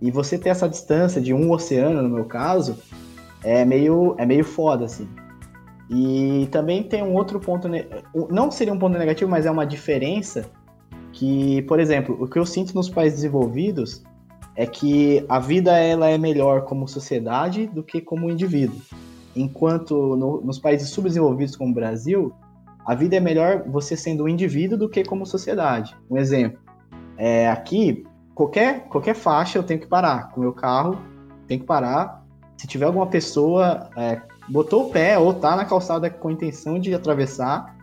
E 0.00 0.10
você 0.10 0.38
ter 0.38 0.50
essa 0.50 0.68
distância 0.68 1.20
de 1.20 1.34
um 1.34 1.50
oceano, 1.50 2.02
no 2.02 2.08
meu 2.08 2.24
caso, 2.24 2.78
é 3.42 3.64
meio, 3.64 4.14
é 4.18 4.24
meio 4.24 4.44
foda, 4.44 4.84
assim. 4.84 5.08
E 5.90 6.48
também 6.50 6.82
tem 6.82 7.02
um 7.02 7.14
outro 7.14 7.38
ponto, 7.38 7.68
não 8.30 8.50
seria 8.50 8.72
um 8.72 8.78
ponto 8.78 8.96
negativo, 8.98 9.30
mas 9.30 9.44
é 9.44 9.50
uma 9.50 9.66
diferença 9.66 10.50
que, 11.12 11.62
por 11.62 11.78
exemplo, 11.78 12.16
o 12.20 12.26
que 12.26 12.38
eu 12.38 12.46
sinto 12.46 12.74
nos 12.74 12.88
países 12.88 13.20
desenvolvidos 13.20 14.02
é 14.56 14.66
que 14.66 15.24
a 15.28 15.38
vida 15.38 15.76
ela 15.76 16.08
é 16.08 16.16
melhor 16.16 16.62
como 16.62 16.88
sociedade 16.88 17.66
do 17.66 17.82
que 17.82 18.00
como 18.00 18.30
indivíduo. 18.30 18.80
Enquanto 19.36 20.16
no- 20.16 20.40
nos 20.40 20.58
países 20.58 20.90
subdesenvolvidos 20.90 21.56
como 21.56 21.70
o 21.70 21.74
Brasil, 21.74 22.32
a 22.86 22.94
vida 22.94 23.16
é 23.16 23.20
melhor 23.20 23.64
você 23.66 23.96
sendo 23.96 24.24
um 24.24 24.28
indivíduo 24.28 24.78
do 24.78 24.88
que 24.88 25.04
como 25.04 25.26
sociedade. 25.26 25.96
Um 26.08 26.16
exemplo, 26.16 26.60
é, 27.16 27.48
aqui, 27.48 28.04
qualquer, 28.34 28.84
qualquer 28.88 29.14
faixa 29.14 29.58
eu 29.58 29.62
tenho 29.62 29.80
que 29.80 29.86
parar. 29.86 30.30
Com 30.30 30.40
o 30.40 30.44
meu 30.44 30.52
carro, 30.52 30.98
tem 31.46 31.58
que 31.58 31.64
parar. 31.64 32.24
Se 32.56 32.66
tiver 32.66 32.86
alguma 32.86 33.06
pessoa 33.06 33.90
é, 33.96 34.20
botou 34.48 34.86
o 34.86 34.90
pé 34.90 35.18
ou 35.18 35.32
tá 35.34 35.56
na 35.56 35.64
calçada 35.64 36.08
com 36.10 36.28
a 36.28 36.32
intenção 36.32 36.78
de 36.78 36.94
atravessar, 36.94 37.74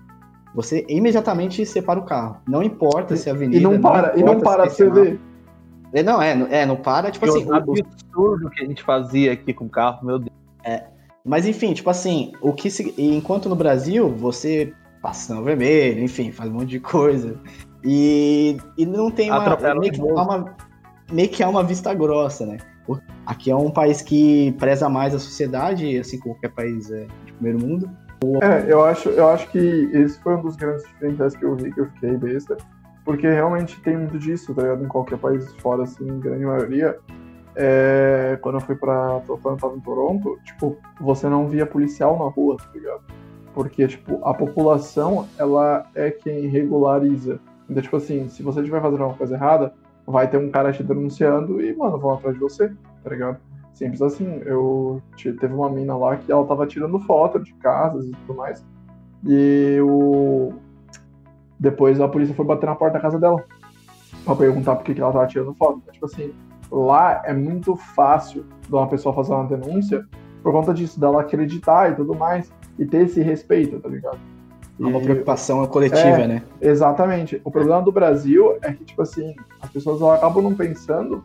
você 0.54 0.86
imediatamente 0.90 1.66
separa 1.66 2.00
o 2.00 2.04
carro. 2.04 2.38
Não 2.48 2.62
importa 2.62 3.16
se 3.16 3.30
a 3.30 3.34
avenida. 3.34 3.58
E 3.58 3.62
não 3.62 3.80
para, 3.80 4.18
e 4.18 4.24
não 4.24 4.40
para 4.40 4.66
é 4.66 4.70
você 4.70 4.90
ver. 4.90 5.20
É, 5.94 6.02
Não, 6.04 6.22
é, 6.22 6.34
não- 6.36 6.48
é, 6.48 6.66
não 6.66 6.76
para, 6.78 7.12
tipo 7.12 7.26
assim. 7.26 7.46
o 7.46 7.54
absurdo 7.54 8.50
que 8.50 8.64
a 8.64 8.66
gente 8.66 8.82
fazia 8.82 9.34
aqui 9.34 9.54
com 9.54 9.66
o 9.66 9.70
carro, 9.70 10.06
meu 10.06 10.20
Deus. 10.20 10.32
mas 11.26 11.46
enfim, 11.46 11.74
tipo 11.74 11.90
assim, 11.90 12.32
o 12.42 12.54
que 12.54 12.70
se, 12.70 12.94
enquanto 12.98 13.50
no 13.50 13.56
Brasil 13.56 14.10
você 14.10 14.74
passa 15.02 15.28
sinal 15.28 15.44
vermelho, 15.44 16.02
enfim, 16.04 16.32
faz 16.32 16.50
um 16.50 16.54
monte 16.54 16.70
de 16.70 16.80
coisa. 16.80 17.38
E, 17.84 18.58
e 18.78 18.86
não 18.86 19.10
tem 19.12 19.30
uma 19.32 19.42
Atropela 19.42 19.80
meio, 19.80 19.92
que 19.92 20.02
uma 20.02 20.56
meio 21.12 21.30
que 21.30 21.44
há 21.44 21.50
uma 21.50 21.64
vista 21.64 21.94
grossa, 21.94 22.46
né? 22.46 22.58
Aqui 23.26 23.52
é 23.52 23.56
um 23.56 23.72
país 23.72 24.02
que 24.02 24.52
preza 24.54 24.90
mais 24.90 25.14
a 25.14 25.20
sociedade, 25.20 25.98
assim 25.98 26.20
como 26.20 26.36
qualquer 26.36 26.50
país 26.54 26.92
é, 26.92 27.06
de 27.26 27.34
primeiro 27.34 27.60
mundo. 27.60 27.90
É, 28.42 28.72
eu 28.72 28.84
acho, 28.84 29.10
eu 29.10 29.28
acho 29.30 29.50
que 29.50 29.90
esse 29.94 30.20
foi 30.22 30.36
um 30.36 30.42
dos 30.42 30.56
grandes 30.56 30.84
diferenciais 30.84 31.36
que 31.36 31.44
eu 31.44 31.56
vi, 31.56 31.72
que 31.72 31.82
eu 31.82 31.86
fiquei 31.88 32.18
besta. 32.18 32.58
Porque 33.04 33.28
realmente 33.28 33.82
tem 33.82 33.98
muito 33.98 34.20
disso, 34.20 34.54
tá 34.54 34.62
ligado? 34.62 34.84
Em 34.84 34.88
qualquer 34.88 35.18
país 35.18 35.52
fora, 35.56 35.84
assim, 35.84 36.08
em 36.08 36.20
grande 36.20 36.46
maioria. 36.46 37.00
é, 37.56 38.38
quando 38.42 38.56
eu 38.56 38.62
fui 38.62 38.76
pra. 38.76 39.22
Quando 39.26 39.56
eu 39.56 39.58
tava 39.58 39.76
em 39.76 39.80
Toronto, 39.82 40.40
tipo, 40.44 40.78
você 41.00 41.28
não 41.28 41.48
via 41.48 41.66
policial 41.66 42.18
na 42.18 42.26
rua, 42.26 42.58
tá 42.58 42.66
ligado? 42.74 43.02
Porque, 43.54 43.88
tipo, 43.88 44.20
a 44.24 44.34
população, 44.34 45.28
ela 45.38 45.86
é 45.94 46.10
quem 46.12 46.48
regulariza. 46.48 47.40
Então, 47.70 47.82
tipo 47.82 47.98
assim, 47.98 48.30
se 48.30 48.42
você 48.44 48.60
estiver 48.60 48.82
fazendo 48.82 49.02
alguma 49.02 49.18
coisa 49.18 49.36
errada, 49.36 49.74
vai 50.06 50.30
ter 50.30 50.38
um 50.38 50.50
cara 50.50 50.72
te 50.72 50.84
denunciando 50.84 51.62
e, 51.62 51.76
mano, 51.76 51.98
vão 51.98 52.14
atrás 52.14 52.36
de 52.36 52.42
você, 52.42 52.72
tá 53.04 53.10
ligado? 53.10 53.38
Simples 53.74 54.02
assim. 54.02 54.42
Eu 54.46 55.02
teve 55.18 55.54
uma 55.54 55.70
mina 55.70 55.96
lá 55.96 56.18
que 56.18 56.32
ela 56.32 56.46
tava 56.46 56.68
tirando 56.68 57.00
foto 57.00 57.40
de 57.40 57.54
casas 57.56 58.06
e 58.06 58.12
tudo 58.12 58.36
mais. 58.36 58.64
E 59.26 59.80
o. 59.82 60.54
Depois 61.60 62.00
a 62.02 62.08
polícia 62.08 62.36
foi 62.36 62.46
bater 62.46 62.66
na 62.66 62.76
porta 62.76 62.96
da 62.96 63.00
casa 63.00 63.20
dela. 63.20 63.44
Pra 64.26 64.36
perguntar 64.36 64.76
por 64.76 64.84
que, 64.84 64.94
que 64.94 65.02
ela 65.02 65.12
tava 65.12 65.28
tirando 65.28 65.54
foto. 65.54 65.80
Então, 65.82 65.94
tipo 65.94 66.06
assim, 66.06 66.34
lá 66.72 67.22
é 67.26 67.34
muito 67.34 67.76
fácil 67.76 68.46
de 68.68 68.74
uma 68.74 68.88
pessoa 68.88 69.16
fazer 69.16 69.34
uma 69.34 69.46
denúncia 69.46 70.06
por 70.44 70.52
conta 70.52 70.74
disso, 70.74 71.00
dela 71.00 71.22
acreditar 71.22 71.92
e 71.92 71.96
tudo 71.96 72.16
mais. 72.16 72.52
E 72.78 72.86
ter 72.86 73.06
esse 73.06 73.22
respeito, 73.22 73.80
tá 73.80 73.90
ligado? 73.90 74.20
É 74.80 74.86
uma 74.86 75.00
preocupação 75.00 75.66
coletiva, 75.68 76.22
é, 76.22 76.28
né? 76.28 76.44
Exatamente. 76.60 77.40
O 77.44 77.52
problema 77.52 77.82
do 77.82 77.92
Brasil 77.92 78.58
é 78.62 78.74
que, 78.74 78.84
tipo 78.84 79.02
assim, 79.02 79.36
as 79.62 79.70
pessoas 79.70 80.02
acabam 80.02 80.44
não 80.44 80.56
pensando 80.56 81.24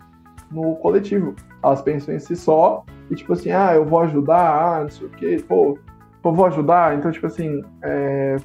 no 0.50 0.76
coletivo. 0.76 1.34
Elas 1.62 1.82
pensam 1.82 2.14
em 2.14 2.18
si 2.18 2.36
só 2.36 2.84
e, 3.10 3.14
tipo 3.14 3.32
assim, 3.32 3.50
ah, 3.50 3.74
eu 3.74 3.84
vou 3.84 4.00
ajudar, 4.00 4.76
ah, 4.76 4.82
não 4.82 4.90
sei 4.90 5.06
o 5.06 5.10
quê, 5.10 5.44
pô, 5.46 5.78
pô 6.22 6.32
vou 6.32 6.46
ajudar. 6.46 6.96
Então, 6.96 7.10
tipo 7.10 7.26
assim, 7.26 7.62
é, 7.82 8.36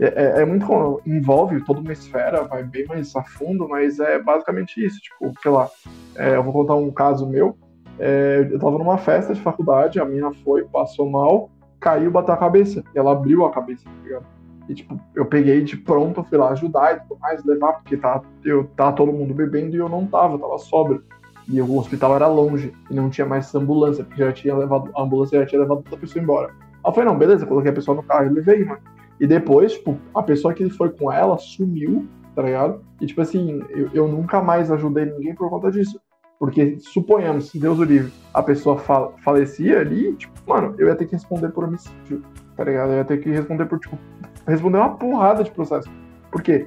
é, 0.00 0.42
é, 0.42 0.44
muito. 0.44 1.00
envolve 1.06 1.64
toda 1.64 1.80
uma 1.80 1.92
esfera, 1.92 2.44
vai 2.44 2.62
bem 2.64 2.86
mais 2.86 3.14
a 3.14 3.22
fundo, 3.22 3.68
mas 3.68 4.00
é 4.00 4.18
basicamente 4.18 4.84
isso. 4.84 4.98
Tipo, 5.00 5.32
sei 5.40 5.50
lá, 5.50 5.68
é, 6.16 6.36
eu 6.36 6.42
vou 6.42 6.52
contar 6.52 6.74
um 6.74 6.90
caso 6.90 7.28
meu. 7.28 7.56
É, 7.98 8.48
eu 8.50 8.58
tava 8.58 8.76
numa 8.76 8.98
festa 8.98 9.32
de 9.32 9.40
faculdade, 9.40 10.00
a 10.00 10.04
menina 10.04 10.32
foi, 10.44 10.64
passou 10.64 11.08
mal, 11.08 11.48
caiu, 11.78 12.10
bateu 12.10 12.34
a 12.34 12.38
cabeça. 12.38 12.82
E 12.94 12.98
ela 12.98 13.12
abriu 13.12 13.44
a 13.44 13.52
cabeça, 13.52 13.84
tá 13.84 13.90
ligado? 14.02 14.26
E, 14.68 14.74
tipo, 14.74 14.98
eu 15.14 15.26
peguei 15.26 15.62
de 15.62 15.76
pronto, 15.76 16.24
fui 16.24 16.38
lá 16.38 16.50
ajudar 16.50 16.96
e 16.96 17.00
tudo 17.00 17.20
mais, 17.20 17.44
levar, 17.44 17.74
porque 17.74 17.96
tá, 17.96 18.22
eu, 18.44 18.64
tá 18.76 18.90
todo 18.92 19.12
mundo 19.12 19.34
bebendo 19.34 19.76
e 19.76 19.78
eu 19.78 19.88
não 19.88 20.06
tava, 20.06 20.38
tava 20.38 20.58
sóbrio. 20.58 21.04
E 21.48 21.60
o 21.60 21.76
hospital 21.76 22.16
era 22.16 22.26
longe 22.26 22.72
e 22.90 22.94
não 22.94 23.10
tinha 23.10 23.26
mais 23.26 23.54
ambulância, 23.54 24.04
porque 24.04 24.22
já 24.22 24.32
tinha 24.32 24.56
levado, 24.56 24.90
a 24.96 25.02
ambulância 25.02 25.38
já 25.40 25.46
tinha 25.46 25.60
levado 25.60 25.78
outra 25.78 25.96
pessoa 25.96 26.22
embora. 26.22 26.48
Aí 26.48 26.90
eu 26.90 26.92
falei, 26.92 27.08
não, 27.08 27.18
beleza, 27.18 27.46
coloquei 27.46 27.70
a 27.70 27.74
pessoa 27.74 27.96
no 27.96 28.02
carro 28.02 28.26
e 28.26 28.30
levei, 28.30 28.64
mano. 28.64 28.80
E 29.20 29.26
depois, 29.26 29.74
tipo, 29.74 29.98
a 30.14 30.22
pessoa 30.22 30.54
que 30.54 30.68
foi 30.70 30.90
com 30.90 31.12
ela 31.12 31.38
sumiu, 31.38 32.06
tá 32.34 32.42
ligado? 32.42 32.80
E, 33.00 33.06
tipo 33.06 33.20
assim, 33.20 33.62
eu, 33.70 33.90
eu 33.92 34.08
nunca 34.08 34.42
mais 34.42 34.70
ajudei 34.70 35.04
ninguém 35.04 35.34
por 35.34 35.48
conta 35.48 35.70
disso. 35.70 36.00
Porque, 36.38 36.76
suponhamos, 36.80 37.48
se 37.48 37.58
Deus 37.58 37.78
o 37.78 37.84
livre, 37.84 38.12
a 38.32 38.42
pessoa 38.42 38.76
falecia 38.78 39.78
ali, 39.80 40.14
tipo, 40.14 40.32
mano, 40.46 40.74
eu 40.78 40.88
ia 40.88 40.96
ter 40.96 41.06
que 41.06 41.12
responder 41.12 41.50
por 41.50 41.64
homicídio, 41.64 42.22
tá 42.56 42.64
ligado? 42.64 42.90
Eu 42.90 42.96
ia 42.96 43.04
ter 43.04 43.18
que 43.18 43.30
responder 43.30 43.66
por, 43.66 43.78
tipo, 43.78 43.98
responder 44.46 44.78
uma 44.78 44.96
porrada 44.96 45.44
de 45.44 45.50
processo. 45.50 45.88
Por 46.30 46.42
quê? 46.42 46.66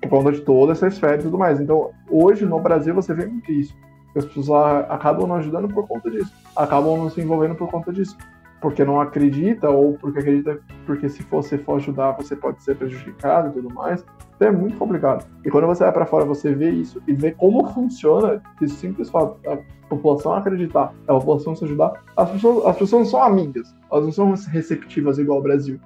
Por 0.00 0.08
conta 0.08 0.32
de 0.32 0.40
toda 0.42 0.72
essa 0.72 0.86
esfera 0.86 1.16
e 1.16 1.24
tudo 1.24 1.36
mais. 1.36 1.60
Então, 1.60 1.90
hoje 2.08 2.46
no 2.46 2.60
Brasil 2.60 2.94
você 2.94 3.12
vê 3.12 3.26
muito 3.26 3.50
isso. 3.50 3.74
As 4.18 4.24
pessoas 4.24 4.84
acabam 4.88 5.26
não 5.26 5.36
ajudando 5.36 5.68
por 5.68 5.86
conta 5.86 6.10
disso. 6.10 6.32
Acabam 6.56 6.98
não 6.98 7.10
se 7.10 7.20
envolvendo 7.20 7.54
por 7.54 7.70
conta 7.70 7.92
disso. 7.92 8.16
Porque 8.60 8.84
não 8.84 9.00
acredita, 9.00 9.70
ou 9.70 9.94
porque 9.94 10.18
acredita, 10.18 10.58
porque 10.84 11.08
se 11.08 11.22
você 11.22 11.56
for 11.56 11.76
ajudar, 11.76 12.12
você 12.12 12.34
pode 12.34 12.62
ser 12.62 12.76
prejudicado 12.76 13.50
e 13.50 13.52
tudo 13.52 13.72
mais. 13.72 14.04
Então 14.34 14.48
é 14.48 14.50
muito 14.50 14.76
complicado. 14.76 15.26
E 15.44 15.50
quando 15.50 15.66
você 15.66 15.84
vai 15.84 15.92
para 15.92 16.06
fora, 16.06 16.24
você 16.24 16.52
vê 16.52 16.70
isso 16.70 17.00
e 17.06 17.12
vê 17.12 17.30
como 17.30 17.68
funciona 17.68 18.42
esse 18.60 18.74
simples 18.74 19.08
fato 19.10 19.38
a 19.48 19.58
população 19.88 20.34
acreditar, 20.34 20.92
a 21.06 21.14
população 21.14 21.54
se 21.54 21.64
ajudar. 21.64 22.04
As 22.16 22.30
pessoas, 22.30 22.66
as 22.66 22.76
pessoas 22.76 23.02
não 23.02 23.10
são 23.10 23.22
amigas, 23.22 23.74
elas 23.90 24.04
não 24.04 24.12
são 24.12 24.34
receptivas 24.50 25.18
igual 25.18 25.38
o 25.38 25.42
Brasil. 25.42 25.80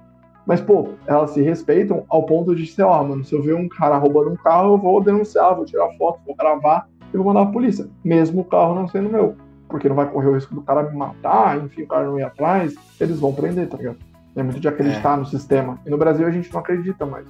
Mas, 0.45 0.59
pô, 0.59 0.89
elas 1.07 1.31
se 1.31 1.41
respeitam 1.41 2.03
ao 2.09 2.25
ponto 2.25 2.53
de, 2.53 2.67
sei 2.67 2.83
lá, 2.83 3.01
mano, 3.01 3.23
se 3.23 3.33
eu 3.33 3.41
ver 3.41 3.55
um 3.55 3.69
cara 3.69 3.97
roubando 3.97 4.31
um 4.31 4.35
carro, 4.35 4.73
eu 4.73 4.77
vou 4.77 5.01
denunciar, 5.01 5.55
vou 5.55 5.63
tirar 5.63 5.89
foto, 5.97 6.19
vou 6.25 6.35
gravar 6.35 6.87
e 7.13 7.17
vou 7.17 7.25
mandar 7.25 7.41
a 7.41 7.51
polícia. 7.51 7.87
Mesmo 8.03 8.41
o 8.41 8.45
carro 8.45 8.75
não 8.75 8.87
sendo 8.87 9.09
meu. 9.09 9.35
Porque 9.67 9.87
não 9.87 9.95
vai 9.95 10.09
correr 10.09 10.27
o 10.27 10.33
risco 10.33 10.53
do 10.53 10.61
cara 10.61 10.83
me 10.83 10.95
matar, 10.95 11.63
enfim, 11.63 11.83
o 11.83 11.87
cara 11.87 12.05
não 12.05 12.19
ir 12.19 12.23
atrás, 12.23 12.75
eles 12.99 13.19
vão 13.19 13.33
prender, 13.33 13.67
tá 13.67 13.77
ligado? 13.77 13.97
É 14.35 14.43
muito 14.43 14.59
de 14.59 14.67
acreditar 14.67 15.15
é. 15.15 15.17
no 15.17 15.25
sistema. 15.25 15.79
E 15.85 15.89
no 15.89 15.97
Brasil 15.97 16.27
a 16.27 16.31
gente 16.31 16.51
não 16.51 16.59
acredita 16.59 17.05
mais. 17.05 17.25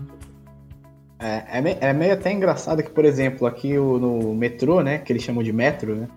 É, 1.20 1.58
é, 1.58 1.62
meio, 1.62 1.78
é 1.80 1.94
meio 1.94 2.14
até 2.14 2.32
engraçado 2.32 2.84
que, 2.84 2.90
por 2.90 3.06
exemplo, 3.06 3.48
aqui 3.48 3.74
no 3.78 4.34
metrô, 4.34 4.82
né, 4.82 4.98
que 4.98 5.12
eles 5.12 5.24
chamam 5.24 5.44
de 5.44 5.54
metro, 5.54 5.96
né, 5.96 6.08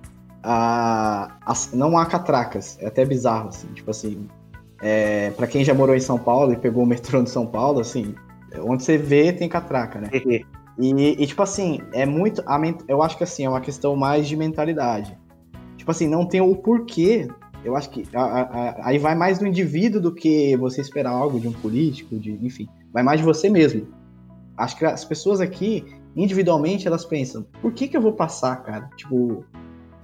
a, 0.43 1.37
a, 1.45 1.55
não 1.73 1.99
há 1.99 2.07
catracas. 2.07 2.79
É 2.81 2.87
até 2.87 3.05
bizarro, 3.05 3.49
assim, 3.49 3.69
tipo 3.69 3.91
assim, 3.91 4.29
é, 4.81 5.31
para 5.31 5.47
quem 5.47 5.65
já 5.65 5.75
morou 5.75 5.95
em 5.95 6.01
São 6.01 6.19
Paulo 6.19 6.53
e 6.53 6.57
pegou 6.57 6.83
o 6.83 6.87
metrô 6.87 7.23
de 7.23 7.31
São 7.31 7.47
Paulo, 7.47 7.81
assim, 7.81 8.15
onde 8.61 8.83
você 8.83 8.97
vê 8.97 9.33
tem 9.33 9.49
catraca, 9.49 10.01
né? 10.01 10.09
e, 10.79 11.23
e, 11.23 11.27
tipo 11.27 11.43
assim, 11.43 11.81
é 11.93 12.05
muito. 12.05 12.43
Eu 12.87 13.03
acho 13.03 13.17
que 13.17 13.25
assim, 13.25 13.45
é 13.45 13.49
uma 13.49 13.61
questão 13.61 13.97
mais 13.97 14.29
de 14.29 14.37
mentalidade. 14.37 15.17
Tipo 15.77 15.91
assim, 15.91 16.07
não 16.07 16.27
tem 16.27 16.41
o 16.41 16.55
porquê. 16.55 17.29
Eu 17.65 17.75
acho 17.75 17.91
que 17.91 18.05
a, 18.15 18.23
a, 18.23 18.89
aí 18.89 18.99
vai 18.99 19.15
mais 19.15 19.39
do 19.39 19.47
indivíduo 19.47 20.01
do 20.01 20.15
que 20.15 20.57
você 20.57 20.81
esperar 20.81 21.11
algo 21.11 21.41
de 21.41 21.49
um 21.49 21.53
político, 21.53 22.17
de, 22.19 22.33
enfim. 22.45 22.69
Vai 22.93 23.03
mais 23.03 23.21
de 23.21 23.27
você 23.27 23.49
mesmo. 23.49 23.89
Acho 24.57 24.77
que 24.77 24.85
as 24.85 25.05
pessoas 25.05 25.41
aqui, 25.41 25.85
individualmente, 26.15 26.87
elas 26.87 27.05
pensam: 27.05 27.47
por 27.63 27.73
que, 27.73 27.89
que 27.89 27.97
eu 27.97 28.01
vou 28.01 28.13
passar, 28.13 28.57
cara? 28.63 28.91
Tipo, 28.97 29.45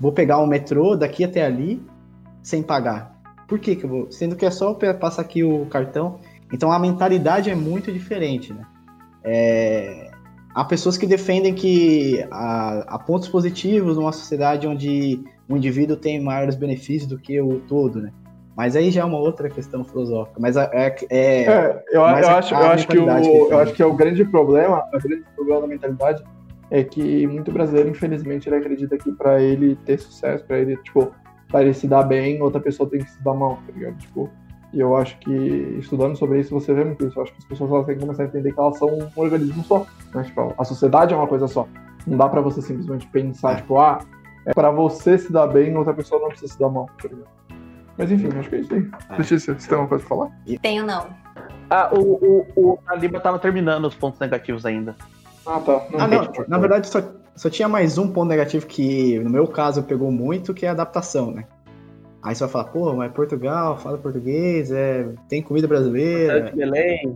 vou 0.01 0.13
pegar 0.13 0.39
o 0.39 0.47
metrô 0.47 0.97
daqui 0.97 1.25
até 1.25 1.45
ali 1.45 1.83
sem 2.43 2.63
pagar. 2.63 3.21
Por 3.47 3.59
que, 3.59 3.77
que 3.77 3.85
eu 3.85 3.91
vou. 3.91 4.11
Sendo 4.11 4.37
que 4.37 4.47
é 4.47 4.51
só 4.51 4.73
passar 4.75 5.23
aqui 5.23 5.45
o 5.45 5.67
cartão. 5.67 6.19
Então 6.53 6.73
a 6.73 6.79
mentalidade 6.79 7.51
é 7.51 7.55
muito 7.55 7.93
diferente, 7.93 8.53
né? 8.53 8.67
É... 9.25 10.12
Há 10.55 10.65
pessoas 10.65 10.99
que 10.99 11.07
defendem 11.07 11.55
que 11.55 12.25
há, 12.31 12.85
há, 12.87 12.99
pontos 12.99 13.29
positivos 13.29 13.97
numa 13.97 14.13
sociedade 14.13 14.67
onde 14.67 15.23
o 15.49 15.57
indivíduo 15.57 15.97
tem 15.97 16.21
maiores 16.21 16.55
benefícios 16.55 17.09
do 17.09 17.19
que 17.19 17.41
o 17.41 17.61
todo, 17.61 18.03
né? 18.03 18.13
Mas 18.55 18.77
aí 18.77 18.91
já 18.91 19.01
é 19.01 19.05
uma 19.05 19.19
outra 19.19 19.49
questão 19.49 19.83
filosófica. 19.83 20.39
Mas 20.39 20.57
é, 20.57 20.71
é, 20.75 20.97
é 21.11 21.83
eu, 21.91 22.01
eu, 22.01 22.05
acho, 22.05 22.55
eu 22.55 22.59
acho 22.59 22.87
que 22.87 22.99
o, 22.99 23.09
eu 23.51 23.59
acho 23.59 23.73
que 23.73 23.83
é 23.83 23.87
o 23.87 23.95
grande 23.95 24.25
problema, 24.27 24.85
o 24.93 24.99
grande 24.99 25.25
problema 25.35 25.63
da 25.63 25.67
mentalidade 25.67 26.23
é 26.71 26.83
que 26.83 27.27
muito 27.27 27.51
brasileiro, 27.51 27.91
infelizmente, 27.91 28.49
ele 28.49 28.57
acredita 28.57 28.97
que 28.97 29.13
para 29.13 29.41
ele 29.41 29.77
ter 29.87 29.99
sucesso, 29.99 30.45
para 30.45 30.59
ele, 30.59 30.77
tipo, 30.79 31.13
para 31.49 31.63
ele 31.63 31.75
se 31.75 31.87
dar 31.87 32.03
bem, 32.03 32.41
outra 32.41 32.61
pessoa 32.61 32.89
tem 32.89 33.01
que 33.01 33.11
se 33.11 33.23
dar 33.23 33.35
mal, 33.35 33.59
tá 33.67 33.73
ligado? 33.75 33.99
Tipo, 33.99 34.31
e 34.73 34.81
eu 34.81 34.97
acho 34.97 35.19
que 35.19 35.31
estudando 35.79 36.17
sobre 36.17 36.41
isso 36.41 36.51
você 36.51 36.73
vê 36.73 36.85
muito 36.85 37.07
isso. 37.07 37.19
Eu 37.19 37.23
acho 37.23 37.33
que 37.33 37.39
as 37.39 37.45
pessoas 37.45 37.71
elas 37.71 37.87
têm 37.87 37.95
que 37.97 38.01
começar 38.01 38.23
a 38.23 38.27
entender 38.27 38.53
que 38.53 38.61
elas 38.61 38.79
são 38.79 38.89
um 38.89 39.11
organismo 39.17 39.63
só. 39.65 39.87
Né? 40.15 40.23
Tipo, 40.23 40.55
a 40.57 40.65
sociedade 40.65 41.13
é 41.13 41.17
uma 41.17 41.27
coisa 41.27 41.47
só. 41.47 41.69
Não 42.07 42.17
dá 42.17 42.29
para 42.29 42.41
você 42.41 42.63
simplesmente 42.63 43.07
pensar, 43.09 43.53
é. 43.53 43.57
tipo, 43.57 43.79
ah, 43.79 44.01
é 44.47 44.53
para 44.53 44.71
você 44.71 45.19
se 45.19 45.33
dar 45.33 45.47
bem, 45.47 45.77
outra 45.77 45.95
pessoa 45.95 46.21
não 46.21 46.29
precisa 46.29 46.53
se 46.53 46.59
dar 46.59 46.69
mal, 46.69 46.89
tá 47.01 47.09
ligado? 47.09 47.29
Mas 47.97 48.11
enfim, 48.11 48.29
acho 48.39 48.49
que 48.49 48.57
é 48.57 48.61
isso 48.61 48.75
aí. 48.75 48.91
É. 49.11 49.17
Letícia, 49.17 49.55
você 49.55 49.69
tem 49.69 49.79
alguma 49.79 49.89
coisa 49.89 50.05
pra 50.07 50.17
falar? 50.17 50.31
Tenho 50.63 50.85
não. 50.85 51.07
Ah, 51.71 51.91
o, 51.93 52.47
o, 52.57 52.73
o 52.73 52.79
Taliba 52.79 53.21
tava 53.21 53.39
terminando 53.39 53.85
os 53.85 53.95
pontos 53.95 54.19
negativos 54.19 54.67
ainda. 54.67 54.97
Ah, 55.47 55.61
tá. 55.61 55.87
Não, 55.91 56.01
ah, 56.01 56.09
não, 56.09 56.33
na 56.49 56.59
verdade, 56.59 56.89
só, 56.89 57.03
só 57.37 57.51
tinha 57.51 57.69
mais 57.69 57.99
um 57.99 58.09
ponto 58.09 58.29
negativo 58.29 58.67
que, 58.67 59.19
no 59.21 59.31
meu 59.31 59.47
caso, 59.47 59.83
pegou 59.83 60.11
muito, 60.11 60.55
que 60.55 60.67
é 60.67 60.71
a 60.71 60.73
adaptação, 60.73 61.31
né? 61.31 61.45
Aí 62.23 62.35
você 62.35 62.45
vai 62.45 62.53
falar, 62.53 62.65
pô, 62.67 62.95
mas 62.95 63.13
Portugal, 63.13 63.77
fala 63.79 63.99
português, 63.99 64.71
é, 64.71 65.09
tem 65.29 65.43
comida 65.43 65.67
brasileira. 65.67 66.35
Você 66.35 66.39
é 66.39 66.51
de 66.51 66.57
Belém. 66.57 67.15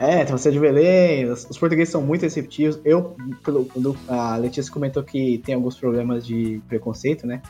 É, 0.00 0.22
então 0.22 0.36
você 0.36 0.48
é 0.48 0.52
de 0.52 0.58
Belém, 0.58 1.26
os, 1.26 1.46
os 1.48 1.58
portugueses 1.58 1.92
são 1.92 2.02
muito 2.02 2.22
receptivos. 2.22 2.80
Eu, 2.84 3.16
quando 3.44 3.96
a 4.08 4.36
Letícia 4.36 4.72
comentou 4.72 5.02
que 5.04 5.38
tem 5.44 5.54
alguns 5.54 5.78
problemas 5.78 6.26
de 6.26 6.60
preconceito, 6.68 7.26
né? 7.26 7.42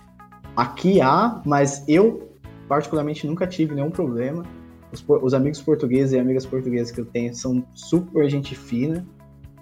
Aqui 0.54 1.00
há, 1.00 1.40
mas 1.46 1.84
eu, 1.88 2.28
particularmente, 2.68 3.26
nunca 3.26 3.46
tive 3.46 3.74
nenhum 3.74 3.90
problema. 3.90 4.44
Os, 4.92 5.02
os 5.08 5.32
amigos 5.32 5.62
portugueses 5.62 6.12
e 6.12 6.18
amigas 6.18 6.44
portuguesas 6.44 6.90
que 6.90 7.00
eu 7.00 7.06
tenho 7.06 7.34
são 7.34 7.64
super 7.72 8.28
gente 8.28 8.54
fina. 8.54 9.06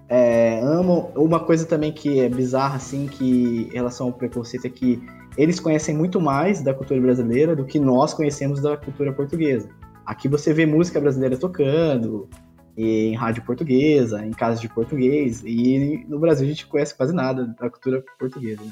É, 0.09 0.59
amo. 0.63 1.13
Uma 1.15 1.39
coisa 1.39 1.67
também 1.67 1.93
que 1.93 2.19
é 2.19 2.29
bizarra, 2.29 2.77
assim, 2.77 3.07
que 3.07 3.69
em 3.71 3.75
relação 3.75 4.07
ao 4.07 4.13
preconceito 4.13 4.67
é 4.67 4.71
que 4.71 5.01
eles 5.39 5.61
conhecem 5.61 5.97
muito 5.97 6.21
mais 6.21 6.61
da 6.61 6.75
cultura 6.75 7.01
brasileira 7.01 7.55
do 7.55 7.65
que 7.65 7.79
nós 7.79 8.13
conhecemos 8.13 8.61
da 8.61 8.77
cultura 8.77 9.13
portuguesa. 9.13 9.71
Aqui 10.05 10.27
você 10.27 10.53
vê 10.53 10.67
música 10.67 11.01
brasileira 11.01 11.37
tocando, 11.37 12.29
em 12.77 13.15
rádio 13.15 13.45
portuguesa, 13.45 14.25
em 14.27 14.33
casas 14.33 14.61
de 14.61 14.69
português, 14.69 15.43
e 15.45 16.05
no 16.09 16.19
Brasil 16.19 16.45
a 16.45 16.49
gente 16.49 16.67
conhece 16.67 16.95
quase 16.95 17.15
nada 17.15 17.55
da 17.61 17.71
cultura 17.71 18.05
portuguesa. 18.19 18.63
Né? 18.63 18.71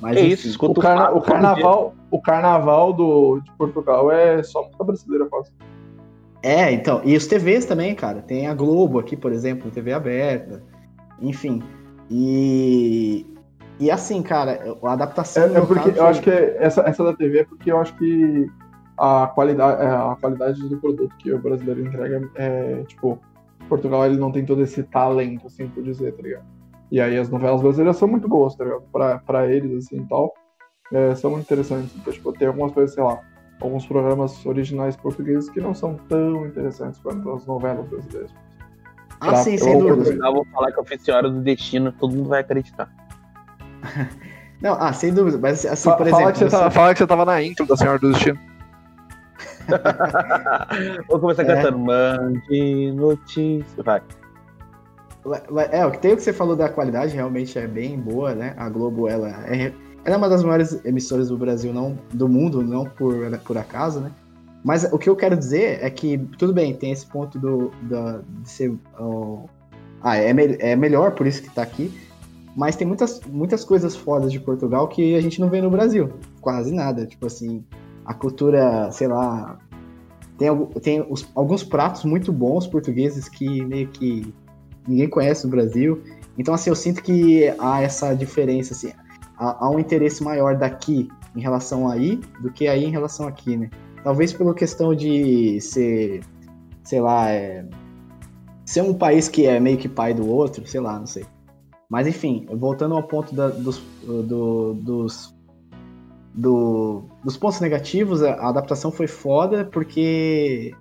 Mas, 0.00 0.16
é 0.16 0.20
isso, 0.22 0.58
o, 0.62 0.74
carna 0.74 1.10
o, 1.10 1.20
carnaval, 1.20 1.94
o 2.10 2.20
carnaval 2.20 2.92
do, 2.94 3.40
de 3.40 3.52
Portugal 3.52 4.10
é 4.10 4.42
só 4.42 4.62
música 4.62 4.84
brasileira 4.84 5.26
quase. 5.26 5.50
É, 6.42 6.72
então, 6.72 7.02
e 7.04 7.16
os 7.16 7.26
TVs 7.26 7.64
também, 7.66 7.94
cara. 7.94 8.22
Tem 8.22 8.46
a 8.46 8.54
Globo 8.54 8.98
aqui, 8.98 9.16
por 9.16 9.32
exemplo, 9.32 9.70
TV 9.70 9.92
aberta, 9.92 10.62
enfim. 11.20 11.62
E 12.10 13.26
E 13.78 13.90
assim, 13.90 14.22
cara, 14.22 14.76
a 14.82 14.92
adaptação. 14.92 15.44
É, 15.44 15.58
é 15.58 15.60
porque 15.60 15.98
eu 15.98 16.06
acho 16.06 16.22
que 16.22 16.30
essa, 16.30 16.82
essa 16.82 17.04
da 17.04 17.14
TV 17.14 17.40
é 17.40 17.44
porque 17.44 17.70
eu 17.70 17.78
acho 17.78 17.94
que 17.96 18.50
a 18.98 19.26
qualidade, 19.26 19.82
é, 19.82 19.86
a 19.86 20.16
qualidade 20.18 20.66
do 20.66 20.78
produto 20.78 21.14
que 21.18 21.32
o 21.32 21.38
brasileiro 21.38 21.86
entrega 21.86 22.30
é, 22.34 22.82
tipo, 22.84 23.18
Portugal 23.68 24.06
ele 24.06 24.16
não 24.16 24.32
tem 24.32 24.46
todo 24.46 24.62
esse 24.62 24.82
talento, 24.82 25.46
assim 25.46 25.68
por 25.68 25.82
dizer, 25.82 26.12
tá 26.12 26.22
ligado? 26.22 26.46
E 26.90 27.00
aí 27.00 27.18
as 27.18 27.28
novelas 27.28 27.60
brasileiras 27.60 27.96
são 27.96 28.08
muito 28.08 28.28
boas, 28.28 28.54
tá 28.54 28.64
ligado? 28.64 28.82
Pra, 28.92 29.18
pra 29.18 29.46
eles, 29.46 29.84
assim 29.84 30.00
e 30.00 30.08
tal. 30.08 30.32
É, 30.92 31.14
são 31.14 31.32
muito 31.32 31.44
interessantes. 31.44 31.94
Então, 31.96 32.12
tipo, 32.12 32.32
tem 32.32 32.48
algumas 32.48 32.72
coisas, 32.72 32.94
sei 32.94 33.02
lá, 33.02 33.20
alguns 33.60 33.84
programas 33.84 34.46
originais 34.46 34.96
portugueses 34.96 35.50
que 35.50 35.60
não 35.60 35.74
são 35.74 35.96
tão 36.08 36.46
interessantes 36.46 37.00
quanto 37.00 37.30
as 37.32 37.44
novelas 37.44 37.86
brasileiras. 37.88 38.30
Ah, 39.20 39.28
pra, 39.28 39.36
sim, 39.36 39.58
sem 39.58 39.78
dúvida. 39.78 40.10
Eu 40.24 40.32
vou 40.32 40.46
falar 40.46 40.72
que 40.72 40.78
eu 40.78 40.84
fiz 40.84 41.02
Senhora 41.02 41.28
do 41.28 41.40
Destino, 41.40 41.92
todo 41.92 42.14
mundo 42.14 42.28
vai 42.28 42.40
acreditar. 42.40 42.88
Não, 44.60 44.74
ah, 44.80 44.92
sem 44.92 45.12
dúvida. 45.12 45.38
Mas 45.38 45.66
assim, 45.66 45.90
por 45.90 46.08
fala 46.08 46.10
exemplo. 46.10 46.32
Que 46.32 46.38
você, 46.38 46.44
você... 46.44 46.56
Tá, 46.56 46.70
fala 46.70 46.92
que 46.92 46.98
você 46.98 47.06
tava 47.06 47.24
na 47.24 47.42
intro 47.42 47.66
da 47.66 47.76
Senhora 47.76 47.98
do 47.98 48.12
Destino. 48.12 48.38
Vou 51.08 51.18
começar 51.20 51.42
é. 51.42 51.46
cantando 51.46 51.78
Mande 51.78 52.92
notícia. 52.92 53.82
Vai. 53.82 54.02
É, 55.72 55.88
tem 55.98 56.12
o 56.12 56.16
que 56.16 56.22
você 56.22 56.32
falou 56.32 56.54
da 56.54 56.68
qualidade, 56.68 57.14
realmente 57.14 57.58
é 57.58 57.66
bem 57.66 57.98
boa, 57.98 58.34
né? 58.34 58.54
A 58.56 58.68
Globo, 58.68 59.08
ela 59.08 59.28
é, 59.46 59.72
ela 60.04 60.14
é 60.14 60.16
uma 60.16 60.28
das 60.28 60.44
maiores 60.44 60.84
emissoras 60.84 61.28
do 61.28 61.36
Brasil, 61.36 61.72
não 61.72 61.98
do 62.12 62.28
mundo, 62.28 62.62
não 62.62 62.84
por, 62.84 63.14
por 63.40 63.58
acaso, 63.58 63.98
né? 64.00 64.12
Mas 64.64 64.84
o 64.92 64.98
que 64.98 65.08
eu 65.08 65.16
quero 65.16 65.36
dizer 65.36 65.78
é 65.82 65.90
que, 65.90 66.18
tudo 66.38 66.52
bem, 66.52 66.74
tem 66.74 66.92
esse 66.92 67.06
ponto 67.06 67.38
do, 67.38 67.70
do 67.82 68.22
de 68.42 68.50
ser. 68.50 68.70
Uh, 68.98 69.48
ah, 70.02 70.16
é, 70.16 70.32
me, 70.32 70.56
é 70.60 70.76
melhor, 70.76 71.12
por 71.12 71.26
isso 71.26 71.42
que 71.42 71.50
tá 71.50 71.62
aqui. 71.62 71.92
Mas 72.56 72.74
tem 72.74 72.86
muitas, 72.86 73.20
muitas 73.28 73.62
coisas 73.62 73.94
fodas 73.94 74.32
de 74.32 74.40
Portugal 74.40 74.88
que 74.88 75.14
a 75.14 75.20
gente 75.20 75.38
não 75.38 75.50
vê 75.50 75.60
no 75.60 75.68
Brasil. 75.68 76.08
Quase 76.40 76.72
nada. 76.72 77.04
Tipo 77.04 77.26
assim, 77.26 77.62
a 78.02 78.14
cultura, 78.14 78.90
sei 78.90 79.08
lá. 79.08 79.58
Tem, 80.38 80.48
tem 80.80 81.06
os, 81.08 81.28
alguns 81.34 81.62
pratos 81.62 82.04
muito 82.04 82.32
bons 82.32 82.66
portugueses 82.66 83.28
que 83.28 83.62
meio 83.62 83.88
que 83.88 84.32
ninguém 84.88 85.08
conhece 85.08 85.44
no 85.44 85.50
Brasil. 85.50 86.02
Então, 86.38 86.54
assim, 86.54 86.70
eu 86.70 86.76
sinto 86.76 87.02
que 87.02 87.52
há 87.58 87.82
essa 87.82 88.14
diferença, 88.14 88.72
assim. 88.72 88.90
Há, 89.36 89.66
há 89.66 89.70
um 89.70 89.78
interesse 89.78 90.24
maior 90.24 90.56
daqui 90.56 91.08
em 91.34 91.40
relação 91.40 91.86
aí 91.86 92.18
do 92.40 92.50
que 92.50 92.66
aí 92.66 92.84
em 92.86 92.90
relação 92.90 93.28
aqui, 93.28 93.54
né? 93.54 93.68
Talvez 94.02 94.32
pela 94.32 94.54
questão 94.54 94.94
de 94.94 95.60
ser, 95.60 96.22
sei 96.84 97.00
lá, 97.02 97.28
é, 97.28 97.66
ser 98.64 98.80
um 98.80 98.94
país 98.94 99.28
que 99.28 99.44
é 99.46 99.60
meio 99.60 99.76
que 99.76 99.88
pai 99.88 100.14
do 100.14 100.26
outro, 100.26 100.66
sei 100.66 100.80
lá, 100.80 100.98
não 100.98 101.06
sei. 101.06 101.26
Mas 101.88 102.06
enfim, 102.06 102.46
voltando 102.52 102.94
ao 102.94 103.02
ponto 103.02 103.34
da, 103.34 103.48
dos, 103.48 103.80
do, 104.02 104.74
dos, 104.74 105.34
do, 106.34 107.04
dos 107.24 107.36
pontos 107.36 107.60
negativos, 107.60 108.22
a 108.22 108.48
adaptação 108.48 108.90
foi 108.90 109.06
foda 109.06 109.64
porque 109.64 110.74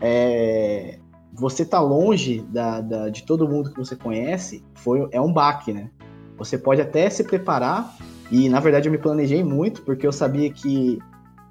é, 0.00 0.98
você 1.32 1.64
tá 1.64 1.80
longe 1.80 2.40
da, 2.42 2.80
da, 2.80 3.08
de 3.08 3.24
todo 3.24 3.48
mundo 3.48 3.70
que 3.70 3.78
você 3.78 3.96
conhece, 3.96 4.64
foi, 4.74 5.08
é 5.10 5.20
um 5.20 5.32
baque, 5.32 5.72
né? 5.72 5.90
Você 6.36 6.56
pode 6.56 6.80
até 6.80 7.10
se 7.10 7.24
preparar, 7.24 7.96
e 8.30 8.48
na 8.48 8.60
verdade 8.60 8.88
eu 8.88 8.92
me 8.92 8.98
planejei 8.98 9.42
muito, 9.42 9.82
porque 9.82 10.06
eu 10.06 10.12
sabia 10.12 10.50
que 10.50 10.98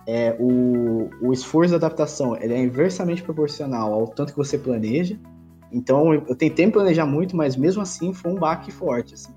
é, 0.08 0.36
o, 0.40 1.10
o 1.22 1.34
esforço 1.34 1.72
da 1.72 1.78
adaptação 1.78 2.36
é 2.36 2.62
inversamente 2.62 3.22
proporcional 3.22 3.94
ao 3.94 4.08
tanto 4.08 4.32
que 4.32 4.38
você 4.38 4.58
planeja. 4.58 5.18
Então 5.74 6.14
eu 6.14 6.36
tentei 6.36 6.70
planejar 6.70 7.06
muito, 7.06 7.36
mas 7.36 7.56
mesmo 7.56 7.82
assim 7.82 8.14
foi 8.14 8.32
um 8.32 8.36
baque 8.36 8.72
forte, 8.72 9.16
assim. 9.16 9.34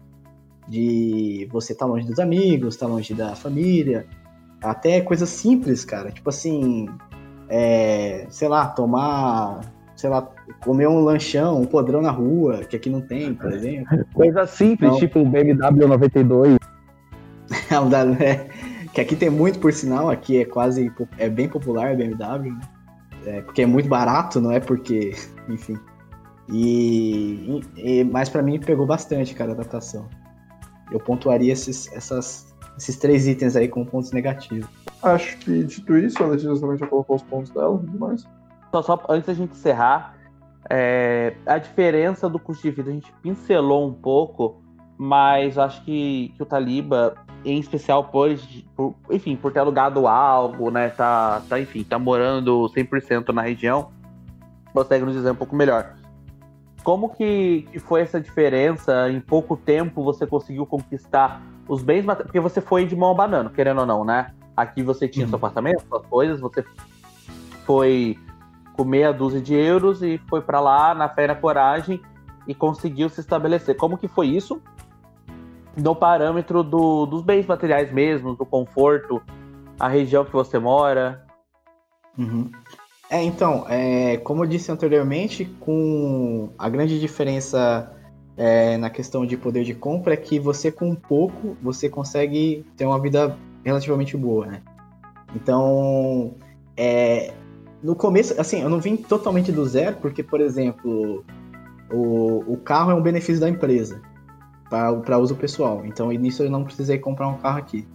De 0.69 1.49
você 1.51 1.73
estar 1.73 1.87
tá 1.87 1.91
longe 1.91 2.07
dos 2.07 2.19
amigos, 2.19 2.75
estar 2.75 2.87
tá 2.87 2.93
longe 2.93 3.15
da 3.15 3.35
família, 3.35 4.07
até 4.63 5.01
coisas 5.01 5.29
simples, 5.29 5.85
cara. 5.85 6.11
Tipo 6.11 6.29
assim, 6.29 6.89
é, 7.49 8.27
sei 8.29 8.49
lá, 8.49 8.67
tomar, 8.67 9.61
sei 9.97 10.11
lá, 10.11 10.29
comer 10.63 10.89
um 10.89 11.01
lanchão, 11.01 11.61
um 11.61 11.67
podrão 11.67 12.03
na 12.03 12.11
rua, 12.11 12.65
que 12.65 12.77
aqui 12.77 12.91
não 12.91 13.01
tem, 13.01 13.35
por 13.35 13.53
exemplo. 13.53 14.05
Coisa 14.13 14.47
simples, 14.47 14.89
então, 14.89 14.99
tipo 14.99 15.19
um 15.21 15.31
BMW 15.31 15.89
92. 15.89 16.59
é, 18.21 18.49
que 18.93 19.01
aqui 19.01 19.17
tem 19.17 19.31
muito, 19.31 19.59
por 19.59 19.73
sinal, 19.73 20.11
aqui 20.11 20.41
é 20.41 20.45
quase, 20.45 20.93
é 21.19 21.29
bem 21.29 21.49
popular 21.49 21.97
BMW, 21.97 22.53
né? 22.53 22.61
É, 23.25 23.41
porque 23.41 23.63
é 23.63 23.67
muito 23.67 23.89
barato, 23.89 24.41
não 24.41 24.53
é 24.53 24.61
porque, 24.61 25.13
enfim. 25.49 25.77
E, 26.49 27.61
e 27.77 28.05
mas 28.05 28.29
para 28.29 28.43
mim 28.43 28.61
pegou 28.61 28.87
bastante, 28.87 29.35
cara, 29.35 29.51
a 29.51 29.55
adaptação. 29.55 30.09
Eu 30.91 31.01
pontuaria 31.01 31.53
esses, 31.53 31.93
essas, 31.93 32.55
esses 32.79 32.97
três 32.97 33.27
itens 33.27 33.57
aí 33.57 33.69
com 33.69 33.85
pontos 33.85 34.13
negativos. 34.13 34.69
Acho 35.03 35.37
que 35.39 35.65
dito 35.65 35.97
isso, 35.97 36.23
a 36.23 36.27
Letícia 36.27 36.59
também 36.61 36.79
já 36.79 36.87
colocou 36.87 37.17
os 37.17 37.23
pontos 37.23 37.51
dela 37.51 37.81
e 37.83 37.87
tudo 37.87 37.99
mais. 37.99 38.27
Só, 38.73 38.83
só 38.83 39.05
antes 39.09 39.27
da 39.27 39.35
gente 39.35 39.53
encerrar, 39.53 40.17
é, 40.71 41.35
a 41.47 41.59
diferença 41.59 42.29
do 42.29 42.39
custo 42.39 42.63
de 42.63 42.71
vida 42.71 42.91
a 42.91 42.93
gente 42.93 43.13
pincelou 43.23 43.89
um 43.89 43.93
pouco, 43.93 44.63
mas 44.99 45.59
acho 45.59 45.85
que, 45.85 46.33
que 46.37 46.43
o 46.43 46.47
Taliba, 46.47 47.15
em 47.45 47.59
especial 47.59 48.05
por, 48.05 48.31
por, 48.75 48.95
enfim, 49.11 49.37
por 49.37 49.53
ter 49.53 49.61
alugado 49.61 50.07
algo, 50.07 50.71
né, 50.71 50.89
tá, 50.89 51.43
tá, 51.49 51.61
enfim, 51.61 51.85
tá 51.85 51.99
morando 51.99 52.71
100% 52.75 53.33
na 53.33 53.43
região, 53.43 53.91
consegue 54.73 55.05
nos 55.05 55.15
dizer 55.15 55.31
um 55.31 55.37
pouco 55.37 55.55
melhor. 55.55 55.95
Como 56.87 57.09
que, 57.09 57.63
que 57.73 57.81
foi 57.81 58.03
essa 58.03 58.21
diferença? 58.21 59.11
Em 59.11 59.21
pouco 59.21 59.57
tempo 59.57 60.05
você 60.05 60.25
conseguiu 60.25 60.65
conquistar 60.65 61.43
os 61.67 61.83
bens 61.83 62.05
Porque 62.05 62.39
você 62.39 62.61
foi 62.61 62.87
de 62.87 62.95
mão 62.95 63.11
a 63.11 63.15
banana, 63.15 63.51
querendo 63.51 63.81
ou 63.81 63.87
não, 63.87 64.05
né? 64.05 64.33
Aqui 64.57 64.85
você 64.85 65.09
tinha 65.09 65.25
uhum. 65.25 65.31
seu 65.31 65.37
apartamento, 65.37 65.85
suas 65.89 66.07
coisas, 66.07 66.39
você 66.39 66.65
foi 67.65 68.17
com 68.75 68.85
meia 68.85 69.13
dúzia 69.13 69.41
de 69.41 69.53
euros 69.53 70.01
e 70.01 70.17
foi 70.29 70.41
para 70.41 70.61
lá 70.61 70.95
na 70.95 71.09
fé 71.09 71.25
e 71.25 71.27
na 71.27 71.35
coragem 71.35 72.01
e 72.47 72.55
conseguiu 72.55 73.09
se 73.09 73.21
estabelecer. 73.21 73.77
Como 73.77 73.99
que 73.99 74.07
foi 74.07 74.29
isso? 74.29 74.63
No 75.77 75.93
parâmetro 75.93 76.63
do, 76.63 77.05
dos 77.05 77.21
bens 77.21 77.49
materiais 77.49 77.93
mesmo, 77.93 78.37
do 78.37 78.47
conforto, 78.47 79.21
a 79.77 79.89
região 79.89 80.25
que 80.25 80.33
você 80.33 80.57
mora. 80.57 81.27
Uhum. 82.17 82.49
É, 83.09 83.23
então, 83.23 83.65
é, 83.69 84.17
como 84.19 84.43
eu 84.43 84.49
disse 84.49 84.71
anteriormente, 84.73 85.45
com 85.61 86.51
a 86.59 86.69
grande 86.69 86.99
diferença 86.99 87.93
é, 88.37 88.77
na 88.77 88.91
questão 88.91 89.25
de 89.25 89.37
poder 89.37 89.65
de 89.65 89.75
compra 89.75 90.15
é 90.15 90.17
que 90.17 90.39
você 90.39 90.71
com 90.73 90.95
pouco 90.95 91.57
você 91.63 91.89
consegue 91.89 92.67
ter 92.77 92.85
uma 92.85 93.01
vida 93.01 93.37
relativamente 93.65 94.17
boa, 94.17 94.47
né? 94.47 94.63
Então, 95.35 96.35
é, 96.77 97.33
no 97.83 97.95
começo, 97.95 98.39
assim, 98.41 98.63
eu 98.63 98.69
não 98.69 98.81
vim 98.81 98.97
totalmente 98.97 99.53
do 99.53 99.65
zero, 99.67 99.97
porque, 99.97 100.23
por 100.23 100.41
exemplo, 100.41 101.25
o, 101.91 102.53
o 102.53 102.57
carro 102.59 102.91
é 102.91 102.95
um 102.95 103.03
benefício 103.03 103.41
da 103.41 103.49
empresa 103.49 104.01
para 104.69 105.19
uso 105.19 105.37
pessoal. 105.37 105.85
Então, 105.85 106.11
nisso 106.11 106.43
eu 106.43 106.51
não 106.51 106.65
precisei 106.65 106.99
comprar 106.99 107.29
um 107.29 107.39
carro 107.39 107.59
aqui. 107.59 107.87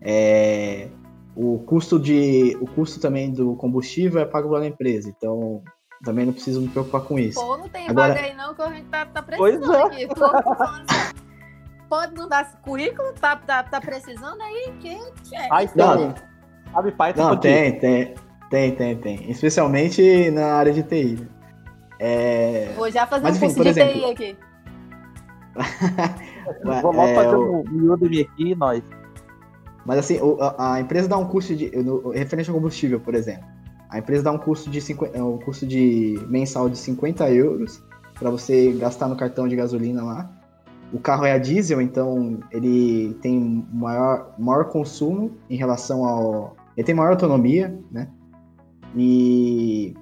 É, 0.00 0.88
o 1.36 1.58
custo 1.60 1.98
de 1.98 2.56
o 2.60 2.66
custo 2.66 3.00
também 3.00 3.32
do 3.32 3.56
combustível 3.56 4.20
é 4.20 4.24
pago 4.24 4.48
pela 4.48 4.66
empresa, 4.66 5.08
então 5.08 5.62
também 6.04 6.26
não 6.26 6.32
preciso 6.32 6.60
me 6.60 6.68
preocupar 6.68 7.02
com 7.02 7.18
isso. 7.18 7.40
Pô, 7.40 7.56
não 7.56 7.68
tem 7.68 7.88
Agora... 7.88 8.14
vaga 8.14 8.26
aí 8.26 8.34
não 8.34 8.54
que 8.54 8.62
a 8.62 8.70
gente 8.70 8.88
tá, 8.88 9.06
tá 9.06 9.22
precisando 9.22 9.72
é. 9.72 9.82
aqui. 9.82 10.06
Pô, 10.08 10.26
pode 11.88 12.14
não 12.14 12.28
dar 12.28 12.60
currículo? 12.60 13.12
Tá, 13.14 13.36
tá, 13.36 13.62
tá 13.62 13.80
precisando 13.80 14.40
aí? 14.40 14.72
Que, 14.80 14.96
que 15.22 15.36
é? 15.36 15.48
Ai, 15.50 15.68
não, 15.74 16.14
sabe 16.72 16.92
Python 16.92 17.22
Não, 17.22 17.36
tem, 17.36 17.78
tem, 17.78 18.14
tem, 18.50 18.74
tem, 18.74 18.96
tem. 18.96 19.30
Especialmente 19.30 20.30
na 20.30 20.54
área 20.54 20.72
de 20.72 20.82
TI. 20.82 21.28
É... 21.98 22.72
Vou 22.76 22.90
já 22.90 23.06
fazer 23.06 23.24
Mas, 23.24 23.34
um 23.34 23.46
enfim, 23.46 23.54
curso 23.54 23.62
de 23.62 23.80
exemplo... 23.80 23.94
TI 23.94 24.04
aqui. 24.10 24.36
Vamos 26.64 27.08
é, 27.08 27.14
fazer 27.14 27.36
o 27.36 27.64
um 27.64 27.92
Udemy 27.92 28.20
aqui, 28.20 28.54
nós. 28.54 28.82
Mas 29.84 29.98
assim, 29.98 30.18
a, 30.40 30.74
a 30.74 30.80
empresa 30.80 31.08
dá 31.08 31.16
um 31.16 31.26
custo 31.26 31.54
de. 31.54 31.70
No, 31.76 32.10
referente 32.10 32.48
ao 32.48 32.56
combustível, 32.56 33.00
por 33.00 33.14
exemplo. 33.14 33.44
A 33.90 33.98
empresa 33.98 34.24
dá 34.24 34.32
um 34.32 34.38
custo 34.38 34.70
de, 34.70 34.80
é, 35.12 35.22
um 35.22 35.38
custo 35.38 35.66
de 35.66 36.18
mensal 36.28 36.68
de 36.68 36.76
50 36.76 37.30
euros 37.30 37.82
para 38.18 38.30
você 38.30 38.72
gastar 38.72 39.08
no 39.08 39.16
cartão 39.16 39.46
de 39.46 39.54
gasolina 39.54 40.02
lá. 40.02 40.30
O 40.92 40.98
carro 40.98 41.24
é 41.24 41.32
a 41.32 41.38
diesel, 41.38 41.80
então 41.80 42.40
ele 42.50 43.14
tem 43.20 43.66
maior, 43.72 44.34
maior 44.38 44.66
consumo 44.66 45.32
em 45.48 45.56
relação 45.56 46.04
ao. 46.04 46.56
Ele 46.76 46.84
tem 46.84 46.94
maior 46.94 47.12
autonomia, 47.12 47.78
né? 47.90 48.08
E 48.96 49.94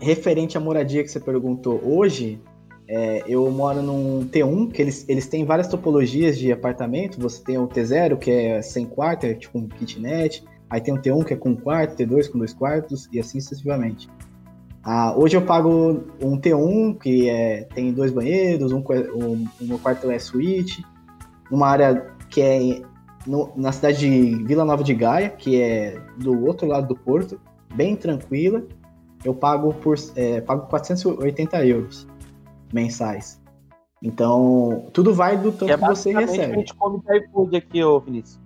referente 0.00 0.56
à 0.56 0.60
moradia 0.60 1.02
que 1.02 1.08
você 1.08 1.20
perguntou, 1.20 1.80
hoje 1.84 2.40
é, 2.88 3.22
eu 3.26 3.50
moro 3.50 3.82
num 3.82 4.26
T1, 4.26 4.70
que 4.72 4.82
eles, 4.82 5.04
eles 5.08 5.26
têm 5.26 5.44
várias 5.44 5.68
topologias 5.68 6.38
de 6.38 6.52
apartamento. 6.52 7.20
Você 7.20 7.42
tem 7.42 7.58
o 7.58 7.68
T0, 7.68 8.18
que 8.18 8.30
é 8.30 8.62
sem 8.62 8.84
quarto, 8.84 9.24
é 9.24 9.34
tipo 9.34 9.58
um 9.58 9.68
kitnet. 9.68 10.44
Aí 10.68 10.80
tem 10.80 10.94
o 10.94 10.98
T1, 10.98 11.24
que 11.24 11.34
é 11.34 11.36
com 11.36 11.50
um 11.50 11.56
quarto, 11.56 11.96
T2 11.96 12.30
com 12.30 12.38
dois 12.38 12.52
quartos, 12.52 13.08
e 13.12 13.20
assim 13.20 13.40
sucessivamente. 13.40 14.08
Ah, 14.82 15.14
hoje 15.16 15.36
eu 15.36 15.42
pago 15.42 16.02
um 16.20 16.38
T1, 16.38 16.98
que 16.98 17.28
é, 17.28 17.64
tem 17.74 17.92
dois 17.92 18.10
banheiros, 18.10 18.72
um, 18.72 18.82
um, 19.14 19.46
um 19.60 19.78
quarto 19.78 20.10
é 20.10 20.18
suíte. 20.18 20.84
numa 21.50 21.68
área 21.68 22.10
que 22.28 22.40
é 22.40 22.82
no, 23.26 23.52
na 23.54 23.70
cidade 23.70 23.98
de 23.98 24.44
Vila 24.44 24.64
Nova 24.64 24.82
de 24.82 24.94
Gaia, 24.94 25.28
que 25.28 25.60
é 25.60 26.00
do 26.18 26.44
outro 26.44 26.66
lado 26.66 26.88
do 26.88 26.96
porto, 26.96 27.40
bem 27.74 27.94
tranquila, 27.94 28.64
eu 29.24 29.32
pago 29.32 29.72
por 29.74 29.96
é, 30.16 30.40
pago 30.40 30.66
480 30.66 31.64
euros 31.64 32.08
mensais. 32.72 33.40
Então, 34.02 34.86
tudo 34.92 35.14
vai 35.14 35.36
do 35.36 35.52
tanto 35.52 35.66
que, 35.66 35.72
é 35.72 35.78
que 35.78 35.86
você 35.86 36.12
recebe. 36.12 36.52
A 36.52 36.56
gente 36.56 36.74
come 36.74 37.00
iFood 37.08 37.56
aqui, 37.56 37.84
ô 37.84 38.00
Vinícius. 38.00 38.40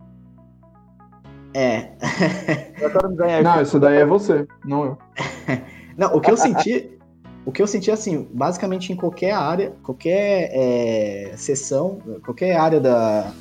É. 1.54 1.92
não, 3.42 3.62
isso 3.62 3.80
daí 3.80 3.96
é 3.96 4.04
você, 4.04 4.46
não 4.62 4.84
eu. 4.84 4.98
não, 5.96 6.14
o 6.14 6.20
que 6.20 6.30
eu 6.30 6.36
senti, 6.36 6.98
o 7.46 7.50
que 7.50 7.62
eu 7.62 7.66
senti 7.66 7.90
assim, 7.90 8.28
basicamente 8.30 8.92
em 8.92 8.96
qualquer 8.96 9.32
área, 9.32 9.72
qualquer 9.82 10.50
é, 10.52 11.32
sessão, 11.36 11.98
qualquer 12.22 12.56
área 12.56 12.78
da, 12.78 13.32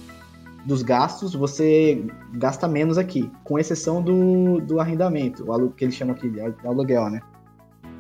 dos 0.66 0.82
gastos, 0.82 1.36
você 1.36 2.06
gasta 2.34 2.70
menos 2.70 2.98
aqui, 2.98 3.30
com 3.44 3.60
exceção 3.60 4.02
do, 4.02 4.62
do 4.62 4.80
arrendamento, 4.80 5.44
o 5.52 5.70
que 5.72 5.84
eles 5.84 5.96
chamam 5.96 6.16
aqui 6.16 6.30
de 6.30 6.40
aluguel, 6.66 7.10
né? 7.10 7.22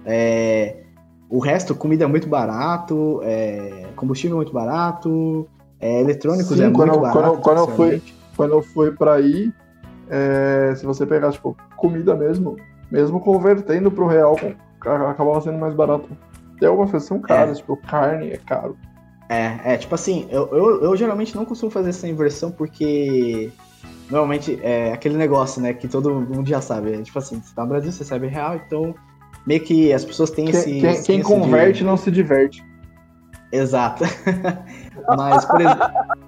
É, 0.05 0.84
o 1.35 1.39
resto, 1.39 1.75
comida 1.75 2.05
é 2.05 2.07
muito 2.07 2.29
barato, 2.29 3.19
é, 3.23 3.87
combustível 3.97 4.37
é 4.37 4.39
muito 4.39 4.53
barato, 4.53 5.45
é, 5.81 5.99
eletrônicos 5.99 6.57
Sim, 6.57 6.63
é 6.63 6.71
quando 6.71 6.91
muito 6.91 7.01
barato. 7.01 7.19
Quando, 7.19 7.41
quando 7.41 7.57
eu 7.57 7.67
fui, 7.67 8.03
quando 8.37 8.51
eu 8.53 8.61
fui 8.61 8.91
para 8.91 9.15
aí, 9.15 9.51
é, 10.09 10.73
se 10.77 10.85
você 10.85 11.05
pegar 11.05 11.33
tipo 11.33 11.57
comida 11.75 12.15
mesmo, 12.15 12.55
mesmo 12.89 13.19
convertendo 13.19 13.91
para 13.91 14.03
o 14.05 14.07
real, 14.07 14.37
acabava 14.79 15.41
sendo 15.41 15.57
mais 15.57 15.73
barato. 15.73 16.07
Tem 16.57 16.69
algumas 16.69 16.89
coisas 16.89 17.05
são 17.05 17.19
caras, 17.19 17.57
é. 17.57 17.61
tipo 17.61 17.75
carne 17.75 18.31
é 18.31 18.37
caro. 18.37 18.77
É, 19.27 19.73
é 19.73 19.77
tipo 19.77 19.93
assim, 19.93 20.27
eu, 20.29 20.47
eu, 20.53 20.83
eu, 20.83 20.95
geralmente 20.95 21.35
não 21.35 21.43
costumo 21.43 21.69
fazer 21.69 21.89
essa 21.89 22.07
inversão 22.07 22.49
porque 22.49 23.51
normalmente 24.09 24.57
é 24.63 24.93
aquele 24.93 25.17
negócio, 25.17 25.61
né, 25.61 25.73
que 25.73 25.89
todo 25.89 26.13
mundo 26.13 26.47
já 26.47 26.61
sabe. 26.61 26.93
É, 26.93 27.01
tipo 27.01 27.19
assim, 27.19 27.41
você 27.41 27.53
tá 27.53 27.63
no 27.63 27.69
Brasil, 27.69 27.91
você 27.91 28.05
sabe 28.05 28.27
real, 28.27 28.55
então 28.55 28.95
meio 29.45 29.61
que 29.61 29.93
as 29.93 30.03
pessoas 30.03 30.31
têm 30.31 30.45
quem, 30.45 30.55
esse. 30.55 30.79
Quem, 30.79 31.03
quem 31.03 31.21
converte 31.21 31.79
de... 31.79 31.85
não 31.85 31.97
se 31.97 32.09
diverte. 32.11 32.63
Exato. 33.51 34.03
Mas, 35.17 35.45
por 35.45 35.61
exemplo. 35.61 35.87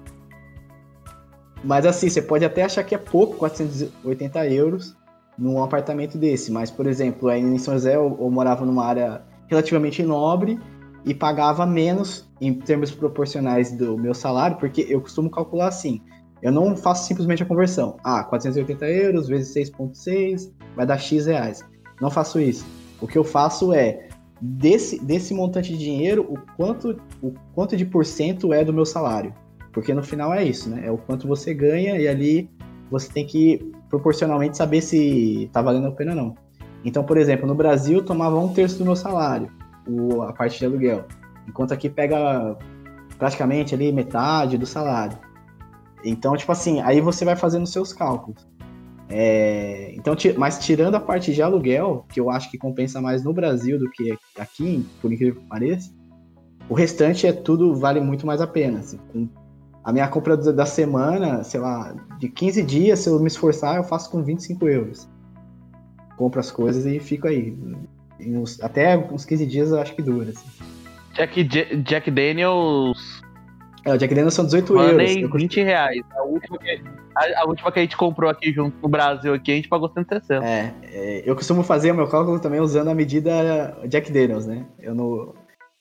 Mas 1.64 1.84
assim, 1.84 2.08
você 2.08 2.22
pode 2.22 2.44
até 2.44 2.62
achar 2.62 2.84
que 2.84 2.94
é 2.94 2.98
pouco, 2.98 3.36
480 3.36 4.46
euros, 4.46 4.96
num 5.36 5.62
apartamento 5.62 6.16
desse. 6.16 6.52
Mas, 6.52 6.70
por 6.70 6.86
exemplo, 6.86 7.28
aí 7.28 7.40
em 7.40 7.58
São 7.58 7.74
José 7.74 7.96
eu, 7.96 8.16
eu 8.20 8.30
morava 8.30 8.64
numa 8.64 8.84
área 8.84 9.22
relativamente 9.48 10.02
nobre 10.02 10.58
e 11.04 11.14
pagava 11.14 11.66
menos 11.66 12.28
em 12.40 12.54
termos 12.54 12.90
proporcionais 12.92 13.72
do 13.72 13.98
meu 13.98 14.14
salário, 14.14 14.56
porque 14.58 14.86
eu 14.88 15.00
costumo 15.00 15.30
calcular 15.30 15.68
assim. 15.68 16.00
Eu 16.40 16.52
não 16.52 16.76
faço 16.76 17.06
simplesmente 17.06 17.42
a 17.42 17.46
conversão. 17.46 17.96
Ah, 18.04 18.22
480 18.22 18.86
euros 18.86 19.28
vezes 19.28 19.70
6,6 19.72 20.52
vai 20.76 20.86
dar 20.86 20.98
X 20.98 21.26
reais. 21.26 21.64
Não 22.00 22.10
faço 22.10 22.38
isso. 22.38 22.64
O 23.00 23.06
que 23.06 23.16
eu 23.16 23.24
faço 23.24 23.72
é, 23.72 24.08
desse, 24.40 25.02
desse 25.04 25.34
montante 25.34 25.72
de 25.72 25.78
dinheiro, 25.78 26.26
o 26.28 26.38
quanto, 26.56 27.00
o 27.22 27.32
quanto 27.54 27.76
de 27.76 27.84
porcento 27.84 28.52
é 28.52 28.64
do 28.64 28.72
meu 28.72 28.84
salário. 28.84 29.32
Porque 29.72 29.92
no 29.94 30.02
final 30.02 30.32
é 30.32 30.44
isso, 30.44 30.68
né? 30.68 30.86
É 30.86 30.90
o 30.90 30.98
quanto 30.98 31.28
você 31.28 31.54
ganha 31.54 31.96
e 31.98 32.08
ali 32.08 32.50
você 32.90 33.08
tem 33.10 33.26
que 33.26 33.72
proporcionalmente 33.88 34.56
saber 34.56 34.80
se 34.80 35.48
tá 35.52 35.62
valendo 35.62 35.88
a 35.88 35.92
pena 35.92 36.12
ou 36.12 36.16
não. 36.16 36.34
Então, 36.84 37.04
por 37.04 37.16
exemplo, 37.16 37.46
no 37.46 37.54
Brasil 37.54 37.98
eu 37.98 38.04
tomava 38.04 38.38
um 38.38 38.52
terço 38.52 38.78
do 38.78 38.84
meu 38.84 38.96
salário, 38.96 39.50
o, 39.86 40.22
a 40.22 40.32
parte 40.32 40.58
de 40.58 40.64
aluguel. 40.64 41.04
Enquanto 41.46 41.72
aqui 41.72 41.88
pega 41.88 42.56
praticamente 43.18 43.74
ali 43.74 43.92
metade 43.92 44.56
do 44.56 44.66
salário. 44.66 45.18
Então, 46.04 46.36
tipo 46.36 46.52
assim, 46.52 46.80
aí 46.80 47.00
você 47.00 47.24
vai 47.24 47.36
fazendo 47.36 47.66
seus 47.66 47.92
cálculos. 47.92 48.46
É, 49.10 49.92
então, 49.94 50.14
mas 50.36 50.58
tirando 50.58 50.94
a 50.94 51.00
parte 51.00 51.32
de 51.32 51.40
aluguel, 51.40 52.04
que 52.08 52.20
eu 52.20 52.28
acho 52.28 52.50
que 52.50 52.58
compensa 52.58 53.00
mais 53.00 53.24
no 53.24 53.32
Brasil 53.32 53.78
do 53.78 53.90
que 53.90 54.16
aqui, 54.38 54.86
por 55.00 55.12
incrível 55.12 55.40
que 55.40 55.48
pareça, 55.48 55.90
o 56.68 56.74
restante 56.74 57.26
é 57.26 57.32
tudo 57.32 57.74
vale 57.74 58.00
muito 58.00 58.26
mais 58.26 58.40
a 58.40 58.46
pena. 58.46 58.80
Assim, 58.80 58.98
a 59.82 59.92
minha 59.92 60.06
compra 60.08 60.36
da 60.36 60.66
semana, 60.66 61.42
sei 61.42 61.60
lá, 61.60 61.94
de 62.18 62.28
15 62.28 62.62
dias, 62.62 62.98
se 62.98 63.08
eu 63.08 63.18
me 63.18 63.28
esforçar, 63.28 63.76
eu 63.76 63.84
faço 63.84 64.10
com 64.10 64.22
25 64.22 64.68
euros. 64.68 65.08
Compro 66.16 66.40
as 66.40 66.50
coisas 66.50 66.84
e 66.84 67.00
fico 67.00 67.26
aí. 67.26 67.56
Uns, 68.20 68.60
até 68.60 68.98
uns 68.98 69.24
15 69.24 69.46
dias 69.46 69.70
eu 69.70 69.80
acho 69.80 69.94
que 69.94 70.02
dura. 70.02 70.30
Assim. 70.30 70.46
Jack, 71.14 71.44
Jack 71.82 72.10
Daniels 72.10 73.17
é, 73.88 73.94
o 73.94 73.98
Jack 73.98 74.14
Daniels 74.14 74.34
são 74.34 74.44
18 74.44 74.74
Mandei 74.74 75.24
euros. 75.24 75.40
20 75.40 75.62
reais. 75.62 76.02
A 76.14 76.22
última, 76.22 76.58
que, 76.58 76.82
a, 77.14 77.40
a, 77.40 77.44
última 77.46 77.72
que 77.72 77.78
a 77.78 77.82
gente 77.82 77.96
comprou 77.96 78.30
aqui 78.30 78.52
junto 78.52 78.76
no 78.82 78.88
Brasil, 78.88 79.32
aqui, 79.32 79.52
a 79.52 79.54
gente 79.54 79.68
pagou 79.68 79.88
160. 79.88 80.44
É, 80.44 80.74
é, 80.82 81.22
eu 81.24 81.34
costumo 81.34 81.62
fazer 81.62 81.90
o 81.90 81.94
meu 81.94 82.06
cálculo 82.06 82.38
também 82.38 82.60
usando 82.60 82.88
a 82.88 82.94
medida 82.94 83.76
Jack 83.86 84.12
Daniels, 84.12 84.46
né? 84.46 84.66
Eu 84.78 84.94
não... 84.94 85.34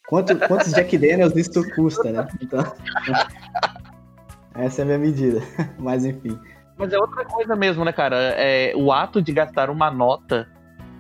Quanto, 0.08 0.38
quantos 0.48 0.72
Jack 0.72 0.98
Daniels 0.98 1.36
isso 1.36 1.62
custa, 1.76 2.12
né? 2.12 2.28
Então... 2.42 2.64
Essa 4.56 4.82
é 4.82 4.84
a 4.84 4.86
minha 4.86 4.98
medida. 4.98 5.42
Mas 5.78 6.06
enfim. 6.06 6.40
Mas 6.78 6.94
é 6.94 6.98
outra 6.98 7.26
coisa 7.26 7.56
mesmo, 7.56 7.84
né, 7.84 7.92
cara? 7.92 8.16
É, 8.38 8.74
o 8.76 8.92
ato 8.92 9.22
de 9.22 9.34
gastar 9.34 9.70
uma 9.70 9.92
nota 9.92 10.48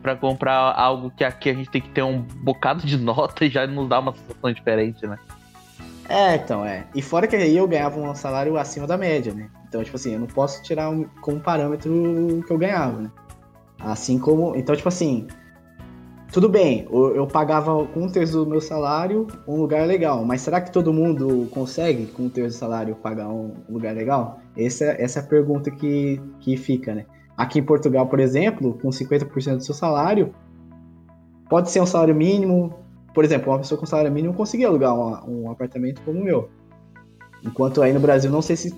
para 0.01 0.15
comprar 0.15 0.73
algo 0.77 1.09
que 1.11 1.23
aqui 1.23 1.49
a 1.49 1.53
gente 1.53 1.69
tem 1.69 1.81
que 1.81 1.89
ter 1.89 2.03
um 2.03 2.21
bocado 2.21 2.85
de 2.85 2.97
nota 3.01 3.45
e 3.45 3.49
já 3.49 3.65
nos 3.65 3.87
dá 3.87 3.99
uma 3.99 4.13
sensação 4.13 4.51
diferente, 4.51 5.07
né? 5.07 5.17
É, 6.09 6.35
então, 6.35 6.65
é. 6.65 6.85
E 6.95 7.01
fora 7.01 7.27
que 7.27 7.35
aí 7.35 7.55
eu 7.55 7.67
ganhava 7.67 7.99
um 7.99 8.15
salário 8.15 8.57
acima 8.57 8.87
da 8.87 8.97
média, 8.97 9.33
né? 9.33 9.49
Então, 9.67 9.83
tipo 9.83 9.97
assim, 9.97 10.13
eu 10.13 10.19
não 10.19 10.27
posso 10.27 10.63
tirar 10.63 10.89
um, 10.89 11.05
como 11.21 11.39
parâmetro 11.39 11.91
o 11.91 12.43
que 12.43 12.51
eu 12.51 12.57
ganhava, 12.57 13.01
né? 13.01 13.11
Assim 13.79 14.17
como. 14.17 14.55
Então, 14.55 14.75
tipo 14.75 14.87
assim. 14.87 15.27
Tudo 16.31 16.49
bem, 16.49 16.85
eu, 16.91 17.15
eu 17.15 17.25
pagava 17.25 17.85
com 17.85 18.01
um 18.01 18.11
terço 18.11 18.43
do 18.43 18.49
meu 18.49 18.59
salário 18.59 19.27
um 19.47 19.55
lugar 19.55 19.87
legal, 19.87 20.25
mas 20.25 20.41
será 20.41 20.59
que 20.59 20.69
todo 20.69 20.91
mundo 20.91 21.47
consegue, 21.51 22.05
com 22.07 22.23
um 22.23 22.29
terço 22.29 22.57
do 22.57 22.59
salário, 22.59 22.95
pagar 22.95 23.29
um 23.29 23.53
lugar 23.69 23.95
legal? 23.95 24.41
Essa, 24.55 24.85
essa 24.99 25.19
é 25.19 25.23
a 25.23 25.25
pergunta 25.25 25.71
que, 25.71 26.21
que 26.41 26.57
fica, 26.57 26.93
né? 26.93 27.05
Aqui 27.37 27.59
em 27.59 27.63
Portugal, 27.63 28.07
por 28.07 28.19
exemplo, 28.19 28.77
com 28.81 28.89
50% 28.89 29.57
do 29.57 29.63
seu 29.63 29.73
salário, 29.73 30.33
pode 31.49 31.71
ser 31.71 31.81
um 31.81 31.85
salário 31.85 32.13
mínimo, 32.13 32.73
por 33.13 33.23
exemplo, 33.23 33.51
uma 33.51 33.59
pessoa 33.59 33.79
com 33.79 33.85
salário 33.85 34.11
mínimo 34.11 34.33
conseguia 34.33 34.67
alugar 34.67 34.93
um 34.93 35.49
apartamento 35.51 36.01
como 36.03 36.19
o 36.19 36.23
meu. 36.23 36.49
Enquanto 37.43 37.81
aí 37.81 37.93
no 37.93 37.99
Brasil, 37.99 38.29
não 38.31 38.41
sei 38.41 38.55
se 38.55 38.75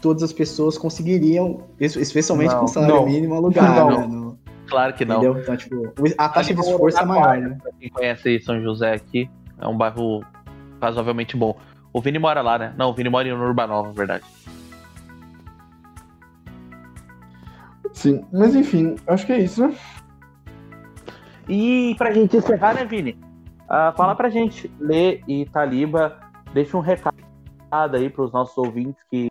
todas 0.00 0.22
as 0.22 0.32
pessoas 0.32 0.78
conseguiriam, 0.78 1.62
especialmente 1.80 2.52
não, 2.52 2.60
com 2.60 2.66
salário 2.66 2.96
não. 2.96 3.06
mínimo, 3.06 3.34
alugar. 3.34 3.74
Não. 3.74 3.90
Né? 3.90 4.06
No, 4.06 4.38
claro 4.68 4.94
que 4.94 5.04
não. 5.04 5.38
Então, 5.38 5.56
tipo, 5.56 5.92
a 6.16 6.28
taxa 6.28 6.54
de 6.54 6.60
esforço 6.60 6.98
é 6.98 7.04
maior, 7.04 7.38
né? 7.38 7.58
Pra 7.62 7.72
quem 7.72 7.90
conhece 7.90 8.40
São 8.40 8.60
José 8.62 8.92
aqui, 8.92 9.28
é 9.60 9.66
um 9.66 9.76
bairro 9.76 10.22
razoavelmente 10.80 11.36
bom. 11.36 11.56
O 11.92 12.00
Vini 12.00 12.18
mora 12.18 12.42
lá, 12.42 12.58
né? 12.58 12.74
Não, 12.76 12.90
o 12.90 12.94
Vini 12.94 13.08
mora 13.08 13.34
no 13.34 13.44
Urbanova, 13.44 13.88
na 13.88 13.94
verdade. 13.94 14.24
Sim, 17.92 18.24
mas 18.32 18.54
enfim, 18.54 18.94
acho 19.06 19.26
que 19.26 19.32
é 19.32 19.38
isso, 19.40 19.66
né? 19.66 19.74
E 21.48 21.94
pra 21.96 22.12
gente 22.12 22.36
encerrar, 22.36 22.74
né, 22.74 22.84
Vini? 22.84 23.18
Uh, 23.68 23.94
fala 23.94 24.14
pra 24.14 24.30
gente, 24.30 24.72
Lê 24.80 25.22
e 25.28 25.44
Taliba, 25.44 26.18
deixa 26.54 26.74
um 26.74 26.80
recado 26.80 27.18
aí 27.70 28.08
para 28.08 28.24
os 28.24 28.32
nossos 28.32 28.56
ouvintes 28.56 29.02
que 29.10 29.30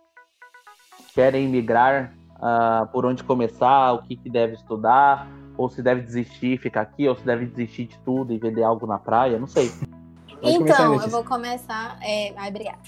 querem 1.12 1.48
migrar, 1.48 2.14
uh, 2.36 2.86
por 2.92 3.04
onde 3.04 3.24
começar, 3.24 3.94
o 3.94 4.02
que, 4.02 4.14
que 4.14 4.30
deve 4.30 4.54
estudar, 4.54 5.26
ou 5.56 5.68
se 5.68 5.82
deve 5.82 6.02
desistir 6.02 6.54
e 6.54 6.56
ficar 6.58 6.82
aqui, 6.82 7.08
ou 7.08 7.16
se 7.16 7.24
deve 7.24 7.46
desistir 7.46 7.86
de 7.86 7.98
tudo 7.98 8.32
e 8.32 8.38
vender 8.38 8.62
algo 8.62 8.86
na 8.86 8.96
praia, 8.96 9.40
não 9.40 9.48
sei. 9.48 9.72
então, 10.40 10.94
eu 11.02 11.08
vou 11.08 11.24
começar. 11.24 11.98
É... 12.00 12.32
Ai, 12.36 12.50
obrigada. 12.50 12.78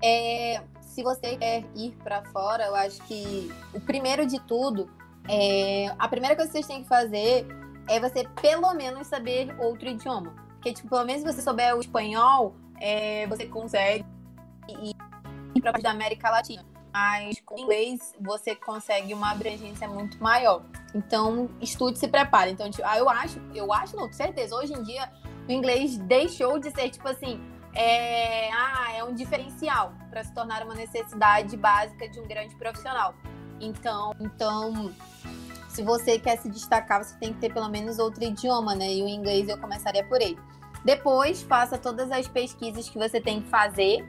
É, 0.00 0.62
se 0.80 1.02
você 1.02 1.36
quer 1.36 1.64
ir 1.74 1.96
para 2.04 2.22
fora, 2.26 2.66
eu 2.66 2.76
acho 2.76 3.02
que 3.02 3.52
o 3.74 3.80
primeiro 3.80 4.24
de 4.24 4.38
tudo, 4.42 4.88
é, 5.28 5.92
a 5.98 6.06
primeira 6.06 6.36
coisa 6.36 6.48
que 6.48 6.52
vocês 6.52 6.66
têm 6.68 6.82
que 6.84 6.88
fazer 6.88 7.44
é 7.88 8.00
você 8.00 8.28
pelo 8.40 8.72
menos 8.74 9.06
saber 9.06 9.54
outro 9.60 9.88
idioma. 9.88 10.34
Porque, 10.54 10.72
tipo, 10.72 10.88
pelo 10.88 11.04
menos 11.04 11.22
se 11.22 11.32
você 11.32 11.42
souber 11.42 11.76
o 11.76 11.80
espanhol, 11.80 12.56
é, 12.80 13.26
você 13.26 13.46
consegue 13.46 14.04
ir 14.68 15.60
para 15.60 15.72
da 15.72 15.90
América 15.90 16.30
Latina. 16.30 16.64
Mas 16.92 17.40
com 17.44 17.58
inglês 17.58 18.14
você 18.20 18.56
consegue 18.56 19.12
uma 19.12 19.32
abrangência 19.32 19.86
muito 19.86 20.22
maior. 20.22 20.62
Então, 20.94 21.48
estude 21.60 21.98
se 21.98 22.08
prepare. 22.08 22.50
Então, 22.50 22.70
tipo, 22.70 22.86
ah, 22.86 22.98
eu 22.98 23.08
acho, 23.08 23.40
eu 23.54 23.72
acho, 23.72 23.96
não, 23.96 24.06
com 24.06 24.12
certeza. 24.12 24.56
Hoje 24.56 24.72
em 24.72 24.82
dia, 24.82 25.12
o 25.46 25.52
inglês 25.52 25.98
deixou 25.98 26.58
de 26.58 26.70
ser, 26.70 26.90
tipo 26.90 27.06
assim, 27.06 27.40
é, 27.74 28.50
ah, 28.50 28.92
é 28.94 29.04
um 29.04 29.14
diferencial 29.14 29.92
para 30.08 30.24
se 30.24 30.32
tornar 30.32 30.62
uma 30.62 30.74
necessidade 30.74 31.56
básica 31.56 32.08
de 32.08 32.18
um 32.18 32.26
grande 32.26 32.56
profissional. 32.56 33.14
Então, 33.60 34.12
então 34.18 34.92
se 35.76 35.82
você 35.82 36.18
quer 36.18 36.38
se 36.38 36.48
destacar, 36.48 37.04
você 37.04 37.14
tem 37.18 37.34
que 37.34 37.38
ter 37.38 37.52
pelo 37.52 37.68
menos 37.68 37.98
outro 37.98 38.24
idioma, 38.24 38.74
né? 38.74 38.90
E 38.94 39.02
o 39.02 39.08
inglês 39.08 39.46
eu 39.46 39.58
começaria 39.58 40.02
por 40.02 40.22
ele. 40.22 40.38
Depois, 40.82 41.42
faça 41.42 41.76
todas 41.76 42.10
as 42.10 42.26
pesquisas 42.26 42.88
que 42.88 42.98
você 42.98 43.20
tem 43.20 43.42
que 43.42 43.48
fazer 43.48 44.02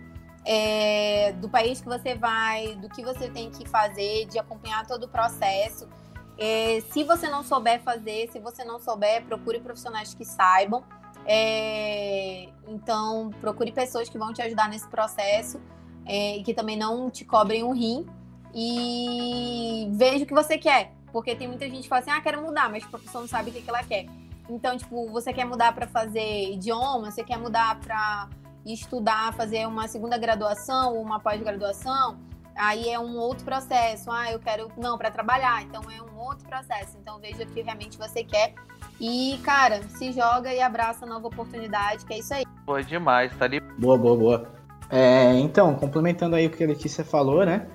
é, 0.45 1.33
do 1.33 1.49
país 1.49 1.81
que 1.81 1.87
você 1.87 2.15
vai, 2.15 2.75
do 2.75 2.87
que 2.87 3.03
você 3.03 3.29
tem 3.29 3.51
que 3.51 3.67
fazer, 3.67 4.27
de 4.27 4.39
acompanhar 4.39 4.87
todo 4.87 5.03
o 5.03 5.07
processo. 5.09 5.89
É, 6.37 6.79
se 6.89 7.03
você 7.03 7.27
não 7.27 7.43
souber 7.43 7.81
fazer, 7.81 8.29
se 8.31 8.39
você 8.39 8.63
não 8.63 8.79
souber, 8.79 9.25
procure 9.25 9.59
profissionais 9.59 10.13
que 10.13 10.23
saibam. 10.23 10.85
É, 11.25 12.47
então, 12.65 13.29
procure 13.41 13.73
pessoas 13.73 14.07
que 14.07 14.17
vão 14.17 14.31
te 14.31 14.41
ajudar 14.41 14.69
nesse 14.69 14.87
processo 14.87 15.59
é, 16.05 16.37
e 16.37 16.43
que 16.43 16.53
também 16.53 16.77
não 16.77 17.09
te 17.09 17.25
cobrem 17.25 17.61
um 17.61 17.73
rim. 17.73 18.07
E 18.55 19.89
veja 19.91 20.23
o 20.23 20.27
que 20.27 20.33
você 20.33 20.57
quer. 20.57 20.96
Porque 21.11 21.35
tem 21.35 21.47
muita 21.47 21.65
gente 21.69 21.83
que 21.83 21.89
fala 21.89 22.01
assim, 22.01 22.11
ah, 22.11 22.21
quero 22.21 22.41
mudar, 22.41 22.69
mas 22.69 22.83
a 22.83 22.97
pessoa 22.97 23.21
não 23.21 23.27
sabe 23.27 23.49
o 23.49 23.53
que, 23.53 23.61
que 23.61 23.69
ela 23.69 23.83
quer. 23.83 24.05
Então, 24.49 24.77
tipo, 24.77 25.09
você 25.09 25.33
quer 25.33 25.45
mudar 25.45 25.73
para 25.73 25.87
fazer 25.87 26.51
idioma, 26.51 27.11
você 27.11 27.23
quer 27.23 27.37
mudar 27.37 27.79
para 27.79 28.29
estudar, 28.65 29.33
fazer 29.33 29.67
uma 29.67 29.87
segunda 29.87 30.17
graduação 30.17 30.95
ou 30.95 31.01
uma 31.01 31.19
pós-graduação, 31.19 32.17
aí 32.55 32.89
é 32.89 32.99
um 32.99 33.17
outro 33.17 33.45
processo. 33.45 34.11
Ah, 34.11 34.31
eu 34.31 34.39
quero. 34.39 34.71
Não, 34.77 34.97
para 34.97 35.11
trabalhar, 35.11 35.63
então 35.63 35.81
é 35.89 36.01
um 36.01 36.17
outro 36.19 36.47
processo. 36.47 36.97
Então 36.97 37.19
veja 37.19 37.43
o 37.43 37.47
que 37.47 37.61
realmente 37.61 37.97
você 37.97 38.23
quer. 38.23 38.53
E, 38.99 39.39
cara, 39.43 39.83
se 39.89 40.11
joga 40.11 40.53
e 40.53 40.61
abraça 40.61 41.05
a 41.05 41.07
nova 41.07 41.27
oportunidade, 41.27 42.05
que 42.05 42.13
é 42.13 42.19
isso 42.19 42.33
aí. 42.33 42.43
Foi 42.65 42.83
demais, 42.83 43.35
tá 43.37 43.45
ali. 43.45 43.59
Boa, 43.59 43.97
boa, 43.97 44.17
boa. 44.17 44.51
É, 44.89 45.33
então, 45.39 45.75
complementando 45.75 46.35
aí 46.35 46.47
o 46.47 46.49
que 46.49 46.63
a 46.63 46.67
Letícia 46.67 47.03
falou, 47.03 47.45
né? 47.45 47.67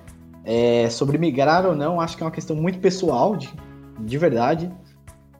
É, 0.45 0.89
sobre 0.89 1.17
migrar 1.17 1.65
ou 1.65 1.75
não, 1.75 2.01
acho 2.01 2.17
que 2.17 2.23
é 2.23 2.25
uma 2.25 2.31
questão 2.31 2.55
muito 2.55 2.79
pessoal, 2.79 3.35
de, 3.35 3.49
de 3.99 4.17
verdade. 4.17 4.71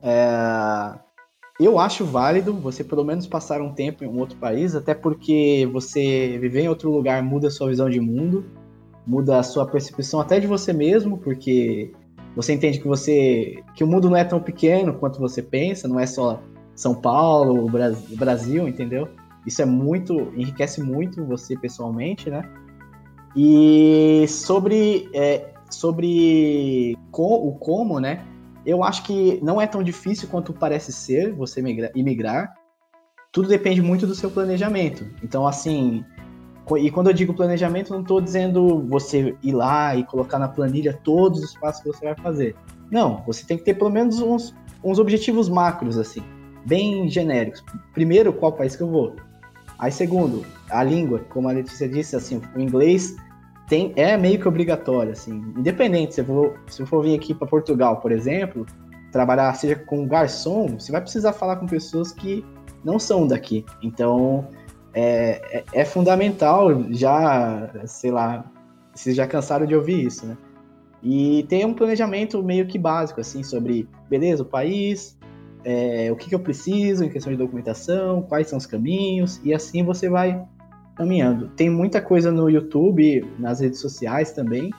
É, 0.01 0.97
eu 1.59 1.77
acho 1.77 2.03
válido 2.03 2.53
você 2.53 2.83
pelo 2.83 3.03
menos 3.03 3.27
passar 3.27 3.61
um 3.61 3.73
tempo 3.73 4.03
em 4.03 4.07
um 4.07 4.19
outro 4.19 4.37
país, 4.37 4.75
até 4.75 4.93
porque 4.93 5.69
você 5.71 6.37
viver 6.39 6.61
em 6.61 6.69
outro 6.69 6.91
lugar 6.91 7.21
muda 7.21 7.47
a 7.47 7.51
sua 7.51 7.69
visão 7.69 7.89
de 7.89 7.99
mundo, 7.99 8.45
muda 9.05 9.39
a 9.39 9.43
sua 9.43 9.65
percepção 9.65 10.19
até 10.19 10.39
de 10.39 10.47
você 10.47 10.73
mesmo, 10.73 11.17
porque 11.17 11.91
você 12.35 12.53
entende 12.53 12.79
que 12.79 12.87
você 12.87 13.61
que 13.75 13.83
o 13.83 13.87
mundo 13.87 14.09
não 14.09 14.17
é 14.17 14.23
tão 14.23 14.41
pequeno 14.41 14.93
quanto 14.95 15.19
você 15.19 15.41
pensa, 15.41 15.87
não 15.87 15.99
é 15.99 16.05
só 16.05 16.41
São 16.75 16.95
Paulo, 16.95 17.69
Brasil, 18.15 18.67
entendeu? 18.67 19.07
Isso 19.45 19.61
é 19.61 19.65
muito 19.65 20.33
enriquece 20.35 20.81
muito 20.81 21.23
você 21.25 21.55
pessoalmente, 21.55 22.29
né? 22.29 22.43
E 23.35 24.25
sobre, 24.27 25.09
é, 25.13 25.53
sobre 25.69 26.95
o 27.11 27.53
como, 27.59 27.99
né? 27.99 28.23
Eu 28.65 28.83
acho 28.83 29.03
que 29.03 29.39
não 29.43 29.59
é 29.59 29.67
tão 29.67 29.83
difícil 29.83 30.27
quanto 30.29 30.53
parece 30.53 30.91
ser 30.91 31.33
você 31.33 31.61
imigrar. 31.95 32.53
Tudo 33.31 33.47
depende 33.47 33.81
muito 33.81 34.07
do 34.07 34.15
seu 34.15 34.29
planejamento. 34.29 35.05
Então, 35.23 35.45
assim, 35.47 36.05
e 36.77 36.89
quando 36.89 37.07
eu 37.07 37.13
digo 37.13 37.33
planejamento, 37.33 37.91
não 37.91 38.01
estou 38.01 38.21
dizendo 38.21 38.87
você 38.87 39.35
ir 39.43 39.51
lá 39.51 39.95
e 39.95 40.05
colocar 40.05 40.39
na 40.39 40.47
planilha 40.47 40.97
todos 41.03 41.43
os 41.43 41.57
passos 41.57 41.81
que 41.81 41.89
você 41.89 42.05
vai 42.05 42.15
fazer. 42.15 42.55
Não, 42.89 43.21
você 43.25 43.45
tem 43.45 43.57
que 43.57 43.63
ter 43.63 43.73
pelo 43.73 43.89
menos 43.89 44.21
uns, 44.21 44.55
uns 44.83 44.97
objetivos 44.99 45.49
macros, 45.49 45.97
assim, 45.97 46.23
bem 46.65 47.09
genéricos. 47.09 47.63
Primeiro, 47.93 48.31
qual 48.31 48.53
país 48.53 48.75
que 48.75 48.83
eu 48.83 48.89
vou? 48.89 49.15
Aí, 49.83 49.91
segundo, 49.91 50.45
a 50.69 50.81
língua, 50.81 51.19
como 51.27 51.49
a 51.49 51.51
Letícia 51.51 51.89
disse, 51.89 52.15
assim, 52.15 52.41
o 52.55 52.59
inglês 52.61 53.17
tem, 53.67 53.91
é 53.97 54.15
meio 54.15 54.39
que 54.39 54.47
obrigatório, 54.47 55.11
assim. 55.11 55.43
Independente, 55.57 56.15
se 56.15 56.21
eu 56.21 56.25
for, 56.25 56.53
se 56.67 56.81
eu 56.81 56.87
for 56.87 57.03
vir 57.03 57.15
aqui 57.15 57.33
para 57.33 57.45
Portugal, 57.45 57.97
por 57.97 58.09
exemplo, 58.13 58.65
trabalhar 59.11 59.53
seja 59.55 59.75
com 59.75 60.07
garçom, 60.07 60.79
você 60.79 60.89
vai 60.89 61.01
precisar 61.01 61.33
falar 61.33 61.57
com 61.57 61.65
pessoas 61.65 62.13
que 62.13 62.45
não 62.81 62.97
são 62.97 63.27
daqui. 63.27 63.65
Então, 63.81 64.47
é, 64.93 65.41
é, 65.51 65.63
é 65.73 65.83
fundamental 65.83 66.69
já, 66.93 67.69
sei 67.85 68.09
lá, 68.09 68.49
vocês 68.95 69.13
já 69.13 69.27
cansaram 69.27 69.65
de 69.65 69.75
ouvir 69.75 70.05
isso, 70.05 70.25
né? 70.25 70.37
E 71.03 71.45
tem 71.49 71.65
um 71.65 71.73
planejamento 71.73 72.41
meio 72.41 72.65
que 72.67 72.79
básico, 72.79 73.19
assim, 73.19 73.43
sobre, 73.43 73.89
beleza, 74.09 74.43
o 74.43 74.45
país, 74.45 75.17
é, 75.63 76.11
o 76.11 76.15
que, 76.15 76.29
que 76.29 76.35
eu 76.35 76.39
preciso 76.39 77.03
em 77.03 77.09
questão 77.09 77.31
de 77.31 77.37
documentação, 77.37 78.21
quais 78.21 78.47
são 78.47 78.57
os 78.57 78.65
caminhos, 78.65 79.39
e 79.43 79.53
assim 79.53 79.83
você 79.83 80.09
vai 80.09 80.43
caminhando. 80.95 81.49
Tem 81.49 81.69
muita 81.69 82.01
coisa 82.01 82.31
no 82.31 82.49
YouTube, 82.49 83.25
nas 83.39 83.59
redes 83.59 83.79
sociais 83.79 84.31
também, 84.31 84.71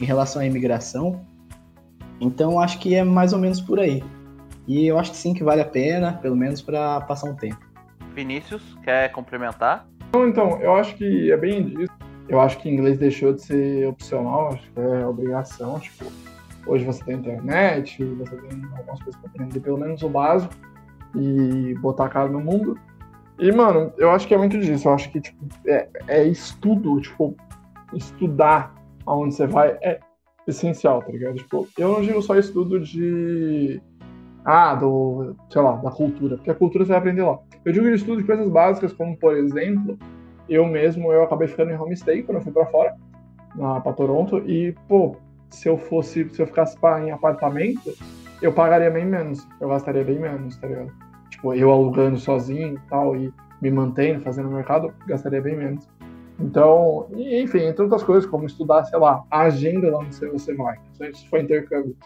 em 0.00 0.04
relação 0.04 0.42
à 0.42 0.46
imigração. 0.46 1.20
Então 2.20 2.60
acho 2.60 2.78
que 2.78 2.94
é 2.94 3.02
mais 3.02 3.32
ou 3.32 3.38
menos 3.38 3.60
por 3.60 3.80
aí. 3.80 4.02
E 4.66 4.86
eu 4.86 4.98
acho 4.98 5.10
que 5.10 5.16
sim 5.16 5.34
que 5.34 5.42
vale 5.42 5.60
a 5.60 5.64
pena, 5.64 6.12
pelo 6.14 6.36
menos 6.36 6.62
para 6.62 7.00
passar 7.02 7.28
um 7.28 7.34
tempo. 7.34 7.58
Vinícius, 8.14 8.62
quer 8.82 9.10
complementar? 9.10 9.88
Então, 10.14 10.60
eu 10.60 10.76
acho 10.76 10.94
que 10.96 11.32
é 11.32 11.36
bem 11.36 11.64
disso. 11.64 11.92
Eu 12.28 12.40
acho 12.40 12.58
que 12.58 12.68
inglês 12.68 12.98
deixou 12.98 13.32
de 13.32 13.42
ser 13.42 13.88
opcional, 13.88 14.48
acho 14.48 14.70
que 14.70 14.80
é 14.80 15.06
obrigação. 15.06 15.80
Tipo, 15.80 16.04
hoje 16.66 16.84
você 16.84 17.04
tem 17.04 17.16
internet, 17.16 18.04
você 18.04 18.36
tem 18.36 18.62
algumas 18.76 19.02
coisas 19.02 19.20
para 19.20 19.30
aprender, 19.30 19.60
pelo 19.60 19.78
menos 19.78 20.02
o 20.02 20.08
básico, 20.08 20.54
e 21.14 21.74
botar 21.80 22.06
a 22.06 22.08
cara 22.08 22.28
no 22.28 22.40
mundo. 22.40 22.78
E, 23.38 23.50
mano, 23.50 23.92
eu 23.98 24.10
acho 24.10 24.26
que 24.26 24.34
é 24.34 24.38
muito 24.38 24.58
disso. 24.58 24.88
Eu 24.88 24.94
acho 24.94 25.10
que, 25.10 25.20
tipo, 25.20 25.44
é, 25.66 25.88
é 26.08 26.24
estudo, 26.24 27.00
tipo, 27.00 27.36
estudar 27.92 28.74
aonde 29.06 29.34
você 29.34 29.46
vai 29.46 29.70
é 29.82 30.00
essencial, 30.46 31.02
tá 31.02 31.12
ligado? 31.12 31.36
Tipo, 31.36 31.68
eu 31.78 31.92
não 31.92 32.02
digo 32.02 32.22
só 32.22 32.36
estudo 32.36 32.80
de. 32.80 33.80
Ah, 34.44 34.74
do. 34.74 35.36
sei 35.50 35.62
lá, 35.62 35.76
da 35.76 35.90
cultura. 35.90 36.36
Porque 36.36 36.50
a 36.50 36.54
cultura 36.54 36.84
você 36.84 36.90
vai 36.90 36.98
aprender 36.98 37.22
lá. 37.22 37.38
Eu 37.64 37.72
digo 37.72 37.86
de 37.86 37.94
estudo 37.94 38.20
de 38.20 38.26
coisas 38.26 38.48
básicas, 38.48 38.92
como, 38.92 39.16
por 39.16 39.36
exemplo, 39.36 39.98
eu 40.48 40.66
mesmo, 40.66 41.12
eu 41.12 41.22
acabei 41.22 41.46
ficando 41.48 41.70
em 41.70 41.76
homestay 41.76 42.22
quando 42.22 42.38
eu 42.38 42.42
fui 42.42 42.52
pra 42.52 42.66
fora, 42.66 42.96
na, 43.54 43.80
pra 43.80 43.92
Toronto, 43.92 44.38
e, 44.38 44.74
pô, 44.88 45.16
se 45.54 45.68
eu 45.68 45.78
fosse, 45.78 46.28
se 46.30 46.40
eu 46.40 46.46
ficasse 46.46 46.76
em 47.04 47.10
apartamento, 47.10 47.92
eu 48.40 48.52
pagaria 48.52 48.90
bem 48.90 49.06
menos, 49.06 49.46
eu 49.60 49.68
gastaria 49.68 50.04
bem 50.04 50.18
menos, 50.18 50.56
tá 50.56 50.66
ligado? 50.66 50.92
tipo, 51.42 51.54
eu 51.54 51.70
alugando 51.70 52.18
sozinho 52.18 52.74
e 52.74 52.88
tal, 52.88 53.16
e 53.16 53.32
me 53.60 53.70
mantendo, 53.70 54.22
fazendo 54.22 54.48
mercado, 54.48 54.94
gastaria 55.06 55.42
bem 55.42 55.56
menos. 55.56 55.88
Então, 56.38 57.08
enfim, 57.12 57.60
entre 57.60 57.82
outras 57.82 58.02
coisas, 58.02 58.28
como 58.28 58.46
estudar, 58.46 58.84
sei 58.84 58.98
lá, 58.98 59.22
a 59.30 59.42
agenda 59.42 59.90
lá 59.90 59.98
onde 59.98 60.14
você 60.14 60.54
vai, 60.54 60.78
se 61.12 61.28
for 61.28 61.40
intercâmbio. 61.40 61.96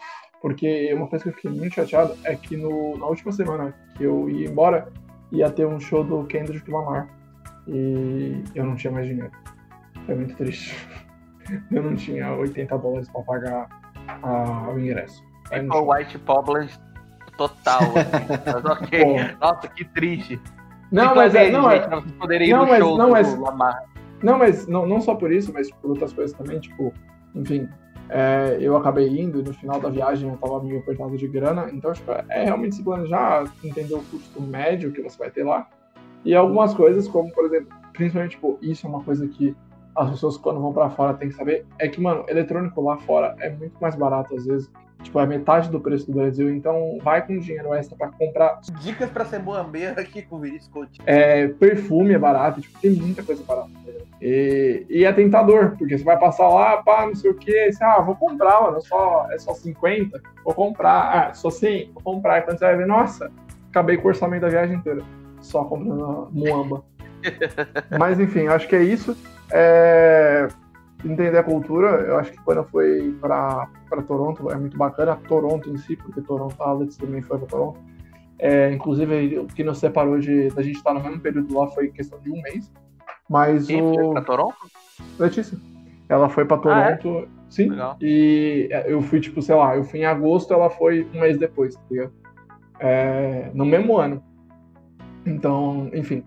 Porque 0.41 0.93
uma 0.93 1.07
coisa 1.07 1.23
que 1.23 1.29
eu 1.29 1.33
fiquei 1.33 1.51
muito 1.51 1.73
chateado 1.73 2.15
é 2.23 2.35
que 2.35 2.55
no, 2.55 2.97
na 2.97 3.07
última 3.07 3.31
semana 3.31 3.73
que 3.95 4.03
eu 4.03 4.29
ia 4.29 4.47
embora, 4.47 4.87
ia 5.31 5.49
ter 5.49 5.65
um 5.65 5.79
show 5.79 6.03
do 6.03 6.23
Kendrick 6.25 6.69
Lamar. 6.69 7.09
E 7.67 8.43
eu 8.53 8.63
não 8.63 8.75
tinha 8.75 8.93
mais 8.93 9.07
dinheiro. 9.07 9.31
Foi 10.05 10.15
muito 10.15 10.35
triste. 10.35 10.87
Eu 11.71 11.83
não 11.83 11.95
tinha 11.95 12.33
80 12.33 12.77
dólares 12.77 13.09
para 13.09 13.21
pagar 13.21 13.67
a, 14.23 14.69
o 14.71 14.79
ingresso. 14.79 15.23
o 15.51 15.93
White 15.93 16.17
Problem 16.19 16.67
total. 17.37 17.81
Assim. 17.81 18.27
mas 18.45 18.65
ok. 18.65 19.15
Nossa, 19.39 19.67
que 19.67 19.85
triste. 19.85 20.41
Não, 20.91 21.15
mas 21.15 21.35
é, 21.35 21.49
não, 21.51 21.69
gente, 21.69 21.83
é, 21.83 21.89
não, 22.49 22.65
mas, 22.65 22.87
não, 22.89 23.11
mas. 23.11 23.37
Não, 24.23 24.37
mas 24.37 24.67
não, 24.67 24.85
não 24.85 25.01
só 25.01 25.15
por 25.15 25.31
isso, 25.31 25.53
mas 25.53 25.69
por 25.69 25.91
outras 25.91 26.13
coisas 26.13 26.35
também, 26.35 26.59
tipo, 26.59 26.93
enfim, 27.35 27.69
é, 28.09 28.57
eu 28.59 28.75
acabei 28.75 29.07
indo 29.07 29.39
e 29.39 29.43
no 29.43 29.53
final 29.53 29.79
da 29.79 29.89
viagem 29.89 30.29
eu 30.29 30.37
tava 30.37 30.63
meio 30.63 30.79
apertado 30.79 31.15
de 31.17 31.27
grana, 31.27 31.69
então, 31.71 31.91
tipo, 31.93 32.11
é 32.11 32.45
realmente 32.45 32.75
se 32.75 32.83
planejar, 32.83 33.45
entender 33.63 33.93
o 33.93 34.01
custo 34.03 34.41
médio 34.41 34.91
que 34.91 35.01
você 35.01 35.17
vai 35.17 35.29
ter 35.29 35.43
lá. 35.43 35.67
E 36.23 36.33
algumas 36.33 36.73
coisas, 36.73 37.07
como, 37.07 37.31
por 37.31 37.45
exemplo, 37.45 37.75
principalmente, 37.93 38.31
tipo, 38.31 38.57
isso 38.61 38.87
é 38.87 38.89
uma 38.89 39.03
coisa 39.03 39.27
que 39.27 39.55
as 39.97 40.11
pessoas 40.11 40.37
quando 40.37 40.61
vão 40.61 40.71
para 40.71 40.89
fora 40.89 41.13
têm 41.13 41.29
que 41.29 41.35
saber, 41.35 41.65
é 41.79 41.87
que, 41.87 41.99
mano, 41.99 42.23
eletrônico 42.27 42.81
lá 42.81 42.97
fora 42.97 43.35
é 43.39 43.49
muito 43.49 43.75
mais 43.81 43.95
barato 43.95 44.35
às 44.35 44.45
vezes 44.45 44.69
Tipo, 45.03 45.19
é 45.19 45.25
metade 45.27 45.69
do 45.69 45.79
preço 45.79 46.07
do 46.07 46.13
Brasil, 46.13 46.49
então 46.49 46.97
vai 47.03 47.25
com 47.25 47.37
dinheiro 47.37 47.73
extra 47.73 47.95
para 47.95 48.09
comprar. 48.09 48.59
Dicas 48.81 49.09
para 49.09 49.25
ser 49.25 49.39
boambeira 49.39 50.01
aqui 50.01 50.23
com 50.23 50.37
o 50.37 50.39
Vinícius 50.39 50.69
Coutinho. 50.69 51.03
É, 51.05 51.47
perfume 51.47 52.13
é 52.13 52.19
barato, 52.19 52.61
tipo, 52.61 52.79
tem 52.79 52.91
muita 52.91 53.21
coisa 53.21 53.43
barata. 53.43 53.69
E, 54.19 54.85
e, 54.89 55.05
é 55.05 55.13
tentador, 55.13 55.75
porque 55.77 55.97
você 55.97 56.03
vai 56.03 56.17
passar 56.17 56.47
lá, 56.49 56.77
pá, 56.81 57.05
não 57.05 57.15
sei 57.15 57.29
o 57.29 57.35
que, 57.35 57.71
você, 57.71 57.83
ah, 57.83 58.01
vou 58.01 58.15
comprar, 58.15 58.61
mano, 58.63 58.81
só, 58.81 59.27
é 59.31 59.37
só 59.37 59.53
50, 59.53 60.19
vou 60.43 60.53
comprar, 60.55 61.29
ah, 61.29 61.33
só 61.35 61.51
100, 61.51 61.91
vou 61.93 62.01
comprar. 62.03 62.39
E 62.39 62.41
quando 62.41 62.57
você 62.57 62.65
vai 62.65 62.77
ver, 62.77 62.87
nossa, 62.87 63.31
acabei 63.69 63.97
com 63.97 64.05
o 64.05 64.07
orçamento 64.07 64.41
da 64.41 64.49
viagem 64.49 64.77
inteira, 64.77 65.03
só 65.39 65.63
comprando 65.63 66.29
muamba. 66.31 66.83
Mas 67.99 68.19
enfim, 68.19 68.47
acho 68.47 68.67
que 68.67 68.75
é 68.75 68.83
isso. 68.83 69.15
É 69.51 70.47
entender 71.03 71.37
a 71.37 71.43
cultura. 71.43 71.87
Eu 72.01 72.17
acho 72.17 72.31
que 72.31 72.37
quando 72.43 72.57
eu 72.57 72.63
fui 72.65 73.15
para 73.21 73.67
Toronto 74.07 74.49
é 74.51 74.55
muito 74.55 74.77
bacana. 74.77 75.15
Toronto 75.27 75.69
em 75.69 75.77
si, 75.77 75.95
porque 75.95 76.21
Toronto, 76.21 76.55
a 76.61 76.69
Alex 76.69 76.97
também 76.97 77.21
foi 77.21 77.37
para 77.37 77.47
Toronto. 77.47 77.79
É, 78.39 78.71
inclusive, 78.71 79.39
o 79.39 79.47
que 79.47 79.63
nos 79.63 79.79
separou 79.79 80.19
de 80.19 80.49
da 80.49 80.61
gente 80.61 80.77
estar 80.77 80.93
no 80.93 81.01
mesmo 81.01 81.19
período 81.19 81.53
lá 81.57 81.67
foi 81.67 81.89
questão 81.89 82.19
de 82.19 82.31
um 82.31 82.41
mês. 82.41 82.71
Mas 83.29 83.67
Quem 83.67 83.81
o. 83.81 83.93
Foi 83.93 84.11
pra 84.13 84.21
Toronto? 84.21 84.55
Letícia. 85.19 85.57
Ela 86.09 86.29
foi 86.29 86.45
para 86.45 86.57
Toronto, 86.57 87.09
ah, 87.09 87.21
é? 87.21 87.27
sim. 87.49 87.69
Legal. 87.69 87.97
E 88.01 88.69
eu 88.85 89.01
fui, 89.01 89.19
tipo, 89.19 89.41
sei 89.41 89.55
lá, 89.55 89.75
eu 89.75 89.83
fui 89.83 89.99
em 89.99 90.05
agosto, 90.05 90.53
ela 90.53 90.69
foi 90.69 91.05
um 91.13 91.19
mês 91.19 91.37
depois, 91.37 91.75
tá 91.75 91.81
ligado? 91.91 92.13
É, 92.79 93.51
no 93.53 93.65
mesmo 93.65 93.97
ano. 93.97 94.23
Então, 95.25 95.89
enfim. 95.93 96.23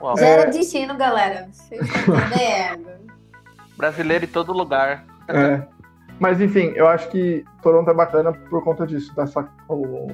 Uau. 0.00 0.16
Já 0.16 0.26
É. 0.26 0.46
destino, 0.50 0.96
galera. 0.96 1.48
Vocês 1.52 1.80
estão 1.80 2.14
entendendo? 2.16 3.06
Brasileiro 3.76 4.24
em 4.24 4.28
todo 4.28 4.52
lugar. 4.52 5.04
É. 5.28 5.62
Mas 6.18 6.40
enfim, 6.40 6.72
eu 6.74 6.88
acho 6.88 7.08
que 7.10 7.44
Toronto 7.62 7.90
é 7.90 7.94
bacana 7.94 8.32
por 8.32 8.64
conta 8.64 8.86
disso. 8.86 9.14
Dessa, 9.14 9.46
o, 9.68 10.08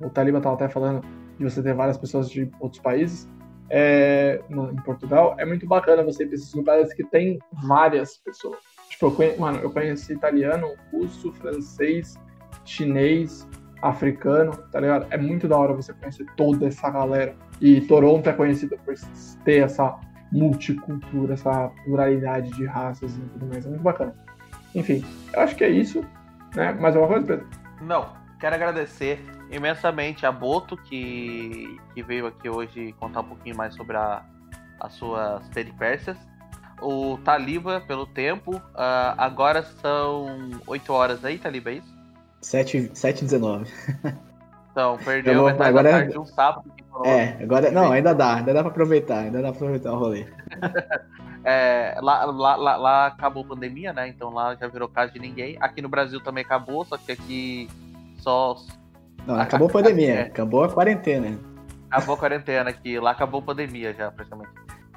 o 0.00 0.10
Taliba 0.10 0.40
tava 0.40 0.54
até 0.54 0.68
falando 0.68 1.04
de 1.38 1.44
você 1.44 1.62
ter 1.62 1.74
várias 1.74 1.96
pessoas 1.98 2.30
de 2.30 2.50
outros 2.60 2.80
países. 2.80 3.28
É, 3.68 4.40
no- 4.48 4.70
em 4.72 4.76
Portugal, 4.76 5.34
é 5.38 5.44
muito 5.44 5.66
bacana 5.66 6.02
você 6.04 6.22
ir 6.24 6.26
pra 6.26 6.34
esses 6.36 6.52
lugares 6.54 6.92
que 6.94 7.04
tem 7.04 7.38
várias 7.64 8.16
pessoas. 8.18 8.58
Tipo, 8.88 9.06
eu 9.06 9.10
conhe, 9.12 9.36
mano, 9.36 9.58
eu 9.60 9.70
conheci 9.70 10.12
italiano, 10.12 10.68
russo, 10.92 11.32
francês, 11.34 12.14
chinês, 12.64 13.46
africano, 13.82 14.52
tá 14.70 14.80
ligado? 14.80 15.06
É 15.10 15.16
muito 15.16 15.48
da 15.48 15.56
hora 15.56 15.72
você 15.72 15.92
conhecer 15.92 16.26
toda 16.36 16.66
essa 16.66 16.90
galera. 16.90 17.34
E 17.60 17.80
Toronto 17.82 18.28
é 18.28 18.32
conhecida 18.32 18.76
por 18.84 18.94
ter 19.44 19.62
essa 19.64 19.98
multicultura, 20.32 21.34
essa 21.34 21.70
pluralidade 21.84 22.50
de 22.50 22.66
raças 22.66 23.16
e 23.16 23.20
tudo 23.20 23.46
mais. 23.46 23.64
É 23.64 23.68
muito 23.68 23.82
bacana. 23.82 24.14
Enfim, 24.74 25.04
eu 25.32 25.40
acho 25.40 25.56
que 25.56 25.64
é 25.64 25.68
isso. 25.68 26.04
Né? 26.54 26.72
Mais 26.72 26.94
alguma 26.94 27.14
coisa, 27.14 27.26
Pedro? 27.26 27.48
Não, 27.82 28.12
quero 28.38 28.54
agradecer 28.54 29.24
imensamente 29.50 30.24
a 30.24 30.32
Boto 30.32 30.76
que, 30.76 31.78
que 31.94 32.02
veio 32.02 32.26
aqui 32.26 32.48
hoje 32.48 32.94
contar 32.98 33.20
um 33.20 33.24
pouquinho 33.24 33.56
mais 33.56 33.74
sobre 33.74 33.96
a, 33.96 34.22
as 34.78 34.92
suas 34.94 35.48
peripécias. 35.48 36.16
O 36.80 37.18
Taliba 37.18 37.80
pelo 37.80 38.06
tempo. 38.06 38.60
Ah, 38.74 39.14
agora 39.18 39.62
são 39.62 40.50
8 40.66 40.92
horas 40.92 41.24
aí, 41.24 41.38
Taliba, 41.38 41.70
é 41.70 41.74
isso? 41.74 41.89
7 42.40 42.90
7,19. 42.94 43.66
Então, 44.72 44.96
perdeu 45.04 45.34
vou- 45.34 45.46
metade 45.46 45.68
agora 45.68 45.82
da 45.84 45.88
é- 45.90 45.92
tarde 45.92 46.12
de 46.12 46.18
um 46.18 46.24
sábado. 46.26 46.70
É, 47.04 47.42
agora. 47.42 47.70
Não, 47.70 47.90
ainda 47.92 48.14
dá, 48.14 48.36
ainda 48.36 48.52
dá 48.54 48.60
pra 48.62 48.70
aproveitar, 48.70 49.18
ainda 49.20 49.38
dá 49.42 49.48
pra 49.48 49.56
aproveitar 49.56 49.92
o 49.92 49.98
rolê. 49.98 50.26
É, 51.42 51.96
lá, 52.02 52.26
lá, 52.26 52.54
lá, 52.56 52.76
lá 52.76 53.06
acabou 53.06 53.42
a 53.42 53.46
pandemia, 53.46 53.94
né? 53.94 54.06
Então 54.08 54.28
lá 54.30 54.54
já 54.56 54.68
virou 54.68 54.86
casa 54.86 55.10
de 55.10 55.18
ninguém. 55.18 55.56
Aqui 55.58 55.80
no 55.80 55.88
Brasil 55.88 56.20
também 56.20 56.44
acabou, 56.44 56.84
só 56.84 56.98
que 56.98 57.12
aqui 57.12 57.66
só 58.18 58.56
Não, 59.26 59.40
acabou 59.40 59.66
a 59.68 59.70
pandemia, 59.72 60.14
É. 60.16 60.20
acabou 60.24 60.64
a 60.64 60.68
quarentena. 60.68 61.38
acabou 61.90 62.14
a 62.14 62.18
quarentena 62.18 62.68
aqui. 62.68 63.00
Lá 63.00 63.12
acabou 63.12 63.40
a 63.40 63.42
pandemia 63.42 63.94
já, 63.94 64.10
praticamente. 64.10 64.50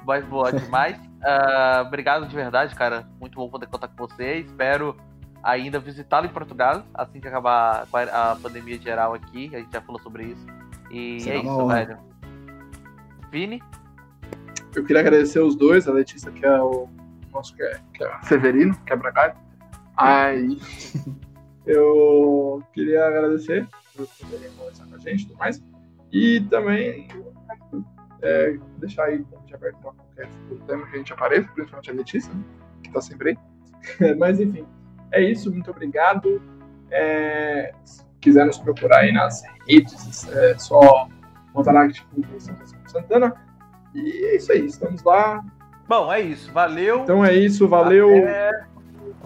Mas 0.06 0.22
boa 0.26 0.52
demais. 0.52 0.98
Ah, 1.26 1.82
obrigado 1.86 2.26
de 2.28 2.36
verdade, 2.36 2.74
cara. 2.74 3.06
Muito 3.18 3.36
bom 3.36 3.48
poder 3.48 3.66
contar 3.66 3.88
com 3.88 4.06
você. 4.06 4.40
Espero 4.40 4.94
ainda 5.44 5.78
visitá-lo 5.78 6.26
em 6.26 6.30
Portugal, 6.30 6.82
assim 6.94 7.20
que 7.20 7.28
acabar 7.28 7.86
a 7.92 8.36
pandemia 8.36 8.80
geral 8.80 9.12
aqui. 9.14 9.54
A 9.54 9.58
gente 9.58 9.70
já 9.72 9.80
falou 9.80 10.00
sobre 10.00 10.24
isso. 10.24 10.46
E 10.90 11.20
Será 11.20 11.36
é 11.36 11.38
uma 11.40 11.52
isso, 11.52 11.60
honra. 11.60 11.84
velho. 11.84 11.98
Vini, 13.30 13.62
Eu 14.74 14.84
queria 14.84 15.00
agradecer 15.00 15.40
os 15.40 15.54
dois, 15.54 15.86
a 15.86 15.92
Letícia, 15.92 16.30
que 16.32 16.46
é 16.46 16.62
o 16.62 16.88
nosso 17.32 17.54
que 17.54 17.62
é, 17.62 17.80
que 17.92 18.04
é 18.04 18.22
Severino, 18.22 18.74
quebra 18.86 19.10
galho. 19.10 19.34
Aí 19.96 20.58
eu 21.66 22.62
queria 22.72 23.06
agradecer 23.06 23.68
por 23.94 24.06
poderem 24.06 24.50
conversar 24.52 24.86
com 24.86 24.94
a 24.94 24.98
gente 24.98 25.24
e 25.24 25.26
tudo 25.26 25.38
mais. 25.38 25.62
E 26.12 26.40
também 26.48 27.08
é, 28.22 28.56
deixar 28.78 29.04
aí 29.04 29.22
convite 29.24 29.54
aberto 29.54 29.78
para 29.78 29.92
qualquer 29.92 30.28
futuro 30.28 30.60
tema 30.66 30.86
que 30.86 30.94
a 30.94 30.98
gente 30.98 31.12
apareça, 31.12 31.48
principalmente 31.54 31.90
a 31.90 31.94
Letícia, 31.94 32.32
né, 32.32 32.44
que 32.82 32.88
está 32.88 33.00
sempre 33.00 33.30
aí. 33.30 34.14
Mas 34.16 34.40
enfim, 34.40 34.64
é 35.14 35.22
isso, 35.22 35.50
muito 35.52 35.70
obrigado. 35.70 36.40
É, 36.90 37.72
se 37.84 38.04
quiser 38.20 38.44
nos 38.46 38.58
procurar 38.58 38.98
aí 39.00 39.12
nas 39.12 39.42
redes, 39.68 40.28
é 40.28 40.56
só 40.58 41.08
botar 41.52 41.72
lá 41.72 41.86
que 41.86 41.94
tipo, 41.94 42.08
Santana. 42.86 43.34
E 43.94 44.26
é 44.26 44.36
isso 44.36 44.50
aí, 44.52 44.66
estamos 44.66 45.02
lá. 45.02 45.42
bom, 45.88 46.12
é 46.12 46.20
isso. 46.20 46.52
Valeu. 46.52 47.00
Então 47.00 47.24
é 47.24 47.34
isso, 47.34 47.68
valeu. 47.68 48.08
Até- 48.18 48.64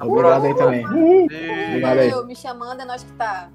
Obrigado 0.00 0.44
aí 0.46 0.54
também. 0.56 0.86
Uhul. 0.86 1.26
E- 1.30 1.68
Obrigado 1.68 1.98
aí. 1.98 2.26
Me 2.26 2.36
chamando, 2.36 2.80
é 2.80 2.84
nós 2.84 3.02
que 3.02 3.12
tá. 3.12 3.48